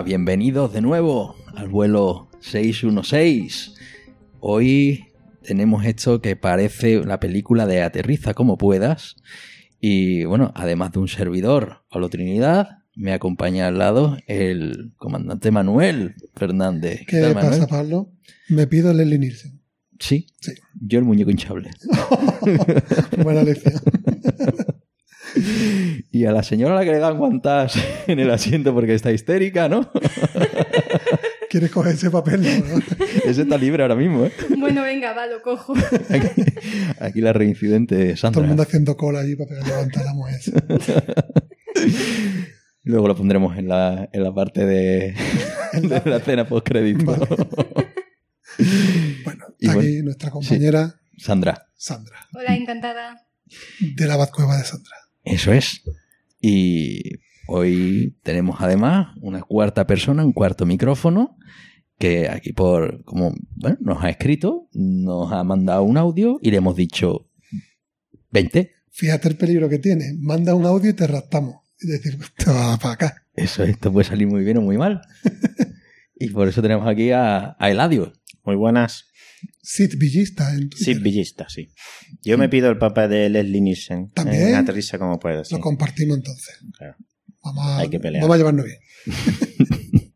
Hola, 0.00 0.06
bienvenidos 0.06 0.72
de 0.72 0.80
nuevo 0.80 1.36
al 1.54 1.68
vuelo 1.68 2.30
616. 2.40 3.74
Hoy 4.40 5.04
tenemos 5.42 5.84
esto 5.84 6.22
que 6.22 6.36
parece 6.36 7.04
la 7.04 7.20
película 7.20 7.66
de 7.66 7.82
Aterriza 7.82 8.32
como 8.32 8.56
puedas. 8.56 9.16
Y 9.78 10.24
bueno, 10.24 10.52
además 10.56 10.92
de 10.92 11.00
un 11.00 11.08
servidor, 11.08 11.84
Pablo 11.90 12.08
Trinidad, 12.08 12.78
me 12.94 13.12
acompaña 13.12 13.66
al 13.66 13.76
lado 13.76 14.16
el 14.26 14.94
comandante 14.96 15.50
Manuel 15.50 16.14
Fernández. 16.34 17.02
¿Qué 17.06 17.20
tal, 17.20 17.34
pasa, 17.34 17.50
Manuel? 17.50 17.68
Pablo? 17.68 18.10
Me 18.48 18.66
pido 18.66 18.94
Leslie 18.94 19.18
Nielsen. 19.18 19.60
Sí, 19.98 20.28
Sí. 20.40 20.52
yo 20.80 20.98
el 20.98 21.04
muñeco 21.04 21.30
hinchable. 21.30 21.68
Buena 23.22 23.42
lección. 23.42 23.74
Y 26.12 26.24
a 26.24 26.32
la 26.32 26.42
señora 26.42 26.74
a 26.74 26.78
la 26.78 26.84
que 26.84 26.90
le 26.92 26.98
dan 26.98 27.16
guantas 27.18 27.74
en 28.06 28.18
el 28.18 28.30
asiento 28.30 28.74
porque 28.74 28.94
está 28.94 29.12
histérica, 29.12 29.68
¿no? 29.68 29.90
¿Quieres 31.50 31.70
coger 31.70 31.94
ese 31.94 32.10
papel? 32.10 32.42
No, 32.42 32.76
no. 32.76 32.82
Ese 33.24 33.42
está 33.42 33.58
libre 33.58 33.82
ahora 33.82 33.96
mismo, 33.96 34.24
¿eh? 34.26 34.32
Bueno, 34.56 34.82
venga, 34.82 35.12
va, 35.14 35.26
lo 35.26 35.42
cojo. 35.42 35.74
Aquí, 36.08 36.42
aquí 37.00 37.20
la 37.20 37.32
reincidente 37.32 38.16
Sandra. 38.16 38.34
Todo 38.34 38.42
el 38.44 38.48
mundo 38.48 38.62
haciendo 38.62 38.96
cola 38.96 39.20
allí 39.20 39.34
para 39.34 39.60
levantar 39.66 40.04
la 40.04 40.14
mujer. 40.14 40.38
Luego 42.84 43.08
lo 43.08 43.16
pondremos 43.16 43.56
en 43.58 43.68
la, 43.68 44.08
en 44.12 44.22
la 44.22 44.32
parte 44.32 44.64
de, 44.64 45.14
de 45.74 46.02
la 46.04 46.20
cena 46.20 46.48
post 46.48 46.66
crédito. 46.68 47.04
Vale. 47.04 47.26
Bueno, 49.24 49.44
Y 49.58 49.66
bueno, 49.66 49.80
aquí 49.80 50.02
nuestra 50.02 50.30
compañera 50.30 50.94
Sandra, 51.16 51.66
Sandra, 51.76 52.16
Hola, 52.34 52.54
encantada. 52.56 53.26
de 53.80 54.06
la 54.06 54.16
Batcueva 54.16 54.56
de 54.56 54.64
Sandra. 54.64 54.96
Eso 55.24 55.52
es. 55.52 55.82
Y 56.40 57.02
hoy 57.46 58.16
tenemos 58.22 58.60
además 58.60 59.16
una 59.20 59.42
cuarta 59.42 59.86
persona, 59.86 60.24
un 60.24 60.32
cuarto 60.32 60.66
micrófono, 60.66 61.36
que 61.98 62.28
aquí 62.28 62.52
por, 62.52 63.04
como, 63.04 63.34
bueno, 63.56 63.76
nos 63.80 64.02
ha 64.02 64.08
escrito, 64.08 64.68
nos 64.72 65.32
ha 65.32 65.44
mandado 65.44 65.82
un 65.82 65.98
audio 65.98 66.38
y 66.40 66.50
le 66.50 66.56
hemos 66.56 66.76
dicho 66.76 67.28
20. 68.30 68.72
Fíjate 68.90 69.28
el 69.28 69.36
peligro 69.36 69.68
que 69.68 69.78
tiene. 69.78 70.14
Manda 70.18 70.54
un 70.54 70.64
audio 70.64 70.90
y 70.90 70.94
te 70.94 71.06
raptamos. 71.06 71.56
Es 71.78 71.88
decir, 71.88 72.18
te 72.36 72.50
va 72.50 72.76
para 72.78 72.94
acá. 72.94 73.26
Eso, 73.34 73.64
esto 73.64 73.92
puede 73.92 74.08
salir 74.08 74.26
muy 74.26 74.44
bien 74.44 74.58
o 74.58 74.62
muy 74.62 74.78
mal. 74.78 75.02
y 76.14 76.28
por 76.30 76.48
eso 76.48 76.62
tenemos 76.62 76.86
aquí 76.86 77.10
a, 77.10 77.56
a 77.58 77.70
Eladio. 77.70 78.12
Muy 78.44 78.56
buenas. 78.56 79.09
Sid 79.62 79.94
Villista 79.98 80.52
en 80.52 80.68
Twitter. 80.70 80.94
Sí, 80.96 81.00
villista, 81.02 81.48
sí. 81.48 81.68
Yo 82.22 82.36
me 82.38 82.48
pido 82.48 82.68
el 82.70 82.78
papel 82.78 83.10
de 83.10 83.28
Leslie 83.30 83.60
Nielsen. 83.60 84.10
¿También? 84.10 84.48
En 84.48 84.54
Aterriza 84.56 84.98
como 84.98 85.18
puedas. 85.18 85.48
sí. 85.48 85.54
Lo 85.54 85.60
compartimos 85.60 86.16
entonces. 86.16 86.58
Claro. 86.76 86.96
Vamos 87.42 87.66
a, 87.66 87.78
Hay 87.78 87.88
que 87.88 88.00
pelear. 88.00 88.22
vamos 88.22 88.34
a 88.34 88.38
llevarnos 88.38 88.64
bien. 88.66 88.78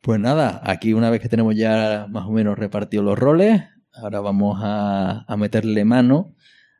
Pues 0.00 0.20
nada, 0.20 0.62
aquí 0.64 0.94
una 0.94 1.10
vez 1.10 1.20
que 1.20 1.28
tenemos 1.28 1.54
ya 1.54 2.06
más 2.08 2.24
o 2.26 2.30
menos 2.32 2.58
repartidos 2.58 3.04
los 3.04 3.18
roles, 3.18 3.62
ahora 3.92 4.20
vamos 4.20 4.58
a, 4.62 5.24
a 5.30 5.36
meterle 5.36 5.84
mano 5.84 6.34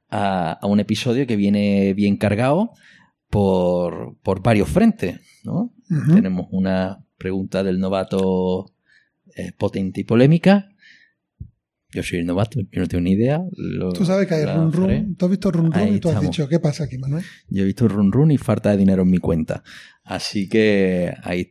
a, 0.09 0.53
a 0.53 0.67
un 0.67 0.81
episodio 0.81 1.27
que 1.27 1.37
viene 1.37 1.93
bien 1.93 2.17
cargado 2.17 2.71
por, 3.29 4.17
por 4.23 4.43
varios 4.43 4.71
frentes, 4.71 5.21
¿no? 5.45 5.75
Tenemos 6.15 6.47
una 6.53 7.05
pregunta 7.19 7.63
del 7.63 7.81
novato 7.81 8.73
eh, 9.37 9.53
potente 9.59 10.01
y 10.01 10.05
polémica. 10.05 10.69
Yo 11.91 12.03
soy 12.03 12.19
el 12.19 12.27
novato, 12.27 12.61
yo 12.61 12.81
no 12.83 12.87
tengo 12.87 13.03
ni 13.03 13.13
idea. 13.13 13.41
lo- 13.57 13.93
Tú 13.93 14.05
sabes 14.05 14.27
que 14.27 14.35
hay 14.35 14.45
run 14.45 14.69
haré. 14.85 14.99
run. 15.01 15.17
Tú 15.17 15.25
has 15.25 15.31
visto 15.31 15.51
run 15.51 15.73
run 15.73 15.75
Ahí 15.75 15.95
y 15.95 16.01
tú 16.01 16.11
has 16.11 16.21
dicho, 16.21 16.47
¿qué 16.49 16.59
pasa 16.61 16.85
aquí, 16.85 16.99
Manuel? 16.99 17.25
Yo 17.49 17.63
he 17.63 17.67
visto 17.67 17.89
run 17.89 18.13
run 18.13 18.31
y 18.31 18.37
falta 18.37 18.71
de 18.71 18.77
dinero 18.77 19.03
en 19.03 19.11
mi 19.11 19.19
cuenta. 19.19 19.63
Así 20.05 20.49
que 20.51 21.15
ahí 21.23 21.51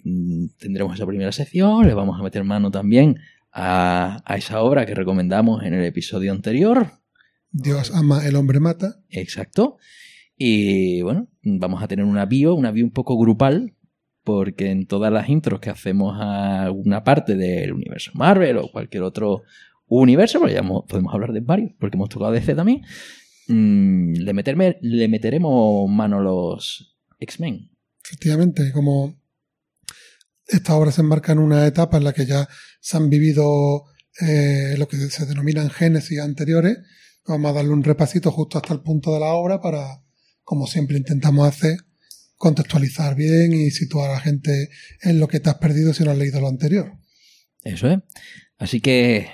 tendremos 0.60 0.94
esa 0.94 1.08
primera 1.08 1.32
sección. 1.32 1.88
Le 1.88 1.94
vamos 1.96 2.20
a 2.20 2.24
meter 2.24 2.44
mano 2.44 2.70
también 2.70 3.18
a, 3.52 4.22
a 4.26 4.36
esa 4.38 4.62
obra 4.62 4.86
que 4.86 4.94
recomendamos 4.94 5.64
en 5.64 5.74
el 5.74 5.84
episodio 5.86 6.32
anterior. 6.32 6.92
Dios 7.50 7.92
ama, 7.96 8.26
el 8.28 8.36
hombre 8.36 8.60
mata. 8.60 9.00
Exacto. 9.10 9.78
Y 10.38 11.02
bueno, 11.02 11.30
vamos 11.42 11.82
a 11.82 11.88
tener 11.88 12.06
una 12.06 12.26
bio, 12.28 12.54
una 12.54 12.70
bio 12.70 12.86
un 12.86 12.92
poco 12.92 13.18
grupal, 13.18 13.74
porque 14.24 14.70
en 14.70 14.86
todas 14.86 15.12
las 15.12 15.30
intros 15.30 15.60
que 15.60 15.72
hacemos 15.72 16.16
a 16.22 16.62
alguna 16.64 17.04
parte 17.04 17.36
del 17.36 17.74
universo 17.74 18.12
Marvel 18.14 18.58
o 18.58 18.70
cualquier 18.72 19.02
otro 19.04 19.42
universo, 19.88 20.40
porque 20.40 20.56
ya 20.56 20.64
podemos 20.64 21.14
hablar 21.14 21.34
de 21.34 21.40
varios, 21.40 21.72
porque 21.80 21.98
hemos 21.98 22.10
tocado 22.10 22.32
DC 22.32 22.56
también, 22.56 22.82
mm, 23.48 24.14
le, 24.14 24.34
meterme, 24.34 24.78
le 24.82 25.08
meteremos 25.08 25.90
mano 25.90 26.20
los 26.20 26.98
X-Men. 27.20 27.72
Efectivamente, 28.04 28.72
como 28.72 29.20
esta 30.48 30.76
obra 30.76 30.92
se 30.92 31.02
enmarca 31.02 31.34
en 31.34 31.40
una 31.40 31.66
etapa 31.66 31.98
en 31.98 32.06
la 32.06 32.14
que 32.14 32.26
ya 32.26 32.48
se 32.80 32.98
han 32.98 33.10
vivido 33.10 33.86
eh, 34.22 34.76
lo 34.78 34.88
que 34.88 34.98
se 34.98 35.26
denominan 35.26 35.70
génesis 35.70 36.20
anteriores, 36.20 36.78
vamos 37.28 37.52
a 37.52 37.56
darle 37.56 37.72
un 37.72 37.84
repasito 37.84 38.32
justo 38.32 38.58
hasta 38.58 38.74
el 38.74 38.82
punto 38.82 39.14
de 39.14 39.20
la 39.20 39.34
obra 39.34 39.62
para, 39.62 40.02
como 40.44 40.68
siempre 40.68 40.98
intentamos 40.98 41.48
hacer, 41.48 41.78
contextualizar 42.36 43.16
bien 43.16 43.54
y 43.54 43.72
situar 43.72 44.10
a 44.10 44.14
la 44.14 44.20
gente 44.20 44.70
en 45.02 45.20
lo 45.20 45.28
que 45.28 45.40
te 45.40 45.50
has 45.50 45.58
perdido 45.58 45.94
si 45.94 46.04
no 46.04 46.12
has 46.12 46.18
leído 46.18 46.40
lo 46.40 46.48
anterior. 46.48 46.94
Eso 47.64 47.90
es. 47.90 48.00
Así 48.58 48.80
que 48.80 49.28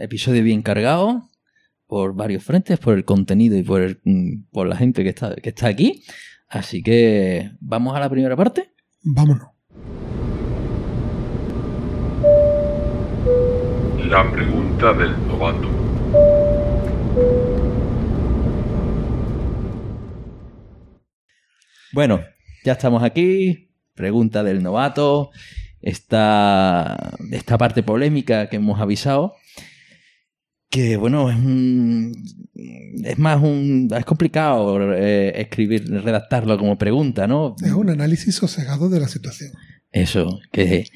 episodio 0.00 0.42
bien 0.42 0.62
cargado 0.62 1.28
por 1.86 2.14
varios 2.14 2.44
frentes, 2.44 2.78
por 2.78 2.94
el 2.94 3.04
contenido 3.04 3.56
y 3.56 3.62
por, 3.62 3.82
el- 3.82 4.00
mm, 4.04 4.44
por 4.52 4.66
la 4.66 4.76
gente 4.76 5.02
que 5.02 5.08
está, 5.10 5.34
que 5.36 5.48
está 5.50 5.66
aquí. 5.68 6.04
Así 6.48 6.82
que 6.82 7.50
vamos 7.60 7.96
a 7.96 8.00
la 8.00 8.08
primera 8.10 8.36
parte. 8.36 8.70
Vámonos. 9.02 9.48
La 14.08 14.28
pregunta 14.32 14.92
del 14.92 15.12
novato. 15.28 15.68
Bueno, 21.92 22.20
ya 22.64 22.72
estamos 22.72 23.02
aquí. 23.02 23.70
Pregunta 23.94 24.42
del 24.42 24.62
novato. 24.62 25.30
Esta, 25.82 27.10
esta 27.32 27.56
parte 27.58 27.82
polémica 27.82 28.48
que 28.48 28.56
hemos 28.56 28.80
avisado. 28.80 29.34
Que 30.70 30.96
bueno, 30.96 31.30
es 31.30 31.36
un. 31.36 32.12
Es 33.04 33.18
más 33.18 33.42
un. 33.42 33.88
Es 33.96 34.04
complicado 34.04 34.94
eh, 34.94 35.32
escribir, 35.40 35.90
redactarlo 35.90 36.56
como 36.58 36.78
pregunta, 36.78 37.26
¿no? 37.26 37.56
Es 37.62 37.72
un 37.72 37.90
análisis 37.90 38.36
sosegado 38.36 38.88
de 38.88 39.00
la 39.00 39.08
situación. 39.08 39.52
Eso, 39.90 40.38
que 40.52 40.86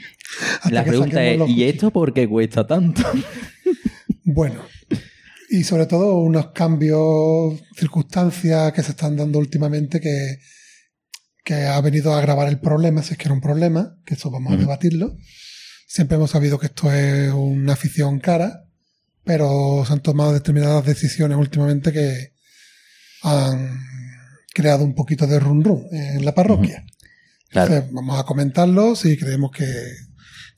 Hasta 0.54 0.70
la 0.70 0.84
que 0.84 0.90
pregunta 0.90 1.24
es, 1.24 1.48
¿y 1.48 1.64
esto 1.64 1.90
por 1.90 2.12
qué 2.14 2.28
cuesta 2.28 2.66
tanto? 2.66 3.02
Bueno, 4.26 4.62
y 5.50 5.64
sobre 5.64 5.84
todo 5.84 6.16
unos 6.16 6.52
cambios, 6.52 7.60
circunstancias 7.76 8.72
que 8.72 8.82
se 8.82 8.92
están 8.92 9.16
dando 9.16 9.38
últimamente 9.38 10.00
que, 10.00 10.38
que 11.44 11.54
ha 11.66 11.80
venido 11.82 12.14
a 12.14 12.18
agravar 12.18 12.48
el 12.48 12.58
problema, 12.58 13.02
si 13.02 13.12
es 13.12 13.18
que 13.18 13.26
era 13.26 13.34
un 13.34 13.42
problema, 13.42 13.96
que 14.06 14.14
eso 14.14 14.30
vamos 14.30 14.54
a 14.54 14.56
debatirlo. 14.56 15.14
Siempre 15.86 16.16
hemos 16.16 16.30
sabido 16.30 16.58
que 16.58 16.66
esto 16.66 16.90
es 16.90 17.32
una 17.32 17.74
afición 17.74 18.18
cara, 18.18 18.63
pero 19.24 19.84
se 19.86 19.92
han 19.92 20.00
tomado 20.00 20.32
determinadas 20.32 20.84
decisiones 20.84 21.38
últimamente 21.38 21.92
que 21.92 22.32
han 23.22 23.80
creado 24.52 24.84
un 24.84 24.94
poquito 24.94 25.26
de 25.26 25.40
run 25.40 25.64
run 25.64 25.86
en 25.90 26.24
la 26.24 26.34
parroquia. 26.34 26.84
Claro. 27.48 27.72
Entonces, 27.72 27.94
vamos 27.94 28.20
a 28.20 28.24
comentarlo 28.24 28.94
si 28.94 29.16
creemos 29.16 29.50
que, 29.50 29.66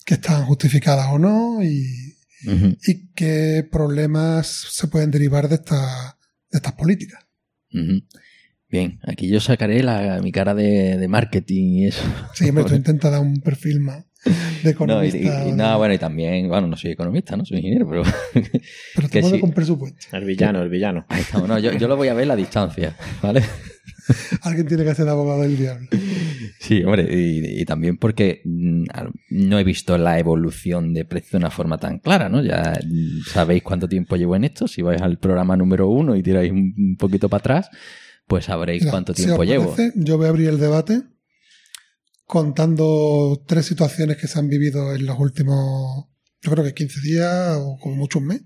que 0.04 0.14
están 0.14 0.44
justificadas 0.46 1.06
o 1.10 1.18
no 1.18 1.62
y, 1.62 2.16
y 2.42 3.12
qué 3.14 3.66
problemas 3.70 4.46
se 4.46 4.88
pueden 4.88 5.10
derivar 5.10 5.48
de, 5.48 5.56
esta, 5.56 6.18
de 6.50 6.58
estas 6.58 6.72
políticas. 6.72 7.20
Bien, 8.68 8.98
aquí 9.04 9.28
yo 9.28 9.40
sacaré 9.40 9.82
la, 9.82 10.20
mi 10.22 10.32
cara 10.32 10.54
de, 10.54 10.96
de 10.96 11.08
marketing 11.08 11.64
y 11.72 11.86
eso. 11.86 12.02
Sí, 12.34 12.48
hombre, 12.48 12.64
tú 12.68 12.74
intentas 12.74 13.12
dar 13.12 13.20
un 13.20 13.40
perfil 13.40 13.80
más 13.80 14.05
de 14.62 14.62
No, 14.62 14.68
y, 15.04 15.08
economista. 15.08 15.44
y- 15.46 15.48
y 15.48 15.52
nada, 15.52 15.76
bueno, 15.76 15.94
y 15.94 15.98
también, 15.98 16.48
bueno, 16.48 16.66
no 16.66 16.76
soy 16.76 16.92
economista, 16.92 17.36
no 17.36 17.44
soy 17.44 17.58
ingeniero, 17.58 17.88
pero 17.88 18.02
pero 18.94 19.08
que 19.10 19.22
te 19.22 19.30
sí. 19.30 19.40
con 19.40 19.52
presupuesto. 19.52 20.16
El 20.16 20.24
villano, 20.24 20.62
el 20.62 20.68
villano. 20.68 21.04
ahí 21.08 21.20
estamos. 21.22 21.48
No, 21.48 21.58
yo, 21.58 21.72
yo 21.72 21.88
lo 21.88 21.96
voy 21.96 22.08
a 22.08 22.14
ver 22.14 22.24
a 22.24 22.28
la 22.28 22.36
distancia, 22.36 22.96
¿vale? 23.22 23.42
Alguien 24.42 24.66
tiene 24.68 24.84
que 24.84 24.94
ser 24.94 25.08
abogado 25.08 25.42
del 25.42 25.56
diablo. 25.56 25.88
Sí, 26.60 26.82
hombre, 26.84 27.08
y, 27.12 27.60
y 27.60 27.64
también 27.64 27.96
porque 27.96 28.40
mm, 28.44 28.84
no 29.30 29.58
he 29.58 29.64
visto 29.64 29.98
la 29.98 30.18
evolución 30.18 30.94
de 30.94 31.04
precio 31.04 31.32
de 31.32 31.38
una 31.38 31.50
forma 31.50 31.78
tan 31.78 31.98
clara, 31.98 32.28
¿no? 32.28 32.42
Ya 32.42 32.78
mm, 32.84 33.22
sabéis 33.32 33.62
cuánto 33.64 33.88
tiempo 33.88 34.16
llevo 34.16 34.36
en 34.36 34.44
esto. 34.44 34.68
Si 34.68 34.80
vais 34.82 35.02
al 35.02 35.18
programa 35.18 35.56
número 35.56 35.88
uno 35.88 36.14
y 36.14 36.22
tiráis 36.22 36.52
un, 36.52 36.96
poquito 36.98 37.28
para 37.28 37.40
atrás, 37.40 37.70
pues 38.28 38.44
sabréis 38.44 38.82
Mira, 38.82 38.92
cuánto 38.92 39.12
si 39.14 39.24
tiempo 39.24 39.42
llevo. 39.44 39.74
yo 39.96 40.16
voy 40.18 40.26
a 40.26 40.28
abrir 40.30 40.48
el 40.48 40.58
debate 40.60 41.02
contando 42.26 43.42
tres 43.46 43.66
situaciones 43.66 44.16
que 44.18 44.26
se 44.28 44.38
han 44.38 44.48
vivido 44.48 44.94
en 44.94 45.06
los 45.06 45.18
últimos, 45.18 46.06
yo 46.42 46.50
creo 46.50 46.64
que 46.64 46.74
15 46.74 47.00
días 47.00 47.56
o 47.58 47.78
como 47.80 47.96
mucho 47.96 48.18
un 48.18 48.26
mes. 48.26 48.42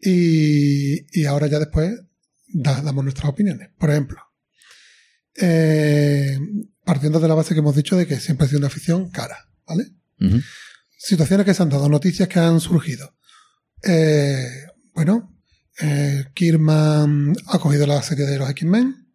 Y, 0.00 1.20
y 1.20 1.24
ahora 1.26 1.46
ya 1.48 1.58
después 1.58 1.92
da- 2.48 2.82
damos 2.82 3.04
nuestras 3.04 3.28
opiniones. 3.30 3.70
Por 3.78 3.90
ejemplo, 3.90 4.18
eh, 5.36 6.38
partiendo 6.84 7.20
de 7.20 7.28
la 7.28 7.34
base 7.34 7.54
que 7.54 7.60
hemos 7.60 7.76
dicho 7.76 7.96
de 7.96 8.06
que 8.06 8.18
siempre 8.20 8.46
ha 8.46 8.48
sido 8.48 8.58
una 8.58 8.68
afición 8.68 9.10
cara, 9.10 9.48
¿vale? 9.66 9.84
Situaciones 10.98 11.46
que 11.46 11.54
se 11.54 11.62
han 11.62 11.68
dado, 11.68 11.88
noticias 11.88 12.28
que 12.28 12.38
han 12.40 12.60
surgido. 12.60 13.14
Eh, 13.84 14.46
bueno, 14.94 15.36
eh, 15.80 16.24
Kirman 16.34 17.34
ha 17.46 17.58
cogido 17.58 17.86
la 17.86 18.02
serie 18.02 18.24
de 18.26 18.38
los 18.38 18.50
X-Men. 18.50 19.07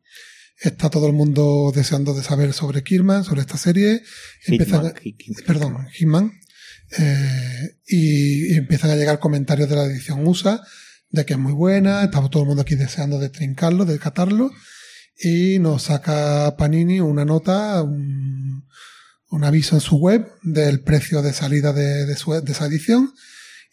Está 0.63 0.89
todo 0.89 1.07
el 1.07 1.13
mundo 1.13 1.71
deseando 1.75 2.13
de 2.13 2.23
saber 2.23 2.53
sobre 2.53 2.83
Kirman, 2.83 3.23
sobre 3.23 3.41
esta 3.41 3.57
serie. 3.57 4.01
Empiezan 4.45 4.85
a- 4.85 4.93
Hitman, 4.99 5.17
Hit- 5.17 5.45
perdón, 5.45 5.87
Hitman. 5.93 6.31
Eh, 6.97 7.77
y, 7.87 8.53
y 8.53 8.57
empiezan 8.57 8.91
a 8.91 8.95
llegar 8.95 9.19
comentarios 9.19 9.67
de 9.69 9.75
la 9.75 9.85
edición 9.85 10.25
USA 10.27 10.61
de 11.09 11.25
que 11.25 11.33
es 11.33 11.39
muy 11.39 11.53
buena. 11.53 12.03
Estaba 12.03 12.29
todo 12.29 12.43
el 12.43 12.47
mundo 12.47 12.61
aquí 12.61 12.75
deseando 12.75 13.19
de 13.19 13.29
trincarlo, 13.29 13.85
de 13.85 13.99
catarlo. 13.99 14.51
Y 15.19 15.59
nos 15.59 15.83
saca 15.83 16.55
Panini 16.57 16.99
una 17.01 17.25
nota, 17.25 17.81
un, 17.83 18.67
un 19.29 19.43
aviso 19.43 19.75
en 19.75 19.81
su 19.81 19.97
web 19.97 20.27
del 20.43 20.81
precio 20.81 21.21
de 21.21 21.33
salida 21.33 21.73
de, 21.73 22.05
de 22.05 22.15
su- 22.15 22.31
de 22.41 22.51
esa 22.51 22.67
edición. 22.67 23.11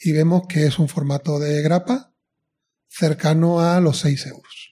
Y 0.03 0.13
vemos 0.13 0.43
que 0.49 0.67
es 0.67 0.79
un 0.79 0.89
formato 0.89 1.39
de 1.39 1.63
grapa 1.63 2.13
cercano 2.89 3.61
a 3.61 3.81
los 3.81 3.99
6 4.01 4.27
euros. 4.27 4.70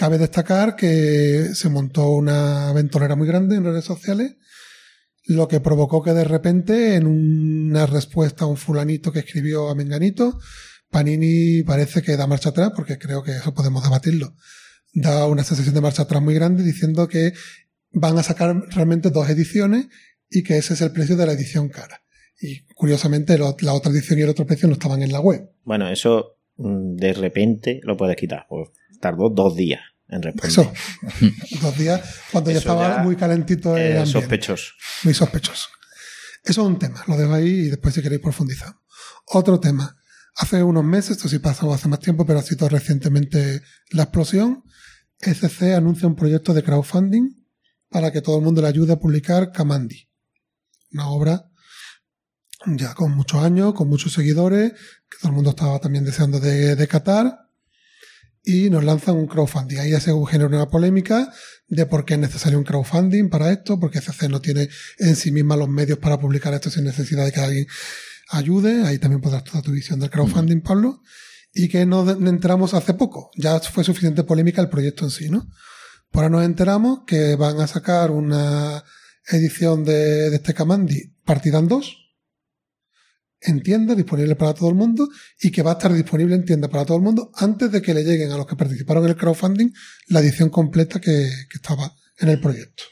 Cabe 0.00 0.16
destacar 0.16 0.76
que 0.76 1.50
se 1.52 1.68
montó 1.68 2.08
una 2.08 2.72
ventolera 2.72 3.16
muy 3.16 3.28
grande 3.28 3.56
en 3.56 3.64
redes 3.64 3.84
sociales 3.84 4.34
lo 5.26 5.46
que 5.46 5.60
provocó 5.60 6.02
que 6.02 6.14
de 6.14 6.24
repente, 6.24 6.94
en 6.94 7.06
una 7.06 7.84
respuesta 7.84 8.46
a 8.46 8.48
un 8.48 8.56
fulanito 8.56 9.12
que 9.12 9.18
escribió 9.18 9.68
a 9.68 9.74
Menganito, 9.74 10.38
Panini 10.88 11.62
parece 11.64 12.00
que 12.00 12.16
da 12.16 12.26
marcha 12.26 12.48
atrás, 12.48 12.72
porque 12.74 12.96
creo 12.96 13.22
que 13.22 13.32
eso 13.32 13.52
podemos 13.52 13.82
debatirlo. 13.82 14.34
Da 14.94 15.26
una 15.26 15.44
sensación 15.44 15.74
de 15.74 15.82
marcha 15.82 16.04
atrás 16.04 16.22
muy 16.22 16.32
grande 16.32 16.64
diciendo 16.64 17.06
que 17.06 17.34
van 17.92 18.16
a 18.16 18.22
sacar 18.22 18.56
realmente 18.70 19.10
dos 19.10 19.28
ediciones 19.28 19.88
y 20.30 20.42
que 20.44 20.56
ese 20.56 20.72
es 20.72 20.80
el 20.80 20.92
precio 20.92 21.14
de 21.16 21.26
la 21.26 21.32
edición 21.32 21.68
cara. 21.68 22.02
Y 22.40 22.62
curiosamente 22.74 23.36
la 23.36 23.74
otra 23.74 23.92
edición 23.92 24.18
y 24.18 24.22
el 24.22 24.30
otro 24.30 24.46
precio 24.46 24.66
no 24.66 24.72
estaban 24.72 25.02
en 25.02 25.12
la 25.12 25.20
web. 25.20 25.50
Bueno, 25.62 25.90
eso 25.90 26.38
mm, 26.56 26.96
de 26.96 27.12
repente 27.12 27.80
lo 27.84 27.98
puedes 27.98 28.16
quitar. 28.16 28.46
Pues 28.48 28.70
tardó 29.00 29.30
dos 29.30 29.56
días 29.56 29.80
en 30.08 30.22
responder. 30.22 30.50
Eso. 30.50 30.72
dos 31.62 31.76
días 31.78 32.02
cuando 32.32 32.50
ya 32.50 32.58
estaba 32.58 32.96
ya 32.98 33.02
muy 33.02 33.16
calentito 33.16 33.76
el 33.76 33.82
Eh, 33.82 33.86
ambiente. 33.98 34.12
sospechoso. 34.12 34.72
muy 35.04 35.14
sospechoso. 35.14 35.68
Eso 36.42 36.60
es 36.62 36.66
un 36.66 36.78
tema, 36.78 37.02
lo 37.06 37.16
dejo 37.16 37.34
ahí 37.34 37.48
y 37.48 37.68
después 37.68 37.94
si 37.94 38.02
queréis 38.02 38.20
profundizar. 38.22 38.74
Otro 39.26 39.60
tema. 39.60 39.96
Hace 40.36 40.62
unos 40.62 40.84
meses, 40.84 41.12
esto 41.16 41.28
sí 41.28 41.38
pasó 41.38 41.72
hace 41.74 41.88
más 41.88 41.98
tiempo, 42.00 42.24
pero 42.24 42.38
ha 42.38 42.42
sido 42.42 42.68
recientemente 42.68 43.62
la 43.90 44.04
explosión. 44.04 44.62
SC 45.18 45.74
anuncia 45.74 46.08
un 46.08 46.16
proyecto 46.16 46.54
de 46.54 46.62
crowdfunding 46.62 47.28
para 47.90 48.10
que 48.10 48.22
todo 48.22 48.38
el 48.38 48.44
mundo 48.44 48.62
le 48.62 48.68
ayude 48.68 48.92
a 48.94 48.98
publicar 48.98 49.52
Kamandi. 49.52 50.08
Una 50.92 51.08
obra 51.10 51.44
ya 52.66 52.94
con 52.94 53.12
muchos 53.12 53.42
años, 53.42 53.74
con 53.74 53.88
muchos 53.88 54.12
seguidores, 54.12 54.72
que 54.72 55.18
todo 55.20 55.28
el 55.30 55.34
mundo 55.34 55.50
estaba 55.50 55.78
también 55.78 56.04
deseando 56.04 56.40
de, 56.40 56.74
de 56.76 56.88
catar. 56.88 57.49
Y 58.42 58.70
nos 58.70 58.84
lanzan 58.84 59.16
un 59.16 59.26
crowdfunding. 59.26 59.78
Ahí 59.78 59.90
ya 59.90 60.00
se 60.00 60.12
genera 60.28 60.48
una 60.48 60.70
polémica 60.70 61.32
de 61.68 61.86
por 61.86 62.04
qué 62.04 62.14
es 62.14 62.20
necesario 62.20 62.58
un 62.58 62.64
crowdfunding 62.64 63.28
para 63.28 63.52
esto, 63.52 63.78
porque 63.78 64.00
CC 64.00 64.28
no 64.28 64.40
tiene 64.40 64.68
en 64.98 65.16
sí 65.16 65.30
misma 65.30 65.56
los 65.56 65.68
medios 65.68 65.98
para 65.98 66.18
publicar 66.18 66.54
esto 66.54 66.70
sin 66.70 66.84
necesidad 66.84 67.24
de 67.24 67.32
que 67.32 67.40
alguien 67.40 67.66
ayude. 68.30 68.86
Ahí 68.86 68.98
también 68.98 69.20
podrás 69.20 69.44
toda 69.44 69.62
tu 69.62 69.72
visión 69.72 70.00
del 70.00 70.10
crowdfunding, 70.10 70.60
Pablo. 70.62 71.02
Y 71.52 71.68
que 71.68 71.84
nos 71.84 72.08
enteramos 72.08 72.74
hace 72.74 72.94
poco. 72.94 73.30
Ya 73.36 73.58
fue 73.60 73.84
suficiente 73.84 74.24
polémica 74.24 74.62
el 74.62 74.68
proyecto 74.68 75.04
en 75.04 75.10
sí, 75.10 75.28
¿no? 75.28 75.48
Por 76.10 76.24
ahora 76.24 76.36
nos 76.36 76.44
enteramos 76.44 77.00
que 77.06 77.36
van 77.36 77.60
a 77.60 77.66
sacar 77.66 78.10
una 78.10 78.84
edición 79.28 79.84
de, 79.84 80.34
este 80.34 80.54
Kamandi 80.54 81.14
partida 81.24 81.58
en 81.58 81.68
dos, 81.68 82.09
en 83.42 83.62
tienda, 83.62 83.94
disponible 83.94 84.36
para 84.36 84.54
todo 84.54 84.68
el 84.68 84.74
mundo, 84.74 85.08
y 85.40 85.50
que 85.50 85.62
va 85.62 85.72
a 85.72 85.74
estar 85.74 85.92
disponible 85.92 86.34
en 86.34 86.44
tienda 86.44 86.68
para 86.68 86.84
todo 86.84 86.98
el 86.98 87.02
mundo 87.02 87.30
antes 87.36 87.72
de 87.72 87.80
que 87.80 87.94
le 87.94 88.04
lleguen 88.04 88.30
a 88.32 88.36
los 88.36 88.46
que 88.46 88.56
participaron 88.56 89.04
en 89.04 89.10
el 89.10 89.16
crowdfunding 89.16 89.72
la 90.08 90.20
edición 90.20 90.50
completa 90.50 91.00
que, 91.00 91.30
que 91.48 91.56
estaba 91.56 91.92
en 92.18 92.28
el 92.28 92.40
proyecto. 92.40 92.84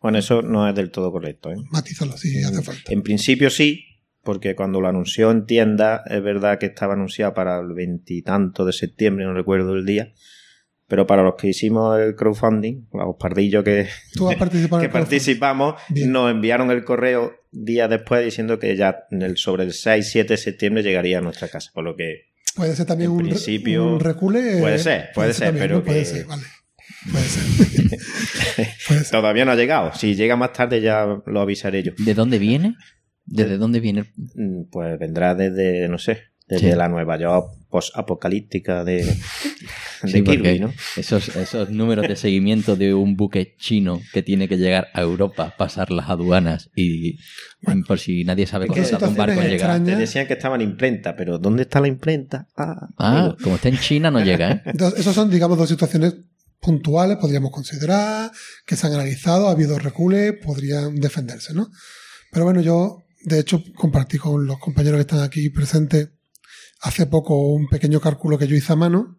Bueno, 0.00 0.18
eso 0.18 0.42
no 0.42 0.68
es 0.68 0.74
del 0.74 0.90
todo 0.90 1.12
correcto. 1.12 1.50
¿eh? 1.50 1.56
Matízalo 1.70 2.16
si 2.16 2.42
hace 2.42 2.62
falta. 2.62 2.92
En 2.92 3.02
principio 3.02 3.48
sí, 3.50 3.84
porque 4.22 4.54
cuando 4.56 4.80
lo 4.80 4.88
anunció 4.88 5.30
en 5.30 5.46
tienda, 5.46 6.02
es 6.06 6.22
verdad 6.22 6.58
que 6.58 6.66
estaba 6.66 6.94
anunciado 6.94 7.34
para 7.34 7.60
el 7.60 7.74
veintitanto 7.74 8.64
de 8.64 8.72
septiembre, 8.72 9.24
no 9.24 9.34
recuerdo 9.34 9.74
el 9.74 9.84
día. 9.84 10.12
Pero 10.86 11.06
para 11.06 11.22
los 11.22 11.34
que 11.36 11.48
hicimos 11.48 11.98
el 11.98 12.14
crowdfunding, 12.14 12.86
los 12.92 13.16
pardillos 13.18 13.64
que, 13.64 13.88
que 14.80 14.88
participamos, 14.90 15.74
Bien. 15.88 16.12
nos 16.12 16.30
enviaron 16.30 16.70
el 16.70 16.84
correo 16.84 17.32
días 17.50 17.88
después 17.88 18.24
diciendo 18.24 18.58
que 18.58 18.76
ya 18.76 19.04
en 19.10 19.22
el, 19.22 19.36
sobre 19.38 19.64
el 19.64 19.70
6-7 19.72 20.26
de 20.26 20.36
septiembre 20.36 20.82
llegaría 20.82 21.18
a 21.18 21.20
nuestra 21.22 21.48
casa. 21.48 21.70
Por 21.72 21.84
lo 21.84 21.96
que 21.96 22.32
Puede 22.54 22.76
ser 22.76 22.86
también 22.86 23.10
En 23.10 23.16
un, 23.16 23.24
re- 23.24 23.30
principio, 23.30 23.84
un 23.94 24.00
recule. 24.00 24.58
puede 24.60 24.78
ser, 24.78 25.08
puede 25.14 25.32
ser, 25.32 25.46
también, 25.48 25.64
pero 25.64 25.78
¿no? 25.78 25.84
Puede 25.84 25.98
que- 26.00 26.04
ser, 26.04 26.26
vale. 26.26 26.42
Puede 27.10 27.24
ser. 27.24 27.42
puede 28.88 29.00
ser. 29.04 29.10
todavía 29.10 29.44
no 29.44 29.52
ha 29.52 29.56
llegado. 29.56 29.92
Si 29.94 30.14
llega 30.14 30.36
más 30.36 30.52
tarde 30.52 30.80
ya 30.80 31.06
lo 31.26 31.40
avisaré 31.40 31.82
yo. 31.82 31.92
¿De 31.98 32.14
dónde 32.14 32.38
viene? 32.38 32.76
¿Desde 33.24 33.56
dónde 33.56 33.80
viene? 33.80 34.04
Mm, 34.34 34.64
Pues 34.70 34.98
vendrá 34.98 35.34
desde, 35.34 35.88
no 35.88 35.98
sé, 35.98 36.18
desde 36.46 36.70
Sí. 36.72 36.76
la 36.76 36.88
Nueva 36.88 37.18
York 37.18 37.48
post-apocalíptica 37.70 38.84
de, 38.84 38.96
de 40.02 40.08
Sí, 40.08 40.22
Kirby, 40.22 40.60
¿no? 40.60 40.72
Esos, 40.96 41.34
esos 41.36 41.70
números 41.70 42.06
de 42.06 42.16
seguimiento 42.16 42.76
de 42.76 42.94
un 42.94 43.16
buque 43.16 43.54
chino 43.58 44.00
que 44.12 44.22
tiene 44.22 44.46
que 44.48 44.56
llegar 44.58 44.88
a 44.92 45.00
Europa, 45.02 45.54
pasar 45.56 45.90
las 45.90 46.08
aduanas 46.10 46.70
y 46.76 47.18
por 47.88 47.98
si 47.98 48.24
nadie 48.24 48.46
sabe 48.46 48.66
¿Qué 48.66 48.74
cómo 48.82 48.88
tarda 48.88 49.08
un 49.08 49.16
barco 49.16 49.40
extrañas? 49.42 49.86
Te 49.96 49.96
decían 49.96 50.26
que 50.26 50.34
estaba 50.34 50.56
en 50.56 50.62
imprenta, 50.62 51.16
pero 51.16 51.38
¿dónde 51.38 51.62
está 51.62 51.80
la 51.80 51.88
imprenta? 51.88 52.46
Ah, 52.56 52.88
Ah, 52.98 53.36
como 53.42 53.56
está 53.56 53.68
en 53.70 53.78
China 53.78 54.10
no 54.10 54.20
llega, 54.20 54.50
¿eh? 54.52 54.62
Entonces, 54.66 55.00
esas 55.00 55.14
son, 55.14 55.30
digamos, 55.30 55.56
dos 55.58 55.68
situaciones 55.68 56.14
puntuales, 56.60 57.16
podríamos 57.18 57.50
considerar, 57.50 58.30
que 58.66 58.76
se 58.76 58.86
han 58.86 58.92
analizado, 58.94 59.48
ha 59.48 59.52
habido 59.52 59.78
recules, 59.78 60.34
podrían 60.42 60.96
defenderse, 60.96 61.52
¿no? 61.54 61.68
Pero 62.30 62.44
bueno, 62.46 62.60
yo, 62.60 63.02
de 63.24 63.38
hecho, 63.40 63.62
compartí 63.74 64.16
con 64.18 64.46
los 64.46 64.58
compañeros 64.58 64.96
que 64.98 65.02
están 65.02 65.20
aquí 65.20 65.50
presentes 65.50 66.10
hace 66.84 67.06
poco 67.06 67.48
un 67.48 67.66
pequeño 67.68 67.98
cálculo 67.98 68.38
que 68.38 68.46
yo 68.46 68.54
hice 68.54 68.74
a 68.74 68.76
mano, 68.76 69.18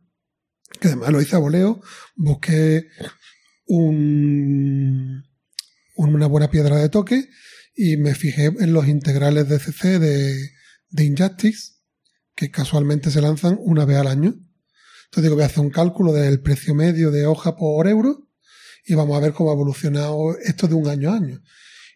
que 0.79 0.88
además 0.88 1.10
lo 1.10 1.19
hice 1.19 1.36
a 1.36 1.39
voleo, 1.39 1.81
busqué 2.15 2.86
un, 3.65 5.24
una 5.95 6.27
buena 6.27 6.51
piedra 6.51 6.77
de 6.77 6.89
toque 6.89 7.27
y 7.75 7.98
me 7.98 8.13
fijé 8.13 8.45
en 8.45 8.72
los 8.72 8.88
integrales 8.88 9.50
de 9.50 9.57
CC 9.57 9.98
de, 9.98 10.51
de 10.89 11.03
Injustice, 11.05 11.74
que 12.36 12.51
casualmente 12.51 13.10
se 13.10 13.22
lanzan 13.22 13.57
una 13.60 13.84
vez 13.86 13.98
al 13.98 14.07
año. 14.07 14.36
Entonces 15.05 15.24
digo, 15.24 15.36
voy 15.36 15.43
a 15.43 15.48
hacer 15.48 15.62
un 15.62 15.72
cálculo 15.72 16.13
del 16.13 16.41
precio 16.41 16.75
medio 16.75 17.10
de 17.10 17.25
hoja 17.25 17.55
por 17.55 17.88
euro 17.88 18.29
y 18.86 18.93
vamos 18.93 19.17
a 19.17 19.22
ver 19.22 19.34
cómo 19.34 19.50
ha 19.50 19.53
evolucionado 19.53 20.38
esto 20.38 20.67
de 20.67 20.75
un 20.75 20.88
año 20.88 21.12
a 21.12 21.15
año. 21.15 21.41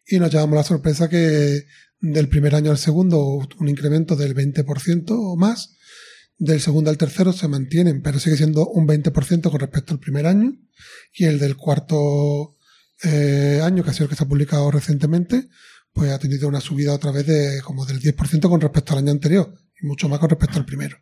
y 0.08 0.18
nos 0.18 0.32
llevamos 0.32 0.56
la 0.56 0.64
sorpresa 0.64 1.08
que 1.08 1.64
del 2.02 2.30
primer 2.30 2.56
año 2.56 2.72
al 2.72 2.78
segundo 2.78 3.48
un 3.58 3.68
incremento 3.68 4.16
del 4.16 4.36
20% 4.36 5.06
o 5.10 5.36
más, 5.36 5.76
del 6.38 6.62
segundo 6.62 6.90
al 6.90 6.98
tercero 6.98 7.34
se 7.34 7.48
mantienen, 7.48 8.02
pero 8.02 8.20
sigue 8.20 8.38
siendo 8.38 8.68
un 8.68 8.88
20% 8.88 9.52
con 9.52 9.60
respecto 9.60 9.94
al 9.94 10.00
primer 10.00 10.26
año, 10.26 10.58
y 11.14 11.26
el 11.26 11.38
del 11.38 11.58
cuarto 11.58 12.58
eh, 13.04 13.60
año, 13.62 13.84
que 13.84 13.90
ha 13.90 13.94
sido 13.94 14.06
el 14.06 14.10
que 14.10 14.16
se 14.16 14.24
ha 14.24 14.28
publicado 14.28 14.72
recientemente, 14.72 15.50
pues 15.92 16.12
ha 16.12 16.20
tenido 16.20 16.48
una 16.48 16.62
subida 16.62 16.94
otra 16.94 17.12
vez 17.12 17.26
de 17.28 17.62
como 17.62 17.86
del 17.86 18.00
10% 18.00 18.50
con 18.50 18.62
respecto 18.62 18.94
al 18.94 19.00
año 19.00 19.12
anterior, 19.12 19.54
y 19.82 19.86
mucho 19.86 20.08
más 20.08 20.20
con 20.20 20.30
respecto 20.30 20.58
al 20.58 20.66
primero. 20.66 20.98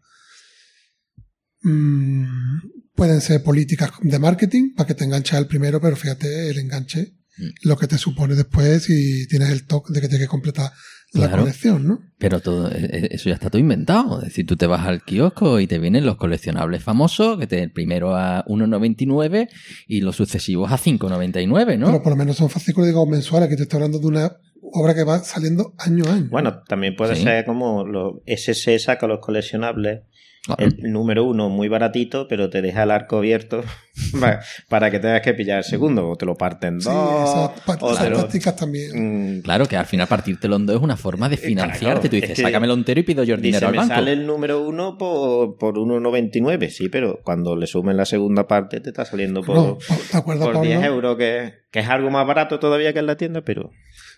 Mm, 1.61 2.59
pueden 2.95 3.21
ser 3.21 3.43
políticas 3.43 3.91
de 4.01 4.19
marketing 4.19 4.73
para 4.73 4.87
que 4.87 4.95
te 4.95 5.03
enganches 5.03 5.33
al 5.35 5.47
primero, 5.47 5.79
pero 5.79 5.95
fíjate 5.95 6.49
el 6.49 6.57
enganche. 6.57 7.16
Lo 7.63 7.77
que 7.77 7.87
te 7.87 7.97
supone 7.97 8.35
después 8.35 8.89
y 8.89 9.27
tienes 9.27 9.49
el 9.49 9.65
toque 9.65 9.93
de 9.93 10.01
que 10.01 10.07
tienes 10.07 10.27
que 10.27 10.31
completar 10.31 10.71
la 11.13 11.27
Claro. 11.27 11.43
colección, 11.43 11.87
¿no? 11.87 11.99
Pero 12.17 12.41
todo 12.41 12.69
e- 12.69 12.77
e- 12.85 13.07
eso 13.11 13.29
ya 13.29 13.35
está 13.35 13.49
todo 13.49 13.59
inventado. 13.61 14.19
Es 14.19 14.25
decir, 14.25 14.45
tú 14.45 14.57
te 14.57 14.67
vas 14.67 14.85
al 14.85 15.03
kiosco 15.03 15.59
y 15.59 15.67
te 15.67 15.79
vienen 15.79 16.05
los 16.05 16.17
coleccionables 16.17 16.83
famosos, 16.83 17.39
que 17.39 17.47
te 17.47 17.61
el 17.63 17.71
primero 17.71 18.15
a 18.15 18.43
1,99 18.47 19.47
y 19.87 20.01
los 20.01 20.15
sucesivos 20.17 20.71
a 20.71 20.77
5,99, 20.77 21.77
¿no? 21.77 21.87
Pero 21.87 22.03
por 22.03 22.11
lo 22.11 22.17
menos 22.17 22.35
son 22.37 22.49
fascículos, 22.49 22.87
digamos, 22.87 23.07
mensuales, 23.09 23.47
que 23.49 23.55
te 23.55 23.63
estoy 23.63 23.77
hablando 23.77 23.99
de 23.99 24.07
una 24.07 24.31
obra 24.73 24.93
que 24.93 25.03
va 25.05 25.19
saliendo 25.19 25.73
año 25.77 26.03
a 26.07 26.13
año. 26.13 26.27
Bueno, 26.29 26.61
también 26.67 26.95
puede 26.95 27.15
Sí. 27.15 27.23
ser 27.23 27.45
como 27.45 27.85
los 27.85 28.15
SS 28.25 28.79
saca 28.79 29.07
los 29.07 29.19
coleccionables. 29.19 30.01
Claro. 30.47 30.65
El 30.65 30.91
número 30.91 31.23
uno 31.25 31.49
muy 31.49 31.67
baratito, 31.67 32.27
pero 32.27 32.49
te 32.49 32.61
deja 32.63 32.83
el 32.83 32.91
arco 32.91 33.17
abierto 33.17 33.63
para, 34.69 34.89
que 34.91 34.99
tengas 34.99 35.21
que 35.21 35.33
pillar 35.33 35.59
el 35.59 35.63
segundo. 35.63 36.07
O 36.09 36.15
te 36.15 36.25
lo 36.25 36.35
parten 36.35 36.81
sí, 36.81 36.89
dos. 36.89 37.29
esas, 37.29 37.61
pa- 37.65 37.77
o 37.85 37.91
esas 37.91 38.03
te 38.05 38.09
lo- 38.09 38.17
tácticas 38.19 38.55
también. 38.55 39.37
Mm, 39.39 39.41
Claro, 39.41 39.65
que 39.67 39.77
al 39.77 39.85
final 39.85 40.07
partírtelo 40.07 40.55
en 40.55 40.65
dos 40.65 40.75
es 40.77 40.81
una 40.81 40.97
forma 40.97 41.29
de 41.29 41.37
financiarte. 41.37 41.79
claro, 41.79 41.99
Tú 42.01 42.07
dices, 42.09 42.29
es 42.31 42.35
que- 42.37 42.41
sácamelo 42.41 42.73
entero 42.73 42.99
y 42.99 43.03
pido 43.03 43.23
yo 43.23 43.35
el 43.35 43.41
Dice, 43.41 43.47
dinero 43.57 43.67
al 43.67 43.71
me 43.73 43.77
banco. 43.79 43.93
sale 43.93 44.13
el 44.13 44.25
número 44.25 44.61
uno 44.65 44.97
por, 44.97 45.57
por 45.57 45.75
1,99. 45.75 46.69
Sí, 46.69 46.89
pero 46.89 47.19
cuando 47.23 47.55
le 47.55 47.67
sumen 47.67 47.97
la 47.97 48.05
segunda 48.05 48.47
parte 48.47 48.79
te 48.79 48.89
está 48.89 49.05
saliendo 49.05 49.41
por, 49.43 49.55
No, 49.55 49.77
¿te 50.11 50.17
acuerdas, 50.17 50.45
por 50.45 50.53
Pablo? 50.55 50.69
10 50.69 50.83
euros, 50.85 51.17
que, 51.17 51.53
que 51.71 51.79
es 51.79 51.87
algo 51.89 52.09
más 52.09 52.25
barato 52.25 52.59
todavía 52.59 52.93
que 52.93 52.99
en 52.99 53.05
la 53.07 53.17
tienda, 53.17 53.41
pero 53.41 53.71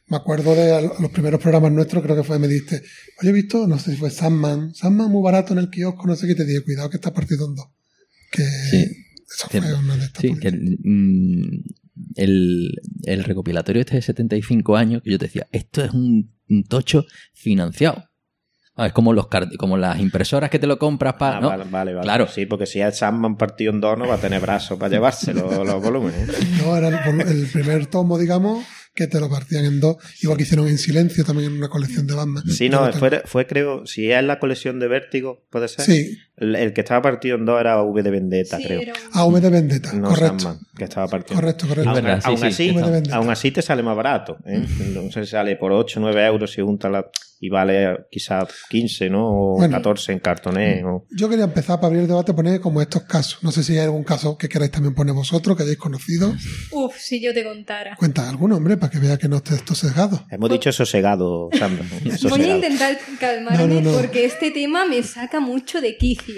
Me 0.09 0.17
acuerdo 0.17 0.55
de 0.55 0.89
los 0.99 1.11
primeros 1.11 1.39
programas 1.41 1.71
nuestros, 1.71 2.01
creo 2.03 2.15
que 2.15 2.23
fue, 2.23 2.39
me 2.39 2.47
diste, 2.47 2.81
oye, 3.21 3.29
he 3.29 3.33
visto, 3.33 3.67
no 3.67 3.77
sé 3.77 3.91
si 3.91 3.97
fue 3.97 4.09
Sandman, 4.09 4.73
Sandman 4.73 5.09
muy 5.11 5.21
barato 5.23 5.53
en 5.53 5.59
el 5.59 5.69
kiosco, 5.69 6.07
no 6.07 6.15
sé 6.15 6.25
qué, 6.27 6.35
te 6.35 6.45
dije, 6.45 6.63
cuidado 6.63 6.89
que 6.89 6.97
está 6.97 7.13
partido 7.13 7.47
en 7.47 7.55
dos. 7.55 7.67
Que 8.31 8.43
Sí. 8.43 8.77
eso 9.31 9.47
Que- 9.49 9.61
fue 9.61 9.73
una 9.75 9.95
de 9.97 10.05
estas. 10.05 10.21
Sí, 10.21 10.33
que 10.39 10.51
mm, 10.51 11.63
el, 12.15 12.71
el 13.05 13.23
recopilatorio 13.23 13.81
este 13.81 13.95
de 13.95 14.01
75 14.01 14.75
años, 14.75 15.01
que 15.03 15.11
yo 15.11 15.19
te 15.19 15.25
decía, 15.25 15.47
esto 15.51 15.83
es 15.83 15.91
un, 15.91 16.31
un 16.49 16.63
tocho 16.63 17.05
financiado. 17.33 18.05
Ah, 18.75 18.87
es 18.87 18.93
como, 18.93 19.11
los 19.11 19.27
como 19.57 19.75
las 19.77 19.99
impresoras 19.99 20.49
que 20.49 20.57
te 20.57 20.65
lo 20.65 20.79
compras 20.79 21.15
para... 21.19 21.37
Ah, 21.37 21.41
¿no? 21.41 21.47
vale, 21.49 21.65
vale, 21.65 21.93
vale. 21.93 22.03
Claro. 22.05 22.27
Sí, 22.33 22.45
porque 22.45 22.65
si 22.65 22.79
es 22.79 22.97
Sandman 22.97 23.35
partido 23.37 23.73
en 23.73 23.81
dos, 23.81 23.97
no 23.97 24.07
va 24.07 24.15
a 24.15 24.21
tener 24.21 24.39
brazos 24.41 24.79
para 24.79 24.89
llevárselo 24.89 25.63
los 25.65 25.83
volúmenes. 25.83 26.29
No, 26.63 26.77
era 26.77 26.87
el 27.29 27.47
primer 27.47 27.87
tomo, 27.87 28.17
digamos, 28.17 28.65
que 28.99 29.07
te 29.07 29.19
lo 29.19 29.29
partían 29.29 29.63
en 29.63 29.79
dos, 29.79 29.95
igual 30.21 30.37
que 30.37 30.43
hicieron 30.43 30.67
en 30.67 30.77
silencio 30.77 31.23
también 31.23 31.51
en 31.51 31.57
una 31.57 31.69
colección 31.69 32.05
de 32.05 32.15
Batman. 32.15 32.43
Sí, 32.47 32.67
no, 32.67 32.91
fue, 32.91 33.21
fue 33.25 33.47
creo, 33.47 33.85
si 33.85 34.11
es 34.11 34.21
la 34.23 34.39
colección 34.39 34.77
de 34.77 34.89
Vértigo, 34.89 35.45
puede 35.49 35.69
ser. 35.69 35.85
Sí, 35.85 36.17
El, 36.39 36.73
que 36.73 36.81
estaba 36.81 37.01
partido 37.01 37.37
en 37.37 37.45
dos 37.45 37.59
era 37.59 37.81
V 37.83 38.01
de 38.03 38.09
Vendetta, 38.11 38.57
Sí, 38.57 38.63
creo. 38.63 38.81
era 38.81 38.93
un- 38.93 39.17
a 39.19 39.25
V 39.25 39.41
de 39.41 39.49
Vendetta, 39.49 39.93
No 39.93 40.09
correcto. 40.09 40.39
Sandman, 40.39 40.59
que 40.77 40.83
estaba 40.85 41.07
partido. 41.07 41.39
en 41.39 41.45
dos. 41.45 41.53
Correcto, 41.55 41.67
correcto. 41.67 41.89
Aún, 41.89 42.01
verdad, 42.03 42.19
sí, 42.21 42.27
aún 42.27 42.37
sí, 42.37 42.45
así, 42.45 43.11
aún 43.11 43.29
así 43.29 43.51
te 43.51 43.61
sale 43.61 43.83
más 43.83 43.95
barato. 43.95 44.37
¿eh? 44.45 44.63
No 44.93 45.11
sé 45.11 45.25
si 45.25 45.31
sale 45.31 45.55
por 45.55 45.71
8 45.71 45.99
o 45.99 46.03
9 46.03 46.25
euros 46.25 46.51
si 46.51 46.61
junta 46.61 46.89
la, 46.89 47.05
y 47.41 47.47
vale 47.49 48.05
quizás 48.11 48.47
15, 48.69 49.09
¿no? 49.09 49.25
O 49.27 49.57
Bueno. 49.57 49.77
14 49.77 50.11
en 50.11 50.19
cartoné. 50.19 50.83
o- 50.83 51.05
Yo 51.11 51.29
quería 51.29 51.45
empezar 51.45 51.77
para 51.77 51.87
abrir 51.87 52.01
el 52.01 52.07
debate, 52.07 52.33
poner 52.33 52.59
como 52.59 52.81
estos 52.81 53.03
casos. 53.03 53.39
No 53.43 53.51
sé 53.51 53.63
si 53.63 53.73
hay 53.73 53.79
algún 53.85 54.03
caso 54.03 54.37
que 54.37 54.49
queráis 54.49 54.71
también 54.71 54.93
poner 54.93 55.13
vosotros, 55.13 55.55
que 55.55 55.63
hayáis 55.63 55.77
conocido. 55.77 56.33
Uf, 56.71 56.97
si 56.97 57.21
yo 57.21 57.33
te 57.33 57.43
contara. 57.45 57.95
Cuenta 57.97 58.29
algún 58.29 58.51
hombre 58.51 58.75
para 58.77 58.91
que 58.91 58.99
vea 58.99 59.17
que 59.17 59.29
no 59.29 59.37
esté 59.37 59.55
esto 59.55 59.73
sesgado. 59.73 60.25
Hemos 60.29 60.49
dicho 60.49 60.71
sosegado, 60.73 61.49
Sandra. 61.57 61.85
Voy 62.29 62.41
a 62.43 62.55
intentar 62.55 62.97
calmarme 63.19 63.57
No, 63.57 63.67
no, 63.75 63.81
no. 63.91 63.97
porque 63.97 64.25
este 64.25 64.51
tema 64.51 64.85
me 64.85 65.01
saca 65.03 65.39
mucho 65.39 65.79
de 65.79 65.95
quicio. 65.97 66.28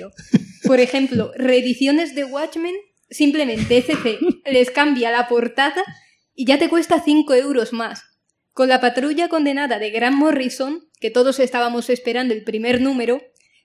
Por 0.63 0.79
ejemplo, 0.79 1.31
reediciones 1.37 2.15
de 2.15 2.23
Watchmen, 2.25 2.75
simplemente 3.09 3.77
FC 3.77 4.17
les 4.51 4.71
cambia 4.71 5.11
la 5.11 5.27
portada 5.27 5.83
y 6.33 6.45
ya 6.45 6.57
te 6.59 6.69
cuesta 6.69 7.01
5 7.03 7.33
euros 7.35 7.73
más. 7.73 8.03
Con 8.53 8.67
la 8.69 8.79
patrulla 8.81 9.27
condenada 9.29 9.79
de 9.79 9.89
Grant 9.91 10.15
Morrison, 10.17 10.81
que 10.99 11.09
todos 11.11 11.39
estábamos 11.39 11.89
esperando 11.89 12.33
el 12.33 12.43
primer 12.43 12.81
número, 12.81 13.21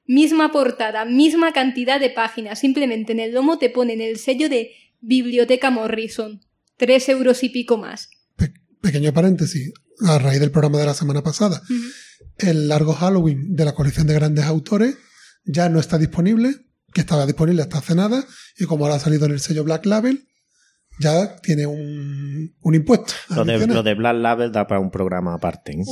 misma 0.06 0.52
portada, 0.52 1.04
misma 1.04 1.52
cantidad 1.52 1.98
de 2.00 2.10
páginas, 2.10 2.60
simplemente 2.60 3.12
en 3.12 3.20
el 3.20 3.32
lomo 3.34 3.58
te 3.58 3.70
ponen 3.70 4.00
el 4.00 4.18
sello 4.18 4.48
de 4.48 4.70
Biblioteca 5.00 5.70
Morrison. 5.70 6.40
3 6.78 7.08
euros 7.10 7.42
y 7.42 7.48
pico 7.48 7.76
más. 7.78 8.08
Pe- 8.36 8.52
pequeño 8.80 9.12
paréntesis, 9.12 9.72
a 10.06 10.18
raíz 10.18 10.40
del 10.40 10.50
programa 10.50 10.78
de 10.78 10.86
la 10.86 10.94
semana 10.94 11.22
pasada. 11.22 11.62
El 12.38 12.68
largo 12.68 12.92
Halloween 12.92 13.54
de 13.56 13.64
la 13.64 13.74
colección 13.74 14.06
de 14.06 14.14
grandes 14.14 14.44
autores 14.44 14.96
ya 15.46 15.68
no 15.68 15.80
está 15.80 15.98
disponible, 15.98 16.54
que 16.92 17.00
estaba 17.00 17.26
disponible 17.26 17.62
hasta 17.62 17.78
hace 17.78 17.94
nada, 17.94 18.24
y 18.58 18.64
como 18.64 18.84
ahora 18.84 18.96
ha 18.96 19.00
salido 19.00 19.26
en 19.26 19.32
el 19.32 19.40
sello 19.40 19.64
Black 19.64 19.86
Label, 19.86 20.26
ya 20.98 21.36
tiene 21.42 21.66
un, 21.66 22.54
un 22.60 22.74
impuesto. 22.74 23.12
Lo 23.28 23.44
de, 23.44 23.52
adicional. 23.52 23.76
lo 23.76 23.82
de 23.82 23.94
Black 23.94 24.16
Label 24.16 24.50
da 24.52 24.66
para 24.66 24.80
un 24.80 24.90
programa 24.90 25.34
aparte. 25.34 25.72
¿eh? 25.72 25.84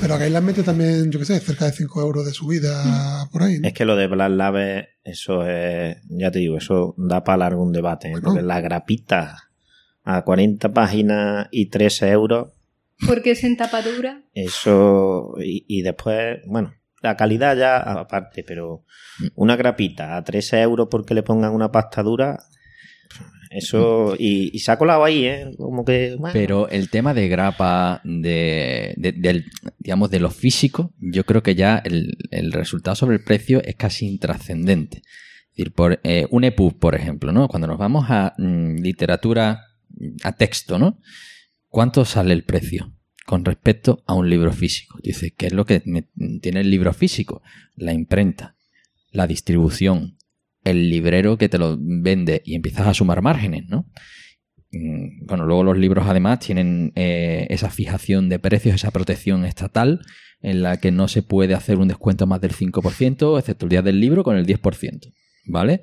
Pero 0.00 0.14
acá 0.14 0.40
mete 0.42 0.62
también, 0.62 1.10
yo 1.10 1.18
qué 1.18 1.24
sé, 1.24 1.40
cerca 1.40 1.64
de 1.66 1.72
5 1.72 2.00
euros 2.02 2.26
de 2.26 2.32
subida 2.32 3.26
por 3.32 3.42
ahí. 3.42 3.58
¿no? 3.60 3.68
Es 3.68 3.74
que 3.74 3.84
lo 3.86 3.96
de 3.96 4.08
Black 4.08 4.30
Label, 4.32 4.86
eso 5.04 5.46
es, 5.48 5.96
ya 6.08 6.30
te 6.30 6.40
digo, 6.40 6.58
eso 6.58 6.94
da 6.98 7.24
para 7.24 7.38
largo 7.38 7.62
un 7.62 7.72
debate. 7.72 8.08
¿eh? 8.08 8.12
Bueno. 8.12 8.24
Porque 8.28 8.42
la 8.42 8.60
grapita 8.60 9.48
a 10.04 10.22
40 10.22 10.72
páginas 10.74 11.46
y 11.50 11.70
13 11.70 12.10
euros, 12.10 12.48
Porque 13.06 13.30
es 13.30 13.44
en 13.44 13.56
tapadura. 13.56 14.22
eso, 14.34 15.34
y, 15.42 15.64
y 15.66 15.80
después, 15.82 16.40
bueno, 16.46 16.74
la 17.02 17.16
calidad 17.16 17.56
ya 17.56 17.76
aparte, 17.78 18.44
pero 18.44 18.84
una 19.34 19.56
grapita 19.56 20.16
a 20.16 20.24
13 20.24 20.60
euros 20.62 20.88
porque 20.90 21.14
le 21.14 21.22
pongan 21.22 21.52
una 21.52 21.70
pasta 21.72 22.02
dura, 22.02 22.38
eso, 23.50 24.14
y, 24.18 24.50
y 24.56 24.60
se 24.60 24.72
ha 24.72 24.78
colado 24.78 25.04
ahí, 25.04 25.26
¿eh? 25.26 25.50
Como 25.58 25.84
que, 25.84 26.16
Pero 26.32 26.68
el 26.68 26.88
tema 26.88 27.12
de 27.12 27.28
grapa, 27.28 28.00
de, 28.02 28.94
de- 28.96 29.12
del, 29.12 29.44
digamos, 29.78 30.10
de 30.10 30.20
lo 30.20 30.30
físico, 30.30 30.94
yo 30.98 31.24
creo 31.24 31.42
que 31.42 31.54
ya 31.54 31.82
el, 31.84 32.16
el 32.30 32.52
resultado 32.52 32.94
sobre 32.94 33.16
el 33.16 33.24
precio 33.24 33.60
es 33.62 33.74
casi 33.76 34.06
intrascendente. 34.06 34.98
Es 34.98 35.48
decir, 35.56 35.74
por 35.74 36.00
eh, 36.02 36.26
un 36.30 36.44
EPUB, 36.44 36.78
por 36.78 36.94
ejemplo, 36.94 37.30
¿no? 37.30 37.46
Cuando 37.46 37.66
nos 37.66 37.76
vamos 37.76 38.06
a 38.08 38.32
mm, 38.38 38.76
literatura, 38.76 39.60
a 40.24 40.32
texto, 40.32 40.78
¿no? 40.78 40.98
¿Cuánto 41.68 42.06
sale 42.06 42.32
el 42.32 42.44
precio 42.44 42.94
con 43.26 43.44
respecto 43.44 44.02
a 44.06 44.14
un 44.14 44.28
libro 44.28 44.52
físico? 44.52 44.98
Dice, 45.02 45.32
¿qué 45.32 45.46
es 45.46 45.52
lo 45.52 45.64
que 45.64 45.80
tiene 45.80 46.60
el 46.60 46.70
libro 46.70 46.92
físico? 46.92 47.42
La 47.76 47.92
imprenta, 47.92 48.56
la 49.10 49.26
distribución, 49.26 50.16
el 50.64 50.90
librero 50.90 51.38
que 51.38 51.48
te 51.48 51.58
lo 51.58 51.76
vende 51.78 52.42
y 52.44 52.54
empiezas 52.54 52.86
a 52.86 52.94
sumar 52.94 53.22
márgenes, 53.22 53.68
¿no? 53.68 53.86
Mm, 54.72 55.26
Bueno, 55.26 55.44
luego 55.46 55.64
los 55.64 55.78
libros 55.78 56.06
además 56.06 56.40
tienen 56.40 56.92
eh, 56.94 57.46
esa 57.50 57.70
fijación 57.70 58.28
de 58.28 58.38
precios, 58.38 58.74
esa 58.76 58.90
protección 58.90 59.44
estatal 59.44 60.00
en 60.40 60.62
la 60.62 60.78
que 60.78 60.90
no 60.90 61.08
se 61.08 61.22
puede 61.22 61.54
hacer 61.54 61.78
un 61.78 61.88
descuento 61.88 62.26
más 62.26 62.40
del 62.40 62.52
5%, 62.52 63.38
excepto 63.38 63.66
el 63.66 63.70
día 63.70 63.82
del 63.82 64.00
libro, 64.00 64.24
con 64.24 64.36
el 64.36 64.46
10%, 64.46 65.12
¿vale? 65.46 65.82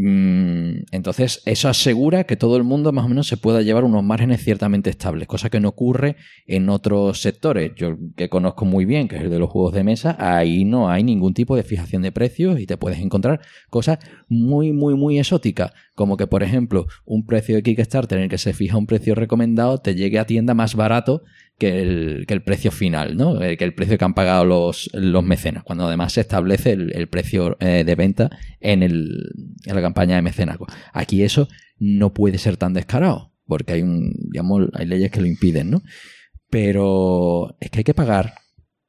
Mm, 0.00 0.84
Entonces, 0.92 1.42
eso 1.44 1.68
asegura 1.68 2.22
que 2.22 2.36
todo 2.36 2.56
el 2.56 2.62
mundo 2.62 2.92
más 2.92 3.04
o 3.04 3.08
menos 3.08 3.26
se 3.26 3.36
pueda 3.36 3.62
llevar 3.62 3.82
unos 3.82 4.04
márgenes 4.04 4.44
ciertamente 4.44 4.90
estables, 4.90 5.26
cosa 5.26 5.50
que 5.50 5.58
no 5.58 5.70
ocurre 5.70 6.14
en 6.46 6.68
otros 6.68 7.20
sectores. 7.20 7.72
Yo 7.74 7.96
que 8.16 8.28
conozco 8.28 8.64
muy 8.64 8.84
bien, 8.84 9.08
que 9.08 9.16
es 9.16 9.22
el 9.22 9.30
de 9.30 9.40
los 9.40 9.50
juegos 9.50 9.74
de 9.74 9.82
mesa, 9.82 10.14
ahí 10.20 10.64
no 10.64 10.88
hay 10.88 11.02
ningún 11.02 11.34
tipo 11.34 11.56
de 11.56 11.64
fijación 11.64 12.02
de 12.02 12.12
precios 12.12 12.60
y 12.60 12.66
te 12.66 12.76
puedes 12.76 13.00
encontrar 13.00 13.40
cosas 13.70 13.98
muy, 14.28 14.72
muy, 14.72 14.94
muy 14.94 15.18
exóticas, 15.18 15.72
como 15.96 16.16
que, 16.16 16.28
por 16.28 16.44
ejemplo, 16.44 16.86
un 17.04 17.26
precio 17.26 17.56
de 17.56 17.64
Kickstarter 17.64 18.18
en 18.18 18.24
el 18.24 18.30
que 18.30 18.38
se 18.38 18.52
fija 18.52 18.76
un 18.76 18.86
precio 18.86 19.16
recomendado 19.16 19.78
te 19.78 19.96
llegue 19.96 20.20
a 20.20 20.26
tienda 20.26 20.54
más 20.54 20.76
barato 20.76 21.24
que 21.58 21.82
el, 21.82 22.24
que 22.26 22.34
el 22.34 22.42
precio 22.42 22.70
final, 22.70 23.16
¿no? 23.16 23.42
Eh, 23.42 23.56
Que 23.56 23.64
el 23.64 23.74
precio 23.74 23.98
que 23.98 24.04
han 24.04 24.14
pagado 24.14 24.44
los, 24.44 24.88
los 24.94 25.24
mecenas, 25.24 25.64
cuando 25.64 25.86
además 25.86 26.12
se 26.12 26.20
establece 26.20 26.72
el, 26.72 26.92
el 26.94 27.08
precio 27.08 27.56
eh, 27.60 27.84
de 27.84 27.94
venta 27.94 28.30
en, 28.60 28.82
el, 28.82 29.30
en 29.64 29.74
la 29.74 29.82
campaña 29.82 30.16
de 30.16 30.22
mecenazgo. 30.22 30.66
Aquí 30.92 31.22
eso 31.22 31.48
no 31.78 32.14
puede 32.14 32.38
ser 32.38 32.56
tan 32.56 32.74
descarado, 32.74 33.32
porque 33.46 33.72
hay 33.74 33.82
un, 33.82 34.12
digamos, 34.30 34.68
hay 34.74 34.86
leyes 34.86 35.10
que 35.10 35.20
lo 35.20 35.26
impiden, 35.26 35.70
¿no? 35.70 35.82
Pero 36.48 37.56
es 37.60 37.70
que 37.70 37.78
hay 37.78 37.84
que 37.84 37.94
pagar 37.94 38.34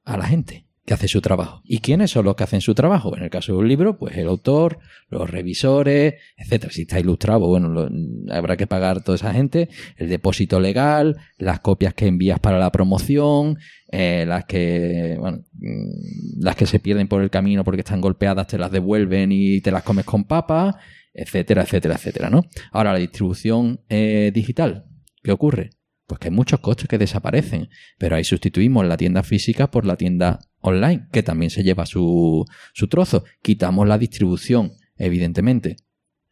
a 0.05 0.17
la 0.17 0.25
gente 0.25 0.68
que 0.89 0.95
hace 0.95 1.07
su 1.07 1.21
trabajo. 1.21 1.61
¿Y 1.65 1.81
quiénes 1.81 2.09
son 2.09 2.25
los 2.25 2.35
que 2.35 2.43
hacen 2.43 2.61
su 2.61 2.73
trabajo? 2.73 3.15
En 3.15 3.21
el 3.21 3.29
caso 3.29 3.51
de 3.51 3.59
un 3.59 3.67
libro, 3.67 3.99
pues 3.99 4.17
el 4.17 4.27
autor, 4.27 4.79
los 5.09 5.29
revisores, 5.29 6.15
etcétera. 6.35 6.73
Si 6.73 6.81
está 6.81 6.99
ilustrado, 6.99 7.41
bueno, 7.41 7.87
habrá 8.31 8.57
que 8.57 8.65
pagar 8.65 9.03
toda 9.03 9.15
esa 9.15 9.31
gente, 9.31 9.69
el 9.97 10.09
depósito 10.09 10.59
legal, 10.59 11.17
las 11.37 11.59
copias 11.59 11.93
que 11.93 12.07
envías 12.07 12.39
para 12.39 12.57
la 12.57 12.71
promoción, 12.71 13.59
eh, 13.91 14.25
las 14.27 14.45
que, 14.45 15.15
bueno, 15.19 15.43
mm, 15.59 16.41
las 16.41 16.55
que 16.55 16.65
se 16.65 16.79
pierden 16.79 17.07
por 17.07 17.21
el 17.21 17.29
camino 17.29 17.63
porque 17.63 17.81
están 17.81 18.01
golpeadas, 18.01 18.47
te 18.47 18.57
las 18.57 18.71
devuelven 18.71 19.31
y 19.31 19.61
te 19.61 19.69
las 19.69 19.83
comes 19.83 20.05
con 20.05 20.23
papas, 20.23 20.73
etcétera, 21.13 21.61
etcétera, 21.61 21.97
etcétera, 21.97 22.31
¿no? 22.31 22.45
Ahora, 22.71 22.93
la 22.93 22.99
distribución 22.99 23.81
eh, 23.89 24.31
digital, 24.33 24.85
¿qué 25.21 25.31
ocurre? 25.31 25.69
Pues 26.07 26.17
que 26.17 26.29
hay 26.29 26.33
muchos 26.33 26.61
costes 26.61 26.87
que 26.87 26.97
desaparecen, 26.97 27.69
pero 27.99 28.15
ahí 28.15 28.23
sustituimos 28.23 28.87
la 28.87 28.97
tienda 28.97 29.21
física 29.21 29.69
por 29.69 29.85
la 29.85 29.95
tienda 29.95 30.48
online, 30.61 31.07
que 31.11 31.23
también 31.23 31.49
se 31.49 31.63
lleva 31.63 31.85
su, 31.85 32.45
su 32.73 32.87
trozo. 32.87 33.23
Quitamos 33.41 33.87
la 33.87 33.97
distribución, 33.97 34.73
evidentemente. 34.97 35.77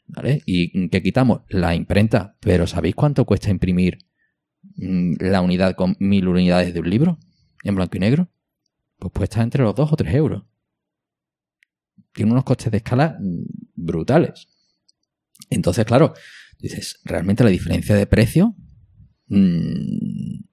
¿Vale? 0.08 0.42
¿Y 0.46 0.90
qué 0.90 1.02
quitamos? 1.02 1.42
La 1.50 1.76
imprenta. 1.76 2.36
Pero 2.40 2.66
¿sabéis 2.66 2.96
cuánto 2.96 3.26
cuesta 3.26 3.50
imprimir 3.50 3.98
mm, 4.76 5.16
la 5.20 5.42
unidad 5.42 5.76
con 5.76 5.98
mil 6.00 6.28
unidades 6.28 6.74
de 6.74 6.80
un 6.80 6.90
libro? 6.90 7.20
En 7.64 7.76
blanco 7.76 7.98
y 7.98 8.00
negro. 8.00 8.30
Pues 8.98 9.12
cuesta 9.14 9.42
entre 9.42 9.64
los 9.64 9.76
dos 9.76 9.92
o 9.92 9.96
tres 9.96 10.14
euros. 10.14 10.44
Tiene 12.14 12.32
unos 12.32 12.46
costes 12.46 12.72
de 12.72 12.78
escala 12.78 13.18
mm, 13.20 13.44
brutales. 13.76 14.48
Entonces, 15.50 15.86
claro, 15.86 16.14
dices, 16.60 17.00
realmente 17.04 17.44
la 17.44 17.50
diferencia 17.50 17.96
de 17.96 18.08
precio 18.08 18.56
Mm, 19.28 20.44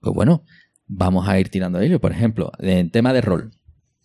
Pues 0.00 0.14
bueno, 0.14 0.44
vamos 0.94 1.28
a 1.28 1.38
ir 1.38 1.48
tirando 1.48 1.78
de 1.78 1.86
ello. 1.86 2.00
Por 2.00 2.12
ejemplo, 2.12 2.52
en 2.58 2.90
tema 2.90 3.12
de 3.12 3.20
rol, 3.20 3.52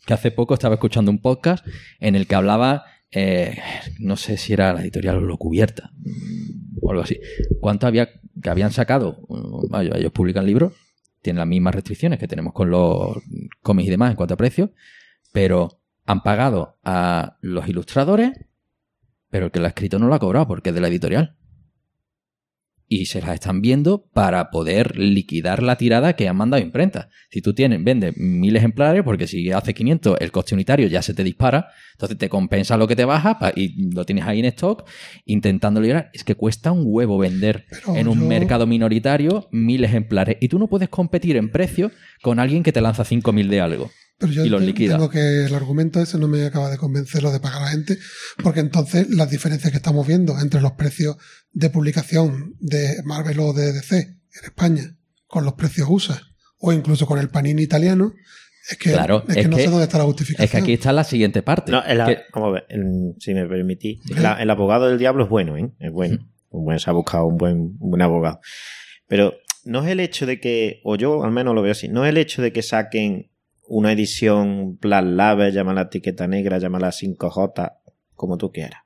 que 0.06 0.14
hace 0.14 0.32
poco 0.32 0.54
estaba 0.54 0.76
escuchando 0.76 1.12
un 1.12 1.20
podcast 1.20 1.66
en 2.00 2.16
el 2.16 2.28
que 2.28 2.36
hablaba, 2.36 2.86
eh, 3.12 3.58
no 4.00 4.16
sé 4.16 4.38
si 4.38 4.54
era 4.54 4.74
la 4.74 4.82
editorial 4.82 5.18
o 5.18 5.22
lo 5.22 5.38
cubierta, 5.38 5.92
o 6.82 6.92
algo 6.92 7.04
así. 7.04 7.20
¿Cuánto 7.60 7.88
había 7.88 8.10
que 8.42 8.50
habían 8.50 8.72
sacado? 8.72 9.20
Mm, 9.28 9.76
ellos 9.96 10.12
publican 10.12 10.46
libros, 10.46 10.74
tienen 11.22 11.40
las 11.40 11.48
mismas 11.48 11.76
restricciones 11.76 12.20
que 12.20 12.28
tenemos 12.28 12.54
con 12.54 12.70
los 12.70 13.18
cómics 13.62 13.88
y 13.88 13.92
demás 13.92 14.12
en 14.12 14.16
cuanto 14.16 14.36
a 14.36 14.38
precios, 14.38 14.70
pero 15.32 15.82
han 16.06 16.24
pagado 16.24 16.78
a 16.84 17.38
los 17.42 17.68
ilustradores, 17.68 18.32
pero 19.30 19.48
el 19.48 19.52
que 19.52 19.60
lo 19.60 19.66
ha 19.66 19.70
escrito 19.70 20.00
no 20.00 20.08
lo 20.08 20.16
ha 20.16 20.20
cobrado 20.20 20.48
porque 20.48 20.70
es 20.70 20.76
de 20.76 20.82
la 20.82 20.88
editorial 20.88 21.37
y 22.90 23.08
se 23.08 23.22
las 23.22 23.34
están 23.34 23.62
viendo 23.62 24.06
para 24.14 24.50
poder 24.50 24.98
liquidar 24.98 25.62
la 25.62 25.76
tirada 25.78 26.16
que 26.16 26.28
han 26.28 26.38
mandado 26.38 26.64
imprenta. 26.64 27.10
Si 27.30 27.42
tú 27.42 27.54
tienes, 27.54 27.84
vendes 27.84 28.16
mil 28.18 28.56
ejemplares, 28.56 29.04
porque 29.04 29.28
si 29.28 29.52
hace 29.52 29.74
500 29.74 30.18
el 30.22 30.32
coste 30.32 30.56
unitario 30.56 30.88
ya 30.88 31.02
se 31.02 31.14
te 31.14 31.24
dispara, 31.24 31.68
entonces 31.94 32.18
te 32.18 32.30
compensa 32.30 32.78
lo 32.78 32.88
que 32.88 32.96
te 32.96 33.04
baja 33.06 33.38
y 33.56 33.92
lo 33.94 34.06
tienes 34.06 34.26
ahí 34.26 34.40
en 34.40 34.46
stock 34.46 34.88
intentando 35.26 35.82
liberar. 35.82 36.10
Es 36.14 36.24
que 36.24 36.36
cuesta 36.36 36.72
un 36.72 36.84
huevo 36.86 37.18
vender 37.18 37.66
Pero 37.70 37.96
en 37.98 38.08
un 38.08 38.20
yo- 38.22 38.26
mercado 38.28 38.66
minoritario 38.68 39.48
mil 39.52 39.84
ejemplares 39.84 40.38
y 40.40 40.48
tú 40.48 40.58
no 40.60 40.68
puedes 40.68 40.90
competir 40.90 41.36
en 41.38 41.50
precio 41.52 41.92
con 42.22 42.40
alguien 42.40 42.64
que 42.64 42.72
te 42.72 42.82
lanza 42.82 43.04
5.000 43.04 43.50
de 43.50 43.62
algo. 43.62 43.92
Pero 44.20 44.32
yo 44.34 44.46
y 44.46 44.50
los 44.50 44.62
liquida. 44.62 44.96
tengo 44.96 45.10
que 45.10 45.46
el 45.46 45.54
argumento 45.54 46.02
ese 46.02 46.18
no 46.18 46.28
me 46.28 46.44
acaba 46.46 46.70
de 46.72 46.78
convencer 46.78 47.22
lo 47.22 47.32
de 47.32 47.40
pagar 47.40 47.62
a 47.62 47.66
la 47.66 47.72
gente, 47.72 47.98
porque 48.44 48.60
entonces 48.62 49.10
las 49.10 49.30
diferencias 49.30 49.72
que 49.72 49.78
estamos 49.78 50.08
viendo 50.08 50.40
entre 50.40 50.60
los 50.62 50.72
precios 50.74 51.18
de 51.52 51.70
publicación 51.70 52.56
de 52.60 53.02
Marvel 53.06 53.40
o 53.40 53.54
de 53.54 53.74
DC 53.74 53.98
en 53.98 54.44
España 54.44 54.96
con 55.28 55.46
los 55.46 55.54
precios 55.54 55.88
USA 55.90 56.20
o 56.60 56.74
incluso 56.74 57.06
con 57.06 57.20
el 57.20 57.30
panini 57.30 57.62
italiano, 57.62 58.14
es 58.70 58.78
que, 58.78 58.92
Claro, 58.92 59.24
es 59.28 59.36
que 59.36 59.42
es 59.42 59.50
no 59.50 59.56
que- 59.58 59.64
sé 59.64 59.70
dónde 59.70 59.84
está 59.86 59.98
la 60.00 60.04
justificación. 60.06 60.44
Es 60.46 60.52
que 60.52 60.58
aquí 60.58 60.74
está 60.74 60.92
la 60.92 61.04
siguiente 61.04 61.42
parte. 61.44 61.72
No, 61.72 61.84
el, 61.84 62.04
que- 62.06 62.22
vamos 62.34 62.50
a 62.50 62.52
ver, 62.54 62.66
el- 62.70 63.14
si 63.20 63.34
me 63.34 63.46
permitís. 63.48 64.00
El, 64.10 64.26
el 64.26 64.50
abogado 64.50 64.90
del 64.90 64.98
diablo 64.98 65.24
es 65.26 65.30
bueno, 65.30 65.56
¿eh? 65.58 65.72
Es 65.80 65.92
bueno. 65.92 66.18
Un 66.50 66.66
buen, 66.66 66.80
se 66.80 66.90
ha 66.90 66.94
buscado 66.94 67.26
un 67.26 67.38
buen, 67.38 67.58
un 67.80 67.90
buen 67.92 68.02
abogado. 68.02 68.40
Pero 69.08 69.36
no 69.64 69.84
es 69.86 69.92
el 69.92 70.00
hecho 70.00 70.26
de 70.26 70.40
que, 70.40 70.82
o 70.84 70.96
yo 70.96 71.24
al 71.24 71.32
menos 71.32 71.54
lo 71.56 71.62
veo 71.62 71.72
así, 71.74 71.88
no 71.88 72.04
es 72.06 72.10
el 72.10 72.18
hecho 72.18 72.42
de 72.42 72.52
que 72.52 72.62
saquen 72.64 73.30
una 73.68 73.92
edición 73.92 74.78
Plan 74.78 75.18
Label, 75.18 75.54
llámala 75.54 75.84
etiqueta 75.84 76.28
negra, 76.28 76.58
llámala 76.58 76.90
5J, 76.90 77.78
como 78.16 78.38
tú 78.38 78.52
quieras, 78.52 78.82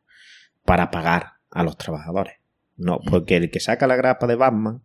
para 0.66 0.92
pagar 0.92 1.34
a 1.50 1.64
los 1.64 1.78
trabajadores. 1.78 2.36
No, 2.78 3.00
porque 3.00 3.38
el 3.38 3.52
que 3.52 3.60
saca 3.60 3.88
la 3.88 3.96
grapa 3.96 4.28
de 4.28 4.36
Batman, 4.36 4.84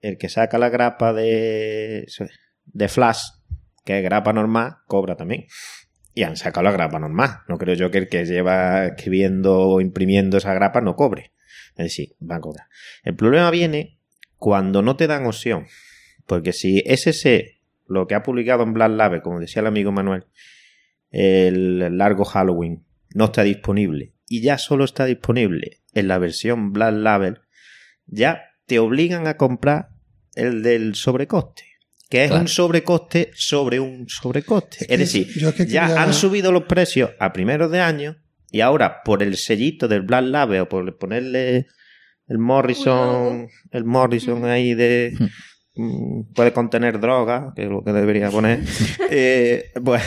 el 0.00 0.18
que 0.18 0.28
saca 0.28 0.58
la 0.58 0.68
grapa 0.68 1.12
de, 1.12 2.06
de 2.66 2.88
Flash, 2.88 3.22
que 3.84 3.98
es 3.98 4.04
grapa 4.04 4.32
normal, 4.32 4.78
cobra 4.86 5.16
también. 5.16 5.46
Y 6.14 6.24
han 6.24 6.36
sacado 6.36 6.64
la 6.64 6.72
grapa 6.72 6.98
normal. 6.98 7.40
No 7.48 7.58
creo 7.58 7.74
yo 7.74 7.90
que 7.90 7.98
el 7.98 8.08
que 8.08 8.24
lleva 8.24 8.86
escribiendo 8.86 9.60
o 9.60 9.80
imprimiendo 9.80 10.36
esa 10.36 10.52
grapa 10.54 10.80
no 10.80 10.96
cobre. 10.96 11.32
Es 11.76 11.84
decir, 11.84 12.16
va 12.20 12.36
a 12.36 12.40
cobrar. 12.40 12.66
El 13.04 13.14
problema 13.14 13.50
viene 13.50 14.00
cuando 14.36 14.82
no 14.82 14.96
te 14.96 15.06
dan 15.06 15.26
opción. 15.26 15.66
Porque 16.26 16.52
si 16.52 16.82
SC, 16.84 17.57
lo 17.88 18.06
que 18.06 18.14
ha 18.14 18.22
publicado 18.22 18.62
en 18.62 18.72
Black 18.72 18.92
Label, 18.92 19.22
como 19.22 19.40
decía 19.40 19.60
el 19.60 19.66
amigo 19.66 19.92
Manuel, 19.92 20.24
el 21.10 21.96
largo 21.96 22.24
Halloween, 22.24 22.84
no 23.14 23.26
está 23.26 23.42
disponible 23.42 24.12
y 24.28 24.42
ya 24.42 24.58
solo 24.58 24.84
está 24.84 25.04
disponible 25.06 25.80
en 25.94 26.08
la 26.08 26.18
versión 26.18 26.72
Black 26.72 26.94
Label, 26.94 27.40
ya 28.06 28.42
te 28.66 28.78
obligan 28.78 29.26
a 29.26 29.36
comprar 29.36 29.88
el 30.34 30.62
del 30.62 30.94
sobrecoste. 30.94 31.64
Que 32.10 32.24
es 32.24 32.28
Claro. 32.30 32.42
un 32.42 32.48
sobrecoste 32.48 33.30
sobre 33.34 33.80
un 33.80 34.08
sobrecoste. 34.08 34.86
Es 34.88 34.98
decir, 34.98 35.26
yo 35.38 35.50
es 35.50 35.54
que 35.54 35.66
ya 35.66 35.86
quería- 35.88 36.02
han 36.02 36.14
subido 36.14 36.52
los 36.52 36.62
precios 36.64 37.10
a 37.18 37.32
primeros 37.34 37.70
de 37.70 37.80
año 37.80 38.16
y 38.50 38.60
ahora 38.60 39.02
por 39.04 39.22
el 39.22 39.36
sellito 39.36 39.88
del 39.88 40.02
Black 40.02 40.24
Label 40.24 40.60
o 40.62 40.68
por 40.70 40.96
ponerle 40.98 41.66
el 42.26 42.38
Morrison, 42.38 43.48
el 43.72 43.84
Morrison 43.84 44.44
ahí 44.46 44.72
de 44.74 45.14
mm, 45.18 45.24
puede 46.34 46.52
contener 46.52 47.00
droga, 47.00 47.52
que 47.54 47.64
es 47.64 47.68
lo 47.68 47.82
que 47.82 47.92
debería 47.92 48.30
poner, 48.30 48.60
eh, 49.10 49.70
pues 49.84 50.02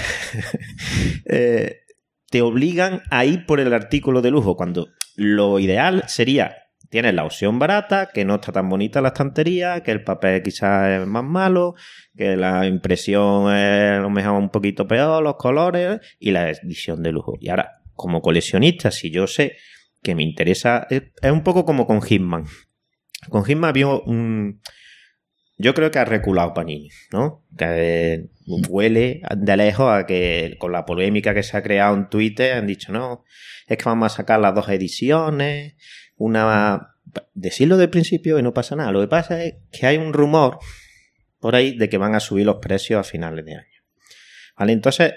eh, 1.25 1.81
te 2.29 2.41
obligan 2.41 3.01
a 3.09 3.25
ir 3.25 3.45
por 3.45 3.59
el 3.59 3.73
artículo 3.73 4.21
de 4.21 4.31
lujo 4.31 4.55
cuando 4.55 4.87
lo 5.15 5.59
ideal 5.59 6.03
sería 6.07 6.61
tienes 6.91 7.13
la 7.13 7.23
opción 7.23 7.57
barata, 7.57 8.09
que 8.13 8.25
no 8.25 8.35
está 8.35 8.51
tan 8.51 8.69
bonita 8.69 9.01
la 9.01 9.07
estantería, 9.07 9.81
que 9.81 9.91
el 9.91 10.03
papel 10.03 10.43
quizás 10.43 11.01
es 11.01 11.07
más 11.07 11.23
malo, 11.23 11.73
que 12.15 12.35
la 12.35 12.67
impresión 12.67 13.55
es 13.55 13.97
a 13.97 14.01
lo 14.01 14.09
mejor 14.09 14.33
un 14.33 14.49
poquito 14.49 14.85
peor, 14.85 15.23
los 15.23 15.37
colores 15.37 16.01
y 16.19 16.31
la 16.31 16.49
edición 16.49 17.01
de 17.01 17.13
lujo. 17.13 17.37
Y 17.39 17.49
ahora, 17.49 17.81
como 17.93 18.21
coleccionista, 18.21 18.91
si 18.91 19.09
yo 19.09 19.25
sé 19.25 19.55
que 20.03 20.15
me 20.15 20.23
interesa, 20.23 20.85
es, 20.89 21.03
es 21.21 21.31
un 21.31 21.43
poco 21.43 21.63
como 21.63 21.87
con 21.87 22.01
Hitman. 22.01 22.45
Con 23.29 23.45
Hitman 23.45 23.69
había 23.69 23.87
un... 23.87 24.61
Yo 25.61 25.75
creo 25.75 25.91
que 25.91 25.99
ha 25.99 26.05
reculado 26.05 26.55
Panini, 26.55 26.89
¿no? 27.11 27.45
Que 27.55 28.13
eh, 28.13 28.29
huele 28.67 29.21
de 29.37 29.57
lejos 29.57 29.91
a 29.91 30.07
que 30.07 30.55
con 30.57 30.71
la 30.71 30.85
polémica 30.85 31.35
que 31.35 31.43
se 31.43 31.55
ha 31.55 31.61
creado 31.61 31.95
en 31.95 32.09
Twitter 32.09 32.53
han 32.53 32.65
dicho, 32.65 32.91
no, 32.91 33.23
es 33.67 33.77
que 33.77 33.85
vamos 33.85 34.11
a 34.11 34.15
sacar 34.15 34.39
las 34.39 34.55
dos 34.55 34.67
ediciones, 34.69 35.75
una... 36.17 36.87
Decirlo 37.33 37.77
del 37.77 37.89
principio 37.89 38.39
y 38.39 38.43
no 38.43 38.53
pasa 38.53 38.75
nada. 38.75 38.91
Lo 38.91 39.01
que 39.01 39.07
pasa 39.07 39.43
es 39.43 39.55
que 39.71 39.85
hay 39.85 39.97
un 39.97 40.13
rumor 40.13 40.59
por 41.39 41.55
ahí 41.55 41.77
de 41.77 41.89
que 41.89 41.97
van 41.97 42.15
a 42.15 42.19
subir 42.19 42.45
los 42.45 42.57
precios 42.57 42.99
a 42.99 43.03
finales 43.03 43.43
de 43.43 43.55
año. 43.55 43.83
¿Vale? 44.57 44.71
Entonces, 44.71 45.13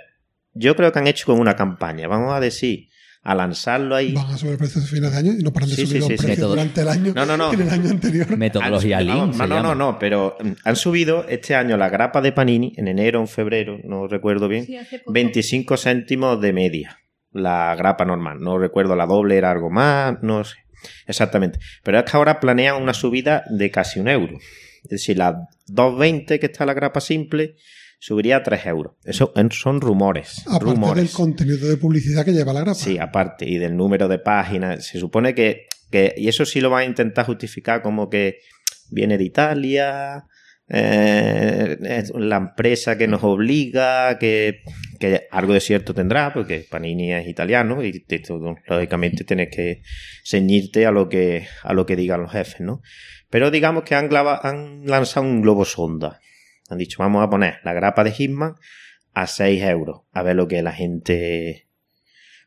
yo 0.52 0.74
creo 0.74 0.90
que 0.92 0.98
han 0.98 1.06
hecho 1.06 1.26
como 1.26 1.40
una 1.40 1.56
campaña. 1.56 2.08
Vamos 2.08 2.32
a 2.34 2.40
decir, 2.40 2.88
a 3.24 3.34
lanzarlo 3.34 3.96
ahí. 3.96 4.12
Van 4.12 4.30
a 4.30 4.36
subir 4.38 4.52
el 4.52 4.58
precio 4.58 4.82
a 4.82 4.84
final 4.84 5.10
de 5.10 5.16
año 5.16 5.32
y 5.32 5.42
no 5.42 5.50
paran 5.52 5.70
de 5.70 5.76
Sí, 5.76 5.86
subir 5.86 6.02
sí, 6.02 6.08
los 6.10 6.20
sí, 6.20 6.26
precios 6.26 6.48
durante 6.48 6.82
el 6.82 6.88
año 6.88 7.12
No, 7.14 7.24
no, 7.24 7.36
no. 7.38 7.52
en 7.54 7.60
el 7.62 7.70
año 7.70 7.90
anterior. 7.90 8.36
Metodología 8.36 8.98
Han- 8.98 9.06
Lean. 9.06 9.32
se 9.32 9.38
No, 9.38 9.46
no, 9.46 9.54
llama. 9.56 9.68
no, 9.70 9.74
no, 9.92 9.98
pero 9.98 10.36
mm, 10.40 10.50
han 10.64 10.76
subido 10.76 11.26
este 11.28 11.54
año 11.54 11.76
la 11.78 11.88
grapa 11.88 12.20
de 12.20 12.32
Panini 12.32 12.74
en 12.76 12.86
enero 12.88 13.18
o 13.20 13.22
en 13.22 13.28
febrero, 13.28 13.78
no 13.82 14.06
recuerdo 14.06 14.46
bien, 14.46 14.66
Sí, 14.66 14.76
hace 14.76 14.98
poco. 14.98 15.12
25 15.12 15.76
céntimos 15.78 16.40
de 16.40 16.52
media. 16.52 16.98
La 17.32 17.74
grapa 17.76 18.04
normal. 18.04 18.38
No 18.40 18.58
recuerdo 18.58 18.94
la 18.94 19.06
doble, 19.06 19.36
era 19.36 19.50
algo 19.50 19.70
más, 19.70 20.18
no 20.22 20.44
sé. 20.44 20.56
Exactamente. 21.06 21.58
Pero 21.82 21.98
es 21.98 22.04
que 22.04 22.16
ahora 22.16 22.38
planean 22.40 22.80
una 22.82 22.92
subida 22.94 23.42
de 23.50 23.70
casi 23.70 23.98
un 24.00 24.08
euro. 24.08 24.38
Es 24.84 24.90
decir, 24.90 25.16
la 25.16 25.48
2.20 25.68 26.38
que 26.38 26.46
está 26.46 26.66
la 26.66 26.74
grapa 26.74 27.00
simple 27.00 27.56
subiría 28.06 28.36
a 28.36 28.42
3 28.42 28.66
euros. 28.66 28.92
Eso 29.04 29.32
son 29.52 29.80
rumores. 29.80 30.40
Aparte 30.46 30.64
del 30.66 30.74
rumores. 30.74 31.12
contenido 31.14 31.68
de 31.68 31.76
publicidad 31.78 32.24
que 32.24 32.32
lleva 32.32 32.52
la 32.52 32.60
grapa. 32.60 32.74
Sí, 32.74 32.98
aparte, 32.98 33.48
y 33.48 33.56
del 33.58 33.76
número 33.76 34.08
de 34.08 34.18
páginas. 34.18 34.84
Se 34.86 34.98
supone 34.98 35.34
que, 35.34 35.66
que 35.90 36.12
y 36.16 36.28
eso 36.28 36.44
sí 36.44 36.60
lo 36.60 36.68
van 36.70 36.82
a 36.82 36.84
intentar 36.86 37.24
justificar 37.24 37.80
como 37.80 38.10
que 38.10 38.40
viene 38.90 39.16
de 39.16 39.24
Italia, 39.24 40.24
eh, 40.68 41.78
es 41.82 42.12
la 42.14 42.36
empresa 42.36 42.96
que 42.98 43.08
nos 43.08 43.22
obliga, 43.24 44.18
que, 44.18 44.60
que 45.00 45.26
algo 45.30 45.54
de 45.54 45.60
cierto 45.60 45.94
tendrá, 45.94 46.32
porque 46.34 46.66
Panini 46.70 47.12
es 47.12 47.26
italiano 47.26 47.82
y 47.82 48.00
te- 48.04 48.22
lógicamente 48.68 49.24
tienes 49.24 49.48
que 49.54 49.80
ceñirte 50.24 50.84
a 50.86 50.90
lo 50.90 51.08
que, 51.08 51.46
a 51.62 51.72
lo 51.72 51.86
que 51.86 51.96
digan 51.96 52.20
los 52.22 52.32
jefes, 52.32 52.60
¿no? 52.60 52.80
Pero 53.30 53.50
digamos 53.50 53.84
que 53.84 53.94
han 53.94 54.10
lanzado 54.86 55.26
un 55.26 55.40
globo 55.42 55.64
sonda. 55.64 56.20
Han 56.68 56.78
dicho, 56.78 56.96
vamos 56.98 57.22
a 57.22 57.30
poner 57.30 57.56
la 57.64 57.72
grapa 57.72 58.04
de 58.04 58.12
Hitman 58.12 58.54
a 59.12 59.26
6 59.26 59.62
euros. 59.62 60.02
A 60.12 60.22
ver 60.22 60.36
lo 60.36 60.48
que 60.48 60.62
la 60.62 60.72
gente. 60.72 61.68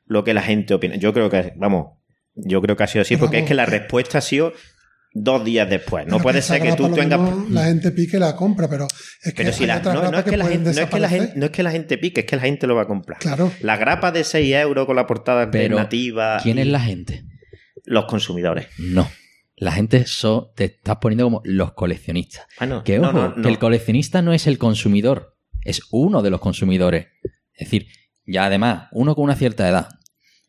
Lo 0.06 0.24
que 0.24 0.34
la 0.34 0.42
gente 0.42 0.74
opina. 0.74 0.96
Yo 0.96 1.14
creo 1.14 1.30
que, 1.30 1.54
vamos, 1.58 1.98
yo 2.36 2.62
creo 2.62 2.76
que 2.76 2.84
ha 2.84 2.88
sido 2.88 3.02
así, 3.02 3.16
Pero 3.16 3.26
porque 3.26 3.40
es 3.40 3.46
que 3.46 3.54
la 3.54 3.66
respuesta 3.68 4.20
ha 4.20 4.22
sido 4.22 4.54
dos 5.14 5.44
días 5.44 5.70
después. 5.70 6.06
No 6.06 6.18
Pero 6.18 6.24
puede 6.24 6.42
ser 6.42 6.62
que 6.62 6.74
tú 6.74 6.92
tengas. 6.94 7.20
La 7.50 7.66
gente 7.66 7.92
pique 7.92 8.18
y 8.18 8.20
la 8.20 8.36
compra, 8.36 8.70
pero 8.70 8.88
es 9.24 9.34
que 9.34 9.44
Pero 9.44 9.54
si 9.54 9.64
hay 9.64 9.68
la, 9.68 9.80
no, 9.80 10.18
es 10.18 10.26
que 10.26 10.38
la 10.38 10.46
gente, 10.46 10.74
no, 10.74 10.82
es 10.82 10.90
que 10.90 11.00
la 11.00 11.10
gente, 11.10 11.34
no 11.36 11.46
es 11.46 11.52
que 11.52 11.64
la 11.64 11.72
gente 11.72 11.98
pique, 11.98 12.22
es 12.22 12.26
que 12.26 12.36
la 12.36 12.44
gente 12.44 12.68
lo 12.68 12.76
va 12.76 12.84
a 12.84 12.88
comprar. 12.88 13.20
Claro. 13.20 13.52
La 13.62 13.78
grapa 13.78 14.12
de 14.12 14.24
6 14.24 14.56
euros 14.56 14.86
con 14.86 14.96
la 14.96 15.08
portada 15.08 15.50
Pero, 15.52 15.78
alternativa. 15.78 16.40
¿Quién 16.42 16.58
y 16.58 16.62
es 16.62 16.68
la 16.68 16.80
gente? 16.80 17.24
Los 17.86 18.06
consumidores. 18.06 18.68
No. 18.78 19.10
La 19.60 19.72
gente 19.72 20.06
so- 20.06 20.54
te 20.56 20.66
estás 20.66 20.98
poniendo 20.98 21.24
como 21.26 21.42
los 21.44 21.74
coleccionistas. 21.74 22.46
Ah, 22.60 22.66
no. 22.68 22.84
Que 22.84 23.00
ojo, 23.00 23.12
no, 23.12 23.36
no. 23.36 23.42
que 23.42 23.50
el 23.50 23.58
coleccionista 23.58 24.22
no 24.22 24.32
es 24.34 24.46
el 24.48 24.58
consumidor, 24.60 25.36
es 25.64 25.82
uno 25.92 26.22
de 26.22 26.30
los 26.30 26.40
consumidores. 26.40 27.08
Es 27.54 27.68
decir, 27.68 27.88
ya 28.26 28.46
además, 28.46 28.88
uno 28.92 29.16
con 29.16 29.24
una 29.24 29.36
cierta 29.36 29.68
edad, 29.68 29.90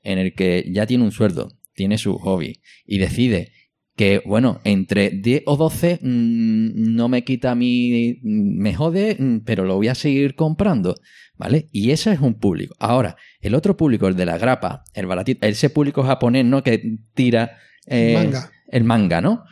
en 0.03 0.18
el 0.18 0.35
que 0.35 0.64
ya 0.71 0.87
tiene 0.87 1.05
un 1.05 1.12
sueldo, 1.12 1.49
tiene 1.75 1.97
su 1.97 2.18
hobby, 2.18 2.61
y 2.85 2.99
decide 2.99 3.53
que, 3.97 4.23
bueno, 4.27 4.61
entre 4.64 5.11
10 5.11 5.42
o 5.47 5.57
12 5.57 5.99
mm, 6.03 6.94
no 6.94 7.09
me 7.09 7.25
quita 7.25 7.53
a 7.53 7.55
mí, 7.55 8.18
me 8.23 8.75
jode, 8.75 9.16
mm, 9.18 9.38
pero 9.44 9.64
lo 9.64 9.77
voy 9.77 9.88
a 9.88 9.94
seguir 9.94 10.35
comprando, 10.35 10.94
¿vale? 11.37 11.68
Y 11.73 11.90
ese 11.92 12.12
es 12.12 12.21
un 12.21 12.35
público. 12.35 12.75
Ahora, 12.79 13.16
el 13.40 13.55
otro 13.55 13.77
público, 13.77 14.07
el 14.07 14.16
de 14.16 14.27
la 14.27 14.38
grapa, 14.38 14.85
el 14.94 15.07
baratito, 15.07 15.47
ese 15.47 15.71
público 15.71 16.03
japonés, 16.05 16.44
¿no? 16.44 16.62
Que 16.62 16.99
tira... 17.14 17.59
eh, 17.87 18.12
Manga. 18.14 18.53
El 18.68 18.85
manga, 18.85 19.20
¿no? 19.20 19.44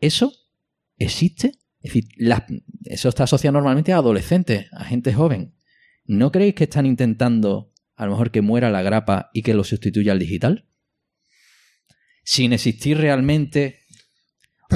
¿Eso 0.00 0.32
existe? 0.96 1.58
Es 1.80 1.92
decir, 1.94 2.04
eso 2.84 3.08
está 3.08 3.24
asociado 3.24 3.52
normalmente 3.54 3.92
a 3.92 3.96
adolescentes, 3.96 4.66
a 4.72 4.84
gente 4.84 5.12
joven. 5.12 5.54
¿No 6.04 6.32
creéis 6.32 6.54
que 6.54 6.64
están 6.64 6.86
intentando 6.86 7.72
a 7.96 8.04
lo 8.06 8.12
mejor 8.12 8.30
que 8.30 8.40
muera 8.42 8.70
la 8.70 8.82
grapa 8.82 9.30
y 9.32 9.42
que 9.42 9.54
lo 9.54 9.64
sustituya 9.64 10.12
al 10.12 10.18
digital? 10.18 10.66
Sin 12.24 12.52
existir 12.52 12.98
realmente 12.98 13.80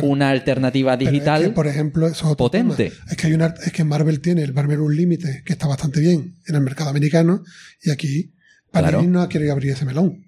una 0.03 0.31
alternativa 0.31 0.97
Pero 0.97 1.09
es 1.09 1.13
digital 1.13 1.43
que, 1.43 1.51
por 1.51 1.67
ejemplo, 1.67 2.07
eso 2.07 2.15
es 2.15 2.23
otro 2.25 2.37
potente. 2.37 2.91
tema. 2.91 3.05
Es 3.11 3.17
que 3.17 3.27
hay 3.27 3.33
una, 3.35 3.47
es 3.65 3.73
que 3.73 3.85
Marvel 3.85 4.21
tiene 4.21 4.43
el 4.43 4.55
Marvel 4.55 4.81
Unlimited, 4.81 5.45
que 5.45 5.53
está 5.53 5.67
bastante 5.67 6.01
bien 6.01 6.37
en 6.47 6.55
el 6.55 6.63
mercado 6.63 6.89
americano, 6.91 7.43
y 7.83 7.91
aquí 7.91 8.33
Panini 8.71 8.91
Claro. 8.93 9.03
no 9.09 9.21
ha 9.21 9.29
querido 9.29 9.53
abrir 9.53 9.73
ese 9.73 9.85
melón. 9.85 10.25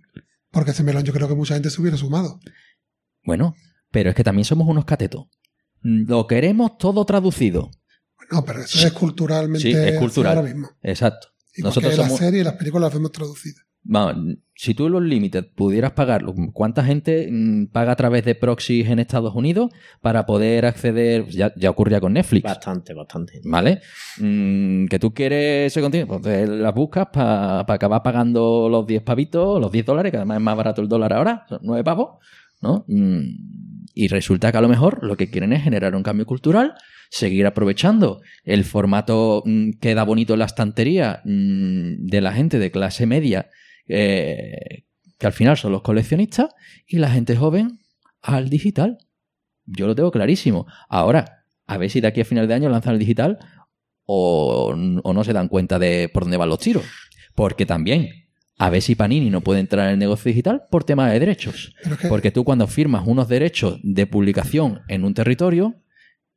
Porque 0.51 0.73
ese 0.73 0.83
melón 0.83 1.05
yo 1.05 1.13
creo 1.13 1.29
que 1.29 1.35
mucha 1.35 1.55
gente 1.55 1.71
se 1.71 1.81
hubiera 1.81 1.97
sumado. 1.97 2.41
Bueno, 3.25 3.55
pero 3.91 4.11
es 4.11 4.17
que 4.17 4.25
también 4.25 4.45
somos 4.45 4.69
unos 4.69 4.85
catetos. 4.85 5.27
Lo 5.83 6.27
queremos 6.27 6.79
todo 6.79 7.05
traducido. 7.05 7.71
No, 8.31 8.45
pero 8.45 8.61
eso 8.63 8.87
es 8.87 8.93
culturalmente 8.93 9.61
Sí, 9.61 9.73
es 9.73 9.99
cultural. 9.99 10.37
ahora 10.39 10.49
mismo. 10.49 10.69
Exacto. 10.83 11.29
Igual 11.57 11.71
Nosotros 11.71 11.95
somos- 11.95 12.11
las 12.11 12.19
series 12.19 12.41
y 12.41 12.45
las 12.45 12.55
películas 12.55 12.83
las 12.89 12.95
vemos 12.95 13.13
traducidas. 13.13 13.65
Vamos, 13.87 14.39
si 14.55 14.73
tú 14.73 14.89
los 14.89 15.03
Limited 15.03 15.45
pudieras 15.55 15.93
pagarlo, 15.93 16.35
¿cuánta 16.55 16.83
gente 16.83 17.29
mm, 17.31 17.67
paga 17.67 17.93
a 17.93 17.97
través 17.97 18.25
de 18.25 18.35
proxies 18.35 18.89
en 18.89 18.99
Estados 18.99 19.35
Unidos 19.35 19.71
para 20.01 20.25
poder 20.25 20.65
acceder? 20.65 21.27
Ya, 21.29 21.53
ya 21.55 21.69
ocurría 21.69 22.01
con 22.01 22.15
Netflix. 22.15 22.45
Bastante, 22.45 22.95
bastante. 22.95 23.43
¿Vale? 23.45 23.83
Mm, 24.19 24.87
que 24.87 24.99
tú 24.99 25.13
quieres 25.13 25.67
ese 25.71 25.83
contenido, 25.83 26.09
pues 26.09 26.23
te 26.23 26.47
las 26.47 26.75
buscas 26.75 27.09
para 27.13 27.61
acabar 27.61 28.03
pagando 28.03 28.69
los 28.71 28.87
10 28.87 29.03
pavitos, 29.03 29.61
los 29.61 29.71
10 29.71 29.85
dólares, 29.85 30.11
que 30.11 30.17
además 30.17 30.39
es 30.39 30.43
más 30.43 30.57
barato 30.57 30.81
el 30.81 30.89
dólar 30.89 31.13
ahora, 31.13 31.45
son 31.49 31.59
9 31.63 31.85
pavos, 31.85 32.25
¿no? 32.61 32.85
Mm, 32.89 33.85
y 33.95 34.09
resulta 34.09 34.51
que 34.51 34.59
a 34.59 34.61
lo 34.61 34.69
mejor 34.69 35.05
lo 35.05 35.17
que 35.17 35.31
quieren 35.31 35.53
es 35.53 35.63
generar 35.63 35.95
un 35.95 36.03
cambio 36.03 36.27
cultural, 36.27 36.75
seguir 37.11 37.47
aprovechando 37.47 38.21
el 38.43 38.65
formato 38.65 39.43
mm, 39.47 39.79
que 39.81 39.95
da 39.95 40.03
bonito 40.03 40.33
en 40.33 40.41
la 40.41 40.47
estantería 40.47 41.21
mm, 41.25 42.07
de 42.07 42.21
la 42.21 42.33
gente 42.33 42.59
de 42.59 42.71
clase 42.71 43.07
media, 43.07 43.51
eh, 43.87 44.85
que 45.19 45.27
al 45.27 45.33
final 45.33 45.57
son 45.57 45.73
los 45.73 45.83
coleccionistas, 45.83 46.49
y 46.87 46.99
la 46.99 47.11
gente 47.11 47.37
joven 47.37 47.79
al 48.21 48.49
digital. 48.51 48.99
Yo 49.65 49.87
lo 49.87 49.95
tengo 49.95 50.11
clarísimo. 50.11 50.67
Ahora, 50.89 51.45
a 51.67 51.79
ver 51.79 51.91
si 51.91 52.01
de 52.01 52.09
aquí 52.09 52.21
a 52.21 52.25
final 52.25 52.49
de 52.49 52.55
año 52.55 52.69
lanzan 52.69 52.95
el 52.95 52.99
digital 52.99 53.39
o, 54.05 54.75
o 55.03 55.13
no 55.13 55.25
se 55.25 55.33
dan 55.33 55.49
cuenta 55.49 55.79
de 55.79 56.11
por 56.13 56.25
dónde 56.25 56.37
van 56.37 56.49
los 56.49 56.59
tiros. 56.59 56.85
Porque 57.35 57.65
también, 57.65 58.24
a 58.57 58.71
ver 58.71 58.83
si 58.83 58.95
Panini 58.95 59.31
no 59.31 59.41
puede 59.41 59.61
entrar 59.61 59.87
en 59.87 59.95
el 59.95 59.99
negocio 59.99 60.29
digital 60.29 60.65
por 60.71 60.85
tema 60.85 61.11
de 61.11 61.19
derechos. 61.19 61.75
Porque 62.09 62.31
tú 62.31 62.45
cuando 62.45 62.67
firmas 62.67 63.07
unos 63.07 63.29
derechos 63.29 63.81
de 63.83 64.07
publicación 64.07 64.83
en 64.89 65.05
un 65.05 65.15
territorio, 65.15 65.83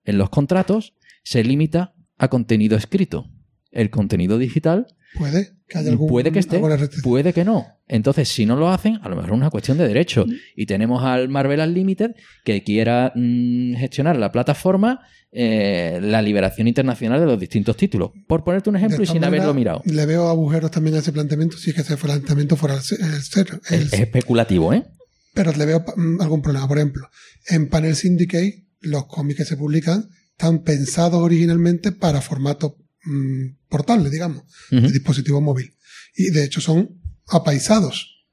en 0.04 0.18
los 0.18 0.30
contratos, 0.30 0.94
se 1.24 1.44
limita 1.44 1.94
a 2.18 2.30
contenido 2.30 2.78
escrito. 2.78 3.30
El 3.78 3.90
contenido 3.90 4.38
digital 4.38 4.88
puede 5.18 5.54
que 5.68 5.78
haya 5.78 5.90
algún, 5.92 6.08
puede 6.10 6.32
que 6.32 6.40
esté, 6.40 6.60
puede 7.04 7.32
que 7.34 7.44
no. 7.46 7.66
Entonces, 7.88 8.28
si 8.30 8.46
no 8.46 8.56
lo 8.56 8.70
hacen, 8.70 9.00
a 9.04 9.10
lo 9.10 9.16
mejor 9.16 9.30
es 9.32 9.36
una 9.38 9.50
cuestión 9.50 9.78
de 9.78 9.88
derecho. 9.88 10.26
Y 10.56 10.66
tenemos 10.66 11.04
al 11.04 11.30
Marvel 11.30 11.60
Unlimited 11.62 12.12
que 12.44 12.64
quiera 12.64 13.12
mm, 13.16 13.76
gestionar 13.76 14.18
la 14.18 14.32
plataforma 14.32 15.00
eh, 15.32 16.00
la 16.02 16.22
liberación 16.22 16.68
internacional 16.68 17.20
de 17.20 17.26
los 17.26 17.40
distintos 17.40 17.76
títulos. 17.78 18.12
Por 18.28 18.44
ponerte 18.44 18.70
un 18.70 18.78
ejemplo 18.78 19.04
y 19.04 19.06
sin 19.08 19.24
haberlo 19.24 19.54
mirado. 19.54 19.82
Le 19.86 20.06
veo 20.06 20.30
agujeros 20.30 20.72
también 20.72 20.96
a 20.96 21.00
ese 21.00 21.12
planteamiento, 21.12 21.58
si 21.58 21.70
es 21.72 21.76
que 21.76 21.82
ese 21.82 21.98
planteamiento 21.98 22.56
fuera 22.56 22.76
el, 22.76 22.82
ce- 22.82 22.96
el 22.96 23.22
cero. 23.22 23.60
el- 23.70 23.82
Es, 23.84 23.94
es 23.94 24.00
especulativo, 24.00 24.74
¿eh? 24.74 24.86
pero 25.34 25.52
le 25.52 25.66
veo 25.66 25.84
mm, 25.96 26.22
algún 26.22 26.42
problema. 26.42 26.68
Por 26.68 26.78
ejemplo, 26.78 27.08
en 27.50 27.68
Panel 27.70 27.96
Syndicate, 27.96 28.66
los 28.82 29.06
cómics 29.06 29.40
que 29.40 29.46
se 29.46 29.58
publican 29.58 30.08
están 30.32 30.64
pensados 30.64 31.22
originalmente 31.22 31.92
para 31.92 32.22
formato 32.22 32.78
mm, 33.08 33.58
portable, 33.70 34.10
digamos, 34.10 34.44
Ujú. 34.72 34.82
de 34.82 34.92
dispositivo 34.92 35.42
móvil. 35.42 35.74
Y 36.16 36.30
de 36.32 36.44
hecho 36.44 36.62
son 36.62 37.00
apaisados. 37.28 38.26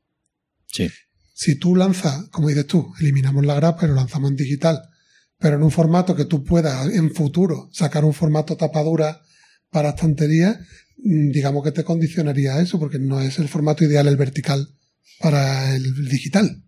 Sí. 0.73 0.89
Si 1.35 1.59
tú 1.59 1.75
lanzas, 1.77 2.29
como 2.31 2.49
dices 2.49 2.67
tú, 2.67 2.93
eliminamos 3.01 3.45
la 3.45 3.55
grapa 3.55 3.85
y 3.85 3.89
lo 3.89 3.95
lanzamos 3.95 4.31
en 4.31 4.37
digital, 4.37 4.81
pero 5.39 5.57
en 5.57 5.63
un 5.63 5.71
formato 5.71 6.15
que 6.15 6.25
tú 6.25 6.45
puedas 6.45 6.93
en 6.95 7.13
futuro 7.13 7.69
sacar 7.73 8.05
un 8.05 8.15
formato 8.15 8.57
tapadura 8.57 9.21
para 9.71 9.91
estantería, 9.91 10.59
mm, 10.99 11.31
digamos 11.31 11.65
que 11.65 11.73
te 11.73 11.85
condicionaría 11.85 12.55
a 12.55 12.63
eso, 12.63 12.79
porque 12.79 12.99
no 12.99 13.21
es 13.21 13.39
el 13.39 13.49
formato 13.49 13.85
ideal 13.85 14.07
el 14.07 14.17
vertical 14.17 14.69
para 15.21 15.75
el 15.75 16.09
digital. 16.09 16.63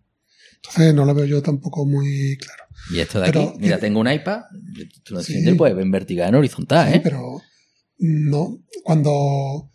Entonces 0.57 0.93
no 0.93 1.05
lo 1.05 1.13
veo 1.15 1.25
yo 1.25 1.41
tampoco 1.41 1.85
muy 1.85 2.37
claro. 2.37 2.63
Y 2.91 2.99
esto 2.99 3.19
de 3.21 3.29
aquí, 3.29 3.47
mira, 3.59 3.79
tengo 3.79 3.99
un 3.99 4.11
iPad, 4.11 4.41
tú 5.03 5.13
lo 5.15 5.23
Sí. 5.23 5.33
enciendes, 5.33 5.57
pues 5.57 5.73
en 5.77 5.91
vertical, 5.91 6.29
en 6.29 6.35
horizontal, 6.35 6.89
Sí, 6.91 6.97
¿eh? 6.97 7.01
pero 7.03 7.41
no, 7.99 8.59
cuando 8.83 9.69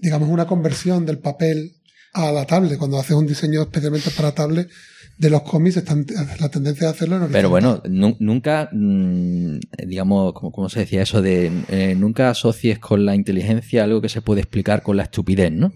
digamos 0.00 0.28
una 0.28 0.46
conversión 0.46 1.06
del 1.06 1.18
papel 1.18 1.72
a 2.12 2.30
la 2.32 2.46
tablet, 2.46 2.78
cuando 2.78 2.98
haces 2.98 3.16
un 3.16 3.26
diseño 3.26 3.62
especialmente 3.62 4.10
para 4.10 4.32
tablet 4.32 4.68
de 5.18 5.30
los 5.30 5.42
cómics, 5.42 5.76
están, 5.76 6.04
la 6.40 6.48
tendencia 6.48 6.86
de 6.88 6.92
hacerlo 6.92 7.16
en 7.16 7.30
Pero 7.32 7.48
horizontal. 7.50 7.82
bueno, 7.88 8.08
nu- 8.08 8.16
nunca, 8.20 8.68
mm, 8.72 9.58
digamos, 9.86 10.32
como, 10.32 10.50
como 10.52 10.68
se 10.68 10.80
decía 10.80 11.02
eso 11.02 11.22
de 11.22 11.50
eh, 11.68 11.94
nunca 11.96 12.30
asocies 12.30 12.78
con 12.80 13.04
la 13.06 13.14
inteligencia 13.14 13.84
algo 13.84 14.00
que 14.00 14.08
se 14.08 14.22
puede 14.22 14.40
explicar 14.40 14.82
con 14.82 14.96
la 14.96 15.04
estupidez, 15.04 15.52
¿no? 15.52 15.72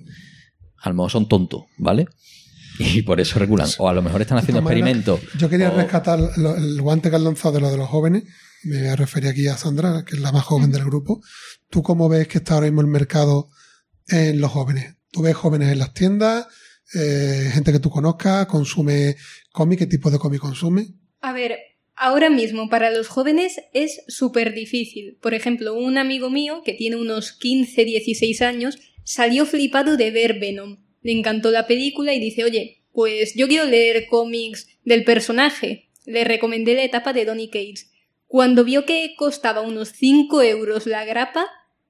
A 0.82 0.88
lo 0.90 0.94
mejor 0.96 1.10
son 1.10 1.28
tontos, 1.28 1.62
¿vale? 1.78 2.06
Y 2.78 3.02
por 3.02 3.20
eso 3.20 3.38
regulan. 3.40 3.68
O 3.78 3.88
a 3.88 3.92
lo 3.92 4.02
mejor 4.02 4.20
están 4.22 4.38
haciendo 4.38 4.60
experimentos. 4.60 5.20
Yo 5.38 5.48
quería 5.48 5.70
o- 5.72 5.76
rescatar 5.76 6.18
lo- 6.36 6.56
el 6.56 6.80
guante 6.80 7.10
que 7.10 7.16
has 7.16 7.22
lanzado 7.22 7.54
de 7.54 7.60
lo 7.60 7.70
de 7.70 7.76
los 7.76 7.88
jóvenes. 7.88 8.24
Me 8.64 8.78
voy 8.78 8.88
a 8.88 8.96
referir 8.96 9.30
aquí 9.30 9.46
a 9.46 9.56
Sandra, 9.56 10.04
que 10.04 10.16
es 10.16 10.20
la 10.20 10.32
más 10.32 10.44
joven 10.44 10.72
del 10.72 10.84
grupo. 10.84 11.20
¿Tú 11.70 11.82
cómo 11.82 12.08
ves 12.08 12.26
que 12.28 12.38
está 12.38 12.54
ahora 12.54 12.66
mismo 12.66 12.80
el 12.80 12.88
mercado 12.88 13.50
en 14.08 14.40
los 14.40 14.50
jóvenes? 14.50 14.96
¿Tú 15.10 15.22
ves 15.22 15.36
jóvenes 15.36 15.70
en 15.70 15.78
las 15.78 15.94
tiendas? 15.94 16.46
Eh, 16.94 17.50
gente 17.52 17.72
que 17.72 17.80
tú 17.80 17.90
conozcas, 17.90 18.46
consume 18.46 19.16
cómic, 19.52 19.80
¿qué 19.80 19.86
tipo 19.86 20.10
de 20.10 20.18
cómic 20.18 20.40
consume? 20.40 20.88
A 21.20 21.32
ver, 21.32 21.58
ahora 21.94 22.30
mismo 22.30 22.68
para 22.68 22.90
los 22.90 23.08
jóvenes 23.08 23.60
es 23.74 24.02
súper 24.08 24.54
difícil. 24.54 25.18
Por 25.20 25.34
ejemplo, 25.34 25.74
un 25.74 25.98
amigo 25.98 26.30
mío 26.30 26.62
que 26.64 26.72
tiene 26.72 26.96
unos 26.96 27.32
15, 27.32 27.84
16 27.84 28.42
años 28.42 28.78
salió 29.04 29.46
flipado 29.46 29.96
de 29.96 30.10
ver 30.10 30.38
Venom. 30.40 30.78
Le 31.02 31.12
encantó 31.12 31.50
la 31.50 31.66
película 31.66 32.14
y 32.14 32.20
dice, 32.20 32.44
oye, 32.44 32.82
pues 32.92 33.34
yo 33.34 33.48
quiero 33.48 33.66
leer 33.66 34.06
cómics 34.08 34.66
del 34.84 35.04
personaje. 35.04 35.90
Le 36.06 36.24
recomendé 36.24 36.74
la 36.74 36.84
etapa 36.84 37.12
de 37.12 37.24
Donny 37.24 37.48
Cates. 37.48 37.87
Cuando 38.28 38.62
vio 38.62 38.84
que 38.84 39.14
costaba 39.16 39.62
unos 39.62 39.88
5 39.88 40.42
euros 40.42 40.86
la 40.86 41.04
grapa, 41.04 41.46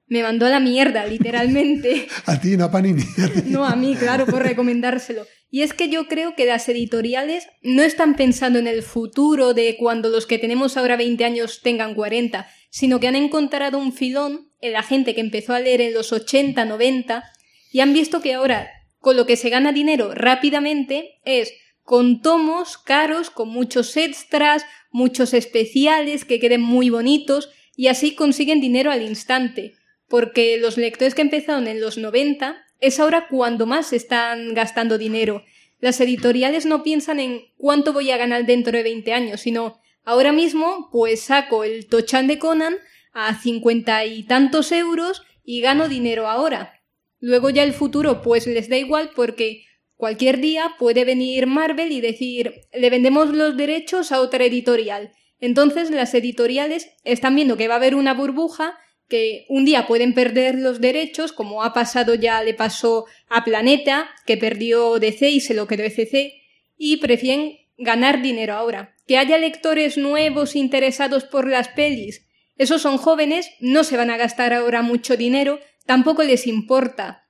me 0.07 0.23
mandó 0.23 0.47
a 0.47 0.49
la 0.49 0.59
mierda, 0.59 1.05
literalmente. 1.05 2.07
A 2.25 2.41
ti, 2.41 2.57
no 2.57 2.65
a 2.65 2.71
Panini. 2.71 3.03
a 3.03 3.27
ti. 3.27 3.41
No, 3.45 3.63
a 3.63 3.75
mí, 3.75 3.95
claro, 3.95 4.25
por 4.25 4.41
recomendárselo. 4.41 5.27
Y 5.51 5.61
es 5.61 5.73
que 5.73 5.89
yo 5.89 6.07
creo 6.07 6.35
que 6.35 6.45
las 6.45 6.67
editoriales 6.69 7.47
no 7.61 7.83
están 7.83 8.15
pensando 8.15 8.57
en 8.57 8.67
el 8.67 8.81
futuro 8.81 9.53
de 9.53 9.77
cuando 9.77 10.09
los 10.09 10.25
que 10.25 10.39
tenemos 10.39 10.77
ahora 10.77 10.95
20 10.95 11.23
años 11.25 11.61
tengan 11.61 11.93
40, 11.93 12.47
sino 12.71 12.99
que 12.99 13.07
han 13.07 13.15
encontrado 13.15 13.77
un 13.77 13.93
filón 13.93 14.49
en 14.61 14.73
la 14.73 14.83
gente 14.83 15.13
que 15.13 15.21
empezó 15.21 15.53
a 15.53 15.59
leer 15.59 15.81
en 15.81 15.93
los 15.93 16.11
80, 16.11 16.65
90 16.65 17.23
y 17.71 17.79
han 17.81 17.93
visto 17.93 18.21
que 18.21 18.33
ahora 18.33 18.69
con 18.99 19.15
lo 19.15 19.25
que 19.25 19.37
se 19.37 19.49
gana 19.49 19.71
dinero 19.71 20.13
rápidamente 20.13 21.19
es 21.23 21.51
con 21.89 22.21
tomos 22.21 22.77
caros, 22.77 23.31
con 23.31 23.49
muchos 23.49 23.97
extras, 23.97 24.63
muchos 24.91 25.33
especiales 25.33 26.23
que 26.23 26.39
queden 26.39 26.61
muy 26.61 26.91
bonitos 26.91 27.49
y 27.75 27.87
así 27.87 28.13
consiguen 28.13 28.61
dinero 28.61 28.91
al 28.91 29.01
instante. 29.01 29.73
porque 30.07 30.59
los 30.59 30.77
lectores 30.77 31.15
que 31.15 31.23
empezaron 31.23 31.67
en 31.67 31.81
los 31.81 31.97
90 31.97 32.63
es 32.79 32.99
ahora 32.99 33.27
cuando 33.27 33.65
más 33.65 33.91
están 33.91 34.53
gastando 34.53 34.99
dinero. 34.99 35.43
Las 35.79 35.99
editoriales 35.99 36.67
no 36.67 36.83
piensan 36.83 37.19
en 37.19 37.41
cuánto 37.57 37.91
voy 37.91 38.11
a 38.11 38.17
ganar 38.17 38.45
dentro 38.45 38.71
de 38.71 38.83
20 38.83 39.11
años, 39.11 39.41
sino 39.41 39.79
ahora 40.03 40.31
mismo 40.31 40.89
pues 40.91 41.21
saco 41.21 41.63
el 41.63 41.87
Tochan 41.87 42.27
de 42.27 42.37
Conan 42.37 42.75
a 43.13 43.33
cincuenta 43.41 44.05
y 44.05 44.21
tantos 44.23 44.71
euros 44.71 45.23
y 45.43 45.61
gano 45.61 45.89
dinero 45.89 46.27
ahora. 46.27 46.83
Luego 47.19 47.49
ya 47.49 47.63
el 47.63 47.73
futuro 47.73 48.21
pues 48.21 48.45
les 48.45 48.69
da 48.69 48.77
igual 48.77 49.09
porque 49.15 49.65
cualquier 49.99 50.39
día 50.39 50.75
puede 50.79 51.03
venir 51.03 51.45
Marvel 51.45 51.91
y 51.91 51.99
decir 51.99 52.61
le 52.71 52.89
vendemos 52.89 53.35
los 53.35 53.57
derechos 53.57 54.13
a 54.13 54.21
otra 54.21 54.45
editorial. 54.45 55.11
Entonces 55.41 55.91
las 55.91 56.13
editoriales 56.13 56.89
están 57.03 57.35
viendo 57.35 57.57
que 57.57 57.67
va 57.67 57.73
a 57.73 57.77
haber 57.77 57.95
una 57.95 58.13
burbuja 58.13 58.77
que 59.09 59.45
un 59.49 59.65
día 59.65 59.87
pueden 59.87 60.13
perder 60.13 60.55
los 60.55 60.79
derechos, 60.79 61.33
como 61.33 61.63
ha 61.63 61.73
pasado 61.73 62.15
ya, 62.15 62.41
le 62.43 62.53
pasó 62.53 63.07
a 63.27 63.43
Planeta, 63.43 64.09
que 64.25 64.37
perdió 64.37 64.99
DC 64.99 65.31
y 65.31 65.41
se 65.41 65.53
lo 65.53 65.67
quedó 65.67 65.83
ECC, 65.83 66.33
y 66.77 66.97
prefieren 66.97 67.57
ganar 67.77 68.21
dinero 68.21 68.53
ahora. 68.53 68.95
Que 69.05 69.17
haya 69.17 69.37
lectores 69.37 69.97
nuevos 69.97 70.55
interesados 70.55 71.25
por 71.25 71.49
las 71.49 71.67
pelis, 71.69 72.25
esos 72.55 72.81
son 72.81 72.97
jóvenes, 72.97 73.49
no 73.59 73.83
se 73.83 73.97
van 73.97 74.11
a 74.11 74.17
gastar 74.17 74.53
ahora 74.53 74.81
mucho 74.81 75.17
dinero, 75.17 75.59
tampoco 75.85 76.23
les 76.23 76.47
importa. 76.47 77.27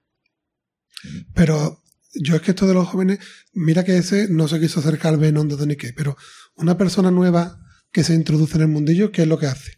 Pero 1.33 1.81
yo 2.13 2.35
es 2.35 2.41
que 2.41 2.51
esto 2.51 2.67
de 2.67 2.73
los 2.73 2.87
jóvenes, 2.87 3.19
mira 3.53 3.83
que 3.83 3.97
ese 3.97 4.27
no 4.29 4.47
se 4.47 4.59
quiso 4.59 4.79
acercar 4.79 5.13
al 5.13 5.19
Venom 5.19 5.47
de 5.47 5.77
Kay, 5.77 5.91
pero 5.93 6.17
una 6.55 6.77
persona 6.77 7.11
nueva 7.11 7.59
que 7.91 8.03
se 8.03 8.13
introduce 8.13 8.55
en 8.57 8.61
el 8.63 8.67
mundillo, 8.69 9.11
¿qué 9.11 9.23
es 9.23 9.27
lo 9.27 9.37
que 9.37 9.47
hace? 9.47 9.73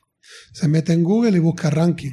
Se 0.54 0.67
mete 0.67 0.94
en 0.94 1.04
Google 1.04 1.36
y 1.36 1.39
busca 1.39 1.70
ranking. 1.70 2.12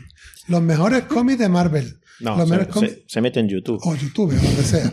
Los 0.49 0.63
mejores 0.63 1.05
cómics 1.05 1.39
de 1.39 1.49
Marvel. 1.49 2.01
No, 2.21 2.37
los 2.37 2.49
se, 2.49 2.55
mejores 2.57 2.75
cómics- 2.75 2.95
se- 2.95 3.05
se 3.09 3.21
mete 3.21 3.41
en 3.41 3.49
YouTube. 3.49 3.81
o 3.83 3.95
YouTube, 3.95 4.33
o 4.33 4.43
donde 4.43 4.65
sea. 4.65 4.93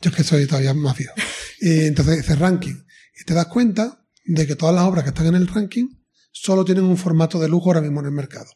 Yo 0.00 0.10
es 0.10 0.16
que 0.16 0.24
soy 0.24 0.46
todavía 0.46 0.74
más 0.74 0.96
viejo. 0.96 1.14
Y 1.60 1.80
entonces 1.86 2.16
dice 2.18 2.34
ranking. 2.36 2.74
Y 3.20 3.24
te 3.24 3.34
das 3.34 3.46
cuenta 3.46 4.04
de 4.24 4.46
que 4.46 4.56
todas 4.56 4.74
las 4.74 4.84
obras 4.84 5.04
que 5.04 5.10
están 5.10 5.26
en 5.26 5.34
el 5.34 5.46
ranking 5.48 5.88
solo 6.32 6.64
tienen 6.64 6.84
un 6.84 6.96
formato 6.96 7.38
de 7.40 7.48
lujo 7.48 7.68
ahora 7.70 7.80
mismo 7.80 8.00
en 8.00 8.06
el 8.06 8.12
mercado. 8.12 8.50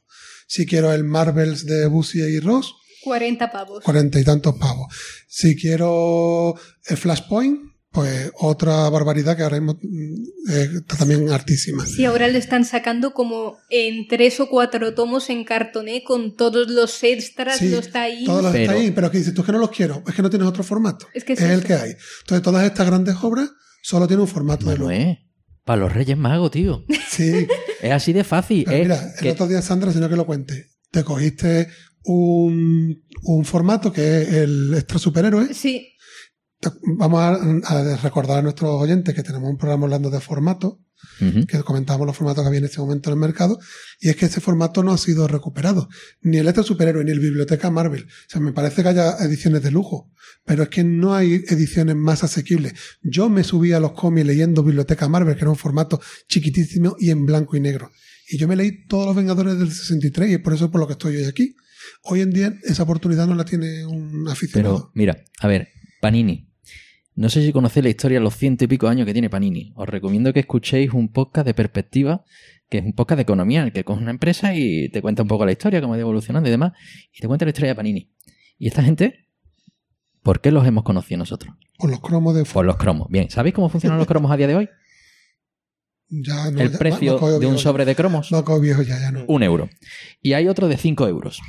Si 0.46 0.66
quiero 0.66 0.92
el 0.92 1.04
Marvels 1.04 1.64
de 1.66 1.86
Busier 1.86 2.28
y 2.30 2.40
Ross, 2.40 2.74
40 3.04 3.50
pavos. 3.50 3.84
cuarenta 3.84 4.18
y 4.20 4.24
tantos 4.24 4.54
pavos. 4.56 4.86
Si 5.28 5.56
quiero 5.56 6.54
el 6.86 6.96
Flashpoint, 6.96 7.60
pues 7.90 8.30
otra 8.38 8.88
barbaridad 8.88 9.36
que 9.36 9.42
ahora 9.42 9.60
mismo 9.60 9.78
mm, 9.82 10.50
eh, 10.50 10.68
está 10.80 10.96
también 10.96 11.30
hartísima. 11.30 11.84
Sí, 11.84 12.04
ahora 12.06 12.28
lo 12.28 12.38
están 12.38 12.64
sacando 12.64 13.12
como 13.12 13.58
en 13.68 14.08
tres 14.08 14.40
o 14.40 14.48
cuatro 14.48 14.94
tomos 14.94 15.28
en 15.28 15.44
cartoné 15.44 16.02
con 16.02 16.34
todos 16.34 16.68
los 16.70 17.02
extras, 17.04 17.58
Sí, 17.58 17.68
los 17.68 17.90
tie 17.92 18.24
Todos 18.24 18.42
los 18.44 18.52
Pero- 18.52 18.64
está 18.64 18.74
ahí, 18.80 18.90
pero 18.92 19.10
que 19.10 19.18
dices 19.18 19.34
tú 19.34 19.42
es 19.42 19.46
que 19.46 19.52
no 19.52 19.58
los 19.58 19.70
quiero, 19.70 20.02
es 20.08 20.14
que 20.14 20.22
no 20.22 20.30
tienes 20.30 20.48
otro 20.48 20.64
formato. 20.64 21.06
Es 21.12 21.24
que 21.24 21.34
es 21.34 21.40
es 21.40 21.50
el 21.50 21.62
que 21.64 21.74
hay. 21.74 21.90
Entonces 22.22 22.42
todas 22.42 22.64
estas 22.64 22.86
grandes 22.86 23.14
obras 23.22 23.50
solo 23.82 24.06
tienen 24.06 24.22
un 24.22 24.28
formato 24.28 24.64
de 24.70 24.76
lujo. 24.78 24.88
Manuel, 24.88 25.18
para 25.64 25.80
los 25.82 25.92
Reyes 25.92 26.16
Magos, 26.16 26.50
tío. 26.50 26.84
Sí, 27.10 27.46
Es 27.82 27.92
así 27.92 28.14
de 28.14 28.24
fácil. 28.24 28.64
Pero 28.64 28.76
es 28.78 28.82
mira, 28.84 29.12
el 29.16 29.20
que- 29.20 29.30
otro 29.32 29.46
día, 29.46 29.60
Sandra, 29.60 29.92
sino 29.92 30.08
que 30.08 30.16
lo 30.16 30.24
cuente, 30.24 30.70
te 30.90 31.04
cogiste 31.04 31.68
un, 32.04 33.02
un 33.22 33.44
formato 33.44 33.92
que 33.92 34.22
es 34.22 34.28
el 34.32 34.74
extra 34.74 34.98
superhéroe. 34.98 35.54
Sí, 35.54 35.92
Vamos 36.96 37.20
a, 37.20 37.34
a 37.34 37.96
recordar 37.96 38.38
a 38.38 38.42
nuestros 38.42 38.70
oyentes 38.80 39.14
que 39.14 39.22
tenemos 39.22 39.50
un 39.50 39.58
programa 39.58 39.84
hablando 39.84 40.10
de 40.10 40.20
formato, 40.20 40.80
que 41.18 41.58
comentábamos 41.64 42.06
los 42.06 42.16
formatos 42.16 42.44
que 42.44 42.48
había 42.48 42.60
en 42.60 42.66
este 42.66 42.80
momento 42.80 43.10
en 43.10 43.14
el 43.14 43.20
mercado, 43.20 43.58
y 43.98 44.08
es 44.08 44.16
que 44.16 44.26
ese 44.26 44.40
formato 44.40 44.84
no 44.84 44.92
ha 44.92 44.98
sido 44.98 45.26
recuperado. 45.26 45.88
Ni 46.20 46.36
el 46.38 46.46
extra 46.46 46.62
superhéroe, 46.62 47.04
ni 47.04 47.10
el 47.10 47.18
biblioteca 47.18 47.70
Marvel. 47.70 48.04
O 48.04 48.30
sea, 48.30 48.40
me 48.40 48.52
parece 48.52 48.82
que 48.82 48.90
haya 48.90 49.16
ediciones 49.18 49.62
de 49.62 49.72
lujo, 49.72 50.12
pero 50.44 50.62
es 50.62 50.68
que 50.68 50.84
no 50.84 51.14
hay 51.14 51.44
ediciones 51.48 51.96
más 51.96 52.22
asequibles. 52.22 52.74
Yo 53.02 53.28
me 53.28 53.42
subí 53.42 53.72
a 53.72 53.80
los 53.80 53.92
cómics 53.92 54.26
leyendo 54.26 54.62
biblioteca 54.62 55.08
Marvel, 55.08 55.34
que 55.34 55.40
era 55.40 55.50
un 55.50 55.56
formato 55.56 56.00
chiquitísimo 56.28 56.94
y 56.98 57.10
en 57.10 57.26
blanco 57.26 57.56
y 57.56 57.60
negro. 57.60 57.90
Y 58.28 58.38
yo 58.38 58.46
me 58.46 58.54
leí 58.54 58.86
todos 58.86 59.06
los 59.06 59.16
Vengadores 59.16 59.58
del 59.58 59.72
63 59.72 60.30
y 60.30 60.34
es 60.34 60.40
por 60.40 60.54
eso 60.54 60.70
por 60.70 60.80
lo 60.80 60.86
que 60.86 60.92
estoy 60.92 61.16
hoy 61.16 61.24
aquí. 61.24 61.56
Hoy 62.04 62.20
en 62.20 62.30
día 62.30 62.52
esa 62.64 62.82
oportunidad 62.82 63.26
no 63.26 63.34
la 63.34 63.44
tiene 63.44 63.86
un 63.86 64.28
aficionado. 64.28 64.76
Pero 64.76 64.90
mira, 64.94 65.24
a 65.40 65.46
ver, 65.48 65.68
Panini. 66.00 66.48
No 67.14 67.28
sé 67.28 67.42
si 67.44 67.52
conocéis 67.52 67.84
la 67.84 67.90
historia 67.90 68.18
de 68.18 68.24
los 68.24 68.34
ciento 68.36 68.64
y 68.64 68.68
pico 68.68 68.88
años 68.88 69.06
que 69.06 69.12
tiene 69.12 69.28
Panini. 69.30 69.72
Os 69.76 69.88
recomiendo 69.88 70.32
que 70.32 70.40
escuchéis 70.40 70.92
un 70.92 71.12
podcast 71.12 71.46
de 71.46 71.52
perspectiva, 71.54 72.24
que 72.70 72.78
es 72.78 72.84
un 72.84 72.94
podcast 72.94 73.18
de 73.18 73.22
economía, 73.22 73.60
en 73.60 73.66
el 73.66 73.72
que 73.72 73.84
coge 73.84 74.00
una 74.02 74.10
empresa 74.10 74.54
y 74.54 74.88
te 74.88 75.02
cuenta 75.02 75.22
un 75.22 75.28
poco 75.28 75.44
la 75.44 75.52
historia, 75.52 75.80
cómo 75.82 75.92
ha 75.92 75.96
ido 75.98 76.04
evolucionando 76.06 76.48
y 76.48 76.50
demás, 76.52 76.72
y 77.12 77.20
te 77.20 77.26
cuenta 77.28 77.44
la 77.44 77.50
historia 77.50 77.68
de 77.70 77.74
Panini. 77.76 78.10
Y 78.58 78.66
esta 78.68 78.82
gente, 78.82 79.28
¿por 80.22 80.40
qué 80.40 80.50
los 80.50 80.66
hemos 80.66 80.84
conocido 80.84 81.18
nosotros? 81.18 81.54
Con 81.76 81.90
los 81.90 82.00
cromos 82.00 82.34
de 82.34 82.44
Por 82.44 82.64
los 82.64 82.76
cromos. 82.76 83.08
Bien, 83.10 83.28
¿sabéis 83.30 83.54
cómo 83.54 83.68
funcionan 83.68 83.98
los 83.98 84.06
cromos 84.08 84.30
a 84.32 84.36
día 84.36 84.46
de 84.46 84.54
hoy? 84.56 84.68
ya 86.08 86.50
no, 86.50 86.60
El 86.60 86.70
ya- 86.72 86.78
precio 86.78 87.12
no 87.12 87.18
cojo 87.18 87.38
de 87.38 87.46
un 87.46 87.58
sobre 87.58 87.84
de 87.84 87.94
cromos. 87.94 88.30
No 88.32 88.42
viejo 88.60 88.82
ya, 88.82 88.98
ya 88.98 89.10
no. 89.12 89.24
un 89.28 89.42
euro. 89.42 89.68
Y 90.20 90.32
hay 90.34 90.48
otro 90.48 90.68
de 90.68 90.76
5 90.76 91.08
euros, 91.08 91.40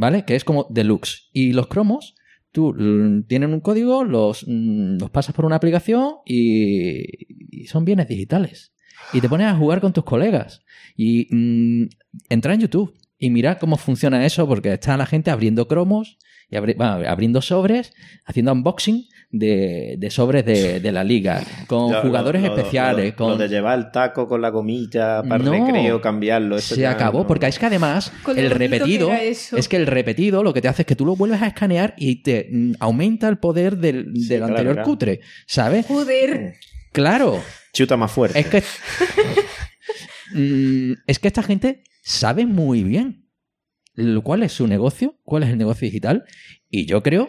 ¿vale? 0.00 0.24
Que 0.24 0.34
es 0.34 0.44
como 0.44 0.66
deluxe. 0.70 1.28
Y 1.34 1.52
los 1.52 1.66
cromos, 1.66 2.14
tú 2.52 2.72
mm, 2.72 3.24
tienen 3.24 3.52
un 3.52 3.60
código, 3.60 4.02
los, 4.02 4.46
mm, 4.48 4.96
los 4.98 5.10
pasas 5.10 5.34
por 5.34 5.44
una 5.44 5.56
aplicación 5.56 6.14
y, 6.24 7.66
son 7.66 7.84
bienes 7.84 8.08
digitales. 8.08 8.72
Y 9.12 9.20
te 9.20 9.28
pones 9.28 9.46
a 9.46 9.54
jugar 9.54 9.82
con 9.82 9.92
tus 9.92 10.04
colegas. 10.04 10.62
Y 10.96 11.28
mm, 11.30 11.88
entra 12.30 12.54
en 12.54 12.60
YouTube 12.60 12.94
y 13.18 13.28
mira 13.28 13.58
cómo 13.58 13.76
funciona 13.76 14.24
eso, 14.24 14.48
porque 14.48 14.72
está 14.72 14.96
la 14.96 15.04
gente 15.04 15.30
abriendo 15.30 15.68
cromos 15.68 16.16
y 16.48 16.56
abriendo 16.56 17.42
sobres, 17.42 17.92
haciendo 18.24 18.52
unboxing 18.52 19.04
de, 19.32 19.94
de 19.96 20.10
sobres 20.10 20.44
de, 20.44 20.80
de 20.80 20.92
la 20.92 21.04
liga, 21.04 21.40
con 21.68 21.92
Lo- 21.92 22.02
jugadores 22.02 22.42
lo- 22.42 22.48
especiales, 22.54 23.10
lo- 23.10 23.16
con... 23.16 23.28
Lo 23.30 23.36
de 23.38 23.48
llevar 23.48 23.78
el 23.78 23.90
taco 23.92 24.26
con 24.26 24.42
la 24.42 24.48
gomilla 24.48 25.22
para 25.22 25.38
No, 25.44 25.54
el 25.54 25.66
recreo, 25.66 26.00
cambiarlo. 26.00 26.56
eso 26.56 26.74
se 26.74 26.80
ya 26.80 26.90
acabó, 26.90 27.20
no- 27.20 27.26
porque 27.28 27.46
es 27.46 27.58
que 27.58 27.66
además 27.66 28.12
el 28.28 28.34
que 28.34 28.48
repetido 28.48 29.12
es 29.12 29.68
que 29.68 29.76
el 29.76 29.86
repetido 29.86 30.42
lo 30.42 30.52
que 30.52 30.60
te 30.60 30.66
hace 30.68 30.82
es 30.82 30.86
que 30.86 30.96
tú 30.96 31.06
lo 31.06 31.14
vuelves 31.14 31.40
a 31.42 31.46
escanear 31.46 31.94
y 31.96 32.22
te 32.22 32.48
mm, 32.50 32.72
aumenta 32.80 33.28
el 33.28 33.38
poder 33.38 33.76
del, 33.76 34.10
Sí, 34.16 34.26
del 34.28 34.38
claro, 34.38 34.52
anterior 34.52 34.74
claro. 34.74 34.88
cutre, 34.88 35.20
¿sabes? 35.46 35.86
joder. 35.86 36.54
Claro, 36.92 37.40
Chuta 37.72 37.96
más 37.96 38.10
fuerte. 38.10 38.38
es 38.40 38.46
que 38.46 38.62
Mm, 40.32 40.92
es 41.06 41.18
que 41.18 41.28
esta 41.28 41.42
gente 41.42 41.82
sabe 42.02 42.46
muy 42.46 42.84
bien 42.84 43.28
lo- 43.94 44.22
cuál 44.22 44.42
es 44.42 44.52
su 44.52 44.66
negocio, 44.66 45.16
cuál 45.24 45.42
es 45.42 45.50
el 45.50 45.58
negocio 45.58 45.86
digital 45.86 46.24
y 46.68 46.86
yo 46.86 47.02
creo 47.02 47.28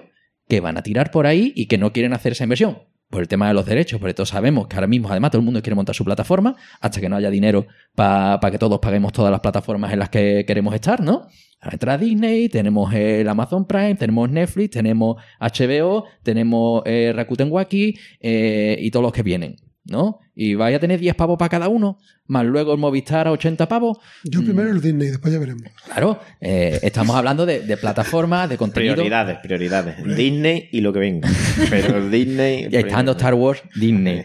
que 0.51 0.59
van 0.59 0.77
a 0.77 0.83
tirar 0.83 1.11
por 1.11 1.27
ahí 1.27 1.53
y 1.55 1.67
que 1.67 1.77
no 1.77 1.93
quieren 1.93 2.11
hacer 2.11 2.33
esa 2.33 2.43
inversión 2.43 2.79
por 3.09 3.21
el 3.21 3.29
tema 3.29 3.47
de 3.47 3.53
los 3.53 3.65
derechos, 3.65 4.01
porque 4.01 4.13
todos 4.13 4.27
sabemos 4.27 4.67
que 4.67 4.75
ahora 4.75 4.87
mismo 4.87 5.09
además 5.09 5.31
todo 5.31 5.39
el 5.39 5.45
mundo 5.45 5.61
quiere 5.61 5.75
montar 5.75 5.95
su 5.95 6.03
plataforma 6.03 6.57
hasta 6.81 6.99
que 6.99 7.07
no 7.07 7.15
haya 7.15 7.29
dinero 7.29 7.67
para 7.95 8.51
que 8.51 8.57
todos 8.57 8.79
paguemos 8.79 9.13
todas 9.13 9.31
las 9.31 9.39
plataformas 9.39 9.93
en 9.93 9.99
las 9.99 10.09
que 10.09 10.43
queremos 10.45 10.75
estar, 10.75 10.99
¿no? 10.99 11.25
Ahora 11.61 11.75
entra 11.75 11.97
Disney, 11.97 12.49
tenemos 12.49 12.93
el 12.93 13.29
Amazon 13.29 13.65
Prime, 13.65 13.95
tenemos 13.95 14.29
Netflix, 14.29 14.71
tenemos 14.71 15.23
HBO, 15.39 16.03
tenemos 16.21 16.83
eh, 16.85 17.13
Rakuten 17.15 17.49
Waki 17.49 17.97
eh, 18.19 18.75
y 18.77 18.91
todos 18.91 19.03
los 19.03 19.13
que 19.13 19.23
vienen, 19.23 19.55
¿no? 19.85 20.19
Y 20.35 20.53
vaya 20.55 20.77
a 20.77 20.79
tener 20.79 20.99
10 20.99 21.15
pavos 21.15 21.37
para 21.37 21.49
cada 21.49 21.67
uno, 21.69 21.97
más 22.27 22.45
luego 22.45 22.73
el 22.73 22.79
Movistar 22.79 23.27
a 23.27 23.31
80 23.31 23.67
pavos. 23.67 23.97
Yo 24.23 24.43
primero 24.43 24.69
el 24.69 24.79
Disney, 24.81 25.09
después 25.09 25.33
ya 25.33 25.39
veremos. 25.39 25.63
Claro, 25.85 26.19
eh, 26.39 26.79
estamos 26.83 27.15
hablando 27.15 27.45
de, 27.45 27.61
de 27.61 27.77
plataformas, 27.77 28.49
de 28.49 28.57
contenido. 28.57 28.93
Prioridades, 28.95 29.37
prioridades. 29.39 30.15
Disney 30.15 30.69
y 30.71 30.81
lo 30.81 30.93
que 30.93 30.99
venga. 30.99 31.29
Pero 31.69 32.09
Disney. 32.09 32.67
Y 32.71 32.75
estando 32.75 33.11
Star 33.13 33.33
Wars, 33.33 33.61
Disney. 33.75 34.23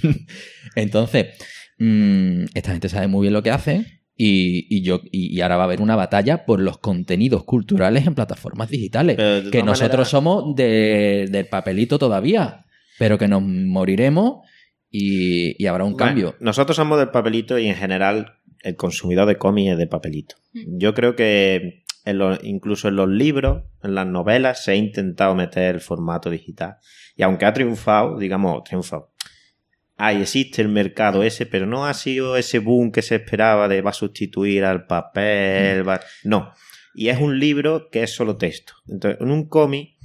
Entonces, 0.74 1.26
mm, 1.78 2.44
esta 2.54 2.72
gente 2.72 2.88
sabe 2.88 3.06
muy 3.08 3.22
bien 3.22 3.32
lo 3.34 3.42
que 3.42 3.50
hace 3.50 4.00
y, 4.16 4.66
y 4.74 4.82
yo 4.82 5.00
y, 5.10 5.34
y 5.34 5.40
ahora 5.40 5.56
va 5.56 5.62
a 5.62 5.66
haber 5.66 5.80
una 5.80 5.96
batalla 5.96 6.44
por 6.44 6.60
los 6.60 6.78
contenidos 6.78 7.44
culturales 7.44 8.06
en 8.06 8.14
plataformas 8.14 8.68
digitales. 8.70 9.16
Que 9.50 9.62
nosotros 9.62 10.08
somos 10.08 10.54
de- 10.56 11.26
del 11.30 11.46
papelito 11.46 11.98
todavía, 11.98 12.64
pero 12.98 13.18
que 13.18 13.28
nos 13.28 13.42
moriremos 13.42 14.46
y, 14.90 15.62
y 15.62 15.66
habrá 15.66 15.84
un 15.84 15.92
Bueno, 15.92 16.06
cambio. 16.06 16.34
nosotros 16.40 16.76
somos 16.76 16.98
del 16.98 17.10
papelito 17.10 17.58
y 17.58 17.68
en 17.68 17.76
general 17.76 18.34
el 18.62 18.76
consumidor 18.76 19.26
de 19.26 19.36
cómics 19.38 19.72
es 19.72 19.78
de 19.78 19.86
papelito. 19.86 20.36
Yo 20.52 20.92
creo 20.94 21.14
que 21.16 21.84
en 22.04 22.18
los- 22.18 22.42
incluso 22.42 22.88
en 22.88 22.96
los 22.96 23.08
libros, 23.08 23.62
en 23.82 23.94
las 23.94 24.06
novelas, 24.06 24.64
se 24.64 24.72
ha 24.72 24.74
intentado 24.74 25.34
meter 25.34 25.76
el 25.76 25.80
formato 25.80 26.28
digital. 26.30 26.76
Y 27.16 27.22
aunque 27.22 27.44
ha 27.46 27.52
triunfado, 27.52 28.18
digamos, 28.18 28.64
triunfado. 28.64 29.12
Ahí 29.96 30.22
existe 30.22 30.62
el 30.62 30.68
mercado 30.68 31.22
ese, 31.22 31.44
pero 31.46 31.66
no 31.66 31.84
ha 31.86 31.92
sido 31.92 32.36
ese 32.38 32.58
boom 32.58 32.90
que 32.90 33.02
se 33.02 33.16
esperaba 33.16 33.68
de 33.68 33.82
va 33.82 33.90
a 33.90 33.94
sustituir 33.94 34.64
al 34.64 34.86
papel. 34.86 35.86
va- 35.88 36.00
No. 36.24 36.52
Y 36.94 37.08
es 37.08 37.20
un 37.20 37.38
libro 37.38 37.88
que 37.90 38.02
es 38.02 38.10
solo 38.14 38.36
texto. 38.36 38.72
Entonces, 38.88 39.20
en 39.20 39.30
un 39.30 39.46
cómic, 39.48 39.96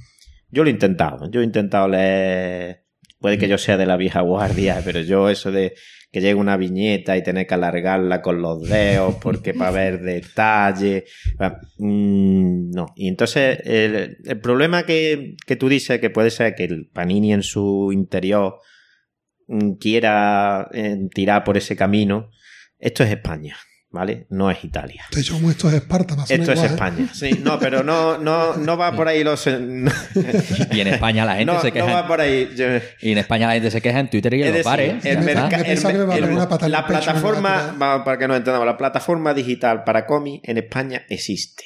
yo 0.50 0.62
lo 0.62 0.68
he 0.68 0.72
intentado. 0.72 1.30
Yo 1.30 1.40
he 1.40 1.44
intentado 1.44 1.88
leer. 1.88 2.84
Puede 3.26 3.38
que 3.38 3.48
yo 3.48 3.58
sea 3.58 3.76
de 3.76 3.86
la 3.86 3.96
vieja 3.96 4.20
guardia, 4.20 4.80
pero 4.84 5.00
yo 5.00 5.28
eso 5.28 5.50
de 5.50 5.74
que 6.12 6.20
llegue 6.20 6.36
una 6.36 6.56
viñeta 6.56 7.16
y 7.16 7.24
tener 7.24 7.48
que 7.48 7.54
alargarla 7.54 8.22
con 8.22 8.40
los 8.40 8.62
dedos 8.62 9.16
porque 9.20 9.52
para 9.52 9.72
ver 9.72 10.00
detalle. 10.00 11.06
mm, 11.78 12.70
no. 12.70 12.86
Y 12.94 13.08
entonces 13.08 13.58
el, 13.64 14.18
el 14.24 14.40
problema 14.40 14.84
que, 14.84 15.34
que 15.44 15.56
tú 15.56 15.68
dices 15.68 15.98
que 16.00 16.08
puede 16.08 16.30
ser 16.30 16.54
que 16.54 16.66
el 16.66 16.86
Panini 16.86 17.32
en 17.32 17.42
su 17.42 17.90
interior 17.92 18.60
mm, 19.48 19.72
quiera 19.80 20.68
eh, 20.72 20.96
tirar 21.12 21.42
por 21.42 21.56
ese 21.56 21.74
camino, 21.74 22.30
esto 22.78 23.02
es 23.02 23.10
España. 23.10 23.56
¿Vale? 23.96 24.26
No 24.28 24.50
es 24.50 24.62
Italia. 24.62 25.04
De 25.10 25.22
hecho, 25.22 25.32
como 25.32 25.50
esto 25.50 25.68
es 25.68 25.74
Esparta, 25.76 26.14
más 26.16 26.30
Esto 26.30 26.52
es 26.52 26.60
¿eh? 26.60 26.66
España. 26.66 27.08
Sí, 27.14 27.40
no, 27.42 27.58
pero 27.58 27.82
no, 27.82 28.18
no, 28.18 28.54
no 28.58 28.76
va 28.76 28.92
por 28.92 29.08
ahí 29.08 29.24
los. 29.24 29.46
No, 29.46 29.90
Y 30.70 30.80
en 30.80 30.88
España 30.88 31.24
la 31.24 31.36
gente 31.36 31.50
no 31.50 31.62
se 31.62 31.72
queja. 31.72 31.86
va 31.86 32.06
por 32.06 32.20
ahí. 32.20 32.50
Yo- 32.54 32.66
Y 33.00 33.12
en 33.12 33.18
España 33.18 33.46
la 33.46 33.54
gente 33.54 33.70
se 33.70 33.80
queja 33.80 33.98
en 34.00 34.10
Twitter 34.10 34.34
y 34.34 34.42
en 34.42 34.52
los 34.54 34.64
bares. 34.64 35.02
la 35.02 36.86
plataforma, 36.86 37.74
para 38.04 38.18
que 38.18 38.28
nos 38.28 38.36
entendamos, 38.36 38.66
la 38.66 38.76
plataforma 38.76 39.32
digital 39.32 39.82
para 39.84 40.04
cómics 40.04 40.46
en 40.46 40.58
España 40.58 41.02
existe. 41.08 41.64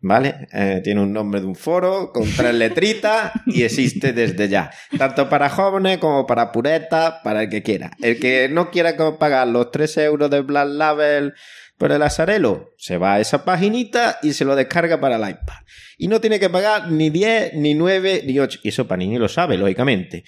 ¿Vale? 0.00 0.46
Eh, 0.52 0.80
tiene 0.84 1.00
un 1.00 1.12
nombre 1.12 1.40
de 1.40 1.46
un 1.46 1.56
foro 1.56 2.12
con 2.12 2.30
tres 2.36 2.54
letritas 2.54 3.32
y 3.46 3.64
existe 3.64 4.12
desde 4.12 4.48
ya. 4.48 4.70
Tanto 4.96 5.28
para 5.28 5.50
jóvenes 5.50 5.98
como 5.98 6.24
para 6.24 6.52
puretas, 6.52 7.14
para 7.24 7.42
el 7.42 7.48
que 7.48 7.64
quiera. 7.64 7.90
El 8.00 8.20
que 8.20 8.48
no 8.48 8.70
quiera 8.70 8.96
pagar 9.18 9.48
los 9.48 9.72
3 9.72 9.96
euros 9.98 10.30
de 10.30 10.42
Black 10.42 10.68
Label 10.68 11.34
por 11.78 11.92
el 11.92 12.02
azarelo, 12.02 12.74
se 12.76 12.98
va 12.98 13.14
a 13.14 13.20
esa 13.20 13.44
paginita 13.44 14.18
y 14.22 14.32
se 14.32 14.44
lo 14.44 14.56
descarga 14.56 15.00
para 15.00 15.16
el 15.16 15.22
iPad. 15.22 15.54
Y 15.96 16.08
no 16.08 16.20
tiene 16.20 16.38
que 16.40 16.50
pagar 16.50 16.90
ni 16.90 17.08
10, 17.10 17.54
ni 17.54 17.74
9, 17.74 18.22
ni 18.26 18.38
8. 18.38 18.60
Y 18.62 18.68
eso 18.68 18.86
Panini 18.86 19.16
lo 19.18 19.28
sabe, 19.28 19.56
lógicamente. 19.56 20.24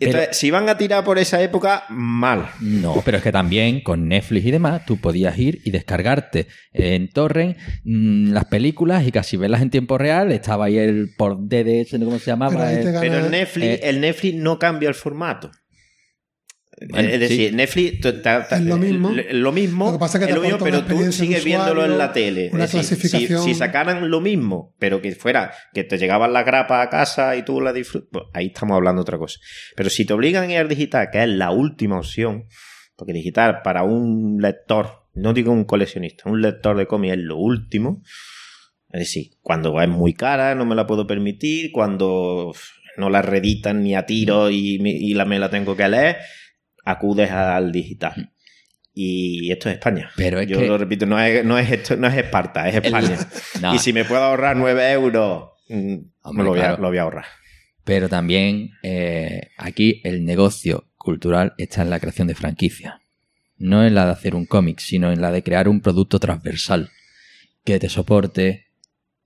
Entonces, 0.00 0.36
si 0.36 0.50
van 0.50 0.68
a 0.68 0.76
tirar 0.78 1.04
por 1.04 1.18
esa 1.18 1.40
época, 1.42 1.84
mal. 1.90 2.48
No, 2.60 3.00
pero 3.04 3.18
es 3.18 3.22
que 3.22 3.30
también 3.32 3.80
con 3.80 4.08
Netflix 4.08 4.46
y 4.46 4.50
demás 4.50 4.84
tú 4.86 5.00
podías 5.00 5.38
ir 5.38 5.60
y 5.64 5.70
descargarte 5.70 6.46
en 6.72 7.08
torrent 7.10 7.56
mm, 7.84 8.32
las 8.32 8.46
películas 8.46 9.06
y 9.06 9.12
casi 9.12 9.36
verlas 9.36 9.62
en 9.62 9.70
tiempo 9.70 9.98
real. 9.98 10.32
Estaba 10.32 10.66
ahí 10.66 10.78
el 10.78 11.10
por 11.16 11.36
DDS, 11.38 11.92
¿no? 11.98 12.06
¿cómo 12.06 12.18
se 12.18 12.26
llamaba? 12.30 12.66
Pero 12.68 12.88
El- 12.88 13.00
Pero 13.00 13.18
el 13.26 13.30
Netflix, 13.30 13.66
eh, 13.66 13.80
el 13.84 14.00
Netflix 14.00 14.34
no 14.36 14.58
cambia 14.58 14.88
el 14.88 14.94
formato. 14.94 15.50
Bueno, 16.90 17.08
es 17.08 17.20
decir, 17.20 17.50
sí. 17.50 17.54
Netflix 17.56 18.00
tu- 18.00 18.20
ta- 18.20 18.46
ta- 18.48 18.56
Es 18.56 18.62
lo 18.62 18.76
mismo. 18.76 19.10
Lo 19.32 19.52
mismo, 19.52 19.86
Lo 19.86 19.92
que 19.92 19.98
pasa 19.98 20.18
es 20.18 20.24
que 20.24 20.30
es 20.30 20.36
lo 20.36 20.42
mismo, 20.42 20.58
pero 20.58 20.84
tú 20.84 21.12
sigues 21.12 21.44
viéndolo 21.44 21.84
en 21.84 21.96
la 21.98 22.12
tele. 22.12 22.50
una 22.52 22.64
Es 22.64 22.72
decir, 22.72 22.84
si- 22.96 22.96
clasificación. 23.08 23.42
Si, 23.44 23.54
sacaran 23.54 24.10
lo 24.10 24.20
mismo, 24.20 24.74
pero 24.78 25.00
que 25.00 25.12
fuera 25.14 25.52
que 25.72 25.84
te 25.84 25.98
llegaban 25.98 26.32
la 26.32 26.42
grapa 26.42 26.82
a 26.82 26.90
casa 26.90 27.36
y 27.36 27.44
tú 27.44 27.60
la 27.60 27.72
disfrutas, 27.72 28.08
pues 28.12 28.24
ahí 28.34 28.46
estamos 28.46 28.74
hablando 28.76 29.00
de 29.00 29.02
otra 29.02 29.18
cosa. 29.18 29.38
Pero 29.76 29.88
si 29.90 30.04
te 30.04 30.12
obligan 30.14 30.48
a 30.48 30.52
ir 30.52 30.58
al 30.58 30.68
digital, 30.68 31.08
que 31.12 31.22
es 31.22 31.28
la 31.28 31.50
última 31.52 31.98
opción, 31.98 32.44
porque 32.96 33.12
digital 33.12 33.60
para 33.62 33.82
un 33.84 34.38
lector, 34.40 35.04
no 35.14 35.32
digo 35.32 35.52
un 35.52 35.64
coleccionista, 35.64 36.28
un 36.28 36.40
lector 36.42 36.76
de 36.76 36.86
cómics 36.86 37.14
es 37.14 37.20
lo 37.20 37.36
último. 37.36 38.02
Es 38.90 39.00
decir, 39.00 39.32
cuando 39.42 39.80
es 39.80 39.88
muy 39.88 40.14
cara, 40.14 40.54
no 40.54 40.64
me 40.66 40.74
la 40.74 40.86
puedo 40.86 41.06
permitir, 41.06 41.72
cuando 41.72 42.52
no 42.96 43.10
la 43.10 43.22
reeditan 43.22 43.82
ni 43.82 43.94
a 43.96 44.06
tiro 44.06 44.50
y, 44.50 44.78
y 44.84 45.14
la, 45.14 45.24
me 45.24 45.40
la 45.40 45.50
tengo 45.50 45.76
que 45.76 45.88
leer, 45.88 46.16
acudes 46.84 47.30
al 47.30 47.72
digital. 47.72 48.30
Y 48.92 49.50
esto 49.50 49.68
es 49.68 49.74
España. 49.76 50.10
Pero 50.16 50.38
es 50.40 50.46
Yo 50.46 50.58
que- 50.60 50.66
lo 50.68 50.78
repito, 50.78 51.04
no 51.06 51.18
es, 51.20 51.44
no 51.44 51.58
es, 51.58 51.70
esto, 51.70 51.96
no 51.96 52.06
es 52.06 52.14
Esparta, 52.16 52.68
es 52.68 52.76
España. 52.76 53.18
No, 53.60 53.74
Y 53.74 53.78
si 53.78 53.92
me 53.92 54.04
puedo 54.04 54.22
ahorrar 54.22 54.56
9 54.56 54.92
euros, 54.92 55.50
mm, 55.68 55.96
Hombre, 56.22 56.38
me 56.38 56.44
lo 56.44 56.50
voy, 56.50 56.58
a, 56.60 56.62
claro. 56.62 56.82
lo 56.82 56.88
voy 56.88 56.98
a 56.98 57.02
ahorrar. 57.02 57.24
Pero 57.82 58.08
también 58.08 58.70
eh, 58.82 59.48
aquí 59.58 60.00
el 60.04 60.24
negocio 60.24 60.88
cultural 60.96 61.54
está 61.58 61.82
en 61.82 61.90
la 61.90 61.98
creación 62.00 62.28
de 62.28 62.34
franquicias. 62.34 62.94
No 63.56 63.84
en 63.86 63.94
la 63.94 64.06
de 64.06 64.12
hacer 64.12 64.34
un 64.34 64.46
cómic, 64.46 64.78
sino 64.78 65.12
en 65.12 65.20
la 65.20 65.30
de 65.32 65.42
crear 65.42 65.68
un 65.68 65.80
producto 65.80 66.18
transversal 66.18 66.90
que 67.64 67.78
te 67.78 67.88
soporte 67.88 68.66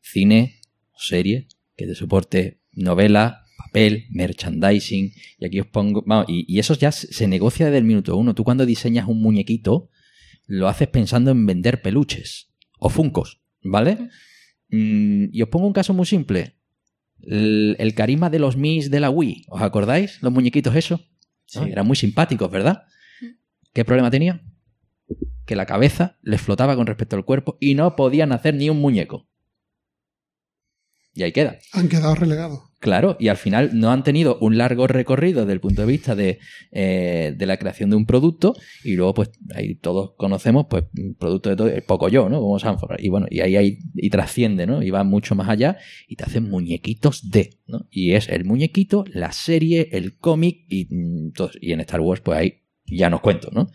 cine 0.00 0.60
serie, 0.96 1.46
que 1.76 1.86
te 1.86 1.94
soporte 1.94 2.58
novela, 2.72 3.44
papel, 3.58 4.06
merchandising. 4.10 5.12
Y 5.38 5.44
aquí 5.44 5.60
os 5.60 5.66
pongo. 5.66 6.02
Vamos, 6.06 6.26
y, 6.28 6.44
y 6.48 6.58
eso 6.58 6.74
ya 6.74 6.92
se 6.92 7.28
negocia 7.28 7.66
desde 7.66 7.78
el 7.78 7.84
minuto 7.84 8.16
uno. 8.16 8.34
Tú 8.34 8.44
cuando 8.44 8.64
diseñas 8.64 9.06
un 9.06 9.20
muñequito, 9.20 9.90
lo 10.46 10.68
haces 10.68 10.88
pensando 10.88 11.30
en 11.30 11.44
vender 11.44 11.82
peluches 11.82 12.50
o 12.78 12.88
funcos, 12.88 13.42
¿vale? 13.62 14.08
Mm, 14.70 15.26
y 15.32 15.42
os 15.42 15.48
pongo 15.48 15.66
un 15.66 15.72
caso 15.72 15.92
muy 15.92 16.06
simple 16.06 16.58
el, 17.22 17.76
el 17.78 17.94
carisma 17.94 18.30
de 18.30 18.38
los 18.38 18.56
Mis 18.56 18.90
de 18.90 19.00
la 19.00 19.10
Wii. 19.10 19.44
¿Os 19.48 19.62
acordáis? 19.62 20.22
Los 20.22 20.32
muñequitos 20.32 20.74
esos. 20.74 21.00
¿no? 21.00 21.06
Sí. 21.64 21.70
Eran 21.70 21.86
muy 21.86 21.96
simpáticos, 21.96 22.50
¿verdad? 22.50 22.84
¿Qué 23.72 23.84
problema 23.84 24.10
tenía? 24.10 24.42
Que 25.46 25.56
la 25.56 25.66
cabeza 25.66 26.18
les 26.22 26.40
flotaba 26.40 26.76
con 26.76 26.86
respecto 26.86 27.16
al 27.16 27.24
cuerpo 27.24 27.56
y 27.60 27.74
no 27.74 27.96
podían 27.96 28.32
hacer 28.32 28.54
ni 28.54 28.70
un 28.70 28.80
muñeco. 28.80 29.28
Y 31.14 31.22
ahí 31.22 31.32
queda. 31.32 31.58
Han 31.72 31.88
quedado 31.88 32.14
relegados. 32.14 32.67
Claro, 32.80 33.16
y 33.18 33.26
al 33.26 33.36
final 33.36 33.70
no 33.74 33.90
han 33.90 34.04
tenido 34.04 34.38
un 34.40 34.56
largo 34.56 34.86
recorrido 34.86 35.40
desde 35.40 35.52
el 35.52 35.60
punto 35.60 35.82
de 35.82 35.88
vista 35.88 36.14
de, 36.14 36.38
eh, 36.70 37.34
de 37.36 37.46
la 37.46 37.56
creación 37.56 37.90
de 37.90 37.96
un 37.96 38.06
producto 38.06 38.54
y 38.84 38.94
luego 38.94 39.14
pues 39.14 39.30
ahí 39.52 39.74
todos 39.74 40.12
conocemos 40.16 40.66
pues 40.70 40.84
producto 41.18 41.50
de 41.50 41.56
todo, 41.56 41.68
el 41.68 41.82
poco 41.82 42.08
yo, 42.08 42.28
¿no? 42.28 42.38
Como 42.40 42.60
Sanford. 42.60 43.00
Y 43.00 43.08
bueno, 43.08 43.26
y 43.30 43.40
ahí 43.40 43.56
hay, 43.56 43.78
y 43.94 44.10
trasciende, 44.10 44.68
¿no? 44.68 44.80
Y 44.80 44.90
va 44.90 45.02
mucho 45.02 45.34
más 45.34 45.48
allá 45.48 45.76
y 46.06 46.14
te 46.14 46.22
hacen 46.22 46.48
muñequitos 46.48 47.28
de, 47.28 47.58
¿no? 47.66 47.88
Y 47.90 48.12
es 48.12 48.28
el 48.28 48.44
muñequito, 48.44 49.04
la 49.12 49.32
serie, 49.32 49.88
el 49.90 50.16
cómic 50.16 50.64
y, 50.68 50.86
mm, 50.88 51.32
y 51.60 51.72
en 51.72 51.80
Star 51.80 52.00
Wars 52.00 52.20
pues 52.20 52.38
ahí 52.38 52.62
ya 52.86 53.10
nos 53.10 53.22
cuento, 53.22 53.50
¿no? 53.52 53.70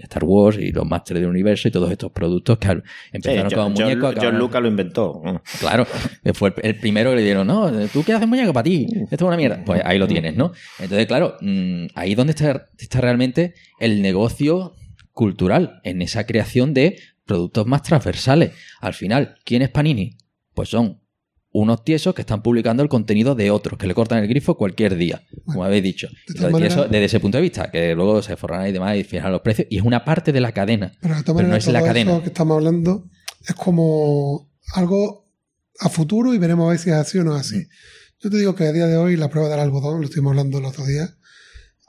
Star 0.00 0.24
Wars 0.24 0.58
y 0.58 0.70
los 0.72 0.84
Masters 0.86 1.20
del 1.20 1.28
Universo 1.28 1.68
y 1.68 1.70
todos 1.70 1.90
estos 1.90 2.10
productos 2.12 2.58
que 2.58 2.68
al- 2.68 2.82
Sí, 2.84 3.08
empezaron 3.12 3.50
John, 3.50 3.54
como 3.54 3.70
muñecos. 3.70 4.14
John 4.20 4.38
Lucas 4.38 4.62
lo 4.62 4.68
inventó. 4.68 5.22
Claro, 5.60 5.86
fue 6.34 6.48
el, 6.48 6.54
el 6.62 6.78
primero 6.78 7.10
que 7.10 7.16
le 7.16 7.22
dieron, 7.22 7.46
no, 7.46 7.70
tú 7.88 8.02
qué 8.04 8.12
haces 8.12 8.28
muñeco 8.28 8.52
para 8.52 8.64
ti, 8.64 8.86
esto 9.10 9.14
es 9.16 9.22
una 9.22 9.36
mierda. 9.36 9.62
Pues 9.64 9.80
ahí 9.84 9.98
lo 9.98 10.06
tienes, 10.08 10.36
¿no? 10.36 10.52
Entonces, 10.78 11.06
claro, 11.06 11.36
mm, 11.40 11.86
ahí 11.94 12.10
es 12.12 12.16
donde 12.16 12.32
está, 12.32 12.66
está 12.78 13.00
realmente 13.00 13.54
el 13.80 14.02
negocio 14.02 14.74
cultural, 15.12 15.80
en 15.84 16.02
esa 16.02 16.26
creación 16.26 16.74
de 16.74 16.98
productos 17.24 17.66
más 17.66 17.82
transversales. 17.82 18.52
Al 18.80 18.94
final, 18.94 19.36
¿quién 19.44 19.62
es 19.62 19.70
Panini? 19.70 20.16
Pues 20.54 20.68
son 20.68 21.00
unos 21.54 21.84
tiesos 21.84 22.14
que 22.14 22.22
están 22.22 22.42
publicando 22.42 22.82
el 22.82 22.88
contenido 22.88 23.36
de 23.36 23.52
otros, 23.52 23.78
que 23.78 23.86
le 23.86 23.94
cortan 23.94 24.18
el 24.18 24.28
grifo 24.28 24.56
cualquier 24.56 24.96
día, 24.96 25.22
como 25.44 25.62
habéis 25.64 25.84
dicho. 25.84 26.08
de 26.08 26.34
Entonces, 26.34 26.60
tiesos 26.60 26.90
desde 26.90 27.04
ese 27.04 27.20
punto 27.20 27.38
de 27.38 27.42
vista, 27.42 27.70
que 27.70 27.94
luego 27.94 28.20
se 28.22 28.36
forran 28.36 28.66
y 28.66 28.72
demás 28.72 28.96
y 28.96 29.04
fijan 29.04 29.30
los 29.30 29.40
precios, 29.40 29.68
y 29.70 29.78
es 29.78 29.84
una 29.84 30.04
parte 30.04 30.32
de 30.32 30.40
la 30.40 30.50
cadena. 30.50 30.92
Pero 31.00 31.14
de 31.14 31.22
Pero 31.22 31.48
no 31.48 31.54
es 31.54 31.66
la 31.68 31.80
cadena. 31.80 32.10
eso 32.10 32.22
que 32.22 32.28
estamos 32.28 32.56
hablando 32.56 33.08
es 33.46 33.54
como 33.54 34.50
algo 34.74 35.30
a 35.78 35.88
futuro 35.88 36.34
y 36.34 36.38
veremos 36.38 36.66
a 36.66 36.70
ver 36.70 36.78
si 36.80 36.90
es 36.90 36.96
así 36.96 37.18
o 37.18 37.24
no 37.24 37.36
es 37.36 37.42
así. 37.42 37.58
Mm. 37.58 37.68
Yo 38.18 38.30
te 38.30 38.36
digo 38.38 38.56
que 38.56 38.64
a 38.64 38.72
día 38.72 38.88
de 38.88 38.96
hoy 38.96 39.16
la 39.16 39.30
prueba 39.30 39.48
del 39.48 39.60
algodón, 39.60 40.00
lo 40.00 40.06
estuvimos 40.06 40.30
hablando 40.32 40.58
el 40.58 40.64
otro 40.64 40.84
día, 40.84 41.08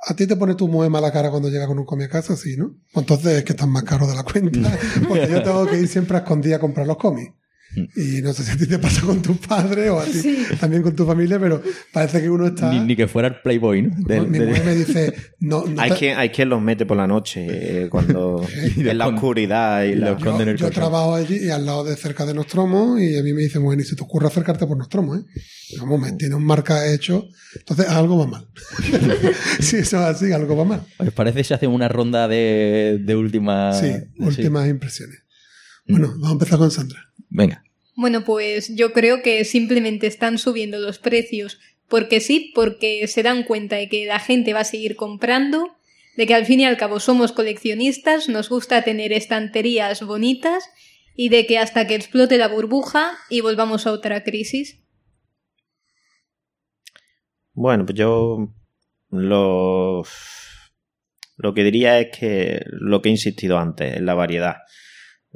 a 0.07 0.15
ti 0.15 0.27
te 0.27 0.35
pone 0.35 0.53
tu 0.53 0.67
muy 0.67 0.89
mala 0.91 1.11
cara 1.11 1.31
cuando 1.31 1.49
llega 1.49 1.65
con 1.65 1.79
un 1.79 1.85
cómic 1.85 2.09
a 2.09 2.21
casa, 2.21 2.37
sí, 2.37 2.55
¿no? 2.55 2.75
Pues 2.93 3.03
entonces 3.03 3.37
es 3.39 3.43
que 3.43 3.53
estás 3.53 3.67
más 3.67 3.81
caro 3.81 4.05
de 4.05 4.13
la 4.13 4.21
cuenta, 4.21 4.77
porque 5.07 5.27
yo 5.27 5.41
tengo 5.41 5.65
que 5.65 5.79
ir 5.79 5.87
siempre 5.87 6.17
a 6.17 6.19
escondida 6.19 6.57
a 6.57 6.59
comprar 6.59 6.85
los 6.85 6.97
cómics. 6.97 7.33
Mm. 7.75 7.83
Y 7.95 8.21
no 8.21 8.33
sé 8.33 8.43
si 8.43 8.51
a 8.51 8.57
ti 8.57 8.67
te 8.67 8.79
pasa 8.79 9.01
con 9.01 9.21
tus 9.21 9.37
padres 9.37 9.89
o 9.89 9.99
a 9.99 10.05
ti 10.05 10.13
Sí. 10.13 10.37
también 10.59 10.81
con 10.81 10.95
tu 10.95 11.05
familia, 11.05 11.39
pero 11.39 11.61
parece 11.91 12.21
que 12.21 12.29
uno 12.29 12.47
está... 12.47 12.71
Ni, 12.71 12.79
ni 12.79 12.95
que 12.95 13.07
fuera 13.07 13.27
el 13.27 13.35
Playboy, 13.41 13.81
¿no? 13.83 13.95
Mi 14.25 14.39
mujer 14.39 14.65
me 14.65 14.75
dice, 14.75 15.13
no, 15.39 15.65
no 15.65 15.81
Hay 15.81 15.91
te- 15.91 15.97
quien, 15.97 16.17
hay 16.17 16.29
quien 16.29 16.49
los 16.49 16.61
mete 16.61 16.85
por 16.85 16.97
la 16.97 17.07
noche 17.07 17.45
eh, 17.83 17.89
cuando 17.91 18.45
en 18.77 18.97
la 18.97 19.07
oscuridad 19.07 19.83
y 19.83 19.95
la- 19.95 20.11
lo 20.11 20.17
esconde 20.17 20.43
en 20.43 20.49
Yo, 20.49 20.51
el 20.51 20.57
yo 20.57 20.71
trabajo 20.71 21.15
allí 21.15 21.37
y 21.37 21.49
al 21.49 21.65
lado 21.65 21.83
de 21.83 21.95
cerca 21.95 22.25
de 22.25 22.33
Nostromo 22.33 22.97
y 22.99 23.17
a 23.17 23.23
mí 23.23 23.33
me 23.33 23.41
dicen, 23.41 23.63
bueno, 23.63 23.81
y 23.81 23.85
se 23.85 23.95
te 23.95 24.03
ocurre 24.03 24.27
acercarte 24.27 24.65
por 24.65 24.77
Nostromo, 24.77 25.15
¿eh? 25.15 25.21
Vamos, 25.79 25.99
me 25.99 26.11
tiene 26.13 26.35
un 26.35 26.45
marca 26.45 26.91
hecho. 26.93 27.27
Entonces, 27.57 27.87
algo 27.89 28.17
va 28.19 28.27
mal. 28.27 28.47
si 29.59 29.77
eso 29.77 29.97
es 29.97 30.15
así, 30.15 30.31
algo 30.31 30.55
va 30.55 30.63
mal. 30.65 30.81
¿Os 30.99 31.11
parece 31.11 31.43
si 31.43 31.53
hacemos 31.53 31.75
una 31.75 31.87
ronda 31.87 32.27
de, 32.27 32.99
de 33.03 33.15
última... 33.15 33.73
Sí, 33.73 33.91
últimas 34.19 34.67
impresiones. 34.69 35.19
Bueno, 35.87 36.09
vamos 36.13 36.29
a 36.29 36.33
empezar 36.33 36.59
con 36.59 36.71
Sandra. 36.71 36.99
Venga. 37.29 37.63
Bueno, 37.95 38.23
pues 38.25 38.75
yo 38.75 38.91
creo 38.91 39.21
que 39.21 39.45
simplemente 39.45 40.07
están 40.07 40.37
subiendo 40.37 40.77
los 40.79 40.99
precios 40.99 41.59
porque 41.87 42.19
sí, 42.19 42.51
porque 42.55 43.07
se 43.07 43.23
dan 43.23 43.43
cuenta 43.43 43.77
de 43.77 43.89
que 43.89 44.05
la 44.05 44.19
gente 44.19 44.53
va 44.53 44.61
a 44.61 44.65
seguir 44.65 44.95
comprando, 44.95 45.75
de 46.17 46.25
que 46.25 46.33
al 46.33 46.45
fin 46.45 46.59
y 46.59 46.65
al 46.65 46.77
cabo 46.77 46.99
somos 46.99 47.31
coleccionistas, 47.31 48.27
nos 48.27 48.49
gusta 48.49 48.81
tener 48.83 49.13
estanterías 49.13 50.01
bonitas 50.03 50.69
y 51.15 51.29
de 51.29 51.45
que 51.45 51.57
hasta 51.57 51.87
que 51.87 51.95
explote 51.95 52.37
la 52.37 52.47
burbuja 52.47 53.13
y 53.29 53.41
volvamos 53.41 53.87
a 53.87 53.91
otra 53.91 54.23
crisis. 54.23 54.81
Bueno, 57.53 57.85
pues 57.85 57.97
yo 57.97 58.53
lo, 59.09 60.03
lo 61.37 61.53
que 61.53 61.63
diría 61.63 61.99
es 61.99 62.17
que 62.17 62.61
lo 62.67 63.01
que 63.01 63.09
he 63.09 63.11
insistido 63.13 63.57
antes, 63.57 63.95
en 63.95 64.05
la 64.05 64.13
variedad. 64.13 64.57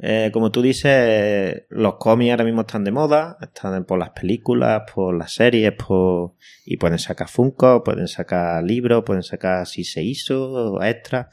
Eh, 0.02 0.30
como 0.32 0.50
tú 0.50 0.62
dices, 0.62 1.64
los 1.68 1.96
cómics 1.96 2.30
ahora 2.30 2.44
mismo 2.44 2.62
están 2.62 2.84
de 2.84 2.90
moda, 2.90 3.36
están 3.40 3.84
por 3.84 3.98
las 3.98 4.10
películas, 4.10 4.82
por 4.92 5.16
las 5.16 5.34
series, 5.34 5.72
por 5.72 6.36
y 6.64 6.78
pueden 6.78 6.98
sacar 6.98 7.28
Funko, 7.28 7.84
pueden 7.84 8.08
sacar 8.08 8.62
libros, 8.64 9.02
pueden 9.04 9.22
sacar 9.22 9.66
si 9.66 9.84
se 9.84 10.02
hizo, 10.02 10.82
extra. 10.82 11.28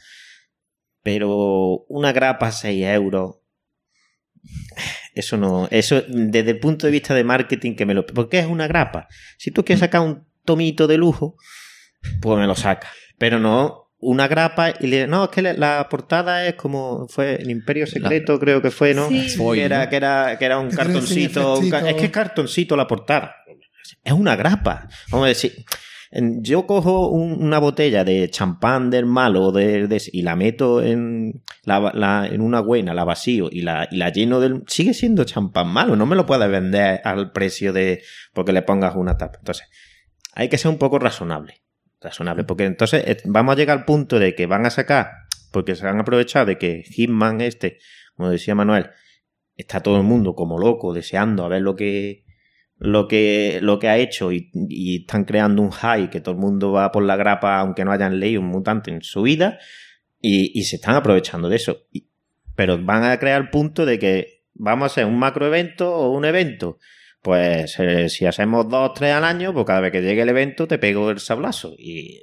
Pero 1.02 1.86
una 1.88 2.12
grapa 2.12 2.48
a 2.48 2.52
6 2.52 2.86
euros. 2.88 3.38
Eso 5.16 5.38
no. 5.38 5.68
Eso, 5.72 6.02
desde 6.08 6.52
el 6.52 6.60
punto 6.60 6.88
de 6.88 6.92
vista 6.92 7.14
de 7.14 7.24
marketing, 7.24 7.76
que 7.76 7.86
me 7.86 7.94
lo. 7.94 8.06
¿Por 8.06 8.28
qué 8.28 8.40
es 8.40 8.48
una 8.48 8.68
grapa? 8.68 9.08
Si 9.38 9.52
tú 9.52 9.64
quieres 9.64 9.80
sacar 9.80 10.02
un 10.02 10.28
tomito 10.44 10.88
de 10.88 10.98
lujo, 10.98 11.38
pues 12.22 12.38
me 12.38 12.48
lo 12.48 12.56
saca. 12.56 12.90
Pero 13.18 13.40
no 13.40 13.87
una 14.00 14.28
grapa 14.28 14.74
y 14.80 14.88
le. 14.88 15.08
No, 15.08 15.26
es 15.26 15.30
que 15.30 15.42
la 15.42 15.88
portada 15.90 16.46
es 16.48 16.56
como. 16.56 17.08
Fue 17.08 17.36
el 17.36 17.50
Imperio 17.50 17.88
Secreto, 17.88 18.40
creo 18.40 18.62
que 18.62 18.72
fue, 18.72 18.94
¿no? 18.94 19.10
Sí. 19.10 19.28
Que, 19.54 19.64
era, 19.64 19.84
¿no? 19.86 19.90
que, 19.90 19.96
era, 19.96 20.38
que 20.38 20.46
era 20.46 20.60
un 20.60 20.70
cartoncito. 20.70 21.58
un 21.60 21.70
ca- 21.70 21.90
es 21.90 21.96
que 21.96 22.06
es 22.06 22.12
cartoncito 22.12 22.76
la 22.76 22.88
portada. 22.88 23.36
Es 24.04 24.14
una 24.14 24.36
grapa. 24.36 24.88
Vamos 25.12 25.26
a 25.26 25.30
decir. 25.30 25.54
Yo 26.10 26.66
cojo 26.66 27.10
un- 27.10 27.44
una 27.44 27.60
botella 27.60 28.06
de 28.06 28.30
champán 28.30 28.90
del 28.90 29.06
malo 29.06 29.52
de, 29.52 29.88
de- 29.88 30.02
y 30.14 30.22
la 30.22 30.38
meto 30.38 30.82
en, 30.82 31.44
la, 31.64 31.92
la- 31.94 32.26
en 32.32 32.40
una 32.40 32.62
buena, 32.62 32.94
la 32.94 33.04
vacío 33.04 33.50
y 33.52 33.62
la, 33.62 33.90
y 33.92 33.98
la 33.98 34.10
lleno 34.10 34.40
del... 34.40 34.64
Sigue 34.68 34.94
siendo 34.94 35.26
champán 35.26 35.68
malo, 35.68 35.98
no 35.98 36.06
me 36.06 36.16
lo 36.16 36.26
puedes 36.26 36.50
vender 36.50 37.02
al 37.04 37.34
precio 37.34 37.74
de... 37.74 38.02
porque 38.34 38.54
le 38.54 38.62
pongas 38.62 38.96
una 38.96 39.18
tapa. 39.18 39.38
Entonces, 39.40 39.68
hay 40.34 40.48
que 40.48 40.58
ser 40.58 40.72
un 40.72 40.78
poco 40.78 40.98
razonable. 40.98 41.56
Razonable, 42.02 42.44
porque 42.44 42.66
entonces 42.66 43.04
eh, 43.08 43.18
vamos 43.26 43.54
a 43.54 43.58
llegar 43.58 43.80
al 43.80 43.86
punto 43.86 44.20
de 44.20 44.36
que 44.36 44.46
van 44.46 44.66
a 44.66 44.70
sacar, 44.70 45.12
porque 45.52 45.76
se 45.76 45.88
han 45.88 46.00
aprovechado 46.00 46.46
de 46.46 46.58
que 46.58 46.84
Hitman 46.84 47.42
este, 47.42 47.80
como 48.16 48.30
decía 48.30 48.56
Manuel, 48.56 48.92
está 49.56 49.82
todo 49.82 49.98
el 49.98 50.04
mundo 50.04 50.36
como 50.36 50.60
loco, 50.60 50.94
deseando 50.94 51.44
a 51.44 51.48
ver 51.48 51.62
lo 51.62 51.76
que 51.76 52.28
lo 52.80 53.08
que, 53.08 53.60
lo 53.62 53.80
que 53.80 53.90
ha 53.90 53.98
hecho 53.98 54.32
y, 54.32 54.52
están 55.02 55.26
creando 55.26 55.62
un 55.62 55.72
high 55.72 56.10
que 56.10 56.22
todo 56.22 56.36
el 56.36 56.42
mundo 56.42 56.72
va 56.72 56.92
por 56.92 57.04
la 57.04 57.16
grapa 57.16 57.60
aunque 57.60 57.84
no 57.84 57.92
hayan 57.92 58.20
leído 58.20 58.42
un 58.42 58.48
mutante 58.48 58.92
en 58.92 59.02
su 59.02 59.24
vida 59.24 59.58
y, 60.20 60.64
se 60.64 60.76
están 60.78 60.96
aprovechando 60.96 61.48
de 61.48 61.56
eso. 61.56 61.86
Pero 62.56 62.84
van 62.84 63.04
a 63.04 63.18
crear 63.20 63.42
el 63.42 63.50
punto 63.50 63.86
de 63.86 64.00
que 64.00 64.44
vamos 64.54 64.84
a 64.84 64.86
hacer 64.88 65.06
un 65.06 65.18
macro 65.18 65.46
evento 65.46 65.96
o 65.96 66.12
un 66.12 66.26
evento. 66.26 66.80
Pues 67.22 67.80
eh, 67.80 68.10
si 68.10 68.26
hacemos 68.26 68.70
dos, 68.70 68.94
tres 68.94 69.14
al 69.14 69.24
año, 69.24 69.54
pues 69.54 69.66
cada 69.66 69.82
vez 69.82 69.92
que 69.92 70.02
llegue 70.02 70.22
el 70.22 70.30
evento 70.30 70.68
te 70.68 70.78
pego 70.78 71.10
el 71.10 71.20
sablazo. 71.20 71.74
Y, 71.78 72.22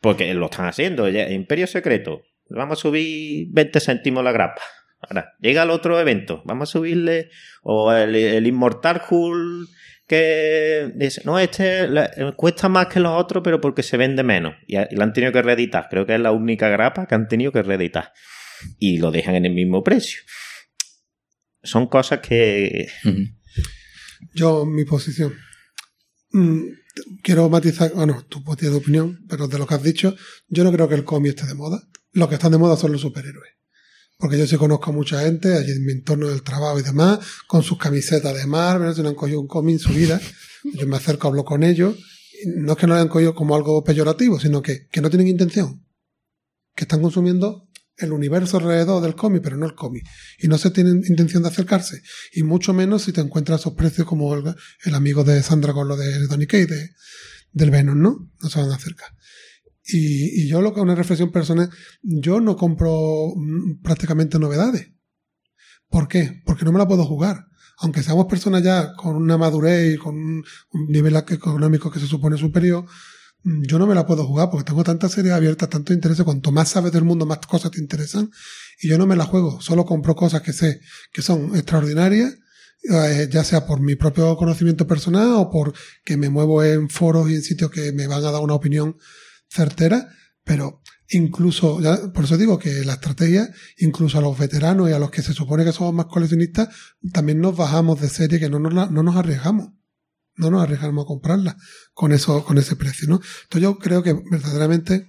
porque 0.00 0.32
lo 0.34 0.46
están 0.46 0.66
haciendo. 0.66 1.08
Imperio 1.08 1.66
Secreto, 1.66 2.22
vamos 2.48 2.78
a 2.78 2.82
subir 2.82 3.48
20 3.50 3.80
céntimos 3.80 4.24
la 4.24 4.32
grapa. 4.32 4.62
Ahora, 5.00 5.34
llega 5.40 5.62
el 5.62 5.70
otro 5.70 6.00
evento, 6.00 6.42
vamos 6.44 6.70
a 6.70 6.72
subirle, 6.72 7.30
o 7.62 7.92
el, 7.92 8.46
Immortal 8.46 9.00
Hulk, 9.08 9.68
que 10.06 10.90
dice, 10.96 11.22
no, 11.24 11.38
este 11.38 11.88
cuesta 12.36 12.68
más 12.68 12.86
que 12.86 12.98
los 12.98 13.12
otros, 13.12 13.42
pero 13.44 13.60
porque 13.60 13.82
se 13.82 13.96
vende 13.96 14.24
menos. 14.24 14.54
Y, 14.66 14.76
lo 14.94 15.02
han 15.02 15.12
tenido 15.12 15.32
que 15.32 15.42
reeditar. 15.42 15.88
Creo 15.88 16.04
que 16.04 16.14
es 16.14 16.20
la 16.20 16.32
única 16.32 16.68
grapa 16.68 17.06
que 17.06 17.14
han 17.14 17.28
tenido 17.28 17.52
que 17.52 17.62
reeditar. 17.62 18.12
Y 18.78 18.98
lo 18.98 19.12
dejan 19.12 19.36
en 19.36 19.46
el 19.46 19.54
mismo 19.54 19.84
precio. 19.84 20.20
Son 21.62 21.86
cosas 21.86 22.20
que... 22.20 22.88
Yo, 24.34 24.64
mi 24.66 24.84
posición. 24.84 25.34
Mm, 26.32 26.68
quiero 27.22 27.48
matizar, 27.48 27.92
bueno, 27.94 28.24
tú 28.28 28.42
puedes 28.42 28.60
tener 28.60 28.74
opinión, 28.74 29.24
pero 29.28 29.48
de 29.48 29.58
lo 29.58 29.66
que 29.66 29.74
has 29.74 29.82
dicho, 29.82 30.14
yo 30.48 30.64
no 30.64 30.72
creo 30.72 30.88
que 30.88 30.94
el 30.94 31.04
cómic 31.04 31.30
esté 31.30 31.46
de 31.46 31.54
moda. 31.54 31.82
Los 32.12 32.28
que 32.28 32.34
están 32.34 32.52
de 32.52 32.58
moda 32.58 32.76
son 32.76 32.92
los 32.92 33.00
superhéroes. 33.00 33.52
Porque 34.18 34.36
yo 34.36 34.46
sí 34.46 34.56
conozco 34.56 34.90
a 34.90 34.94
mucha 34.94 35.20
gente 35.20 35.54
allí 35.54 35.70
en 35.70 35.84
mi 35.84 35.92
entorno 35.92 36.28
del 36.28 36.42
trabajo 36.42 36.80
y 36.80 36.82
demás, 36.82 37.20
con 37.46 37.62
sus 37.62 37.78
camisetas 37.78 38.34
de 38.34 38.46
Marvel, 38.46 38.94
si 38.94 39.02
no 39.02 39.10
han 39.10 39.14
cogido 39.14 39.40
un 39.40 39.46
cómic 39.46 39.74
en 39.74 39.78
su 39.78 39.92
vida. 39.92 40.20
Yo 40.64 40.86
me 40.88 40.96
acerco, 40.96 41.28
hablo 41.28 41.44
con 41.44 41.62
ellos. 41.62 41.96
no 42.56 42.72
es 42.72 42.78
que 42.78 42.86
no 42.86 42.94
lo 42.94 43.00
hayan 43.00 43.08
cogido 43.08 43.34
como 43.34 43.54
algo 43.54 43.84
peyorativo, 43.84 44.40
sino 44.40 44.60
que, 44.60 44.88
que 44.88 45.00
no 45.00 45.08
tienen 45.08 45.28
intención. 45.28 45.84
Que 46.74 46.84
están 46.84 47.00
consumiendo 47.00 47.67
el 47.98 48.12
universo 48.12 48.58
alrededor 48.58 49.02
del 49.02 49.14
cómic, 49.14 49.42
pero 49.42 49.56
no 49.56 49.66
el 49.66 49.74
cómic. 49.74 50.06
Y 50.38 50.48
no 50.48 50.58
se 50.58 50.70
tienen 50.70 51.02
intención 51.08 51.42
de 51.42 51.48
acercarse. 51.48 52.02
Y 52.32 52.42
mucho 52.42 52.72
menos 52.72 53.02
si 53.02 53.12
te 53.12 53.20
encuentras 53.20 53.60
esos 53.60 53.74
precios 53.74 54.06
como 54.06 54.34
el, 54.34 54.94
amigo 54.94 55.24
de 55.24 55.42
Sandra 55.42 55.72
con 55.72 55.88
lo 55.88 55.96
de 55.96 56.26
Donny 56.26 56.46
Kay, 56.46 56.66
de, 56.66 56.90
del 57.52 57.70
Venom, 57.70 58.00
¿no? 58.00 58.30
No 58.40 58.48
se 58.48 58.60
van 58.60 58.70
a 58.70 58.76
acercar. 58.76 59.08
Y, 59.90 60.46
yo 60.48 60.60
lo 60.60 60.74
que 60.74 60.80
una 60.80 60.94
reflexión 60.94 61.32
personal, 61.32 61.70
yo 62.02 62.40
no 62.40 62.56
compro 62.56 63.32
mm, 63.34 63.80
prácticamente 63.82 64.38
novedades. 64.38 64.92
¿Por 65.88 66.08
qué? 66.08 66.42
Porque 66.44 66.64
no 66.64 66.72
me 66.72 66.78
la 66.78 66.86
puedo 66.86 67.04
jugar. 67.04 67.46
Aunque 67.78 68.02
seamos 68.02 68.26
personas 68.26 68.62
ya 68.62 68.92
con 68.94 69.16
una 69.16 69.38
madurez 69.38 69.94
y 69.94 69.96
con 69.96 70.16
un, 70.16 70.44
nivel 70.88 71.16
económico 71.16 71.90
que 71.90 72.00
se 72.00 72.06
supone 72.06 72.36
superior, 72.36 72.84
yo 73.44 73.78
no 73.78 73.86
me 73.86 73.94
la 73.94 74.06
puedo 74.06 74.26
jugar 74.26 74.50
porque 74.50 74.64
tengo 74.64 74.84
tantas 74.84 75.12
series 75.12 75.32
abiertas, 75.32 75.68
tanto 75.68 75.92
interés. 75.92 76.20
Cuanto 76.22 76.50
más 76.52 76.68
sabes 76.68 76.92
del 76.92 77.04
mundo, 77.04 77.26
más 77.26 77.38
cosas 77.38 77.70
te 77.70 77.80
interesan. 77.80 78.30
Y 78.80 78.88
yo 78.88 78.98
no 78.98 79.06
me 79.06 79.16
la 79.16 79.24
juego. 79.24 79.60
Solo 79.60 79.84
compro 79.84 80.14
cosas 80.16 80.42
que 80.42 80.52
sé 80.52 80.80
que 81.12 81.22
son 81.22 81.54
extraordinarias, 81.54 82.36
eh, 82.90 83.28
ya 83.30 83.44
sea 83.44 83.66
por 83.66 83.80
mi 83.80 83.96
propio 83.96 84.36
conocimiento 84.36 84.86
personal 84.86 85.32
o 85.32 85.50
por 85.50 85.72
que 86.04 86.16
me 86.16 86.28
muevo 86.28 86.62
en 86.62 86.88
foros 86.88 87.30
y 87.30 87.34
en 87.34 87.42
sitios 87.42 87.70
que 87.70 87.92
me 87.92 88.06
van 88.06 88.24
a 88.24 88.30
dar 88.30 88.42
una 88.42 88.54
opinión 88.54 88.96
certera, 89.48 90.08
pero 90.44 90.82
incluso, 91.08 91.80
por 92.14 92.24
eso 92.24 92.36
digo 92.36 92.58
que 92.58 92.84
la 92.84 92.94
estrategia, 92.94 93.50
incluso 93.78 94.18
a 94.18 94.20
los 94.20 94.38
veteranos 94.38 94.90
y 94.90 94.92
a 94.92 94.98
los 94.98 95.10
que 95.10 95.22
se 95.22 95.32
supone 95.32 95.64
que 95.64 95.72
somos 95.72 95.94
más 95.94 96.06
coleccionistas, 96.06 96.68
también 97.12 97.40
nos 97.40 97.56
bajamos 97.56 98.00
de 98.00 98.08
serie 98.08 98.38
que 98.38 98.48
no 98.48 98.58
nos, 98.58 98.90
no 98.90 99.02
nos 99.02 99.16
arriesgamos. 99.16 99.70
No 100.38 100.50
nos 100.50 100.62
arriesgamos 100.62 101.04
a 101.04 101.06
comprarla 101.06 101.56
con 101.92 102.12
eso, 102.12 102.44
con 102.44 102.58
ese 102.58 102.76
precio, 102.76 103.08
¿no? 103.08 103.16
Entonces 103.16 103.62
yo 103.62 103.78
creo 103.78 104.02
que 104.02 104.14
verdaderamente, 104.30 105.08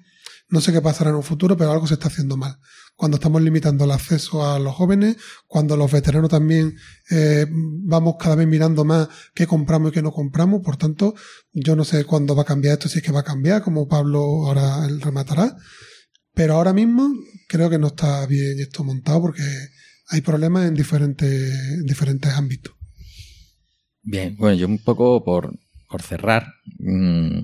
no 0.49 0.61
sé 0.61 0.71
qué 0.71 0.81
pasará 0.81 1.11
en 1.11 1.15
un 1.15 1.23
futuro, 1.23 1.55
pero 1.55 1.71
algo 1.71 1.87
se 1.87 1.93
está 1.93 2.07
haciendo 2.07 2.35
mal. 2.35 2.57
Cuando 2.95 3.15
estamos 3.15 3.41
limitando 3.41 3.85
el 3.85 3.91
acceso 3.91 4.45
a 4.45 4.59
los 4.59 4.75
jóvenes, 4.75 5.15
cuando 5.47 5.77
los 5.77 5.89
veteranos 5.89 6.29
también 6.29 6.75
eh, 7.09 7.45
vamos 7.49 8.15
cada 8.19 8.35
vez 8.35 8.47
mirando 8.47 8.83
más 8.83 9.07
qué 9.33 9.47
compramos 9.47 9.91
y 9.91 9.93
qué 9.93 10.01
no 10.01 10.11
compramos, 10.11 10.61
por 10.61 10.75
tanto, 10.75 11.15
yo 11.53 11.77
no 11.77 11.85
sé 11.85 12.03
cuándo 12.03 12.35
va 12.35 12.41
a 12.41 12.45
cambiar 12.45 12.73
esto, 12.73 12.89
si 12.89 12.99
es 12.99 13.03
que 13.05 13.13
va 13.13 13.21
a 13.21 13.23
cambiar, 13.23 13.61
como 13.61 13.87
Pablo 13.87 14.19
ahora 14.47 14.85
rematará. 14.99 15.55
Pero 16.33 16.55
ahora 16.55 16.73
mismo 16.73 17.09
creo 17.47 17.69
que 17.69 17.77
no 17.77 17.87
está 17.87 18.25
bien 18.25 18.59
esto 18.59 18.83
montado 18.83 19.21
porque 19.21 19.43
hay 20.09 20.21
problemas 20.21 20.67
en 20.67 20.73
diferentes, 20.73 21.53
en 21.73 21.85
diferentes 21.85 22.31
ámbitos. 22.33 22.78
Bien, 24.11 24.35
bueno, 24.39 24.55
yo 24.55 24.65
un 24.65 24.79
poco 24.79 25.23
por, 25.23 25.53
por 25.87 26.01
cerrar, 26.01 26.55
mm, 26.79 27.43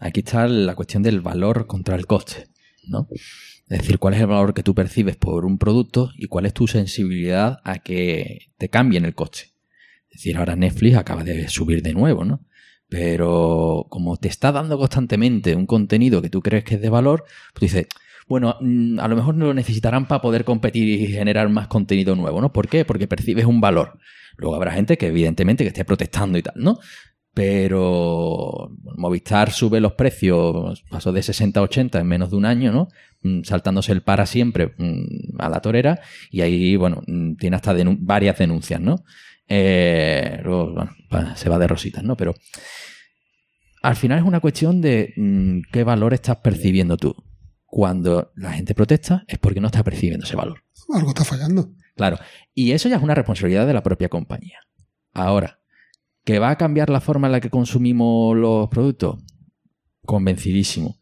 aquí 0.00 0.18
está 0.18 0.48
la 0.48 0.74
cuestión 0.74 1.04
del 1.04 1.20
valor 1.20 1.68
contra 1.68 1.94
el 1.94 2.06
coste, 2.08 2.48
¿no? 2.88 3.06
Es 3.68 3.78
decir, 3.78 4.00
cuál 4.00 4.14
es 4.14 4.20
el 4.20 4.26
valor 4.26 4.52
que 4.52 4.64
tú 4.64 4.74
percibes 4.74 5.14
por 5.14 5.44
un 5.44 5.58
producto 5.58 6.10
y 6.16 6.26
cuál 6.26 6.46
es 6.46 6.54
tu 6.54 6.66
sensibilidad 6.66 7.60
a 7.62 7.78
que 7.78 8.48
te 8.58 8.68
cambien 8.68 9.04
el 9.04 9.14
coste. 9.14 9.52
Es 10.10 10.18
decir, 10.18 10.36
ahora 10.38 10.56
Netflix 10.56 10.96
acaba 10.96 11.22
de 11.22 11.48
subir 11.48 11.82
de 11.82 11.92
nuevo, 11.92 12.24
¿no? 12.24 12.40
Pero 12.88 13.86
como 13.88 14.16
te 14.16 14.26
está 14.26 14.50
dando 14.50 14.78
constantemente 14.78 15.54
un 15.54 15.66
contenido 15.66 16.20
que 16.20 16.30
tú 16.30 16.42
crees 16.42 16.64
que 16.64 16.74
es 16.74 16.80
de 16.80 16.88
valor, 16.88 17.26
pues 17.54 17.72
dices, 17.72 17.86
bueno, 18.26 18.56
mm, 18.60 18.98
a 18.98 19.06
lo 19.06 19.14
mejor 19.14 19.36
no 19.36 19.46
lo 19.46 19.54
necesitarán 19.54 20.08
para 20.08 20.20
poder 20.20 20.44
competir 20.44 20.88
y 20.88 21.06
generar 21.06 21.48
más 21.48 21.68
contenido 21.68 22.16
nuevo, 22.16 22.40
¿no? 22.40 22.52
¿Por 22.52 22.66
qué? 22.66 22.84
Porque 22.84 23.06
percibes 23.06 23.44
un 23.44 23.60
valor. 23.60 24.00
Luego 24.36 24.56
habrá 24.56 24.72
gente 24.72 24.98
que 24.98 25.08
evidentemente 25.08 25.64
que 25.64 25.68
esté 25.68 25.84
protestando 25.84 26.38
y 26.38 26.42
tal, 26.42 26.54
¿no? 26.56 26.78
Pero 27.34 28.70
Movistar 28.96 29.50
sube 29.50 29.78
los 29.80 29.92
precios, 29.92 30.82
pasó 30.88 31.12
de 31.12 31.22
60 31.22 31.60
a 31.60 31.62
80 31.64 32.00
en 32.00 32.06
menos 32.06 32.30
de 32.30 32.36
un 32.36 32.46
año, 32.46 32.72
¿no? 32.72 32.88
Mm, 33.22 33.42
Saltándose 33.42 33.92
el 33.92 34.02
para 34.02 34.24
siempre 34.24 34.72
mm, 34.78 35.38
a 35.38 35.50
la 35.50 35.60
torera 35.60 36.00
y 36.30 36.40
ahí, 36.40 36.76
bueno, 36.76 37.02
mm, 37.06 37.34
tiene 37.34 37.56
hasta 37.56 37.74
varias 37.98 38.38
denuncias, 38.38 38.80
¿no? 38.80 39.04
Eh, 39.48 40.40
luego, 40.42 40.74
bueno, 41.10 41.36
se 41.36 41.48
va 41.48 41.58
de 41.58 41.66
rositas, 41.66 42.02
¿no? 42.02 42.16
Pero 42.16 42.34
al 43.82 43.96
final 43.96 44.18
es 44.18 44.24
una 44.24 44.40
cuestión 44.40 44.80
de 44.80 45.12
qué 45.70 45.84
valor 45.84 46.14
estás 46.14 46.38
percibiendo 46.38 46.96
tú. 46.96 47.14
Cuando 47.66 48.32
la 48.36 48.52
gente 48.52 48.74
protesta 48.74 49.24
es 49.28 49.38
porque 49.38 49.60
no 49.60 49.66
está 49.66 49.84
percibiendo 49.84 50.24
ese 50.24 50.36
valor. 50.36 50.65
Algo 50.92 51.08
está 51.10 51.24
fallando. 51.24 51.72
Claro. 51.96 52.18
Y 52.54 52.72
eso 52.72 52.88
ya 52.88 52.96
es 52.96 53.02
una 53.02 53.14
responsabilidad 53.14 53.66
de 53.66 53.72
la 53.74 53.82
propia 53.82 54.08
compañía. 54.08 54.58
Ahora, 55.12 55.60
¿que 56.24 56.38
va 56.38 56.50
a 56.50 56.58
cambiar 56.58 56.90
la 56.90 57.00
forma 57.00 57.26
en 57.28 57.32
la 57.32 57.40
que 57.40 57.50
consumimos 57.50 58.36
los 58.36 58.68
productos? 58.68 59.18
Convencidísimo. 60.04 60.98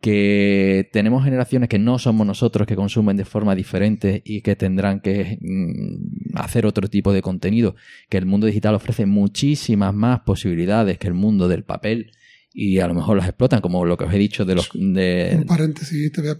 Que 0.00 0.88
tenemos 0.92 1.24
generaciones 1.24 1.68
que 1.68 1.80
no 1.80 1.98
somos 1.98 2.24
nosotros 2.24 2.68
que 2.68 2.76
consumen 2.76 3.16
de 3.16 3.24
forma 3.24 3.56
diferente 3.56 4.22
y 4.24 4.42
que 4.42 4.54
tendrán 4.54 5.00
que 5.00 5.38
mm, 5.40 6.36
hacer 6.38 6.66
otro 6.66 6.88
tipo 6.88 7.12
de 7.12 7.20
contenido. 7.22 7.74
Que 8.08 8.18
el 8.18 8.26
mundo 8.26 8.46
digital 8.46 8.74
ofrece 8.76 9.06
muchísimas 9.06 9.92
más 9.94 10.20
posibilidades 10.20 10.98
que 10.98 11.08
el 11.08 11.14
mundo 11.14 11.48
del 11.48 11.64
papel 11.64 12.12
y 12.52 12.78
a 12.78 12.86
lo 12.86 12.94
mejor 12.94 13.16
las 13.16 13.26
explotan, 13.28 13.60
como 13.60 13.84
lo 13.84 13.96
que 13.96 14.04
os 14.04 14.14
he 14.14 14.18
dicho 14.18 14.44
de 14.44 14.54
los. 14.54 14.70
De, 14.72 15.34
Un 15.38 15.46
paréntesis, 15.46 16.12
te 16.12 16.20
voy 16.20 16.30
a- 16.30 16.38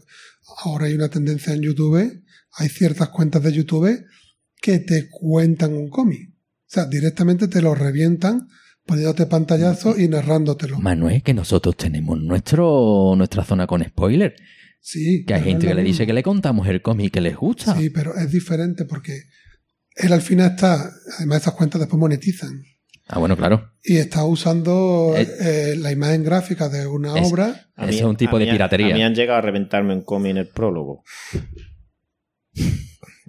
ahora 0.65 0.87
hay 0.87 0.95
una 0.95 1.09
tendencia 1.09 1.53
en 1.53 1.63
YouTube, 1.63 2.23
hay 2.59 2.69
ciertas 2.69 3.09
cuentas 3.09 3.43
de 3.43 3.53
YouTube 3.53 4.05
que 4.61 4.79
te 4.81 5.09
cuentan 5.11 5.73
un 5.75 5.89
cómic. 5.89 6.31
O 6.31 6.35
sea, 6.71 6.85
directamente 6.87 7.49
te 7.49 7.63
lo 7.63 7.75
revientan 7.75 8.47
poniéndote 8.85 9.27
pantallazo 9.27 9.99
y 9.99 10.09
narrándotelo. 10.09 10.79
Manuel, 10.79 11.23
que 11.23 11.35
nosotros 11.35 11.77
tenemos 11.77 12.19
nuestro, 12.21 13.15
nuestra 13.17 13.45
zona 13.45 13.67
con 13.67 13.85
spoiler. 13.85 14.35
Sí. 14.81 15.25
Que 15.27 15.35
hay 15.35 15.43
gente 15.43 15.67
que 15.67 15.75
le 15.75 15.83
dice 15.83 16.07
que 16.07 16.13
le 16.13 16.23
contamos 16.23 16.67
el 16.69 16.81
cómic 16.83 17.13
que 17.13 17.21
les 17.21 17.37
gusta. 17.37 17.77
Sí, 17.77 17.91
pero 17.91 18.15
es 18.17 18.31
diferente 18.31 18.85
porque 18.85 19.23
él 19.97 20.13
al 20.13 20.23
final 20.23 20.53
está, 20.53 20.91
además 21.19 21.43
esas 21.43 21.55
cuentas 21.55 21.81
después 21.81 21.99
monetizan. 22.01 22.63
Ah, 23.11 23.19
bueno, 23.19 23.37
claro. 23.37 23.73
Y 23.83 23.97
está 23.97 24.25
usando 24.25 25.15
Eh, 25.17 25.27
eh, 25.41 25.77
la 25.79 25.91
imagen 25.93 26.23
gráfica 26.25 26.69
de 26.69 26.87
una 26.87 27.19
es- 27.19 27.31
obra. 27.33 27.69
Ese 27.77 27.99
es 27.99 28.03
un 28.03 28.17
tipo 28.17 28.37
a 28.37 28.39
de 28.39 28.45
mí- 28.47 28.53
piratería. 28.53 28.95
A 28.95 28.97
mí 28.97 29.03
han 29.03 29.15
llegado 29.15 29.39
a 29.39 29.43
reventarme 29.43 29.95
un 29.95 30.03
cómic 30.03 30.31
en 30.33 30.37
el 30.39 30.49
prólogo. 30.49 31.05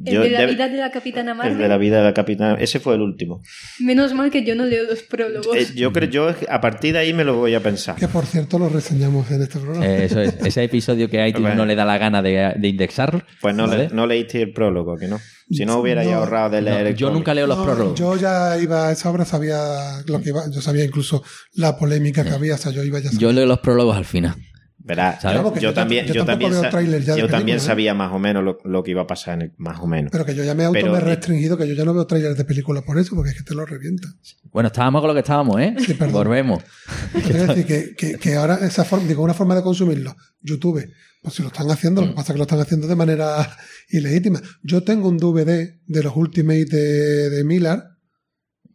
El 0.06 0.14
Yo 0.14 0.22
de 0.22 0.30
la 0.30 0.46
vida 0.46 0.70
de 0.70 0.78
la 0.78 0.92
Capitana 0.92 1.32
El 1.32 1.38
Marvel. 1.38 1.58
de 1.58 1.68
la 1.68 1.78
vida 1.78 1.98
de 1.98 2.04
la 2.06 2.14
capitana. 2.14 2.56
Ese 2.58 2.80
fue 2.80 2.96
el 2.96 3.02
último. 3.02 3.42
Menos 3.82 4.14
mal 4.14 4.32
que 4.32 4.46
yo 4.46 4.56
no 4.56 4.64
leo 4.64 4.86
los 4.86 5.04
prólogos. 5.04 5.54
Eh, 5.58 5.68
yo 5.76 5.92
creo, 5.92 6.10
yo 6.10 6.34
a 6.50 6.62
partir 6.62 6.94
de 6.94 7.00
ahí 7.00 7.12
me 7.12 7.26
lo 7.26 7.36
voy 7.36 7.54
a 7.54 7.60
pensar. 7.62 7.98
Que 7.98 8.08
por 8.08 8.26
cierto 8.26 8.58
lo 8.58 8.70
reseñamos 8.70 9.30
en 9.30 9.42
este 9.42 9.60
programa. 9.60 9.86
Eh, 9.86 10.06
eso 10.06 10.22
es. 10.22 10.36
Ese 10.46 10.64
episodio 10.64 11.10
que 11.10 11.18
iTunes 11.28 11.42
Bueno. 11.50 11.58
no 11.58 11.66
le 11.66 11.76
da 11.76 11.84
la 11.84 11.98
gana 11.98 12.22
de, 12.22 12.54
de 12.58 12.68
indexarlo. 12.70 13.24
Pues 13.42 13.54
no, 13.54 13.68
¿vale? 13.68 13.90
le- 13.90 13.94
no 13.94 14.08
leíste 14.08 14.42
el 14.42 14.54
prólogo, 14.54 14.96
que 14.96 15.08
no. 15.10 15.20
Si 15.52 15.66
no 15.66 15.80
hubiera 15.80 16.02
ya 16.06 16.12
No. 16.12 16.18
ahorrado 16.20 16.52
de 16.52 16.62
leer 16.62 16.82
No, 16.84 16.88
el 16.88 16.96
yo 16.96 17.08
cómic. 17.08 17.18
nunca 17.20 17.34
leo 17.34 17.48
los 17.48 17.58
No, 17.58 17.66
prólogos. 17.66 18.00
Yo 18.00 18.16
ya 18.16 18.58
iba 18.58 18.88
a 18.88 18.92
esa 18.94 19.10
obra, 19.10 19.26
sabía 19.26 19.58
lo 20.08 20.22
que 20.22 20.30
iba, 20.30 20.44
yo 20.50 20.62
sabía 20.62 20.86
incluso 20.86 21.24
la 21.56 21.76
polémica 21.78 22.24
que 22.24 22.30
había, 22.30 22.56
o 22.56 22.58
sea, 22.58 22.72
yo 22.72 22.86
iba 22.86 23.00
ya 23.00 23.10
Yo 23.18 23.34
leo 23.34 23.46
los 23.46 23.60
prólogos 23.60 23.98
al 23.98 24.06
final. 24.06 24.36
Yo, 25.60 25.74
también, 25.74 26.06
yo 26.08 26.26
también, 26.26 26.52
yo 26.52 27.54
¿eh? 27.56 27.60
sabía 27.60 27.94
más 27.94 28.12
o 28.12 28.20
menos 28.20 28.44
lo, 28.44 28.58
lo 28.64 28.84
que 28.84 28.92
iba 28.92 29.02
a 29.04 29.08
pasar, 29.08 29.36
en 29.36 29.42
el- 29.44 29.54
más 29.58 29.80
o 29.80 29.88
menos. 29.88 30.12
Pero 30.12 30.26
que 30.26 30.36
yo 30.36 30.44
ya 30.44 30.56
me 30.56 30.66
auto 30.66 30.80
Pero- 30.80 30.92
me 30.92 30.98
he 30.98 31.02
restringido, 31.02 31.58
que 31.58 31.68
yo 31.68 31.74
ya 31.76 31.86
no 31.86 31.94
veo 31.94 32.06
trailers 32.08 32.38
de 32.38 32.46
películas 32.46 32.84
por 32.84 32.98
eso, 32.98 33.16
porque 33.16 33.32
es 33.32 33.38
que 33.38 33.44
te 33.44 33.56
lo 33.56 33.66
revienta. 33.66 34.08
Bueno, 34.52 34.68
estábamos 34.68 35.02
con 35.02 35.08
lo 35.10 35.14
que 35.14 35.20
estábamos, 35.22 35.60
¿eh? 35.62 35.76
Sí, 35.86 35.94
perdón. 35.94 36.14
Volvemos. 36.14 36.64
Quiero 37.24 37.48
decir 37.48 37.66
que, 37.66 37.96
que, 37.96 38.18
que 38.18 38.36
ahora 38.36 38.56
esa 38.62 38.84
forma, 38.84 39.08
digo, 39.08 39.24
una 39.24 39.34
forma 39.34 39.56
de 39.56 39.62
consumirlo, 39.62 40.16
YouTube, 40.42 40.90
pues 41.22 41.36
si 41.36 41.42
lo 41.42 41.50
están 41.50 41.70
haciendo, 41.70 42.02
lo 42.02 42.08
que 42.10 42.14
pasa 42.14 42.32
es 42.32 42.34
que 42.34 42.38
lo 42.38 42.44
están 42.44 42.60
haciendo 42.62 42.88
de 42.88 42.96
manera 42.96 43.56
ilegítima. 43.90 44.42
Yo 44.64 44.84
tengo 44.84 45.10
un 45.10 45.18
DVD 45.18 45.80
de 45.86 46.04
los 46.04 46.16
Ultimate 46.16 46.66
de, 46.66 47.30
de 47.30 47.44
Miller, 47.44 47.84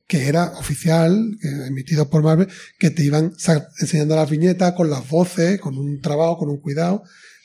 que 0.07 0.29
era 0.29 0.53
oficial, 0.59 1.37
emitido 1.67 2.11
por 2.11 2.23
Marvel, 2.23 2.49
que 2.79 2.91
te 2.91 3.03
iban 3.05 3.33
enseñando 3.81 4.17
las 4.17 4.29
viñetas 4.31 4.73
con 4.75 4.91
las 4.91 5.09
voces, 5.09 5.61
con 5.61 5.79
un 5.79 6.01
trabajo, 6.01 6.39
con 6.39 6.51
un 6.51 6.61
cuidado, 6.61 7.03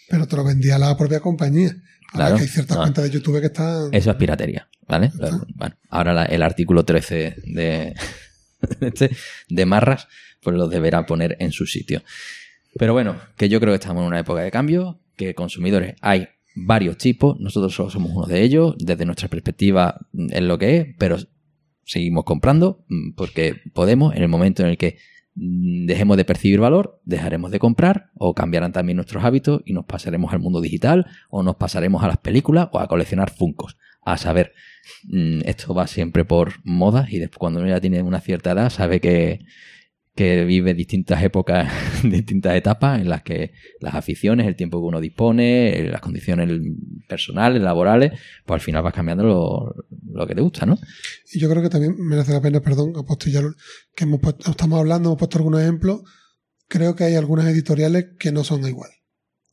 pero 0.09 0.27
te 0.27 0.35
lo 0.35 0.43
vendía 0.43 0.77
la 0.77 0.95
propia 0.97 1.19
compañía. 1.19 1.69
Ahora 2.11 2.25
Claro. 2.25 2.35
que 2.37 2.41
hay 2.41 2.47
ciertas 2.47 2.77
Ah. 2.77 2.81
cuentas 2.81 3.03
de 3.05 3.09
YouTube 3.11 3.39
que 3.39 3.45
están... 3.47 3.93
Eso 3.93 4.09
es 4.11 4.15
piratería, 4.17 4.67
¿vale? 4.87 5.11
Bueno, 5.55 5.75
ahora 5.89 6.13
la- 6.13 6.25
el 6.25 6.41
artículo 6.41 6.83
13 6.83 7.35
de, 7.45 7.93
este, 8.81 9.11
de 9.47 9.65
Marras, 9.65 10.07
pues 10.41 10.55
lo 10.55 10.67
deberá 10.67 11.05
poner 11.05 11.37
en 11.39 11.51
su 11.51 11.65
sitio. 11.65 12.01
Pero 12.77 12.93
bueno, 12.93 13.19
que 13.37 13.47
yo 13.47 13.59
creo 13.59 13.71
que 13.73 13.79
estamos 13.79 14.01
en 14.01 14.07
una 14.07 14.19
época 14.19 14.41
de 14.41 14.51
cambio, 14.51 14.99
que 15.15 15.33
consumidores 15.35 15.95
hay 16.01 16.27
varios 16.55 16.97
tipos, 16.97 17.39
nosotros 17.39 17.73
solo 17.73 17.89
somos 17.89 18.11
uno 18.13 18.25
de 18.25 18.41
ellos, 18.41 18.75
desde 18.79 19.05
nuestra 19.05 19.27
perspectiva 19.27 19.99
mm, 20.11 20.27
es 20.33 20.41
lo 20.41 20.57
que 20.57 20.77
es, 20.77 20.87
pero 20.97 21.17
seguimos 21.89 22.23
comprando 22.23 22.85
mm, 22.87 23.13
porque 23.15 23.55
podemos, 23.73 24.15
en 24.15 24.21
el 24.21 24.29
momento 24.29 24.61
en 24.61 24.69
el 24.69 24.77
que 24.77 24.97
mm, 25.35 25.87
dejemos 25.87 26.17
de 26.17 26.25
percibir 26.25 26.59
valor, 26.59 27.01
dejaremos 27.03 27.49
de 27.49 27.57
comprar 27.57 28.11
o 28.13 28.35
cambiarán 28.35 28.71
también 28.71 28.97
nuestros 28.97 29.23
hábitos 29.23 29.61
y 29.65 29.73
nos 29.73 29.85
pasaremos 29.85 30.31
al 30.31 30.39
mundo 30.39 30.61
digital 30.61 31.07
o 31.29 31.41
nos 31.41 31.55
pasaremos 31.55 32.03
a 32.03 32.07
las 32.07 32.17
películas 32.17 32.69
o 32.71 32.79
a 32.79 32.87
coleccionar 32.87 33.31
funcos. 33.31 33.77
A 34.01 34.17
saber, 34.17 34.53
mm, 35.05 35.41
esto 35.45 35.73
va 35.73 35.87
siempre 35.87 36.25
por 36.25 36.63
modas 36.63 37.11
y 37.11 37.17
después 37.17 37.39
cuando 37.39 37.59
uno 37.59 37.69
ya 37.69 37.81
tiene 37.81 38.03
una 38.03 38.21
cierta 38.21 38.51
edad 38.51 38.69
sabe 38.69 39.01
que, 39.01 39.39
que 40.19 40.43
vive 40.43 40.73
distintas 40.73 41.23
épocas, 41.23 41.71
distintas 42.03 42.53
etapas 42.57 42.99
en 42.99 43.07
las 43.07 43.23
que 43.23 43.53
las 43.79 43.95
aficiones, 43.95 44.47
el 44.47 44.57
tiempo 44.57 44.81
que 44.81 44.85
uno 44.87 44.99
dispone, 44.99 45.79
eh, 45.79 45.89
las 45.89 46.01
condiciones 46.01 46.49
personales, 47.07 47.61
laborales, 47.61 48.11
pues 48.45 48.55
al 48.59 48.65
final 48.65 48.83
vas 48.83 48.93
cambiando 48.93 49.23
lo, 49.23 49.75
lo 50.11 50.27
que 50.27 50.35
te 50.35 50.41
gusta, 50.41 50.65
¿no? 50.65 50.77
Y 51.31 51.39
yo 51.39 51.49
creo 51.49 51.61
que 51.63 51.69
también 51.69 51.95
merece 51.97 52.33
la 52.33 52.41
pena, 52.41 52.59
perdón, 52.59 52.91
apostillar 52.97 53.45
que 53.95 54.03
hemos 54.03 54.19
puesto- 54.19 54.51
estamos 54.51 54.77
hablando, 54.77 55.07
hemos 55.09 55.19
puesto 55.19 55.37
algunos 55.37 55.61
ejemplos. 55.61 56.01
Creo 56.67 56.97
que 56.97 57.05
hay 57.05 57.15
algunas 57.15 57.47
editoriales 57.47 58.07
que 58.19 58.33
no 58.33 58.43
son 58.43 58.67
igual. 58.67 58.91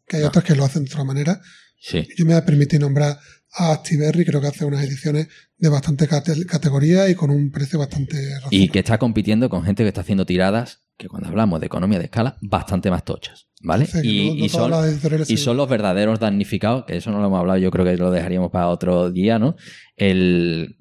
Que 0.08 0.16
hay 0.16 0.22
No. 0.24 0.28
otras 0.30 0.44
que 0.44 0.56
lo 0.56 0.64
hacen 0.64 0.84
de 0.84 0.90
otra 0.90 1.04
manera. 1.04 1.40
Sí. 1.78 2.08
Yo 2.16 2.24
me 2.24 2.32
voy 2.32 2.42
a 2.42 2.44
permitir 2.44 2.80
nombrar 2.80 3.18
a 3.58 3.72
Actiberry, 3.72 4.24
creo 4.24 4.40
que 4.40 4.48
hace 4.48 4.64
unas 4.64 4.84
ediciones 4.84 5.28
de 5.58 5.68
bastante 5.68 6.06
cate- 6.06 6.44
categoría 6.46 7.08
y 7.08 7.14
con 7.14 7.30
un 7.30 7.50
precio 7.50 7.78
bastante 7.78 8.16
Y 8.16 8.34
razonable. 8.34 8.68
que 8.68 8.78
está 8.78 8.98
compitiendo 8.98 9.48
con 9.48 9.62
gente 9.64 9.82
que 9.82 9.88
está 9.88 10.02
haciendo 10.02 10.26
tiradas, 10.26 10.82
que 10.98 11.08
cuando 11.08 11.28
hablamos 11.28 11.60
de 11.60 11.66
economía 11.66 11.98
de 11.98 12.04
escala, 12.06 12.36
bastante 12.42 12.90
más 12.90 13.04
tochas, 13.04 13.48
¿vale? 13.62 13.86
Y, 14.02 14.28
no- 14.28 14.34
no 14.34 14.44
y 14.44 14.48
todas 14.48 15.00
son, 15.00 15.22
y 15.28 15.36
son 15.38 15.56
los 15.56 15.68
verdaderos 15.68 16.20
damnificados, 16.20 16.84
que 16.84 16.96
eso 16.98 17.10
no 17.10 17.20
lo 17.20 17.26
hemos 17.28 17.38
hablado, 17.40 17.58
yo 17.58 17.70
creo 17.70 17.84
que 17.84 17.96
lo 17.96 18.10
dejaríamos 18.10 18.50
para 18.50 18.68
otro 18.68 19.10
día, 19.10 19.38
¿no? 19.38 19.56
El, 19.96 20.76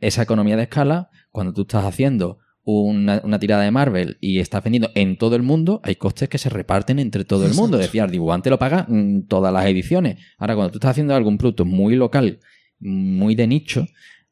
esa 0.00 0.22
economía 0.22 0.56
de 0.56 0.64
escala, 0.64 1.10
cuando 1.30 1.52
tú 1.52 1.62
estás 1.62 1.84
haciendo 1.84 2.38
una, 2.66 3.38
tirada 3.38 3.62
de 3.62 3.70
Marvel 3.70 4.18
y 4.20 4.40
estás 4.40 4.62
vendiendo 4.62 4.90
en 4.96 5.16
todo 5.16 5.36
el 5.36 5.42
mundo, 5.42 5.80
hay 5.84 5.94
costes 5.94 6.28
que 6.28 6.36
se 6.36 6.48
reparten 6.50 6.98
entre 6.98 7.24
todo 7.24 7.46
el 7.46 7.54
mundo. 7.54 7.78
Decía, 7.78 8.04
el 8.04 8.10
dibujante 8.10 8.50
lo 8.50 8.58
paga 8.58 8.86
mm, 8.88 9.22
todas 9.28 9.52
las 9.52 9.66
ediciones. 9.66 10.18
Ahora, 10.36 10.56
cuando 10.56 10.72
tú 10.72 10.78
estás 10.78 10.90
haciendo 10.90 11.14
algún 11.14 11.38
producto 11.38 11.64
muy 11.64 11.94
local, 11.94 12.40
muy 12.80 13.36
de 13.36 13.46
nicho, 13.46 13.86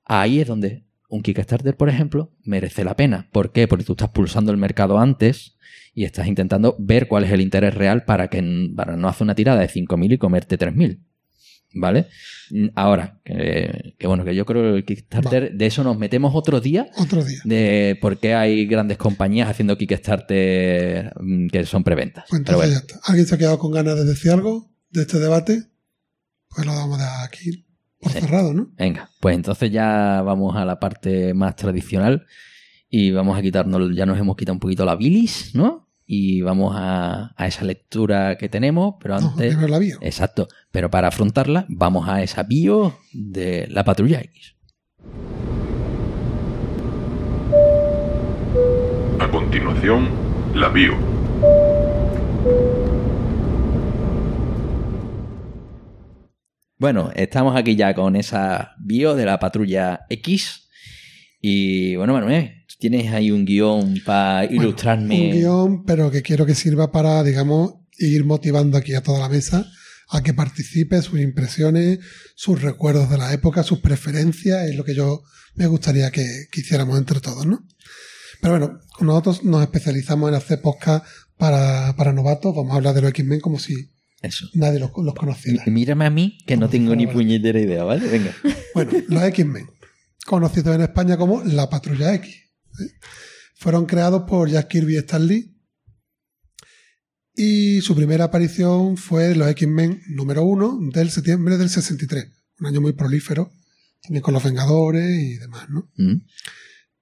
ahí 0.04 0.40
es 0.40 0.48
donde 0.48 0.84
un 1.08 1.22
Kickstarter, 1.22 1.76
por 1.76 1.88
ejemplo, 1.88 2.32
merece 2.42 2.82
la 2.82 2.96
pena. 2.96 3.28
¿Por 3.30 3.52
qué? 3.52 3.68
Porque 3.68 3.84
tú 3.84 3.92
estás 3.92 4.08
pulsando 4.08 4.50
el 4.50 4.58
mercado 4.58 4.98
antes 4.98 5.56
y 5.94 6.02
estás 6.02 6.26
intentando 6.26 6.74
ver 6.80 7.06
cuál 7.06 7.22
es 7.22 7.30
el 7.30 7.40
interés 7.40 7.72
real 7.74 8.04
para 8.04 8.26
que 8.28 8.42
para 8.74 8.96
no 8.96 9.06
hacer 9.06 9.24
una 9.24 9.36
tirada 9.36 9.60
de 9.60 9.68
5.000 9.68 10.14
y 10.14 10.18
comerte 10.18 10.58
3.000. 10.58 10.98
¿Vale? 11.74 12.06
Mm, 12.50 12.68
Ahora, 12.76 13.20
que, 13.24 13.94
que 13.98 14.06
bueno, 14.06 14.24
que 14.24 14.34
yo 14.34 14.46
creo 14.46 14.62
que 14.72 14.78
el 14.78 14.84
Kickstarter, 14.84 15.52
de 15.54 15.66
eso 15.66 15.82
nos 15.84 15.98
metemos 15.98 16.32
otro 16.34 16.60
día, 16.60 16.86
Otro 16.96 17.24
día. 17.24 17.40
de 17.44 17.98
por 18.00 18.18
qué 18.18 18.34
hay 18.34 18.66
grandes 18.66 18.96
compañías 18.96 19.48
haciendo 19.48 19.76
Kickstarter 19.76 21.12
mm, 21.20 21.48
que 21.48 21.66
son 21.66 21.84
preventas. 21.84 22.24
Pues 22.28 22.42
Pero 22.44 22.58
entonces 22.62 22.70
bueno, 22.70 22.72
ya 22.72 22.94
está. 22.96 23.10
¿Alguien 23.10 23.26
se 23.26 23.34
ha 23.34 23.38
quedado 23.38 23.58
con 23.58 23.72
ganas 23.72 23.96
de 23.96 24.04
decir 24.04 24.30
algo 24.30 24.70
de 24.90 25.02
este 25.02 25.18
debate? 25.18 25.64
Pues 26.48 26.66
lo 26.66 26.72
vamos 26.74 27.00
a 27.00 27.02
dejar 27.04 27.26
aquí 27.26 27.64
por 28.00 28.12
Sí. 28.12 28.20
cerrado, 28.20 28.52
¿no? 28.54 28.70
venga, 28.76 29.10
pues 29.20 29.34
entonces 29.34 29.70
ya 29.72 30.20
vamos 30.22 30.54
a 30.56 30.64
la 30.66 30.78
parte 30.78 31.32
más 31.34 31.56
tradicional 31.56 32.26
y 32.88 33.10
vamos 33.10 33.36
a 33.38 33.42
quitarnos, 33.42 33.96
ya 33.96 34.04
nos 34.06 34.18
hemos 34.18 34.36
quitado 34.36 34.52
un 34.54 34.60
poquito 34.60 34.84
la 34.84 34.94
bilis, 34.94 35.54
¿no? 35.54 35.83
Y 36.06 36.42
vamos 36.42 36.74
a, 36.76 37.32
a 37.36 37.46
esa 37.46 37.64
lectura 37.64 38.36
que 38.36 38.48
tenemos, 38.50 38.96
pero 39.00 39.18
No, 39.18 39.28
antes... 39.28 39.48
primero 39.54 39.68
la 39.68 39.78
bio. 39.78 39.98
Exacto. 40.02 40.48
Pero 40.70 40.90
para 40.90 41.08
afrontarla, 41.08 41.64
vamos 41.68 42.08
a 42.08 42.22
esa 42.22 42.42
bio 42.42 42.98
de 43.12 43.66
la 43.70 43.84
patrulla 43.84 44.20
X. 44.20 44.54
A 49.20 49.30
continuación, 49.30 50.08
la 50.54 50.68
bio. 50.68 50.94
Bueno, 56.78 57.10
estamos 57.14 57.56
aquí 57.56 57.76
ya 57.76 57.94
con 57.94 58.16
esa 58.16 58.74
bio 58.78 59.14
de 59.14 59.24
la 59.24 59.38
patrulla 59.38 60.00
X. 60.10 60.68
Y 61.40 61.96
bueno, 61.96 62.12
Manuel, 62.12 62.63
¿tú 62.63 62.63
tienes 62.90 63.12
ahí 63.14 63.30
un 63.30 63.46
guion 63.46 63.94
para 64.04 64.44
ilustrarme. 64.44 65.14
Un 65.28 65.32
guion, 65.32 65.84
pero 65.84 66.10
que 66.10 66.20
quiero 66.20 66.44
que 66.44 66.54
sirva 66.54 66.92
para, 66.92 67.22
digamos, 67.22 67.76
ir 67.98 68.24
motivando 68.26 68.76
aquí 68.76 68.92
a 68.94 69.02
toda 69.02 69.20
la 69.20 69.28
mesa 69.30 69.66
a 70.10 70.22
que 70.22 70.34
participe, 70.34 71.00
sus 71.00 71.18
impresiones, 71.18 72.00
sus 72.36 72.60
recuerdos 72.60 73.08
de 73.08 73.16
la 73.16 73.32
época, 73.32 73.62
sus 73.62 73.78
preferencias, 73.78 74.68
es 74.68 74.76
lo 74.76 74.84
que 74.84 74.94
yo 74.94 75.22
me 75.54 75.66
gustaría 75.66 76.10
que, 76.10 76.26
que 76.52 76.60
hiciéramos 76.60 76.98
entre 76.98 77.20
todos, 77.20 77.46
¿no? 77.46 77.66
Pero 78.42 78.58
bueno, 78.58 78.78
nosotros 79.00 79.44
nos 79.44 79.62
especializamos 79.62 80.28
en 80.28 80.34
hacer 80.34 80.60
podcast 80.60 81.06
para, 81.38 81.94
para 81.96 82.12
novatos, 82.12 82.54
vamos 82.54 82.72
a 82.72 82.76
hablar 82.76 82.94
de 82.94 83.00
los 83.00 83.10
X-Men 83.10 83.40
como 83.40 83.58
si 83.58 83.74
Eso. 84.20 84.46
nadie 84.52 84.78
los, 84.78 84.90
los 85.02 85.14
conociera. 85.14 85.62
M- 85.64 85.72
Mírame 85.72 86.04
a 86.04 86.10
mí, 86.10 86.36
que 86.46 86.58
no 86.58 86.68
tengo 86.68 86.94
ni 86.94 87.06
puñetera 87.06 87.58
idea, 87.58 87.82
¿vale? 87.84 88.06
Venga. 88.06 88.32
Bueno, 88.74 88.92
los 89.08 89.22
X-Men, 89.22 89.66
conocidos 90.26 90.74
en 90.74 90.82
España 90.82 91.16
como 91.16 91.42
la 91.44 91.70
Patrulla 91.70 92.12
X. 92.16 92.42
¿eh? 92.80 92.90
Fueron 93.54 93.86
creados 93.86 94.24
por 94.28 94.48
Jack 94.48 94.68
Kirby 94.68 94.94
y 94.94 94.98
Stan 94.98 95.26
Lee. 95.26 95.50
Y 97.36 97.80
su 97.80 97.96
primera 97.96 98.24
aparición 98.24 98.96
fue 98.96 99.32
en 99.32 99.38
los 99.38 99.48
X-Men 99.48 100.02
número 100.08 100.44
uno 100.44 100.78
del 100.92 101.10
septiembre 101.10 101.56
del 101.56 101.68
63. 101.68 102.26
Un 102.60 102.66
año 102.66 102.80
muy 102.80 102.92
prolífero, 102.92 103.52
también 104.02 104.22
con 104.22 104.34
los 104.34 104.44
Vengadores 104.44 105.20
y 105.20 105.36
demás, 105.36 105.68
¿no? 105.68 105.90
Mm. 105.96 106.26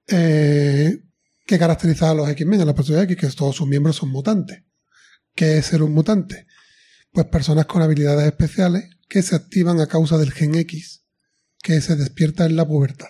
Eh, 0.08 1.02
¿Qué 1.46 1.58
caracteriza 1.58 2.10
a 2.10 2.14
los 2.14 2.28
X-Men, 2.30 2.62
a 2.62 2.64
la 2.64 2.74
Patrulla 2.74 3.02
X? 3.02 3.16
Que 3.16 3.28
todos 3.28 3.56
sus 3.56 3.68
miembros 3.68 3.96
son 3.96 4.10
mutantes. 4.10 4.62
¿Qué 5.34 5.58
es 5.58 5.66
ser 5.66 5.82
un 5.82 5.92
mutante? 5.92 6.46
Pues 7.10 7.26
personas 7.26 7.66
con 7.66 7.82
habilidades 7.82 8.26
especiales 8.26 8.84
que 9.08 9.22
se 9.22 9.34
activan 9.34 9.80
a 9.80 9.86
causa 9.86 10.16
del 10.16 10.32
gen 10.32 10.54
X 10.54 11.02
que 11.62 11.80
se 11.80 11.96
despierta 11.96 12.44
en 12.44 12.56
la 12.56 12.66
pubertad. 12.66 13.08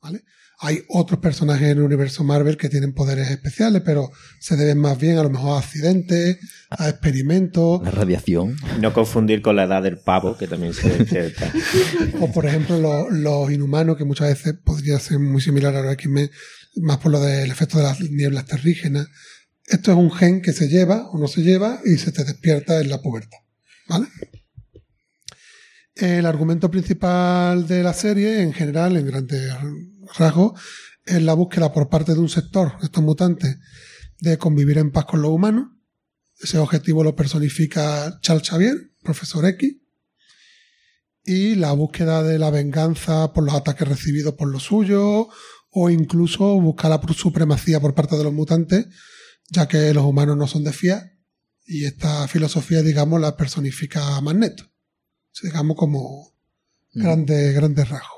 ¿vale? 0.00 0.24
Hay 0.60 0.82
otros 0.88 1.20
personajes 1.20 1.68
en 1.68 1.78
el 1.78 1.84
universo 1.84 2.24
Marvel 2.24 2.56
que 2.56 2.68
tienen 2.68 2.92
poderes 2.92 3.30
especiales, 3.30 3.82
pero 3.84 4.10
se 4.40 4.56
deben 4.56 4.78
más 4.78 4.98
bien 4.98 5.16
a 5.16 5.22
lo 5.22 5.30
mejor 5.30 5.52
a 5.52 5.58
accidentes, 5.58 6.38
a 6.70 6.88
experimentos, 6.88 7.80
La 7.84 7.92
radiación. 7.92 8.56
No 8.80 8.92
confundir 8.92 9.40
con 9.40 9.54
la 9.54 9.64
edad 9.64 9.84
del 9.84 9.98
pavo, 9.98 10.36
que 10.36 10.48
también 10.48 10.74
se 10.74 10.88
despierta. 10.88 11.52
o 12.20 12.32
por 12.32 12.44
ejemplo 12.44 12.76
los, 12.76 13.12
los 13.12 13.52
inhumanos, 13.52 13.96
que 13.96 14.04
muchas 14.04 14.30
veces 14.30 14.54
podría 14.64 14.98
ser 14.98 15.20
muy 15.20 15.40
similar 15.40 15.76
a 15.76 15.82
los 15.82 15.92
X-Men, 15.92 16.28
más 16.76 16.98
por 16.98 17.12
lo 17.12 17.20
del 17.20 17.50
efecto 17.50 17.78
de 17.78 17.84
las 17.84 18.00
nieblas 18.00 18.46
terrígenas. 18.46 19.06
Esto 19.64 19.92
es 19.92 19.96
un 19.96 20.10
gen 20.10 20.42
que 20.42 20.52
se 20.52 20.68
lleva 20.68 21.08
o 21.10 21.18
no 21.18 21.28
se 21.28 21.42
lleva 21.42 21.80
y 21.84 21.98
se 21.98 22.10
te 22.10 22.24
despierta 22.24 22.80
en 22.80 22.88
la 22.88 23.00
pubertad. 23.00 23.38
¿Vale? 23.86 24.08
El 25.94 26.26
argumento 26.26 26.68
principal 26.70 27.66
de 27.68 27.82
la 27.82 27.92
serie, 27.92 28.42
en 28.42 28.52
general, 28.52 28.96
en 28.96 29.06
grandes 29.06 29.52
rasgos, 30.16 30.60
es 31.04 31.22
la 31.22 31.34
búsqueda 31.34 31.72
por 31.72 31.88
parte 31.88 32.14
de 32.14 32.20
un 32.20 32.28
sector, 32.28 32.74
estos 32.82 33.02
mutantes, 33.02 33.58
de 34.20 34.38
convivir 34.38 34.78
en 34.78 34.90
paz 34.90 35.06
con 35.06 35.22
los 35.22 35.30
humanos. 35.30 35.68
Ese 36.40 36.58
objetivo 36.58 37.02
lo 37.02 37.16
personifica 37.16 38.18
Charles 38.20 38.48
Xavier, 38.48 38.92
profesor 39.02 39.44
X. 39.46 39.76
Y 41.24 41.56
la 41.56 41.72
búsqueda 41.72 42.22
de 42.22 42.38
la 42.38 42.50
venganza 42.50 43.32
por 43.32 43.44
los 43.44 43.54
ataques 43.54 43.86
recibidos 43.86 44.34
por 44.34 44.48
los 44.48 44.64
suyos, 44.64 45.26
o 45.70 45.90
incluso 45.90 46.60
buscar 46.60 46.90
la 46.90 47.00
supremacía 47.14 47.80
por 47.80 47.94
parte 47.94 48.16
de 48.16 48.24
los 48.24 48.32
mutantes, 48.32 48.86
ya 49.50 49.68
que 49.68 49.92
los 49.92 50.04
humanos 50.04 50.36
no 50.36 50.46
son 50.46 50.64
de 50.64 50.72
fiar. 50.72 51.12
Y 51.66 51.84
esta 51.84 52.26
filosofía, 52.28 52.82
digamos, 52.82 53.20
la 53.20 53.36
personifica 53.36 54.20
Magneto 54.20 54.68
digamos 55.42 55.76
como 55.76 56.34
grandes, 56.92 57.54
grandes 57.54 57.88
rasgos. 57.88 58.17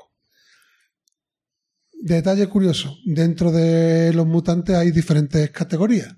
Detalle 2.03 2.47
curioso, 2.47 2.97
dentro 3.05 3.51
de 3.51 4.11
los 4.11 4.25
mutantes 4.25 4.75
hay 4.75 4.89
diferentes 4.89 5.51
categorías. 5.51 6.15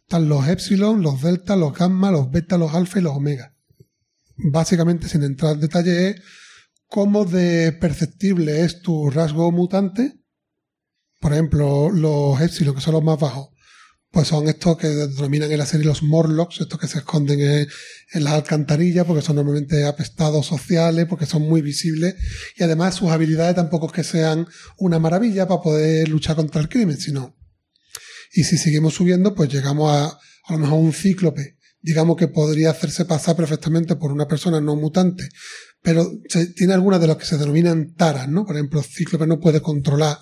Están 0.00 0.28
los 0.28 0.48
epsilon, 0.48 1.00
los 1.00 1.22
delta, 1.22 1.54
los 1.54 1.72
gamma, 1.72 2.10
los 2.10 2.28
beta, 2.28 2.58
los 2.58 2.74
alfa 2.74 2.98
y 2.98 3.02
los 3.02 3.14
omega. 3.14 3.54
Básicamente, 4.36 5.08
sin 5.08 5.22
entrar 5.22 5.54
en 5.54 5.60
detalle, 5.60 6.08
es 6.08 6.22
cómo 6.88 7.24
de 7.24 7.70
perceptible 7.70 8.64
es 8.64 8.82
tu 8.82 9.10
rasgo 9.10 9.52
mutante. 9.52 10.20
Por 11.20 11.32
ejemplo, 11.34 11.88
los 11.90 12.40
epsilon, 12.40 12.74
que 12.74 12.80
son 12.80 12.94
los 12.94 13.04
más 13.04 13.20
bajos, 13.20 13.50
pues 14.12 14.28
son 14.28 14.48
estos 14.48 14.76
que 14.76 14.88
denominan 14.88 15.50
en 15.50 15.58
la 15.58 15.66
serie 15.66 15.86
los 15.86 16.02
Morlocks, 16.02 16.60
estos 16.60 16.78
que 16.78 16.86
se 16.86 16.98
esconden 16.98 17.40
en, 17.40 18.24
las 18.24 18.34
alcantarillas 18.34 19.06
porque 19.06 19.22
son 19.22 19.36
normalmente 19.36 19.84
apestados 19.84 20.46
sociales, 20.46 21.06
porque 21.08 21.26
son 21.26 21.42
muy 21.42 21.62
visibles 21.62 22.14
y 22.56 22.62
además 22.62 22.94
sus 22.94 23.10
habilidades 23.10 23.56
tampoco 23.56 23.86
es 23.86 23.92
que 23.92 24.04
sean 24.04 24.46
una 24.76 24.98
maravilla 24.98 25.48
para 25.48 25.62
poder 25.62 26.08
luchar 26.08 26.36
contra 26.36 26.60
el 26.60 26.68
crimen, 26.68 26.98
sino. 26.98 27.34
Y 28.34 28.44
si 28.44 28.58
seguimos 28.58 28.94
subiendo, 28.94 29.34
pues 29.34 29.50
llegamos 29.50 29.90
a 29.90 30.18
a 30.44 30.52
lo 30.52 30.58
mejor 30.58 30.78
un 30.78 30.92
cíclope, 30.92 31.56
digamos 31.80 32.16
que 32.16 32.28
podría 32.28 32.70
hacerse 32.70 33.04
pasar 33.04 33.36
perfectamente 33.36 33.96
por 33.96 34.12
una 34.12 34.26
persona 34.26 34.60
no 34.60 34.76
mutante, 34.76 35.28
pero 35.82 36.10
se, 36.28 36.46
tiene 36.46 36.74
algunas 36.74 37.00
de 37.00 37.06
las 37.06 37.16
que 37.16 37.24
se 37.24 37.38
denominan 37.38 37.94
taras, 37.94 38.28
¿no? 38.28 38.44
Por 38.44 38.56
ejemplo, 38.56 38.82
cíclope 38.82 39.26
no 39.26 39.40
puede 39.40 39.60
controlar, 39.60 40.18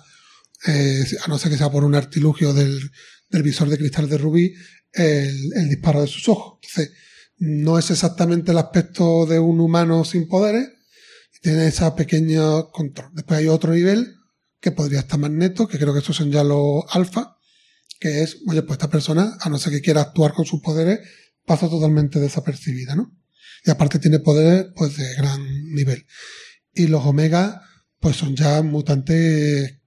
eh, 0.67 1.03
a 1.23 1.27
no 1.27 1.37
ser 1.37 1.51
que 1.51 1.57
sea 1.57 1.71
por 1.71 1.83
un 1.83 1.95
artilugio 1.95 2.53
del, 2.53 2.91
del 3.31 3.43
visor 3.43 3.69
de 3.69 3.77
cristal 3.77 4.09
de 4.09 4.17
Rubí 4.17 4.53
el, 4.93 5.69
disparo 5.69 6.01
de 6.01 6.07
sus 6.07 6.27
ojos. 6.29 6.59
Entonces, 6.61 6.93
no 7.37 7.79
es 7.79 7.89
exactamente 7.89 8.51
el 8.51 8.57
aspecto 8.57 9.25
de 9.25 9.39
un 9.39 9.59
humano 9.59 10.05
sin 10.05 10.27
poderes, 10.27 10.69
tiene 11.41 11.67
ese 11.67 11.89
pequeño 11.91 12.69
control. 12.69 13.09
Después 13.13 13.39
hay 13.39 13.47
otro 13.47 13.73
nivel 13.73 14.15
que 14.59 14.71
podría 14.71 14.99
estar 14.99 15.19
Magneto, 15.19 15.67
que 15.67 15.79
creo 15.79 15.91
que 15.91 15.99
estos 15.99 16.15
son 16.15 16.31
ya 16.31 16.43
los 16.43 16.83
alfa, 16.91 17.37
que 17.99 18.21
es, 18.21 18.37
oye, 18.47 18.61
pues 18.61 18.77
esta 18.77 18.89
persona, 18.89 19.37
a 19.39 19.49
no 19.49 19.57
ser 19.57 19.73
que 19.73 19.81
quiera 19.81 20.01
actuar 20.01 20.33
con 20.33 20.45
sus 20.45 20.61
poderes, 20.61 20.99
pasa 21.45 21.67
totalmente 21.67 22.19
desapercibida, 22.19 22.95
¿no? 22.95 23.17
Y 23.65 23.71
aparte 23.71 23.99
tiene 23.99 24.19
poderes, 24.19 24.67
pues, 24.75 24.97
de 24.97 25.15
gran 25.15 25.41
nivel. 25.73 26.05
Y 26.73 26.87
los 26.87 27.03
omega, 27.05 27.61
pues 27.99 28.17
son 28.17 28.35
ya 28.35 28.61
mutantes 28.61 29.80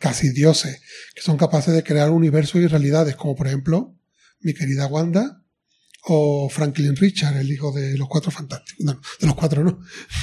casi 0.00 0.30
dioses, 0.30 0.80
que 1.14 1.22
son 1.22 1.36
capaces 1.36 1.74
de 1.74 1.82
crear 1.82 2.10
universos 2.10 2.60
y 2.60 2.66
realidades, 2.66 3.16
como 3.16 3.34
por 3.36 3.46
ejemplo 3.46 3.94
mi 4.40 4.54
querida 4.54 4.86
Wanda 4.86 5.42
o 6.08 6.48
Franklin 6.48 6.94
Richard, 6.94 7.36
el 7.36 7.50
hijo 7.50 7.72
de 7.72 7.98
los 7.98 8.06
cuatro 8.08 8.30
fantásticos. 8.30 8.84
No, 8.86 9.00
de 9.20 9.26
los 9.26 9.34
cuatro 9.34 9.64
no. 9.64 9.80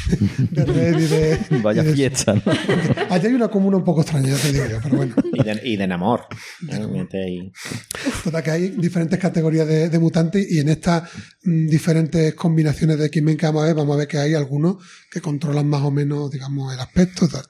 De 0.51 0.63
Red 0.63 0.97
y 0.99 1.07
de. 1.07 1.39
Vaya 1.61 1.83
y 1.83 1.87
de- 1.87 1.93
fiesta, 1.93 2.33
¿no? 2.35 2.41
Allí 3.09 3.27
hay 3.27 3.33
una 3.33 3.49
comuna 3.49 3.75
un 3.75 3.83
poco 3.83 3.99
extraña, 4.01 4.29
ya 4.29 4.37
te 4.37 4.53
digo 4.53 4.65
yo, 4.65 4.79
pero 4.81 4.95
bueno. 4.95 5.15
Y 5.33 5.43
de, 5.43 5.61
y 5.65 5.75
de 5.75 5.85
Namor. 5.87 6.25
Ahí. 6.71 7.51
Total, 8.23 8.43
que 8.43 8.51
hay 8.51 8.69
diferentes 8.69 9.19
categorías 9.19 9.67
de, 9.67 9.89
de 9.89 9.99
mutantes 9.99 10.49
y 10.49 10.59
en 10.59 10.69
estas 10.69 11.09
mm, 11.43 11.67
diferentes 11.67 12.33
combinaciones 12.33 12.97
de 12.97 13.07
X-Men 13.07 13.35
que 13.35 13.45
vamos 13.47 13.63
a 13.63 13.65
ver, 13.65 13.75
vamos 13.75 13.93
a 13.95 13.97
ver 13.97 14.07
que 14.07 14.19
hay 14.19 14.35
algunos 14.35 14.77
que 15.11 15.19
controlan 15.19 15.67
más 15.67 15.81
o 15.81 15.91
menos, 15.91 16.31
digamos, 16.31 16.73
el 16.73 16.79
aspecto. 16.79 17.27
Tal. 17.27 17.43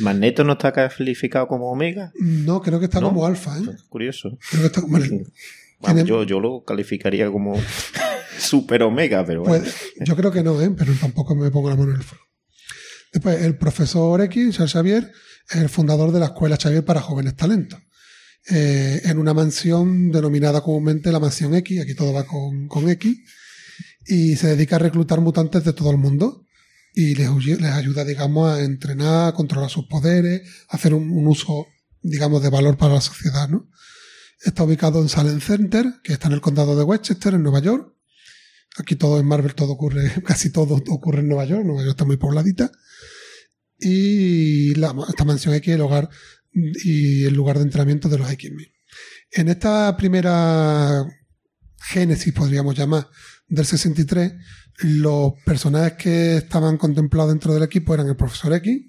Magneto 0.00 0.44
no 0.44 0.52
está 0.52 0.72
calificado 0.72 1.46
como 1.46 1.70
Omega. 1.70 2.12
No, 2.18 2.60
creo 2.60 2.78
que 2.78 2.86
está 2.86 3.00
¿No? 3.00 3.08
como 3.08 3.26
alfa, 3.26 3.58
¿eh? 3.58 3.62
Curioso. 3.88 4.38
Creo 4.50 4.62
que 4.62 4.66
está 4.66 4.80
como. 4.80 4.98
bueno, 4.98 5.24
Vamos, 5.80 6.04
yo, 6.04 6.22
yo 6.24 6.40
lo 6.40 6.64
calificaría 6.64 7.30
como 7.30 7.54
Super 8.38 8.82
Omega, 8.82 9.24
pero 9.24 9.42
bueno. 9.42 9.64
Pues 9.64 9.92
yo 10.00 10.16
creo 10.16 10.32
que 10.32 10.42
no, 10.42 10.60
¿eh? 10.60 10.70
pero 10.76 10.92
tampoco 10.94 11.34
me 11.34 11.50
pongo 11.50 11.70
la 11.70 11.76
mano 11.76 11.90
en 11.90 11.98
el 11.98 12.02
fuego. 12.02 12.24
Después, 13.12 13.42
el 13.42 13.56
profesor 13.56 14.20
X, 14.22 14.56
Charles 14.56 14.72
Xavier, 14.72 15.12
es 15.48 15.56
el 15.56 15.68
fundador 15.68 16.10
de 16.10 16.20
la 16.20 16.26
Escuela 16.26 16.56
Xavier 16.56 16.84
para 16.84 17.00
Jóvenes 17.00 17.36
Talentos. 17.36 17.80
Eh, 18.50 19.02
en 19.04 19.18
una 19.18 19.32
mansión 19.32 20.10
denominada 20.10 20.60
comúnmente 20.60 21.10
la 21.12 21.20
Mansión 21.20 21.54
X, 21.54 21.80
aquí 21.80 21.94
todo 21.94 22.12
va 22.12 22.26
con, 22.26 22.68
con 22.68 22.90
X, 22.90 23.16
y 24.06 24.36
se 24.36 24.48
dedica 24.48 24.76
a 24.76 24.80
reclutar 24.80 25.20
mutantes 25.20 25.64
de 25.64 25.72
todo 25.72 25.90
el 25.90 25.96
mundo 25.96 26.43
y 26.94 27.16
les, 27.16 27.28
ayuda, 27.28 28.04
digamos, 28.04 28.48
a 28.48 28.62
entrenar, 28.62 29.28
a 29.28 29.32
controlar 29.32 29.68
sus 29.68 29.86
poderes, 29.86 30.48
a 30.68 30.76
hacer 30.76 30.94
un, 30.94 31.26
uso, 31.26 31.66
digamos, 32.02 32.40
de 32.42 32.50
valor 32.50 32.76
para 32.76 32.94
la 32.94 33.00
sociedad, 33.00 33.48
¿no? 33.48 33.68
Está 34.40 34.62
ubicado 34.62 35.02
en 35.02 35.08
Salem 35.08 35.40
Center, 35.40 35.86
que 36.04 36.12
está 36.12 36.28
en 36.28 36.34
el 36.34 36.40
condado 36.40 36.76
de 36.76 36.84
Westchester, 36.84 37.34
en 37.34 37.42
Nueva 37.42 37.58
York. 37.60 37.92
Aquí 38.76 38.94
todo 38.94 39.18
en 39.18 39.26
Marvel, 39.26 39.54
todo 39.54 39.72
ocurre, 39.72 40.22
casi 40.24 40.50
todo 40.50 40.76
ocurre 40.88 41.20
en 41.20 41.28
Nueva 41.28 41.44
York. 41.46 41.64
Nueva 41.64 41.80
York 41.80 41.94
está 41.94 42.04
muy 42.04 42.16
pobladita. 42.16 42.70
Y 43.80 44.70
esta 44.72 45.24
mansión 45.24 45.54
X 45.54 45.68
es 45.68 45.74
el 45.74 45.80
hogar 45.80 46.08
y 46.52 47.24
el 47.24 47.34
lugar 47.34 47.58
de 47.58 47.64
entrenamiento 47.64 48.08
de 48.08 48.18
los 48.18 48.30
X-Men. 48.30 48.68
En 49.32 49.48
esta 49.48 49.96
primera 49.96 51.04
génesis, 51.82 52.32
podríamos 52.32 52.76
llamar, 52.76 53.08
del 53.48 53.66
63, 53.66 54.32
los 54.78 55.34
personajes 55.44 55.94
que 55.94 56.36
estaban 56.36 56.76
contemplados 56.76 57.30
dentro 57.30 57.54
del 57.54 57.62
equipo 57.62 57.94
eran 57.94 58.08
el 58.08 58.16
Profesor 58.16 58.52
X, 58.54 58.80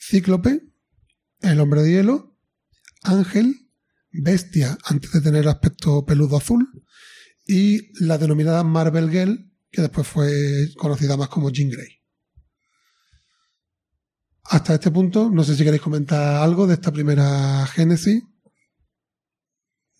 Cíclope, 0.00 0.60
el 1.40 1.60
Hombre 1.60 1.82
de 1.82 1.90
Hielo, 1.90 2.36
Ángel, 3.02 3.70
Bestia, 4.10 4.78
antes 4.84 5.12
de 5.12 5.20
tener 5.20 5.46
aspecto 5.48 6.04
peludo 6.04 6.36
azul, 6.36 6.68
y 7.46 7.92
la 8.04 8.16
denominada 8.16 8.62
Marvel 8.64 9.10
Girl, 9.10 9.50
que 9.70 9.82
después 9.82 10.06
fue 10.06 10.68
conocida 10.76 11.16
más 11.16 11.28
como 11.28 11.50
Jean 11.50 11.70
Grey. 11.70 12.00
Hasta 14.44 14.74
este 14.74 14.90
punto, 14.90 15.30
no 15.30 15.42
sé 15.42 15.56
si 15.56 15.64
queréis 15.64 15.82
comentar 15.82 16.42
algo 16.42 16.66
de 16.66 16.74
esta 16.74 16.92
primera 16.92 17.66
génesis. 17.66 18.22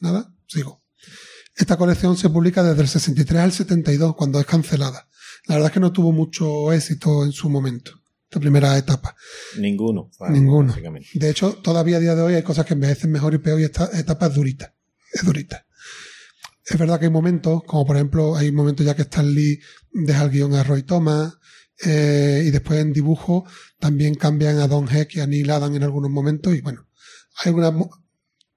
Nada, 0.01 0.35
sigo. 0.47 0.84
Esta 1.57 1.77
colección 1.77 2.17
se 2.17 2.31
publica 2.31 2.63
desde 2.63 2.83
el 2.83 2.89
63 2.89 3.41
al 3.41 3.53
72, 3.53 4.17
cuando 4.17 4.41
es 4.41 4.47
cancelada. 4.47 5.09
La 5.47 5.57
verdad 5.57 5.71
es 5.71 5.75
que 5.75 5.81
no 5.81 5.93
tuvo 5.93 6.11
mucho 6.11 6.73
éxito 6.73 7.25
en 7.25 7.33
su 7.33 7.49
momento, 7.49 7.93
esta 8.25 8.41
primera 8.41 8.77
etapa. 8.77 9.15
Ninguno. 9.59 10.11
Ninguno. 10.31 10.75
De 11.15 11.31
hecho, 11.31 11.55
todavía 11.55 11.99
a 11.99 12.01
día 12.01 12.15
de 12.15 12.23
hoy 12.23 12.35
hay 12.35 12.43
cosas 12.43 12.67
que 12.67 12.75
envejecen 12.75 13.13
mejor 13.13 13.35
y 13.35 13.39
peor 13.39 13.61
y 13.61 13.65
esta 13.65 13.89
etapa 13.99 14.27
es 14.27 14.35
durita. 14.35 14.75
Es 15.13 15.25
durita. 15.25 15.67
Es 16.67 16.79
verdad 16.79 16.99
que 16.99 17.07
hay 17.07 17.13
momentos, 17.13 17.63
como 17.65 17.87
por 17.87 17.97
ejemplo, 17.97 18.37
hay 18.37 18.51
momentos 18.51 18.87
ya 18.87 18.97
que 18.97 19.03
Stan 19.03 19.33
Lee 19.33 19.61
deja 19.93 20.25
el 20.25 20.31
guion 20.31 20.55
a 20.55 20.65
Roy 20.65 20.83
Thomas, 20.83 21.35
eh, 21.85 22.45
y 22.47 22.51
después 22.51 22.81
en 22.81 22.93
dibujo 22.93 23.45
también 23.79 24.15
cambian 24.15 24.59
a 24.59 24.67
Don 24.67 24.89
Heck 24.89 25.17
y 25.17 25.21
a 25.21 25.27
Neil 25.27 25.51
Adam 25.51 25.75
en 25.75 25.83
algunos 25.83 26.11
momentos, 26.11 26.55
y 26.55 26.63
bueno, 26.63 26.87
hay 27.45 27.53
una 27.53 27.71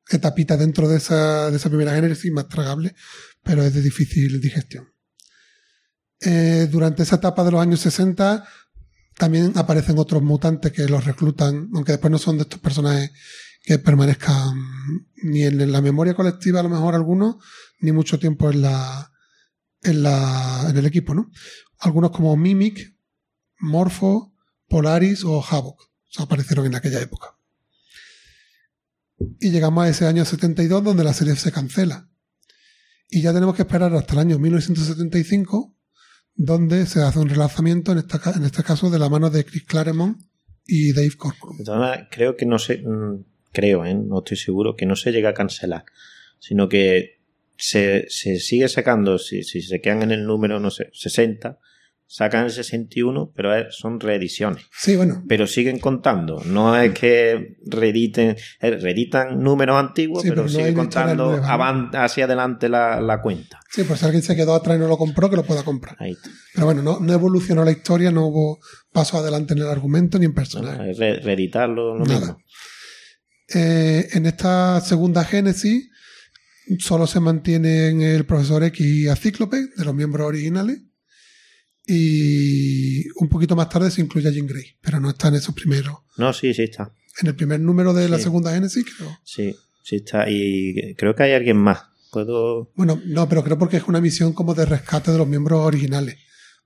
mo- 0.10 0.16
etapita 0.18 0.58
dentro 0.58 0.88
de 0.88 0.98
esa, 0.98 1.50
de 1.52 1.58
esa 1.58 1.70
primera 1.70 1.94
génesis 1.96 2.32
más 2.32 2.48
tragable, 2.48 2.96
pero 3.44 3.64
es 3.64 3.74
de 3.74 3.82
difícil 3.82 4.40
digestión. 4.42 4.88
Eh, 6.22 6.68
durante 6.72 7.04
esa 7.04 7.18
etapa 7.18 7.44
de 7.44 7.52
los 7.52 7.62
años 7.62 7.80
60 7.82 8.44
también 9.16 9.52
aparecen 9.56 9.98
otros 10.00 10.22
mutantes 10.24 10.72
que 10.72 10.88
los 10.88 11.06
reclutan, 11.06 11.70
aunque 11.74 11.94
después 11.94 12.12
no 12.12 12.18
son 12.18 12.38
de 12.38 12.44
estos 12.44 12.60
personajes 12.60 13.12
que 13.64 13.80
permanezcan 13.80 14.56
ni 15.24 15.44
en 15.44 15.72
la 15.72 15.82
memoria 15.82 16.14
colectiva, 16.16 16.60
a 16.60 16.64
lo 16.64 16.70
mejor 16.70 16.96
algunos, 16.96 17.36
ni 17.80 17.92
mucho 17.92 18.18
tiempo 18.20 18.50
en 18.50 18.62
la, 18.62 19.12
en 19.84 20.04
la, 20.04 20.68
en 20.70 20.78
el 20.78 20.86
equipo, 20.86 21.14
¿no? 21.14 21.30
Algunos 21.80 22.12
como 22.12 22.36
Mimic, 22.38 22.96
Morpho, 23.60 24.34
Polaris 24.68 25.24
o 25.24 25.44
Havoc. 25.44 25.82
aparecieron 26.18 26.66
en 26.66 26.76
aquella 26.76 27.02
época. 27.02 27.37
Y 29.40 29.50
llegamos 29.50 29.86
a 29.86 29.90
ese 29.90 30.06
año 30.06 30.26
72 30.26 30.84
donde 30.84 31.04
la 31.04 31.14
serie 31.14 31.36
se 31.36 31.52
cancela. 31.52 32.10
Y 33.10 33.22
ya 33.22 33.34
tenemos 33.34 33.56
que 33.56 33.64
esperar 33.64 33.94
hasta 33.94 34.14
el 34.14 34.20
año 34.20 34.40
1975 34.40 35.76
donde 36.38 36.86
se 36.86 37.02
hace 37.02 37.20
un 37.20 37.30
relanzamiento, 37.30 37.92
en, 37.92 37.98
esta, 37.98 38.32
en 38.36 38.44
este 38.44 38.64
caso 38.64 38.90
de 38.92 39.00
la 39.00 39.10
mano 39.10 39.30
de 39.30 39.44
Chris 39.44 39.64
Claremont 39.64 40.20
y 40.68 40.94
Dave 40.94 41.18
Corcoran. 41.18 42.08
Creo 42.12 42.36
que 42.36 42.46
no 42.46 42.60
se. 42.60 42.78
mm, 42.78 43.26
Creo, 43.52 43.86
¿eh? 43.86 43.96
no 43.96 44.20
estoy 44.20 44.38
seguro, 44.38 44.76
que 44.76 44.86
no 44.86 44.96
se 44.96 45.12
llega 45.12 45.30
a 45.30 45.34
cancelar, 45.34 45.86
sino 46.38 46.70
que 46.70 47.22
se, 47.56 48.06
se 48.10 48.40
sigue 48.40 48.68
sacando, 48.68 49.18
si, 49.18 49.42
si 49.42 49.62
se 49.62 49.82
quedan 49.82 50.04
en 50.04 50.12
el 50.12 50.26
número, 50.26 50.60
no 50.60 50.70
sé, 50.70 50.90
60, 50.94 51.58
sacan 52.10 52.46
el 52.46 52.52
61, 52.52 53.34
pero 53.36 53.70
son 53.72 54.00
reediciones. 54.00 54.64
Sí, 54.72 54.96
bueno, 54.96 55.24
Pero 55.28 55.46
siguen 55.46 55.78
contando, 55.80 56.42
no 56.46 56.76
es 56.80 56.94
que 56.98 57.58
reediten, 57.66 58.38
eh, 58.62 58.72
reeditan 58.72 59.44
números 59.44 59.78
antiguos, 59.78 60.24
Sí, 60.24 60.30
pero, 60.30 60.44
pero 60.44 60.44
no 60.46 60.50
sigue 60.50 60.64
hay 60.64 60.70
historias 60.72 61.18
contando 61.18 62.00
hacia 62.00 62.26
adelante 62.26 62.70
la, 62.70 63.02
la 63.02 63.22
cuenta. 63.22 63.60
sí, 63.70 63.84
por 63.84 63.98
si 63.98 64.06
alguien 64.06 64.24
se 64.24 64.36
quedó 64.38 64.56
atrás 64.56 64.78
y 64.78 64.80
no 64.80 64.88
lo 64.88 64.98
compró, 64.98 65.30
que 65.30 65.36
lo 65.36 65.44
pueda 65.44 65.64
comprar. 65.64 65.98
Ahí 66.00 66.12
está. 66.12 66.30
Pero 66.54 66.66
bueno, 66.66 66.82
no, 66.82 67.00
no 67.02 67.12
evolucionó 67.14 67.66
la 67.66 67.72
historia, 67.72 68.10
no 68.10 68.28
hubo 68.28 68.60
paso 68.94 69.18
adelante 69.18 69.54
en 69.54 69.60
el 69.60 69.68
argumento 69.68 70.18
ni 70.18 70.26
en 70.26 70.34
personaje. 70.34 70.94
Re- 70.94 71.20
reeditarlo 71.20 71.98
lo 71.98 72.06
Nada. 72.06 72.20
mismo. 72.20 72.38
Eh, 73.54 74.08
en 74.14 74.26
esta 74.26 74.82
segunda 74.82 75.24
génesis 75.24 75.90
solo 76.80 77.08
se 77.08 77.20
mantienen 77.20 78.02
el 78.02 78.26
profesor 78.26 78.64
X 78.64 78.86
y 78.86 79.08
a 79.08 79.16
Cíclope, 79.16 79.58
de 79.76 79.86
los 79.86 79.96
miembros 79.96 80.28
originales. 80.28 80.80
Y 81.88 83.10
un 83.16 83.30
poquito 83.30 83.56
más 83.56 83.70
tarde 83.70 83.90
se 83.90 84.02
incluye 84.02 84.28
a 84.28 84.32
Jean 84.32 84.46
Grey, 84.46 84.76
pero 84.82 85.00
no 85.00 85.10
está 85.10 85.30
en 85.30 85.36
esos 85.36 85.56
primeros. 85.56 85.96
No, 86.18 86.34
sí, 86.34 86.54
sí 86.54 86.64
está. 86.64 86.92
En 87.22 87.28
el 87.28 87.36
primer 87.36 87.60
número 87.62 87.94
de 87.94 88.10
la 88.10 88.20
segunda 88.20 88.54
génesis, 88.54 88.86
creo. 88.98 89.18
Sí, 89.24 89.56
sí 89.84 89.96
está. 89.96 90.30
Y 90.30 90.94
creo 90.96 91.16
que 91.16 91.24
hay 91.24 91.32
alguien 91.32 91.58
más. 91.58 91.80
Puedo. 92.12 92.72
Bueno, 92.76 93.02
no, 93.06 93.28
pero 93.30 93.44
creo 93.44 93.58
porque 93.58 93.78
es 93.78 93.88
una 93.88 94.02
misión 94.02 94.34
como 94.34 94.54
de 94.54 94.66
rescate 94.66 95.12
de 95.12 95.18
los 95.18 95.28
miembros 95.28 95.62
originales. 95.66 96.18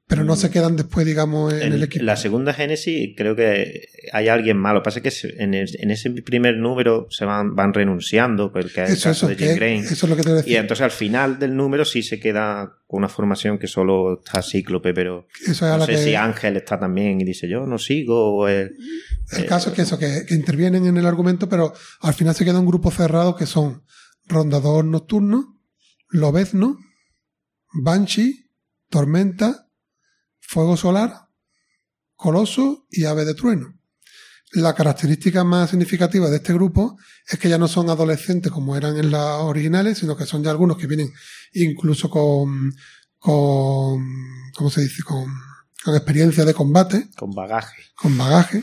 Pero 0.08 0.26
no 0.26 0.34
Mm. 0.34 0.38
se 0.38 0.50
quedan 0.50 0.76
después, 0.76 1.06
digamos, 1.06 1.54
en, 1.54 1.62
En 1.62 1.74
el 1.74 1.84
equipo. 1.84 2.04
la 2.04 2.18
segunda 2.18 2.54
Génesis 2.54 3.14
creo 3.16 3.34
que 3.34 3.88
hay 4.12 4.28
alguien 4.28 4.58
más. 4.58 4.74
Lo 4.74 4.82
que 4.82 4.84
pasa 4.84 5.00
es 5.02 5.22
que 5.24 5.42
en, 5.42 5.54
el- 5.54 5.70
en 5.80 5.90
ese 5.90 6.10
primer 6.10 6.58
número 6.58 7.08
se 7.10 7.24
van, 7.24 7.56
van 7.56 7.74
renunciando, 7.74 8.52
porque 8.52 8.84
es 8.84 8.90
el 8.90 8.96
eso, 8.98 9.10
caso 9.10 9.12
eso, 9.12 9.28
de 9.30 9.36
Jim 9.38 9.56
Green. 9.56 9.84
eso 9.86 9.94
es 9.94 10.10
lo 10.10 10.18
que 10.18 10.24
te 10.24 10.30
voy 10.34 10.40
a 10.40 10.44
Y 10.50 10.56
entonces 10.58 10.84
al 10.84 10.92
final 10.92 11.40
del 11.40 11.56
número 11.56 11.86
sí 11.86 12.04
se 12.04 12.20
queda 12.20 12.74
con 12.88 12.98
una 12.98 13.08
formación 13.08 13.58
que 13.58 13.68
solo 13.68 14.20
está 14.20 14.42
Cíclope, 14.42 14.94
pero 14.94 15.28
Eso 15.44 15.52
es 15.52 15.62
a 15.62 15.78
no 15.78 15.86
sé 15.86 15.94
que, 15.94 15.98
si 16.00 16.16
Ángel 16.16 16.58
está 16.58 16.78
también 16.78 17.22
y 17.22 17.24
dice 17.24 17.48
yo 17.48 17.66
no 17.66 17.78
sigo 17.78 18.36
o 18.36 18.48
el- 18.50 18.76
El 19.32 19.46
caso 19.46 19.70
es 19.70 19.76
que 19.78 19.84
eso, 19.84 19.98
que, 19.98 20.26
que 20.28 20.34
intervienen 20.36 20.86
en 20.88 20.98
el 20.98 21.06
argumento, 21.06 21.48
pero 21.48 21.74
al 22.02 22.14
final 22.14 22.36
se 22.36 22.44
queda 22.44 22.60
un 22.60 22.66
grupo 22.66 22.92
cerrado 22.92 23.38
que 23.38 23.46
son 23.46 23.84
Rondador 24.28 24.84
Nocturno, 24.84 25.58
Lobezno, 26.10 26.78
Banshee, 27.82 28.50
Tormenta, 28.90 29.68
Fuego 30.52 30.76
Solar, 30.76 31.30
Coloso 32.14 32.86
y 32.92 33.06
Ave 33.06 33.24
de 33.24 33.36
Trueno. 33.36 33.80
La 34.52 34.76
característica 34.76 35.46
más 35.46 35.70
significativa 35.70 36.30
de 36.30 36.36
este 36.36 36.52
grupo 36.52 36.98
es 37.26 37.40
que 37.40 37.48
ya 37.48 37.58
no 37.58 37.70
son 37.70 37.90
adolescentes 37.90 38.52
como 38.52 38.76
eran 38.76 38.98
en 38.98 39.12
las 39.12 39.40
originales, 39.40 40.00
sino 40.00 40.18
que 40.18 40.26
son 40.26 40.44
ya 40.44 40.52
algunos 40.52 40.76
que 40.76 40.88
vienen 40.88 41.10
incluso 41.54 42.10
con, 42.10 42.76
con 43.18 44.06
¿cómo 44.54 44.70
se 44.70 44.82
dice? 44.82 45.04
Con, 45.04 45.34
con 45.86 45.96
experiencia 45.96 46.44
de 46.44 46.54
combate 46.54 47.08
con 47.16 47.32
bagaje. 47.32 47.84
con 47.96 48.18
bagaje. 48.18 48.62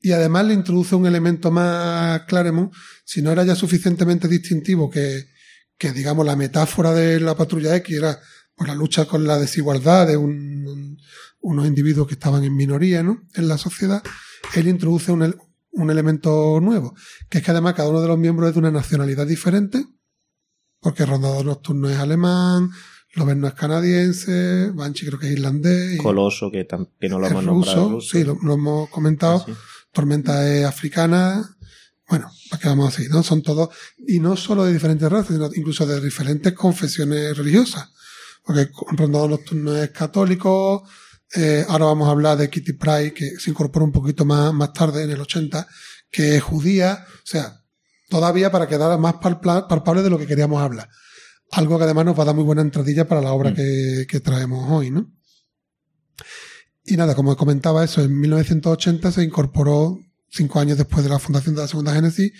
Y 0.00 0.12
además 0.12 0.44
le 0.44 0.54
introduce 0.54 0.94
un 0.94 1.06
elemento 1.06 1.50
más 1.50 2.22
Claremont, 2.28 2.72
si 3.04 3.22
no 3.22 3.32
era 3.32 3.42
ya 3.42 3.56
suficientemente 3.56 4.28
distintivo 4.28 4.88
que, 4.88 5.26
que 5.76 5.90
digamos, 5.90 6.24
la 6.24 6.36
metáfora 6.36 6.92
de 6.92 7.18
la 7.18 7.36
patrulla 7.36 7.74
X 7.74 7.96
era 7.96 8.20
por 8.58 8.66
la 8.68 8.74
lucha 8.74 9.06
con 9.06 9.26
la 9.26 9.38
desigualdad 9.38 10.06
de 10.08 10.16
un- 10.18 10.66
un- 10.66 10.98
unos 11.40 11.66
individuos 11.66 12.06
que 12.08 12.14
estaban 12.14 12.42
en 12.44 12.54
minoría 12.56 13.02
¿no? 13.02 13.22
en 13.34 13.46
la 13.48 13.56
sociedad, 13.56 14.02
él 14.54 14.66
introduce 14.68 15.12
un, 15.12 15.34
un 15.70 15.90
elemento 15.90 16.58
nuevo, 16.60 16.94
que 17.30 17.38
es 17.38 17.44
que 17.44 17.52
además 17.52 17.74
cada 17.74 17.88
uno 17.88 18.00
de 18.00 18.08
los 18.08 18.18
miembros 18.18 18.48
es 18.48 18.54
de 18.54 18.58
una 18.58 18.72
nacionalidad 18.72 19.26
diferente, 19.26 19.86
porque 20.80 21.06
Rondador 21.06 21.46
Nocturno 21.46 21.88
es 21.88 21.96
alemán, 21.98 22.70
Loberno 23.14 23.46
es 23.48 23.54
canadiense, 23.54 24.70
Banshee 24.74 25.06
creo 25.06 25.18
que 25.18 25.26
es 25.28 25.32
irlandés, 25.32 25.94
y 25.94 25.98
Coloso, 25.98 26.50
que, 26.50 26.66
que 27.00 27.08
no 27.08 27.18
lo 27.18 27.26
hemos 27.26 27.44
nombrado. 27.44 27.90
ruso. 27.90 28.08
sí, 28.18 28.24
lo, 28.24 28.36
lo 28.42 28.54
hemos 28.54 28.88
comentado. 28.90 29.38
Ah, 29.38 29.44
sí. 29.46 29.52
Tormenta 29.92 30.46
es 30.52 30.64
africana. 30.66 31.56
Bueno, 32.08 32.30
para 32.50 32.60
que 32.62 32.68
vamos 32.68 32.94
así, 32.94 33.08
¿no? 33.08 33.22
Son 33.22 33.42
todos, 33.42 33.70
y 34.06 34.18
no 34.20 34.36
solo 34.36 34.64
de 34.64 34.72
diferentes 34.72 35.10
razas, 35.10 35.34
sino 35.34 35.50
incluso 35.54 35.86
de 35.86 36.00
diferentes 36.00 36.52
confesiones 36.52 37.36
religiosas. 37.36 37.90
Porque 38.48 38.70
Rondador 38.96 39.28
Nocturno 39.28 39.76
es 39.76 39.90
católico, 39.90 40.82
eh, 41.34 41.66
ahora 41.68 41.84
vamos 41.84 42.08
a 42.08 42.12
hablar 42.12 42.38
de 42.38 42.48
Kitty 42.48 42.72
Pryde, 42.72 43.12
que 43.12 43.26
se 43.38 43.50
incorporó 43.50 43.84
un 43.84 43.92
poquito 43.92 44.24
más, 44.24 44.54
más 44.54 44.72
tarde, 44.72 45.02
en 45.02 45.10
el 45.10 45.20
80, 45.20 45.66
que 46.10 46.36
es 46.36 46.42
judía, 46.42 47.04
o 47.06 47.26
sea, 47.26 47.60
todavía 48.08 48.50
para 48.50 48.66
quedar 48.66 48.98
más 48.98 49.16
palpa- 49.16 49.68
palpable 49.68 50.00
de 50.02 50.08
lo 50.08 50.18
que 50.18 50.26
queríamos 50.26 50.62
hablar. 50.62 50.88
Algo 51.50 51.76
que 51.76 51.84
además 51.84 52.06
nos 52.06 52.18
va 52.18 52.22
a 52.22 52.26
dar 52.26 52.34
muy 52.34 52.44
buena 52.44 52.62
entradilla 52.62 53.06
para 53.06 53.20
la 53.20 53.32
obra 53.32 53.50
Mm. 53.50 53.54
que, 53.54 54.06
que 54.08 54.20
traemos 54.20 54.70
hoy, 54.70 54.90
¿no? 54.90 55.12
Y 56.86 56.96
nada, 56.96 57.14
como 57.14 57.36
comentaba 57.36 57.84
eso, 57.84 58.02
en 58.02 58.18
1980 58.18 59.12
se 59.12 59.22
incorporó, 59.22 59.98
cinco 60.30 60.58
años 60.58 60.78
después 60.78 61.04
de 61.04 61.10
la 61.10 61.18
fundación 61.18 61.54
de 61.54 61.60
la 61.62 61.68
segunda 61.68 61.92
Génesis, 61.94 62.32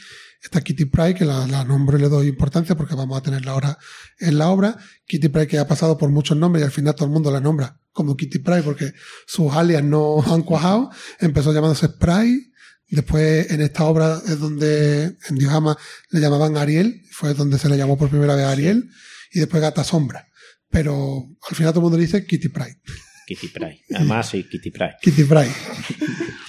esta 0.42 0.60
Kitty 0.60 0.84
Pryde, 0.84 1.14
que 1.14 1.24
la, 1.24 1.46
y 1.46 1.98
le 1.98 2.08
doy 2.08 2.28
importancia 2.28 2.76
porque 2.76 2.94
vamos 2.94 3.18
a 3.18 3.22
tenerla 3.22 3.52
ahora 3.52 3.78
en 4.18 4.38
la 4.38 4.48
obra. 4.48 4.76
Kitty 5.06 5.28
Pryde 5.28 5.48
que 5.48 5.58
ha 5.58 5.66
pasado 5.66 5.98
por 5.98 6.10
muchos 6.10 6.36
nombres 6.36 6.62
y 6.62 6.64
al 6.64 6.70
final 6.70 6.94
todo 6.94 7.06
el 7.06 7.12
mundo 7.12 7.30
la 7.30 7.40
nombra 7.40 7.80
como 7.92 8.16
Kitty 8.16 8.38
Pryde 8.38 8.62
porque 8.62 8.92
sus 9.26 9.52
alias 9.52 9.82
no 9.82 10.22
han 10.26 10.42
cuajado. 10.42 10.90
Empezó 11.20 11.52
llamándose 11.52 11.86
Sprite. 11.86 12.52
Después 12.90 13.50
en 13.50 13.60
esta 13.60 13.84
obra 13.84 14.22
es 14.26 14.38
donde 14.38 15.16
en 15.28 15.36
Diojama 15.36 15.76
le 16.10 16.20
llamaban 16.20 16.56
Ariel, 16.56 17.02
fue 17.10 17.34
donde 17.34 17.58
se 17.58 17.68
le 17.68 17.76
llamó 17.76 17.98
por 17.98 18.08
primera 18.08 18.34
vez 18.34 18.46
Ariel, 18.46 18.88
y 19.30 19.40
después 19.40 19.60
Gata 19.60 19.84
Sombra. 19.84 20.26
Pero 20.70 21.26
al 21.50 21.56
final 21.56 21.72
todo 21.72 21.80
el 21.80 21.82
mundo 21.82 21.98
le 21.98 22.04
dice 22.04 22.24
Kitty 22.24 22.48
Pryde. 22.48 22.80
Kitty 23.26 23.48
Pryde. 23.48 23.82
Además, 23.94 24.30
sí, 24.30 24.42
Kitty 24.44 24.70
Pryde. 24.70 24.96
Kitty 25.02 25.24
Pryde. 25.24 25.52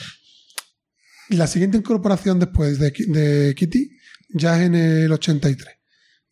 Y 1.29 1.35
la 1.35 1.47
siguiente 1.47 1.77
incorporación 1.77 2.39
después 2.39 2.79
de, 2.79 2.91
de 3.07 3.55
Kitty 3.55 3.89
ya 4.29 4.59
es 4.59 4.65
en 4.67 4.75
el 4.75 5.11
83. 5.11 5.75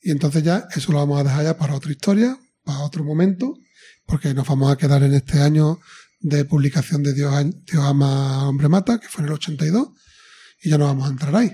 Y 0.01 0.11
entonces 0.11 0.43
ya 0.43 0.67
eso 0.75 0.91
lo 0.91 0.99
vamos 0.99 1.19
a 1.19 1.23
dejar 1.23 1.43
ya 1.43 1.57
para 1.57 1.75
otra 1.75 1.91
historia, 1.91 2.37
para 2.63 2.79
otro 2.79 3.03
momento, 3.03 3.53
porque 4.05 4.33
nos 4.33 4.47
vamos 4.47 4.71
a 4.71 4.77
quedar 4.77 5.03
en 5.03 5.13
este 5.13 5.39
año 5.41 5.79
de 6.19 6.45
publicación 6.45 7.03
de 7.03 7.13
Dios, 7.13 7.33
Dios 7.65 7.83
ama, 7.83 8.47
hombre 8.47 8.69
mata, 8.69 8.99
que 8.99 9.07
fue 9.07 9.21
en 9.21 9.27
el 9.27 9.33
82, 9.33 9.89
y 10.63 10.69
ya 10.69 10.77
no 10.77 10.85
vamos 10.85 11.07
a 11.07 11.11
entrar 11.11 11.35
ahí. 11.35 11.51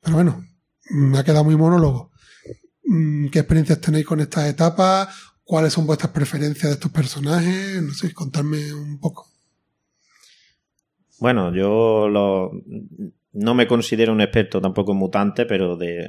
Pero 0.00 0.16
bueno, 0.16 0.44
me 0.90 1.18
ha 1.18 1.24
quedado 1.24 1.44
muy 1.44 1.56
monólogo. 1.56 2.12
Mm, 2.84 3.28
¿Qué 3.28 3.40
experiencias 3.40 3.80
tenéis 3.80 4.06
con 4.06 4.20
estas 4.20 4.48
etapas? 4.48 5.08
¿Cuáles 5.42 5.72
son 5.72 5.86
vuestras 5.86 6.12
preferencias 6.12 6.68
de 6.70 6.74
estos 6.74 6.90
personajes? 6.90 7.82
No 7.82 7.92
sé, 7.92 8.12
contarme 8.12 8.72
un 8.72 8.98
poco. 8.98 9.33
Bueno, 11.24 11.54
yo 11.54 12.06
lo, 12.10 12.50
no 13.32 13.54
me 13.54 13.66
considero 13.66 14.12
un 14.12 14.20
experto 14.20 14.60
tampoco 14.60 14.92
en 14.92 14.98
mutante, 14.98 15.46
pero 15.46 15.74
de 15.74 16.06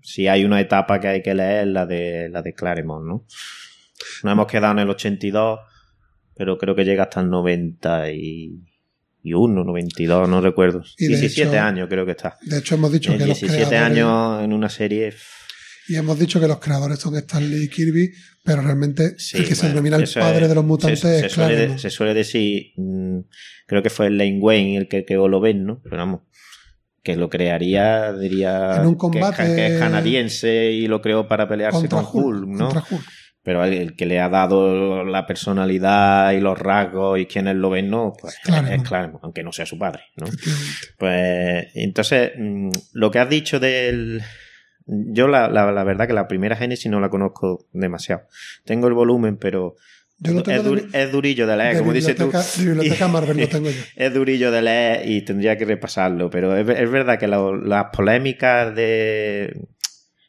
si 0.00 0.26
hay 0.26 0.46
una 0.46 0.58
etapa 0.58 0.98
que 1.00 1.08
hay 1.08 1.22
que 1.22 1.34
leer, 1.34 1.66
la 1.66 1.84
de 1.84 2.30
la 2.30 2.40
de 2.40 2.54
Claremont, 2.54 3.06
¿no? 3.06 3.26
Nos 4.22 4.32
hemos 4.32 4.46
quedado 4.46 4.72
en 4.72 4.78
el 4.78 4.88
82, 4.88 5.60
pero 6.34 6.56
creo 6.56 6.74
que 6.74 6.86
llega 6.86 7.02
hasta 7.02 7.20
el 7.20 7.28
91, 7.28 9.64
92, 9.64 10.28
no 10.30 10.40
recuerdo. 10.40 10.82
Y 10.96 11.08
de 11.08 11.16
17 11.18 11.50
hecho- 11.50 11.60
años 11.60 11.86
creo 11.90 12.06
que 12.06 12.12
está. 12.12 12.38
De 12.40 12.56
hecho, 12.58 12.76
hemos 12.76 12.90
dicho 12.90 13.12
En 13.12 13.18
que 13.18 13.26
los 13.26 13.38
17 13.38 13.68
creadores, 13.68 14.02
años 14.02 14.44
en 14.44 14.54
una 14.54 14.70
serie. 14.70 15.12
Y 15.92 15.96
hemos 15.96 16.18
dicho 16.18 16.40
que 16.40 16.48
los 16.48 16.58
creadores 16.58 16.98
son 16.98 17.14
Stanley 17.16 17.64
y 17.64 17.68
Kirby, 17.68 18.10
pero 18.44 18.62
realmente 18.62 19.14
Sí, 19.18 19.38
el 19.38 19.48
que 19.48 19.54
se 19.54 19.68
denomina 19.68 19.96
el 19.96 20.08
padre 20.14 20.42
es- 20.44 20.48
de 20.48 20.54
los 20.54 20.64
mutantes 20.64 21.00
se, 21.00 21.20
se 21.20 21.26
es 21.26 21.32
suele, 21.32 21.56
de- 21.56 21.78
se 21.78 21.90
suele 21.90 22.14
decir, 22.14 22.72
mm, 22.76 23.18
creo 23.66 23.82
que 23.82 23.90
fue 23.90 24.10
Lane 24.10 24.38
Wayne 24.40 24.76
el 24.78 24.88
que 24.88 25.04
creó 25.04 25.28
lo 25.28 25.40
ven, 25.40 25.64
¿no? 25.64 25.80
Pero 25.82 25.96
vamos, 25.96 26.20
que 27.02 27.16
lo 27.16 27.28
crearía, 27.28 28.12
diría 28.12 28.76
En 28.80 28.86
un 28.86 28.94
combate 28.94 29.44
que, 29.54 29.66
es 29.74 29.78
canadiense 29.80 30.70
y 30.72 30.86
lo 30.86 31.00
creó 31.02 31.26
para 31.28 31.48
pelearse 31.48 31.78
contra 31.80 32.02
con 32.02 32.24
Hulk, 32.24 32.36
Hulk, 32.48 32.48
¿no? 32.48 32.68
Hulk. 32.68 33.04
Pero 33.44 33.64
el, 33.64 33.72
el 33.72 33.96
que 33.96 34.06
le 34.06 34.20
ha 34.20 34.28
dado 34.28 35.02
la 35.04 35.26
personalidad 35.26 36.30
y 36.30 36.38
los 36.38 36.56
rasgos 36.56 37.18
y 37.18 37.26
quién 37.26 37.48
es 37.48 37.56
lo 37.56 37.70
ven, 37.70 37.90
no, 37.90 38.12
pues 38.20 38.36
Claremont. 38.44 38.74
es 38.82 38.88
Claremont, 38.88 39.24
aunque 39.24 39.42
no 39.42 39.50
sea 39.50 39.66
su 39.66 39.76
padre, 39.76 40.02
¿no? 40.16 40.26
Pues 40.98 41.66
entonces, 41.74 42.32
mm, 42.38 42.70
lo 42.92 43.10
que 43.10 43.18
has 43.18 43.28
dicho 43.28 43.58
del... 43.58 44.22
Yo 45.12 45.28
la, 45.28 45.48
la, 45.48 45.70
la 45.72 45.84
verdad 45.84 46.06
que 46.06 46.12
la 46.12 46.28
primera 46.28 46.56
Génesis 46.56 46.90
no 46.90 47.00
la 47.00 47.08
conozco 47.08 47.66
demasiado. 47.72 48.22
Tengo 48.64 48.88
el 48.88 48.94
volumen, 48.94 49.36
pero 49.36 49.76
Yo 50.18 50.32
lo 50.34 50.42
tengo 50.42 50.74
es, 50.76 50.92
de, 50.92 51.02
es 51.02 51.12
durillo 51.12 51.46
de 51.46 51.56
leer, 51.56 51.72
de 51.74 51.78
como 51.80 51.92
dices 51.92 52.16
tú. 52.16 52.30
biblioteca, 52.60 53.08
Marvel 53.08 53.48
tengo 53.48 53.70
yo. 53.70 53.80
es 53.96 54.12
durillo 54.14 54.50
de 54.50 54.62
leer 54.62 55.08
y 55.08 55.22
tendría 55.22 55.56
que 55.56 55.64
repasarlo, 55.64 56.28
pero 56.30 56.56
es, 56.56 56.68
es 56.68 56.90
verdad 56.90 57.18
que 57.18 57.26
lo- 57.28 57.56
las 57.56 57.86
polémicas 57.94 58.74
de 58.74 59.66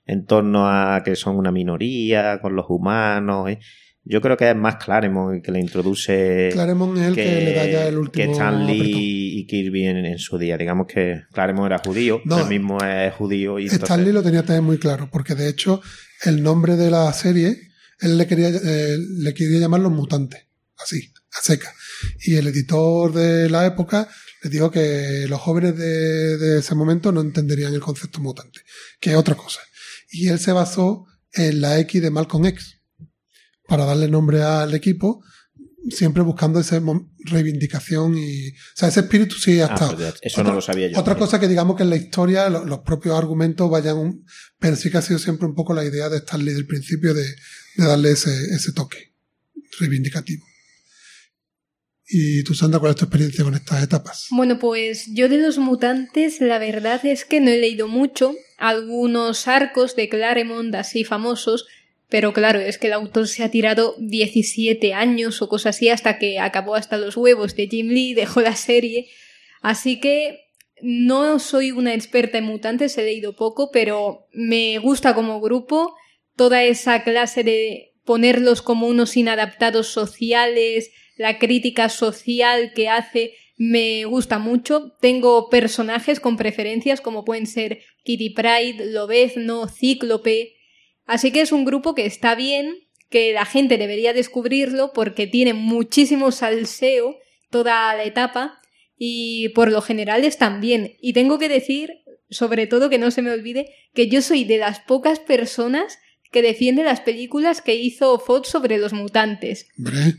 en 0.06 0.26
torno 0.26 0.68
a 0.70 1.02
que 1.04 1.16
son 1.16 1.38
una 1.38 1.52
minoría 1.52 2.40
con 2.42 2.56
los 2.56 2.66
humanos, 2.70 3.50
¿eh? 3.50 3.60
Yo 4.06 4.22
creo 4.22 4.36
que 4.38 4.50
es 4.50 4.56
más 4.56 4.76
Claremont 4.84 5.36
el 5.36 5.42
que 5.42 5.52
le 5.52 5.60
introduce 5.60 6.50
Claremont 6.52 6.98
es 6.98 7.08
el 7.08 7.16
que, 7.16 7.24
le 7.42 7.54
da 7.54 7.66
ya 7.66 7.88
el 7.88 7.94
que 7.94 8.00
último 8.00 8.32
Stan 8.34 8.66
Lee 8.68 8.80
apretón. 8.80 9.00
y 9.02 9.48
Kirby 9.48 9.86
en, 9.88 10.06
en 10.06 10.18
su 10.20 10.38
día. 10.38 10.58
Digamos 10.58 10.88
que 10.88 11.22
Claremont 11.32 11.68
era 11.68 11.80
judío, 11.80 12.22
No. 12.26 12.40
él 12.40 12.48
mismo 12.50 12.78
es 12.84 13.14
judío 13.14 13.60
y 13.60 13.64
entonces- 13.64 13.84
Stanley 13.84 14.12
lo 14.12 14.22
tenía 14.24 14.44
también 14.44 14.64
muy 14.66 14.78
claro, 14.78 15.10
porque 15.12 15.36
de 15.36 15.48
hecho 15.50 15.82
el 16.24 16.44
nombre 16.44 16.76
de 16.76 16.92
la 16.92 17.12
serie, 17.14 17.58
él 18.00 18.18
le 18.18 18.28
quería, 18.28 18.50
eh, 18.50 18.98
le 18.98 19.34
quería 19.34 19.60
llamar 19.60 19.80
Los 19.82 19.92
Mutantes, 19.92 20.42
así, 20.78 21.14
a 21.32 21.42
seca. 21.42 21.74
Y 22.26 22.36
el 22.36 22.48
editor 22.48 23.14
de 23.14 23.50
la 23.50 23.66
época 23.66 24.10
le 24.44 24.50
dijo 24.50 24.70
que 24.70 25.26
los 25.30 25.40
jóvenes 25.40 25.78
de, 25.78 26.38
de 26.38 26.60
ese 26.60 26.76
momento 26.76 27.12
no 27.14 27.22
entenderían 27.22 27.74
el 27.74 27.80
concepto 27.80 28.20
mutante, 28.20 28.60
que 29.00 29.12
es 29.12 29.16
otra 29.16 29.36
cosa. 29.36 29.62
Y 30.12 30.28
él 30.28 30.40
se 30.40 30.52
basó 30.52 31.06
en 31.32 31.62
la 31.62 31.80
X 31.80 32.02
de 32.02 32.12
Malcolm 32.12 32.46
X, 32.48 32.82
para 33.68 33.86
darle 33.86 34.08
nombre 34.08 34.42
al 34.42 34.74
equipo, 34.74 35.24
siempre 35.90 36.24
buscando 36.24 36.60
esa 36.60 36.82
reivindicación 37.26 38.18
y, 38.18 38.50
o 38.50 38.54
sea, 38.76 38.90
ese 38.90 39.02
espíritu 39.02 39.36
sí 39.36 39.60
ha 39.60 39.66
Ah, 39.68 39.74
estado. 39.74 39.96
pues 39.98 40.14
ya- 40.14 40.20
eso 40.22 40.44
no 40.44 40.54
lo 40.54 40.62
sabía 40.62 40.88
yo. 40.88 41.00
Otra 41.00 41.16
cosa 41.18 41.40
que 41.40 41.48
digamos 41.48 41.76
que 41.76 41.84
en 41.84 41.90
la 41.90 41.96
historia 41.98 42.50
lo- 42.50 42.66
los 42.66 42.80
propios 42.80 43.18
argumentos 43.18 43.70
vayan 43.70 43.98
un, 43.98 44.26
pero 44.60 44.76
sí 44.76 44.90
que 44.90 44.98
ha 44.98 45.02
sido 45.02 45.20
siempre 45.20 45.46
un 45.48 45.56
poco 45.56 45.74
la 45.74 45.84
idea 45.84 46.10
de 46.10 46.18
Stanley 46.18 46.54
del 46.54 46.68
principio 46.68 47.14
de, 47.14 47.24
de 47.24 47.86
darle 47.86 48.12
ese, 48.12 48.30
ese 48.54 48.72
toque 48.74 49.14
reivindicativo. 49.80 50.46
¿Y 52.06 52.44
tú, 52.44 52.54
Sandra, 52.54 52.80
cuál 52.80 52.92
es 52.92 52.98
tu 52.98 53.06
experiencia 53.06 53.44
con 53.44 53.56
estas 53.56 53.82
etapas? 53.82 54.28
Bueno, 54.32 54.60
pues 54.60 55.06
yo 55.14 55.30
de 55.30 55.38
los 55.38 55.58
mutantes 55.58 56.42
la 56.42 56.60
verdad 56.60 57.04
es 57.06 57.26
que 57.26 57.40
no 57.40 57.50
he 57.50 57.58
leído 57.60 57.88
mucho, 57.88 58.36
algunos 58.58 59.48
arcos 59.48 59.96
de 59.96 60.10
Claremont 60.10 60.76
así 60.76 61.06
famosos, 61.06 61.66
pero 62.14 62.32
claro, 62.32 62.60
es 62.60 62.78
que 62.78 62.86
el 62.86 62.94
autor 62.94 63.28
se 63.28 63.44
ha 63.44 63.50
tirado 63.50 63.96
17 63.98 64.94
años 64.94 65.42
o 65.42 65.50
cosas 65.50 65.76
así 65.76 65.90
hasta 65.90 66.20
que 66.20 66.38
acabó 66.38 66.76
hasta 66.76 67.00
los 67.00 67.18
huevos 67.18 67.56
de 67.56 67.66
Jim 67.66 67.88
Lee, 67.88 68.14
dejó 68.14 68.42
la 68.42 68.56
serie, 68.56 69.08
así 69.64 70.00
que 70.00 70.42
no 70.80 71.40
soy 71.40 71.72
una 71.72 71.96
experta 71.96 72.38
en 72.38 72.44
mutantes, 72.44 73.00
he 73.00 73.04
leído 73.04 73.36
poco, 73.36 73.72
pero 73.72 74.28
me 74.32 74.78
gusta 74.78 75.16
como 75.16 75.42
grupo 75.42 75.96
toda 76.36 76.64
esa 76.64 77.04
clase 77.04 77.44
de 77.44 77.96
ponerlos 78.06 78.62
como 78.62 78.86
unos 78.86 79.18
inadaptados 79.18 79.88
sociales, 79.88 80.92
la 81.18 81.40
crítica 81.40 81.90
social 81.90 82.74
que 82.76 82.90
hace 82.90 83.34
me 83.58 84.06
gusta 84.06 84.38
mucho. 84.38 84.96
Tengo 85.02 85.50
personajes 85.50 86.20
con 86.20 86.38
preferencias 86.38 87.02
como 87.02 87.26
pueden 87.26 87.48
ser 87.48 87.80
Kitty 88.04 88.36
Pride, 88.36 88.92
Lobezno, 88.92 89.68
Cíclope. 89.68 90.58
Así 91.06 91.32
que 91.32 91.42
es 91.42 91.52
un 91.52 91.66
grupo 91.66 91.96
que 91.96 92.06
está 92.06 92.36
bien, 92.36 92.76
que 93.10 93.34
la 93.34 93.46
gente 93.46 93.78
debería 93.78 94.14
descubrirlo 94.14 94.92
porque 94.94 95.28
tiene 95.28 95.54
muchísimo 95.54 96.32
salseo 96.32 97.18
toda 97.50 97.96
la 97.96 98.04
etapa 98.04 98.60
y 98.98 99.50
por 99.50 99.72
lo 99.72 99.82
general 99.82 100.24
están 100.24 100.62
bien. 100.62 100.94
Y 101.02 101.14
tengo 101.14 101.38
que 101.38 101.50
decir, 101.50 101.92
sobre 102.30 102.68
todo 102.68 102.90
que 102.90 102.98
no 102.98 103.12
se 103.12 103.22
me 103.22 103.32
olvide, 103.32 103.68
que 103.94 104.08
yo 104.08 104.22
soy 104.22 104.46
de 104.46 104.58
las 104.58 104.80
pocas 104.80 105.20
personas 105.20 106.00
que 106.32 106.42
defiende 106.42 106.84
las 106.84 107.02
películas 107.02 107.62
que 107.62 107.76
hizo 107.76 108.18
Fox 108.18 108.50
sobre 108.50 108.78
los 108.78 108.94
mutantes. 108.94 109.68
Hombre, 109.78 110.16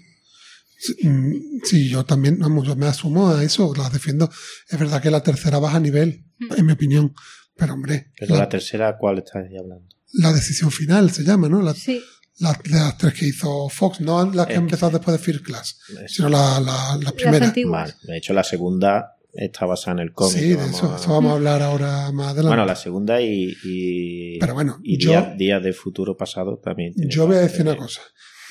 sí, 0.79 0.95
mm, 1.03 1.61
sí, 1.65 1.89
yo 1.89 2.05
también, 2.05 2.39
vamos, 2.39 2.67
yo 2.67 2.77
me 2.77 2.87
asumo 2.87 3.31
a 3.31 3.43
eso, 3.43 3.75
las 3.77 3.93
defiendo. 3.93 4.31
Es 4.69 4.79
verdad 4.79 5.03
que 5.03 5.11
la 5.11 5.23
tercera 5.23 5.59
baja 5.59 5.79
a 5.79 5.81
nivel, 5.81 6.25
en 6.57 6.67
mi 6.67 6.73
opinión. 6.73 7.15
Pero 7.57 7.75
hombre, 7.75 8.13
Pero 8.19 8.35
la, 8.35 8.43
la 8.43 8.49
tercera, 8.49 8.97
¿cuál 8.99 9.19
estás 9.19 9.47
hablando? 9.47 9.94
La 10.15 10.33
decisión 10.33 10.71
final 10.71 11.11
se 11.11 11.23
llama, 11.25 11.49
¿no? 11.49 11.63
La- 11.63 11.75
Sí. 11.75 12.03
Las, 12.39 12.59
las 12.69 12.99
tres 12.99 13.15
que 13.15 13.27
hizo 13.29 13.69
Fox, 13.69 14.01
no 14.01 14.25
las 14.33 14.47
que 14.49 14.55
que- 14.55 14.59
empezó 14.59 14.91
después 14.91 15.17
de 15.17 15.23
First 15.25 15.45
Class, 15.45 15.79
Es- 16.05 16.15
sino 16.15 16.29
la- 16.29 16.59
la- 16.61 16.99
las 17.01 17.13
primeras. 17.13 17.55
Vale. 17.69 17.95
De 18.03 18.17
hecho, 18.19 18.33
la 18.33 18.43
segunda 18.43 19.13
está 19.33 19.67
basada 19.67 19.93
en 19.93 20.09
el 20.09 20.13
cómic. 20.13 20.37
Sí, 20.37 20.49
de 20.49 20.67
eso, 20.67 20.93
a- 20.93 20.97
eso 20.99 21.11
vamos 21.13 21.31
a 21.31 21.35
hablar 21.37 21.63
ahora 21.63 22.11
más 22.11 22.29
adelante. 22.33 22.49
Bueno, 22.49 22.65
la 22.67 22.75
segunda 22.75 23.21
y. 23.23 23.55
y 23.65 24.39
Pero 24.41 24.55
bueno, 24.55 24.81
y 24.83 24.99
yo- 24.99 25.11
Días 25.11 25.39
Días 25.39 25.63
de 25.63 25.73
Futuro 25.73 26.17
Pasado 26.17 26.59
también. 26.59 26.93
Yo 26.97 27.27
voy 27.29 27.37
a 27.37 27.41
decir 27.41 27.63
una 27.63 27.77
cosa. 27.77 28.01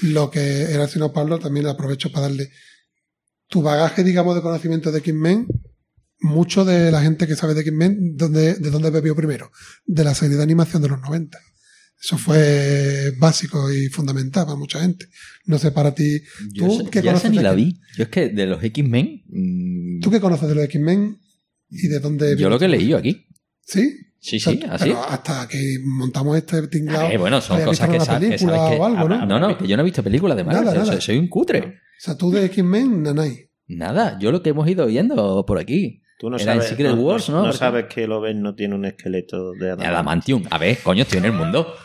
Lo 0.01 0.29
que 0.31 0.63
era 0.63 0.85
haciendo 0.85 1.11
Pablo 1.11 1.37
también 1.39 1.67
aprovecho 1.67 2.09
para 2.09 2.27
darle 2.29 2.51
tu 3.49 3.61
bagaje, 3.61 4.03
digamos, 4.05 4.35
de 4.35 4.41
conocimiento 4.41 4.91
de 4.93 4.99
X-Men. 4.99 5.47
Mucho 6.21 6.63
de 6.63 6.89
la 6.89 7.01
gente 7.01 7.27
que 7.27 7.35
sabe 7.35 7.53
de 7.53 7.61
X-Men, 7.61 8.15
¿dónde- 8.15 8.53
¿de 8.55 8.69
dónde 8.69 8.89
bebió 8.91 9.13
primero? 9.13 9.51
De 9.85 10.05
la 10.05 10.15
serie 10.15 10.37
de 10.37 10.43
animación 10.43 10.81
de 10.81 10.87
los 10.87 11.01
90. 11.01 11.37
Eso 12.03 12.17
fue 12.17 13.13
básico 13.17 13.71
y 13.71 13.87
fundamental 13.87 14.45
para 14.45 14.57
mucha 14.57 14.81
gente. 14.81 15.05
No 15.45 15.57
sé 15.57 15.71
para 15.71 15.95
ti. 15.95 16.21
Yo, 16.51 16.67
¿Tú 16.67 16.89
qué 16.89 17.01
conoces 17.01 17.31
ni 17.31 17.37
la 17.39 17.53
vi. 17.53 17.79
Yo 17.97 18.03
es 18.03 18.09
que 18.09 18.27
de 18.29 18.45
los 18.45 18.61
X-Men. 18.61 19.23
mm, 19.29 19.99
¿Tú 20.01 20.11
qué 20.11 20.19
conoces 20.19 20.49
de 20.49 20.55
los 20.55 20.65
X-Men 20.65 21.17
y 21.69 21.87
de 21.87 21.99
dónde 21.99 22.35
yo 22.37 22.49
lo 22.49 22.59
que 22.59 22.65
he 22.65 22.69
leído 22.69 22.97
aquí. 22.97 23.25
¿Sí? 23.65 23.89
Sí, 24.19 24.35
O 24.37 24.39
sea, 24.39 24.53
sí, 24.53 24.59
así. 24.69 24.83
Pero 24.85 25.03
hasta 25.03 25.47
que 25.47 25.77
montamos 25.83 26.37
este 26.37 26.67
tinglado. 26.67 27.07
Ver, 27.09 27.19
bueno, 27.19 27.39
son 27.41 27.61
cosas 27.63 27.89
que, 27.89 27.99
sabes 27.99 28.39
que. 28.41 28.45
o 28.47 28.85
algo, 28.85 29.07
¿no? 29.09 29.25
No, 29.25 29.39
no, 29.39 29.57
que 29.57 29.67
yo 29.67 29.75
no 29.77 29.81
he 29.83 29.85
visto 29.85 30.03
películas 30.03 30.35
de 30.37 30.43
Marvel. 30.43 30.65
Nada, 30.65 30.79
soy- 30.81 30.89
nada. 30.89 31.01
Soy 31.01 31.17
un 31.17 31.27
cutre. 31.29 31.59
O 31.59 31.71
sea, 31.99 32.15
tú 32.17 32.31
de 32.31 32.45
X-Men, 32.45 33.03
Nanay. 33.03 33.49
Nada, 33.67 34.17
yo 34.19 34.31
lo 34.31 34.43
que 34.43 34.49
hemos 34.49 34.67
ido 34.69 34.85
viendo 34.87 35.45
por 35.47 35.57
aquí. 35.57 36.01
Tú 36.23 36.29
no 36.29 36.37
Era 36.37 36.53
en 36.53 36.59
sabes, 36.61 36.69
Secret 36.69 36.95
Wars, 36.95 37.27
¿no? 37.27 37.45
No 37.45 37.51
sabes 37.51 37.87
que 37.87 38.07
Loven 38.07 38.41
no 38.41 38.55
tiene 38.55 38.75
un 38.75 38.85
esqueleto 38.85 39.51
de 39.51 39.71
Adam. 39.71 39.85
Adamantium. 39.85 40.45
A 40.51 40.57
ver, 40.57 40.77
coño, 40.81 41.01
estoy 41.01 41.17
en 41.17 41.25
el 41.25 41.33
mundo. 41.33 41.75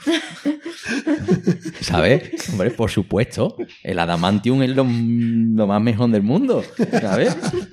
¿Sabes? 1.81 2.49
Hombre, 2.53 2.71
por 2.71 2.89
supuesto. 2.89 3.57
El 3.83 3.99
Adamantium 3.99 4.63
es 4.63 4.71
lo, 4.71 4.85
lo 4.85 5.67
más 5.67 5.83
mejor 5.83 6.13
del 6.13 6.23
mundo. 6.23 6.63
¿Sabes? 7.01 7.35
Pues 7.35 7.67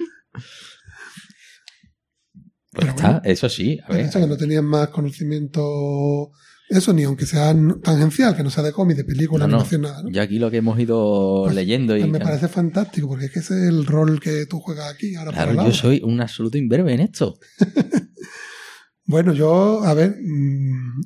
Pero 2.72 2.88
está, 2.90 3.08
bueno. 3.12 3.22
eso 3.26 3.48
sí. 3.48 3.80
A 3.88 3.94
ver. 3.94 4.10
que 4.10 4.26
no 4.26 4.36
tenían 4.36 4.66
más 4.66 4.88
conocimiento. 4.88 6.32
Eso, 6.68 6.94
ni 6.94 7.04
aunque 7.04 7.26
sea 7.28 7.56
tangencial, 7.84 8.36
que 8.36 8.42
no 8.44 8.50
sea 8.50 8.64
de 8.64 8.72
cómic, 8.72 8.98
de 8.98 9.04
película, 9.04 9.46
No, 9.46 9.52
no. 9.52 9.56
animación, 9.58 9.82
nada. 9.82 10.02
¿no? 10.02 10.10
Ya 10.10 10.24
aquí 10.24 10.40
lo 10.40 10.50
que 10.50 10.58
hemos 10.58 10.80
ido 10.80 11.44
Pues- 11.44 11.56
leyendo 11.56 11.96
y. 11.96 12.00
Pues 12.02 12.12
me 12.12 12.20
parece 12.20 12.48
fantástico, 12.48 13.08
porque 13.08 13.26
es 13.26 13.32
que 13.32 13.40
ese 13.40 13.54
es 13.64 13.70
el 13.70 13.86
rol 13.86 14.20
que 14.20 14.46
tú 14.48 14.60
juegas 14.60 14.92
aquí. 14.92 15.16
Ahora 15.16 15.32
Claro, 15.32 15.54
yo 15.66 15.72
soy 15.74 16.02
un 16.04 16.20
absoluto 16.22 16.58
imberbe 16.58 16.94
en 16.94 17.02
esto. 17.02 17.38
Bueno, 19.08 19.34
yo, 19.34 19.84
a 19.84 19.94
ver, 19.94 20.16
mm, 20.20 21.02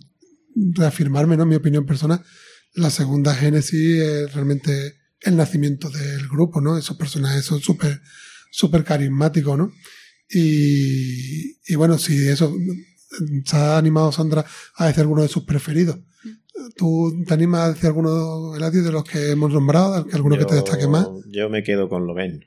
reafirmarme, 0.76 1.36
¿no? 1.36 1.46
Mi 1.46 1.56
opinión 1.56 1.86
personal. 1.86 2.24
La 2.74 2.90
segunda 2.92 3.36
Génesis 3.36 4.00
es 4.02 4.34
realmente 4.34 4.94
el 5.22 5.36
nacimiento 5.36 5.90
del 5.90 6.28
grupo, 6.30 6.62
¿no? 6.62 6.78
Esos 6.78 6.96
personajes 6.96 7.44
son 7.44 7.60
súper, 7.60 8.00
súper 8.52 8.86
carismáticos, 8.86 9.58
¿no? 9.58 9.74
Y, 10.30 11.58
y 11.68 11.76
bueno, 11.76 11.98
si 11.98 12.28
eso 12.30 12.56
se 13.46 13.56
ha 13.56 13.78
animado 13.78 14.12
Sandra 14.12 14.46
a 14.76 14.88
decir 14.88 15.02
alguno 15.02 15.22
de 15.22 15.28
sus 15.28 15.44
preferidos. 15.44 15.98
¿Tú 16.76 17.24
te 17.26 17.34
animas 17.34 17.62
a 17.62 17.74
decir 17.74 17.88
alguno, 17.88 18.54
de 18.54 18.92
los 18.92 19.04
que 19.04 19.32
hemos 19.32 19.52
nombrado? 19.52 20.06
¿Alguno 20.12 20.38
que 20.38 20.46
te 20.46 20.56
destaque 20.56 20.88
más? 20.88 21.08
Yo 21.28 21.50
me 21.50 21.64
quedo 21.64 21.88
con 21.88 22.06
Loven. 22.06 22.46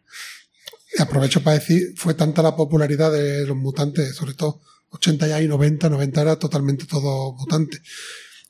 Y 0.96 1.00
aprovecho 1.00 1.42
para 1.42 1.58
decir, 1.58 1.94
fue 1.96 2.14
tanta 2.14 2.42
la 2.42 2.54
popularidad 2.54 3.10
de 3.10 3.46
los 3.46 3.56
mutantes, 3.56 4.14
sobre 4.14 4.34
todo 4.34 4.60
80 4.90 5.26
ya 5.28 5.40
y 5.40 5.48
90, 5.48 5.88
90 5.88 6.20
era 6.20 6.38
totalmente 6.38 6.84
todo 6.84 7.32
mutante. 7.34 7.80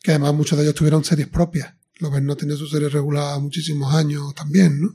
Que 0.03 0.11
además 0.11 0.35
muchos 0.35 0.59
de 0.59 0.65
ellos 0.65 0.75
tuvieron 0.75 1.05
series 1.05 1.29
propias. 1.29 1.73
Loven 1.99 2.27
no 2.27 2.37
tenía 2.37 2.57
su 2.57 2.67
serie 2.67 2.89
regular 2.89 3.41
muchísimos 3.41 3.95
años 3.95 4.35
también, 4.35 4.81
¿no? 4.81 4.89